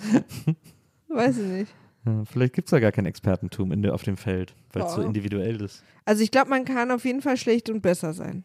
Weiß 1.08 1.38
ich 1.38 1.46
nicht. 1.46 1.74
Ja, 2.06 2.24
vielleicht 2.24 2.54
gibt 2.54 2.68
es 2.68 2.72
ja 2.72 2.78
gar 2.78 2.92
kein 2.92 3.06
Expertentum 3.06 3.72
in 3.72 3.88
auf 3.90 4.02
dem 4.02 4.16
Feld, 4.16 4.54
weil 4.72 4.84
es 4.84 4.94
so 4.94 5.02
individuell 5.02 5.60
ist. 5.60 5.84
Also 6.04 6.22
ich 6.22 6.30
glaube, 6.30 6.48
man 6.48 6.64
kann 6.64 6.90
auf 6.90 7.04
jeden 7.04 7.20
Fall 7.20 7.36
schlecht 7.36 7.68
und 7.68 7.82
besser 7.82 8.14
sein. 8.14 8.44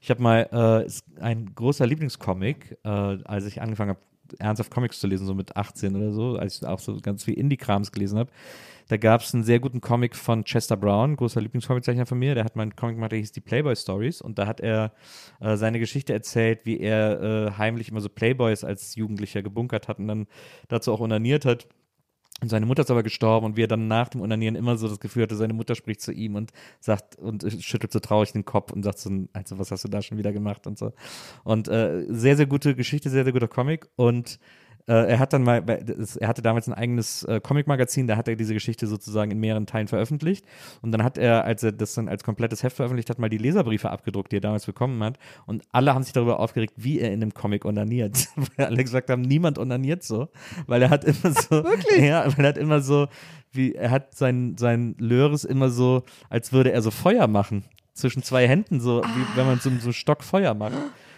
Ich 0.00 0.10
habe 0.10 0.20
mal 0.22 0.86
äh, 0.86 1.20
ein 1.22 1.54
großer 1.54 1.86
Lieblingscomic, 1.86 2.78
äh, 2.84 2.88
als 2.88 3.46
ich 3.46 3.62
angefangen 3.62 3.90
habe, 3.90 4.00
ernsthaft 4.38 4.70
Comics 4.70 5.00
zu 5.00 5.06
lesen, 5.06 5.26
so 5.26 5.34
mit 5.34 5.56
18 5.56 5.96
oder 5.96 6.12
so, 6.12 6.36
als 6.36 6.56
ich 6.56 6.66
auch 6.66 6.78
so 6.78 6.98
ganz 7.00 7.24
viel 7.24 7.34
Indie-Krams 7.34 7.92
gelesen 7.92 8.18
habe. 8.18 8.30
Da 8.88 8.98
gab 8.98 9.22
es 9.22 9.32
einen 9.32 9.44
sehr 9.44 9.60
guten 9.60 9.80
Comic 9.80 10.14
von 10.14 10.44
Chester 10.44 10.76
Brown, 10.76 11.16
großer 11.16 11.40
Lieblingscomiczeichner 11.40 12.04
von 12.04 12.18
mir. 12.18 12.34
Der 12.34 12.44
hat 12.44 12.54
mal 12.54 12.62
einen 12.62 12.76
Comic 12.76 12.96
gemacht, 12.96 13.12
der 13.12 13.18
hieß 13.18 13.32
die 13.32 13.40
Playboy 13.40 13.74
Stories. 13.76 14.20
Und 14.20 14.38
da 14.38 14.46
hat 14.46 14.60
er 14.60 14.92
äh, 15.40 15.56
seine 15.56 15.78
Geschichte 15.78 16.12
erzählt, 16.12 16.60
wie 16.64 16.78
er 16.78 17.22
äh, 17.22 17.50
heimlich 17.52 17.88
immer 17.88 18.00
so 18.00 18.10
Playboys 18.10 18.62
als 18.62 18.94
Jugendlicher 18.94 19.42
gebunkert 19.42 19.88
hat 19.88 19.98
und 19.98 20.08
dann 20.08 20.26
dazu 20.68 20.92
auch 20.92 21.00
onaniert 21.00 21.46
hat. 21.46 21.66
Und 22.42 22.48
seine 22.48 22.66
Mutter 22.66 22.82
ist 22.82 22.90
aber 22.90 23.04
gestorben 23.04 23.46
und 23.46 23.56
wie 23.56 23.62
er 23.62 23.68
dann 23.68 23.86
nach 23.86 24.08
dem 24.08 24.20
Onanieren 24.20 24.56
immer 24.56 24.76
so 24.76 24.88
das 24.88 24.98
Gefühl 24.98 25.22
hatte, 25.22 25.36
seine 25.36 25.54
Mutter 25.54 25.74
spricht 25.74 26.00
zu 26.00 26.12
ihm 26.12 26.34
und 26.34 26.52
sagt 26.80 27.16
und 27.16 27.46
schüttelt 27.62 27.92
so 27.92 28.00
traurig 28.00 28.32
den 28.32 28.44
Kopf 28.44 28.72
und 28.72 28.82
sagt 28.82 28.98
so, 28.98 29.10
also 29.32 29.58
was 29.58 29.70
hast 29.70 29.84
du 29.84 29.88
da 29.88 30.02
schon 30.02 30.18
wieder 30.18 30.32
gemacht 30.32 30.66
und 30.66 30.76
so. 30.76 30.92
Und 31.44 31.68
äh, 31.68 32.04
sehr, 32.08 32.36
sehr 32.36 32.46
gute 32.46 32.74
Geschichte, 32.74 33.08
sehr, 33.08 33.24
sehr 33.24 33.32
guter 33.32 33.48
Comic 33.48 33.88
und 33.96 34.40
er 34.92 35.18
hat 35.18 35.32
dann 35.32 35.42
mal, 35.42 35.64
er 35.66 36.28
hatte 36.28 36.42
damals 36.42 36.68
ein 36.68 36.74
eigenes 36.74 37.22
äh, 37.24 37.40
Comic-Magazin, 37.40 38.06
da 38.06 38.16
hat 38.16 38.28
er 38.28 38.36
diese 38.36 38.52
Geschichte 38.52 38.86
sozusagen 38.86 39.30
in 39.30 39.40
mehreren 39.40 39.66
Teilen 39.66 39.88
veröffentlicht. 39.88 40.44
Und 40.82 40.92
dann 40.92 41.02
hat 41.02 41.16
er, 41.16 41.44
als 41.44 41.62
er 41.62 41.72
das 41.72 41.94
dann 41.94 42.08
als 42.08 42.22
komplettes 42.22 42.62
Heft 42.62 42.76
veröffentlicht 42.76 43.08
hat, 43.08 43.18
mal 43.18 43.30
die 43.30 43.38
Leserbriefe 43.38 43.90
abgedruckt, 43.90 44.30
die 44.32 44.36
er 44.36 44.40
damals 44.42 44.66
bekommen 44.66 45.02
hat. 45.02 45.18
Und 45.46 45.62
alle 45.72 45.94
haben 45.94 46.02
sich 46.02 46.12
darüber 46.12 46.38
aufgeregt, 46.38 46.74
wie 46.76 47.00
er 47.00 47.12
in 47.12 47.20
dem 47.20 47.32
Comic 47.32 47.64
onaniert. 47.64 48.28
weil 48.56 48.66
alle 48.66 48.82
gesagt 48.82 49.08
haben, 49.08 49.22
niemand 49.22 49.58
onaniert 49.58 50.02
so. 50.02 50.28
Weil 50.66 50.82
er 50.82 50.90
hat 50.90 51.04
immer 51.04 51.32
so. 51.48 51.64
Wirklich? 51.64 52.02
Ja, 52.02 52.26
weil 52.36 52.44
er 52.44 52.48
hat 52.48 52.58
immer 52.58 52.80
so, 52.80 53.08
wie, 53.52 53.74
er 53.74 53.90
hat 53.90 54.14
sein, 54.14 54.56
sein 54.58 54.96
Löres 54.98 55.44
immer 55.44 55.70
so, 55.70 56.02
als 56.28 56.52
würde 56.52 56.72
er 56.72 56.82
so 56.82 56.90
Feuer 56.90 57.26
machen. 57.26 57.64
Zwischen 57.94 58.22
zwei 58.22 58.46
Händen, 58.48 58.80
so, 58.80 59.02
wie 59.02 59.36
wenn 59.36 59.46
man 59.46 59.60
so, 59.60 59.70
so 59.78 59.92
Stock 59.92 60.24
Feuer 60.24 60.52
macht. 60.52 60.74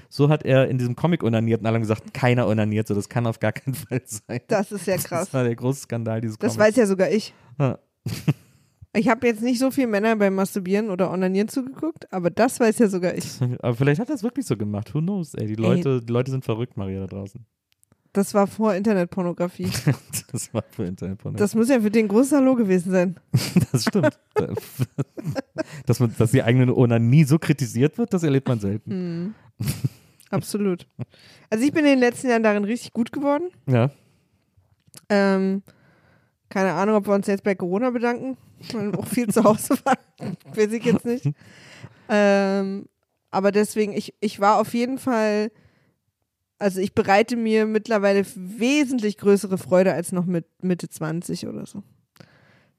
So 0.09 0.29
hat 0.29 0.45
er 0.45 0.69
in 0.69 0.79
diesem 0.79 0.97
Comic 0.97 1.23
onaniert 1.23 1.61
und 1.61 1.67
alle 1.67 1.75
haben 1.77 1.83
gesagt, 1.83 2.15
keiner 2.15 2.47
onaniert 2.47 2.87
so, 2.89 2.95
das 2.95 3.09
kann 3.09 3.27
auf 3.27 3.41
gar 3.41 3.53
keinen 3.53 3.75
Fall 3.75 4.03
sein. 4.05 4.41
Das 4.49 4.73
ist 4.73 4.87
ja 4.87 4.97
krass. 4.97 5.27
Das 5.27 5.35
war 5.35 5.45
der 5.45 5.57
große 5.57 5.81
Skandal 5.83 6.21
dieses 6.21 6.39
Das 6.39 6.55
Comics. 6.55 6.69
weiß 6.69 6.77
ja 6.77 6.87
sogar 6.87 7.11
ich. 7.11 7.33
Ja. 7.59 7.79
Ich 8.99 9.09
habe 9.11 9.27
jetzt 9.27 9.43
nicht 9.43 9.59
so 9.59 9.71
viel 9.71 9.87
Männer 9.87 10.17
beim 10.17 10.35
Masturbieren 10.35 10.89
oder 10.89 11.13
Onanieren 11.13 11.49
zugeguckt, 11.49 12.11
aber 12.11 12.31
das 12.31 12.59
weiß 12.59 12.79
ja 12.79 12.89
sogar 12.89 13.15
ich. 13.15 13.27
Aber 13.61 13.75
vielleicht 13.75 14.01
hat 14.01 14.09
er 14.09 14.15
es 14.15 14.23
wirklich 14.23 14.47
so 14.47 14.57
gemacht. 14.57 14.95
Who 14.95 15.01
knows, 15.01 15.35
ey. 15.35 15.47
Die 15.47 15.55
Leute, 15.55 16.01
die 16.01 16.11
Leute 16.11 16.31
sind 16.31 16.47
verrückt, 16.47 16.79
Maria, 16.79 17.01
da 17.01 17.07
draußen. 17.07 17.45
Das 18.15 18.33
war 18.33 18.47
vor 18.47 18.73
Internetpornografie. 18.75 19.69
Das 20.33 20.55
war 20.55 20.65
für 20.71 20.85
Internetporno. 20.85 21.37
Das 21.37 21.55
muss 21.55 21.69
ja 21.69 21.79
für 21.79 21.91
den 21.91 22.09
großes 22.09 22.33
Hallo 22.33 22.55
gewesen 22.55 22.91
sein. 22.91 23.17
Das 23.71 23.83
stimmt. 23.83 24.19
dass, 25.85 26.01
man, 26.01 26.15
dass 26.17 26.31
die 26.31 26.43
eigene 26.43 26.75
Onanie 26.75 27.25
so 27.25 27.39
kritisiert 27.39 27.99
wird, 27.99 28.15
das 28.15 28.23
erlebt 28.23 28.49
man 28.49 28.61
selten. 28.61 28.91
Hm. 28.91 29.35
Absolut. 30.31 30.87
Also 31.51 31.65
ich 31.65 31.73
bin 31.73 31.85
in 31.85 31.93
den 31.93 31.99
letzten 32.01 32.29
Jahren 32.29 32.43
darin 32.43 32.65
richtig 32.65 32.93
gut 32.93 33.13
geworden. 33.13 33.51
Ja. 33.67 33.91
Ähm, 35.09 35.63
keine 36.49 36.73
Ahnung, 36.73 36.97
ob 36.97 37.07
wir 37.07 37.15
uns 37.15 37.27
jetzt 37.27 37.45
bei 37.45 37.55
Corona 37.55 37.91
bedanken, 37.91 38.37
weil 38.73 38.95
auch 38.95 39.07
viel 39.07 39.29
zu 39.29 39.45
Hause 39.45 39.77
waren. 39.85 40.37
Weiß 40.55 40.73
ich 40.73 40.85
jetzt 40.85 41.05
nicht. 41.05 41.31
Ähm, 42.09 42.87
aber 43.31 43.53
deswegen, 43.53 43.93
ich, 43.93 44.15
ich 44.21 44.41
war 44.41 44.59
auf 44.61 44.75
jeden 44.75 44.99
Fall, 44.99 45.51
also 46.59 46.81
ich 46.81 46.95
bereite 46.95 47.37
mir 47.37 47.67
mittlerweile 47.67 48.25
wesentlich 48.35 49.19
größere 49.19 49.59
Freude 49.59 49.93
als 49.93 50.13
noch 50.13 50.27
mit 50.27 50.47
Mitte 50.63 50.89
20 50.89 51.47
oder 51.47 51.67
so. 51.67 51.83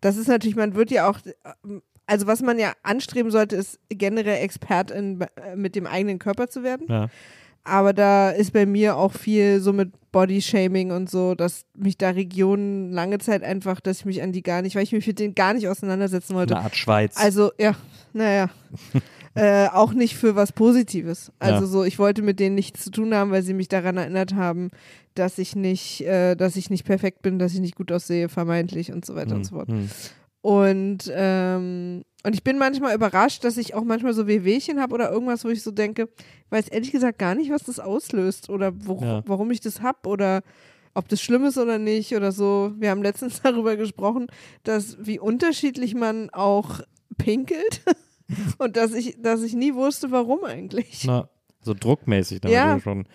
Das 0.01 0.17
ist 0.17 0.27
natürlich, 0.27 0.55
man 0.55 0.75
wird 0.75 0.91
ja 0.91 1.09
auch, 1.09 1.19
also 2.07 2.25
was 2.25 2.41
man 2.41 2.57
ja 2.57 2.73
anstreben 2.83 3.31
sollte, 3.31 3.55
ist 3.55 3.79
generell 3.89 4.43
Expertin 4.43 5.21
äh, 5.21 5.55
mit 5.55 5.75
dem 5.75 5.85
eigenen 5.85 6.19
Körper 6.19 6.47
zu 6.47 6.63
werden. 6.63 6.87
ja. 6.89 7.09
Aber 7.63 7.91
da 7.91 8.29
ist 8.29 8.53
bei 8.53 8.65
mir 8.65 8.95
auch 8.95 9.11
viel 9.11 9.59
so 9.59 9.73
mit 9.73 9.91
Bodyshaming 10.13 10.91
und 10.91 11.09
so, 11.09 11.35
dass 11.35 11.65
mich 11.75 11.97
da 11.97 12.11
Regionen 12.11 12.93
lange 12.93 13.17
Zeit 13.17 13.43
einfach, 13.43 13.81
dass 13.81 13.99
ich 13.99 14.05
mich 14.05 14.23
an 14.23 14.31
die 14.31 14.41
gar 14.41 14.61
nicht, 14.61 14.77
weil 14.77 14.83
ich 14.83 14.93
mich 14.93 15.05
mit 15.05 15.19
denen 15.19 15.35
gar 15.35 15.53
nicht 15.53 15.67
auseinandersetzen 15.67 16.33
wollte. 16.33 16.55
Eine 16.55 16.63
Art 16.63 16.77
Schweiz. 16.77 17.17
Also, 17.17 17.51
ja, 17.59 17.75
naja. 18.13 18.49
äh, 19.35 19.67
auch 19.67 19.91
nicht 19.91 20.15
für 20.15 20.37
was 20.37 20.53
Positives. 20.53 21.29
Also 21.39 21.65
Ja. 21.65 21.67
so, 21.67 21.83
ich 21.83 21.99
wollte 21.99 22.21
mit 22.21 22.39
denen 22.39 22.55
nichts 22.55 22.85
zu 22.85 22.89
tun 22.89 23.13
haben, 23.13 23.31
weil 23.31 23.43
sie 23.43 23.53
mich 23.53 23.67
daran 23.67 23.97
erinnert 23.97 24.33
haben, 24.33 24.69
dass 25.15 25.37
ich 25.37 25.53
nicht, 25.55 26.01
äh, 26.05 26.35
dass 26.35 26.55
ich 26.55 26.69
nicht 26.69 26.85
perfekt 26.85 27.21
bin, 27.21 27.37
dass 27.37 27.53
ich 27.53 27.59
nicht 27.59 27.75
gut 27.75 27.91
aussehe, 27.91 28.29
vermeintlich 28.29 28.93
und 28.93 29.05
so 29.05 29.13
weiter 29.15 29.35
und 29.35 29.43
so 29.43 29.55
fort. 29.55 29.67
Hm. 29.67 29.89
Und, 30.47 31.11
ähm, 31.13 32.05
und 32.23 32.33
ich 32.33 32.41
bin 32.41 32.57
manchmal 32.57 32.95
überrascht, 32.95 33.43
dass 33.43 33.57
ich 33.57 33.73
auch 33.75 33.83
manchmal 33.83 34.13
so 34.13 34.27
Wehwehchen 34.27 34.79
habe 34.79 34.93
oder 34.93 35.11
irgendwas, 35.11 35.43
wo 35.43 35.49
ich 35.49 35.61
so 35.61 35.71
denke, 35.71 36.07
ich 36.17 36.51
weiß 36.51 36.69
ehrlich 36.69 36.93
gesagt 36.93 37.19
gar 37.19 37.35
nicht, 37.35 37.51
was 37.51 37.63
das 37.63 37.81
auslöst 37.81 38.49
oder 38.49 38.71
wo, 38.73 38.97
Ja. 39.03 39.23
warum 39.25 39.51
ich 39.51 39.59
das 39.59 39.81
hab 39.81 40.07
oder 40.07 40.43
ob 40.93 41.09
das 41.09 41.21
schlimm 41.21 41.43
ist 41.43 41.57
oder 41.57 41.77
nicht 41.79 42.15
oder 42.15 42.31
so. 42.31 42.71
Wir 42.77 42.91
haben 42.91 43.03
letztens 43.03 43.41
darüber 43.43 43.75
gesprochen, 43.75 44.27
dass 44.63 44.95
wie 45.05 45.19
unterschiedlich 45.19 45.95
man 45.95 46.29
auch 46.29 46.79
pinkelt 47.17 47.81
und 48.57 48.77
dass 48.77 48.93
ich, 48.93 49.21
dass 49.21 49.41
ich 49.43 49.53
nie 49.53 49.73
wusste, 49.73 50.11
warum 50.11 50.45
eigentlich. 50.45 51.03
Na, 51.05 51.27
so 51.61 51.73
druckmäßig 51.73 52.39
dann 52.39 52.53
Ja. 52.53 52.79
schon. 52.79 53.05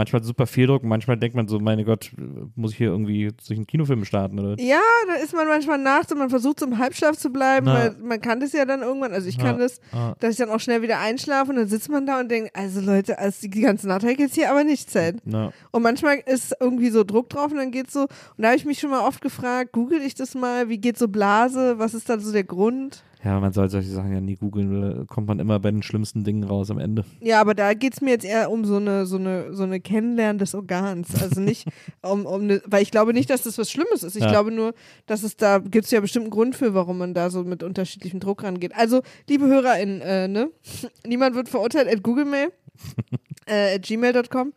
Manchmal 0.00 0.22
super 0.22 0.46
viel 0.46 0.66
Druck, 0.66 0.82
manchmal 0.82 1.18
denkt 1.18 1.36
man 1.36 1.46
so, 1.46 1.60
meine 1.60 1.84
Gott, 1.84 2.10
muss 2.56 2.70
ich 2.72 2.78
hier 2.78 2.86
irgendwie 2.86 3.28
durch 3.46 3.58
einen 3.58 3.66
Kinofilm 3.66 4.06
starten 4.06 4.38
oder? 4.38 4.58
Ja, 4.58 4.80
da 5.06 5.22
ist 5.22 5.34
man 5.34 5.46
manchmal 5.46 5.76
nachts 5.76 6.10
und 6.10 6.16
man 6.18 6.30
versucht 6.30 6.60
so 6.60 6.64
im 6.64 6.78
Halbschlaf 6.78 7.18
zu 7.18 7.28
bleiben, 7.28 7.66
Na. 7.66 7.74
weil 7.74 7.96
man 8.02 8.18
kann 8.22 8.40
das 8.40 8.52
ja 8.54 8.64
dann 8.64 8.80
irgendwann, 8.80 9.12
also 9.12 9.28
ich 9.28 9.36
kann 9.36 9.58
Ja. 9.58 9.62
das, 9.64 9.78
Ah. 9.92 10.14
dass 10.20 10.30
ich 10.30 10.36
dann 10.38 10.48
auch 10.48 10.58
schnell 10.58 10.80
wieder 10.80 11.00
einschlafe 11.00 11.50
und 11.50 11.56
dann 11.56 11.68
sitzt 11.68 11.90
man 11.90 12.06
da 12.06 12.18
und 12.18 12.30
denkt, 12.30 12.56
also 12.56 12.80
Leute, 12.80 13.18
also 13.18 13.46
die 13.46 13.60
ganze 13.60 13.88
Nacht 13.88 14.02
hat 14.02 14.18
jetzt 14.18 14.36
hier 14.36 14.50
aber 14.50 14.64
nicht 14.64 14.90
Zeit. 14.90 15.16
Na, 15.24 15.52
Und 15.70 15.82
manchmal 15.82 16.16
ist 16.24 16.54
irgendwie 16.60 16.88
so 16.88 17.04
Druck 17.04 17.28
drauf 17.28 17.50
und 17.52 17.58
dann 17.58 17.70
geht's 17.70 17.92
so, 17.92 18.00
und 18.04 18.08
da 18.38 18.46
habe 18.48 18.56
ich 18.56 18.64
mich 18.64 18.78
schon 18.78 18.88
mal 18.88 19.06
oft 19.06 19.20
gefragt, 19.20 19.72
google 19.72 20.00
ich 20.00 20.14
das 20.14 20.34
mal, 20.34 20.70
wie 20.70 20.78
geht 20.78 20.96
so 20.96 21.08
Blase, 21.08 21.78
was 21.78 21.92
ist 21.92 22.08
da 22.08 22.18
so 22.18 22.32
der 22.32 22.44
Grund? 22.44 23.04
Ja, 23.22 23.38
man 23.38 23.52
soll 23.52 23.68
solche 23.68 23.90
Sachen 23.90 24.12
ja 24.12 24.20
nie 24.20 24.36
googeln, 24.36 24.80
da 24.98 25.04
kommt 25.04 25.26
man 25.26 25.40
immer 25.40 25.58
bei 25.60 25.70
den 25.70 25.82
schlimmsten 25.82 26.24
Dingen 26.24 26.42
raus 26.44 26.70
am 26.70 26.78
Ende. 26.78 27.04
Ja, 27.20 27.40
aber 27.40 27.54
da 27.54 27.74
geht's 27.74 28.00
mir 28.00 28.10
jetzt 28.10 28.24
eher 28.24 28.50
um 28.50 28.64
so 28.64 28.76
eine, 28.76 29.04
so 29.04 29.16
eine, 29.16 29.52
so 29.54 29.62
eine 29.62 29.78
Kennenlernen 29.80 30.38
des 30.38 30.54
Organs. 30.54 31.20
Also 31.20 31.40
nicht 31.40 31.68
um, 32.02 32.24
um 32.24 32.42
eine, 32.42 32.62
weil 32.66 32.82
ich 32.82 32.90
glaube 32.90 33.12
nicht, 33.12 33.28
dass 33.28 33.42
das 33.42 33.58
was 33.58 33.70
Schlimmes 33.70 34.02
ist. 34.02 34.16
Ich 34.16 34.22
Ja. 34.22 34.30
glaube 34.30 34.50
nur, 34.50 34.72
dass 35.06 35.22
es 35.22 35.36
da 35.36 35.58
gibt's 35.58 35.90
ja 35.90 36.00
bestimmt 36.00 36.24
einen 36.24 36.30
Grund 36.30 36.56
für, 36.56 36.72
warum 36.74 36.96
man 36.98 37.12
da 37.12 37.28
so 37.30 37.44
mit 37.44 37.62
unterschiedlichem 37.62 38.20
Druck 38.20 38.42
rangeht. 38.42 38.74
Also, 38.74 39.02
liebe 39.28 39.46
HörerInnen, 39.46 40.00
äh, 40.00 40.26
ne? 40.28 40.50
Niemand 41.06 41.34
wird 41.34 41.48
verurteilt 41.50 41.88
at 41.88 42.02
Google 42.02 42.24
Mail, 42.24 42.52
äh, 43.46 43.74
at 43.74 43.82
gmail.com. 43.82 44.52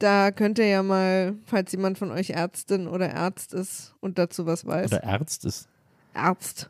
Da 0.00 0.32
könnt 0.32 0.58
ihr 0.58 0.66
ja 0.66 0.82
mal, 0.82 1.36
falls 1.46 1.70
jemand 1.70 1.96
von 1.98 2.10
euch 2.10 2.30
Ärztin 2.30 2.88
oder 2.88 3.14
Arzt 3.14 3.54
ist 3.54 3.94
und 4.00 4.18
dazu 4.18 4.44
was 4.46 4.66
weiß. 4.66 4.90
Oder 4.90 5.04
Arzt 5.04 5.44
ist. 5.44 5.68
Arzt. 6.14 6.68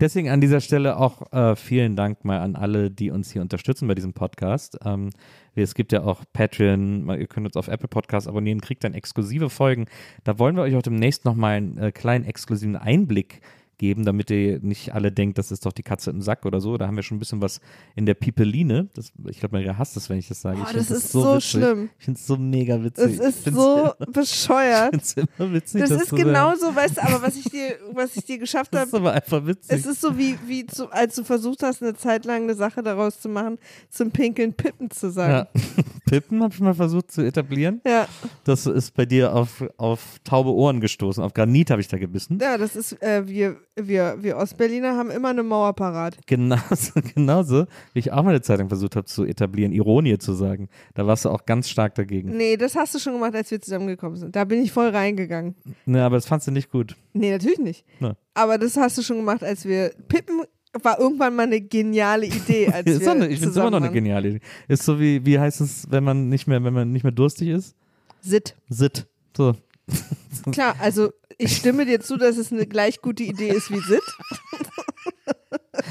Deswegen 0.00 0.28
an 0.28 0.40
dieser 0.40 0.60
Stelle 0.60 0.96
auch 0.96 1.32
äh, 1.32 1.56
vielen 1.56 1.96
Dank 1.96 2.24
mal 2.24 2.40
an 2.40 2.56
alle, 2.56 2.90
die 2.90 3.10
uns 3.10 3.32
hier 3.32 3.42
unterstützen 3.42 3.88
bei 3.88 3.94
diesem 3.94 4.12
Podcast. 4.12 4.78
Ähm, 4.84 5.10
es 5.54 5.74
gibt 5.74 5.92
ja 5.92 6.02
auch 6.02 6.22
Patreon, 6.32 7.08
ihr 7.18 7.26
könnt 7.26 7.46
uns 7.46 7.56
auf 7.56 7.68
Apple 7.68 7.88
Podcasts 7.88 8.28
abonnieren, 8.28 8.60
kriegt 8.60 8.84
dann 8.84 8.94
exklusive 8.94 9.50
Folgen. 9.50 9.86
Da 10.24 10.38
wollen 10.38 10.56
wir 10.56 10.62
euch 10.62 10.76
auch 10.76 10.82
demnächst 10.82 11.24
nochmal 11.24 11.56
einen 11.56 11.78
äh, 11.78 11.92
kleinen 11.92 12.24
exklusiven 12.24 12.76
Einblick 12.76 13.34
geben, 13.34 13.57
damit 13.80 14.30
ihr 14.30 14.58
nicht 14.60 14.94
alle 14.94 15.12
denkt, 15.12 15.38
das 15.38 15.50
ist 15.50 15.64
doch 15.64 15.72
die 15.72 15.82
Katze 15.82 16.10
im 16.10 16.20
Sack 16.20 16.44
oder 16.46 16.60
so. 16.60 16.76
Da 16.76 16.86
haben 16.86 16.96
wir 16.96 17.02
schon 17.02 17.16
ein 17.16 17.20
bisschen 17.20 17.40
was 17.40 17.60
in 17.94 18.06
der 18.06 18.14
Pipeline. 18.14 18.88
Das, 18.94 19.12
ich 19.28 19.38
glaube, 19.40 19.56
Maria 19.56 19.76
hasst 19.78 19.96
es, 19.96 20.08
wenn 20.10 20.18
ich 20.18 20.28
das 20.28 20.40
sage. 20.40 20.58
Oh, 20.60 20.62
ich 20.62 20.68
find 20.68 20.80
das 20.80 20.90
ist 20.90 21.12
so 21.12 21.36
witzig. 21.36 21.50
schlimm. 21.50 21.90
Ich 21.98 22.04
finde 22.04 22.18
es 22.20 22.26
so 22.26 22.36
mega 22.36 22.82
witzig. 22.82 23.20
Es 23.20 23.36
ist 23.36 23.44
so 23.44 23.76
immer, 23.76 23.96
bescheuert. 24.12 24.94
ich 24.94 25.02
find's 25.02 25.30
immer 25.38 25.52
witzig. 25.52 25.80
Das 25.80 25.90
das 25.90 26.02
ist 26.02 26.08
sagen. 26.10 26.22
genauso, 26.24 26.74
weißt 26.74 26.96
du, 26.96 27.02
aber 27.02 27.22
was 27.22 27.36
ich 27.36 27.44
dir, 27.44 27.76
was 27.92 28.16
ich 28.16 28.24
dir 28.24 28.38
geschafft 28.38 28.74
Das 28.74 28.80
habe, 28.80 28.88
ist 28.88 28.94
aber 28.94 29.12
einfach 29.12 29.46
witzig. 29.46 29.78
Es 29.78 29.86
ist 29.86 30.00
so 30.00 30.16
wie, 30.18 30.38
wie 30.46 30.66
zu, 30.66 30.90
als 30.90 31.14
du 31.14 31.24
versucht 31.24 31.62
hast, 31.62 31.82
eine 31.82 31.94
Zeit 31.94 32.24
lang 32.24 32.44
eine 32.44 32.54
Sache 32.54 32.82
daraus 32.82 33.20
zu 33.20 33.28
machen, 33.28 33.58
zum 33.90 34.10
Pinkeln 34.10 34.54
Pippen 34.54 34.90
zu 34.90 35.08
ja. 35.10 35.48
Pippen 36.08 36.42
habe 36.42 36.52
ich 36.54 36.60
mal 36.60 36.74
versucht 36.74 37.10
zu 37.12 37.22
etablieren. 37.22 37.80
Ja, 37.86 38.06
Das 38.44 38.66
ist 38.66 38.94
bei 38.94 39.06
dir 39.06 39.34
auf, 39.34 39.64
auf 39.76 40.18
taube 40.24 40.52
Ohren 40.52 40.80
gestoßen. 40.80 41.22
Auf 41.22 41.34
Granit 41.34 41.70
habe 41.70 41.80
ich 41.80 41.88
da 41.88 41.98
gebissen. 41.98 42.38
ja, 42.40 42.56
das 42.58 42.76
ist, 42.76 43.00
äh, 43.02 43.26
wir, 43.26 43.56
wir, 43.76 44.16
wir 44.20 44.36
Ostberliner 44.36 44.96
haben 44.96 45.10
immer 45.10 45.28
eine 45.28 45.42
Mauer 45.42 45.72
parat. 45.74 46.16
Genauso, 46.26 46.92
genauso, 47.14 47.64
wie 47.92 47.98
ich 48.00 48.12
auch 48.12 48.22
mal 48.22 48.30
eine 48.30 48.42
Zeit 48.42 48.58
lang 48.58 48.68
versucht 48.68 48.96
habe 48.96 49.06
zu 49.06 49.24
etablieren, 49.24 49.72
Ironie 49.72 50.18
zu 50.18 50.32
sagen. 50.32 50.68
Da 50.94 51.06
warst 51.06 51.24
du 51.24 51.30
auch 51.30 51.44
ganz 51.46 51.68
stark 51.68 51.94
dagegen. 51.94 52.36
Nee, 52.36 52.56
das 52.56 52.74
hast 52.74 52.94
du 52.94 52.98
schon 52.98 53.14
gemacht, 53.14 53.34
als 53.34 53.50
wir 53.50 53.60
zusammengekommen 53.60 54.16
sind. 54.16 54.34
Da 54.36 54.44
bin 54.44 54.62
ich 54.62 54.72
voll 54.72 54.88
reingegangen. 54.88 55.54
Ne, 55.86 56.02
aber 56.04 56.16
das 56.16 56.26
fandst 56.26 56.46
du 56.46 56.50
nicht 56.52 56.70
gut. 56.70 56.96
Nee, 57.12 57.30
natürlich 57.30 57.58
nicht. 57.58 57.84
Na. 58.00 58.16
Aber 58.34 58.58
das 58.58 58.76
hast 58.76 58.96
du 58.98 59.02
schon 59.02 59.16
gemacht, 59.16 59.42
als 59.42 59.64
wir. 59.64 59.90
Pippen 60.08 60.42
war 60.84 60.98
irgendwann 60.98 61.34
mal 61.34 61.44
eine 61.44 61.60
geniale 61.60 62.26
Idee, 62.26 62.68
als 62.72 62.86
Ist 62.86 63.00
wir 63.00 63.10
eine, 63.10 63.28
ich 63.28 63.38
finde 63.38 63.50
es 63.50 63.56
immer 63.56 63.70
noch 63.70 63.80
eine 63.80 63.92
geniale 63.92 64.28
Idee. 64.28 64.40
Ist 64.68 64.84
so 64.84 65.00
wie, 65.00 65.24
wie 65.24 65.38
heißt 65.38 65.60
es, 65.60 65.90
wenn 65.90 66.04
man 66.04 66.28
nicht 66.28 66.46
mehr, 66.46 66.62
wenn 66.62 66.74
man 66.74 66.92
nicht 66.92 67.02
mehr 67.02 67.12
durstig 67.12 67.48
ist? 67.48 67.74
Sit. 68.20 68.56
Sit. 68.68 69.06
So. 69.36 69.54
Klar, 70.52 70.76
also 70.80 71.10
ich 71.38 71.56
stimme 71.56 71.86
dir 71.86 72.00
zu, 72.00 72.16
dass 72.16 72.36
es 72.36 72.52
eine 72.52 72.66
gleich 72.66 73.00
gute 73.00 73.22
Idee 73.22 73.50
ist 73.50 73.70
wie 73.70 73.80
Sit. 73.80 74.02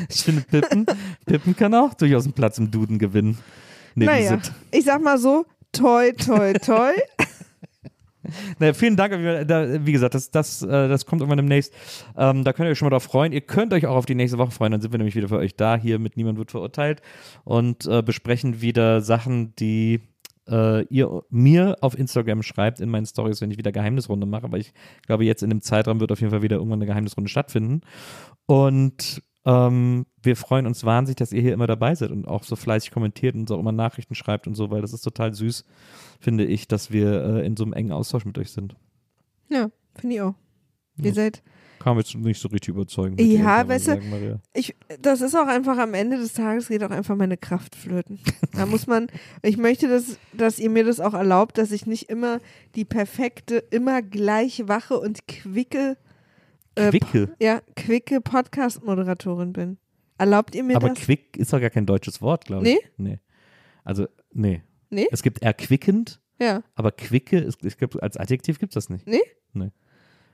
Ich 0.10 0.24
finde, 0.24 0.42
Pippen, 0.42 0.86
Pippen 1.26 1.56
kann 1.56 1.74
auch 1.74 1.94
durchaus 1.94 2.26
einen 2.26 2.34
Platz 2.34 2.58
im 2.58 2.70
Duden 2.70 3.00
gewinnen. 3.00 3.38
Neben 3.96 4.12
naja, 4.12 4.32
Sit. 4.32 4.52
ich 4.70 4.84
sag 4.84 5.02
mal 5.02 5.18
so, 5.18 5.46
toi, 5.72 6.12
toi, 6.12 6.54
toi. 6.54 6.92
Na, 8.60 8.74
vielen 8.74 8.96
Dank. 8.96 9.14
Da, 9.48 9.86
wie 9.86 9.92
gesagt, 9.92 10.16
das, 10.16 10.32
das, 10.32 10.62
äh, 10.62 10.68
das 10.88 11.06
kommt 11.06 11.22
irgendwann 11.22 11.38
demnächst. 11.38 11.74
Ähm, 12.18 12.44
da 12.44 12.54
könnt 12.54 12.68
ihr 12.68 12.72
euch 12.72 12.78
schon 12.78 12.88
mal 12.88 12.92
drauf 12.92 13.04
freuen. 13.04 13.34
Ihr 13.34 13.42
könnt 13.42 13.74
euch 13.74 13.86
auch 13.86 13.96
auf 13.96 14.06
die 14.06 14.16
nächste 14.16 14.38
Woche 14.38 14.52
freuen. 14.52 14.72
Dann 14.72 14.82
sind 14.82 14.92
wir 14.92 14.98
nämlich 14.98 15.16
wieder 15.16 15.28
für 15.28 15.38
euch 15.38 15.56
da, 15.56 15.78
hier 15.78 16.00
mit 16.00 16.18
Niemand 16.18 16.38
wird 16.38 16.52
verurteilt 16.52 17.02
und 17.44 17.86
äh, 17.86 18.02
besprechen 18.02 18.62
wieder 18.62 19.02
Sachen, 19.02 19.56
die 19.56 20.02
äh, 20.50 20.84
ihr 20.86 21.24
mir 21.30 21.78
auf 21.82 21.98
Instagram 21.98 22.44
schreibt 22.44 22.80
in 22.80 22.90
meinen 22.90 23.06
Stories, 23.06 23.42
wenn 23.42 23.52
ich 23.52 23.58
wieder 23.58 23.72
Geheimnisrunde 23.72 24.26
mache. 24.26 24.46
Aber 24.46 24.58
ich 24.58 24.74
glaube, 25.06 25.26
jetzt 25.26 25.44
in 25.44 25.50
dem 25.50 25.62
Zeitraum 25.62 26.00
wird 26.00 26.12
auf 26.12 26.20
jeden 26.20 26.32
Fall 26.32 26.42
wieder 26.42 26.58
irgendwann 26.58 26.80
eine 26.80 26.88
Geheimnisrunde 26.88 27.30
stattfinden. 27.30 27.82
Und 28.46 29.22
ähm, 29.48 30.06
wir 30.22 30.36
freuen 30.36 30.68
uns 30.68 30.84
wahnsinnig, 30.84 31.16
dass 31.16 31.32
ihr 31.32 31.42
hier 31.42 31.54
immer 31.54 31.68
dabei 31.68 31.96
seid 31.96 32.12
und 32.12 32.28
auch 32.28 32.44
so 32.44 32.58
fleißig 32.58 32.92
kommentiert 32.92 33.34
und 33.34 33.48
so 33.48 33.58
immer 33.58 33.72
Nachrichten 33.72 34.14
schreibt 34.14 34.46
und 34.46 34.56
so, 34.56 34.70
weil 34.72 34.82
das 34.82 34.92
ist 34.92 35.02
total 35.02 35.34
süß, 35.34 35.64
finde 36.20 36.44
ich, 36.44 36.68
dass 36.68 36.92
wir 36.92 37.24
äh, 37.24 37.46
in 37.46 37.56
so 37.56 37.64
einem 37.64 37.72
engen 37.72 37.94
Austausch 37.94 38.26
mit 38.26 38.38
euch 38.38 38.52
sind. 38.52 38.76
Ja, 39.48 39.70
finde 39.96 40.16
ich 40.16 40.22
auch. 40.22 40.36
Ihr 41.02 41.14
seid, 41.14 41.44
Kam 41.80 41.98
jetzt 41.98 42.16
nicht 42.16 42.42
so 42.42 42.50
richtig 42.50 42.70
überzeugend. 42.70 43.22
Ja, 43.22 43.64
dir, 43.64 43.70
weißt 43.70 43.88
du, 43.88 44.42
ich, 44.54 44.76
das 45.00 45.22
ist 45.22 45.36
auch 45.36 45.48
einfach 45.48 45.78
am 45.78 45.94
Ende 45.94 46.18
des 46.18 46.34
Tages 46.34 46.68
geht 46.68 46.84
auch 46.84 46.90
einfach 46.90 47.16
meine 47.16 47.38
Kraft 47.38 47.76
flöten. 47.76 48.20
Da 48.54 48.66
muss 48.66 48.88
man, 48.88 49.08
ich 49.44 49.58
möchte, 49.58 49.88
dass, 49.88 50.18
dass 50.34 50.60
ihr 50.60 50.70
mir 50.70 50.84
das 50.84 51.00
auch 51.00 51.14
erlaubt, 51.14 51.58
dass 51.58 51.72
ich 51.72 51.86
nicht 51.86 52.10
immer 52.10 52.40
die 52.76 52.84
perfekte, 52.84 53.58
immer 53.70 54.02
gleich 54.02 54.68
wache 54.68 55.00
und 55.00 55.28
quicke, 55.28 55.98
äh, 56.78 56.90
Quicke. 56.90 57.36
ja, 57.40 57.62
quicke 57.76 58.22
Podcast-Moderatorin 58.22 59.54
bin. 59.54 59.78
Erlaubt 60.18 60.56
ihr 60.56 60.64
mir 60.64 60.76
Aber 60.78 60.90
das? 60.90 61.00
quick 61.00 61.38
ist 61.38 61.54
doch 61.54 61.60
gar 61.62 61.70
kein 61.70 61.86
deutsches 61.86 62.22
Wort, 62.22 62.46
glaube 62.46 62.68
ich. 62.70 62.78
Nee. 62.98 63.20
Also, 63.84 64.08
nee. 64.34 64.64
Nee? 64.90 65.08
Es 65.12 65.22
gibt 65.22 65.42
erquickend, 65.42 66.20
Ja. 66.40 66.64
aber 66.76 66.92
quicke, 66.92 67.38
ist, 67.40 67.64
ich 67.64 67.78
glaube, 67.78 68.02
als 68.02 68.18
Adjektiv 68.18 68.58
gibt 68.60 68.72
es 68.72 68.86
das 68.86 68.90
nicht. 68.90 69.06
Nee? 69.08 69.22
Nee. 69.54 69.72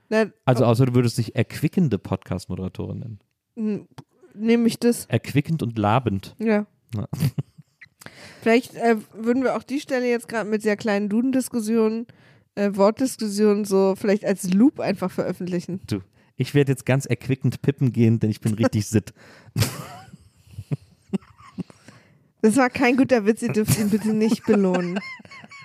Na, 0.08 0.26
Also, 0.44 0.64
außer 0.64 0.86
du 0.86 0.94
würdest 0.94 1.18
dich 1.18 1.34
erquickende 1.34 1.98
Podcast-Moderatorin 1.98 3.18
nennen. 3.56 3.88
nehme 4.34 4.66
ich 4.66 4.78
das. 4.78 5.06
Erquickend 5.06 5.62
und 5.62 5.78
labend. 5.78 6.34
Ja. 6.38 6.66
Ja. 6.94 7.08
Vielleicht 8.42 8.74
äh, 8.74 8.96
würden 9.14 9.42
wir 9.42 9.56
auch 9.56 9.62
die 9.62 9.80
Stelle 9.80 10.08
jetzt 10.08 10.28
gerade 10.28 10.48
mit 10.48 10.62
sehr 10.62 10.76
kleinen 10.76 11.08
Duden-Diskussionen, 11.08 12.06
äh, 12.54 12.70
Wortdiskussionen 12.74 13.64
so 13.64 13.94
vielleicht 13.96 14.24
als 14.24 14.52
Loop 14.52 14.78
einfach 14.80 15.10
veröffentlichen. 15.10 15.80
Du, 15.86 16.00
ich 16.36 16.54
werde 16.54 16.72
jetzt 16.72 16.86
ganz 16.86 17.06
erquickend 17.06 17.62
pippen 17.62 17.92
gehen, 17.92 18.20
denn 18.20 18.30
ich 18.30 18.40
bin 18.40 18.54
richtig 18.54 18.86
sitt. 18.88 19.12
Das 22.42 22.56
war 22.56 22.68
kein 22.68 22.96
guter 22.96 23.24
Witz, 23.24 23.42
ihr 23.42 23.52
dürft 23.52 23.78
ihn 23.78 23.88
bitte 23.90 24.12
nicht 24.12 24.44
belohnen. 24.44 24.98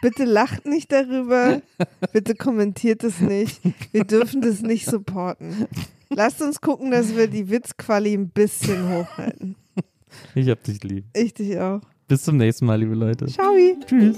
Bitte 0.02 0.24
lacht 0.24 0.66
nicht 0.66 0.92
darüber, 0.94 1.62
bitte 2.14 2.36
kommentiert 2.36 3.04
es 3.04 3.20
nicht. 3.20 3.60
Wir 3.92 4.06
dürfen 4.06 4.40
das 4.42 4.62
nicht 4.62 4.86
supporten. 4.86 5.68
Lasst 6.10 6.42
uns 6.42 6.62
gucken, 6.62 6.92
dass 6.92 7.16
wir 7.16 7.28
die 7.28 7.50
Witzquali 7.50 8.14
ein 8.14 8.30
bisschen 8.30 8.90
hochhalten. 8.90 9.56
Ich 10.36 10.48
hab 10.48 10.64
dich 10.64 10.82
lieb. 10.84 11.06
Ich 11.14 11.34
dich 11.34 11.60
auch. 11.60 11.82
Bis 12.08 12.24
zum 12.24 12.38
nächsten 12.38 12.66
Mal, 12.66 12.80
liebe 12.80 12.96
Leute. 12.96 13.26
Ciao. 13.28 13.54
Tschüss. 13.86 14.18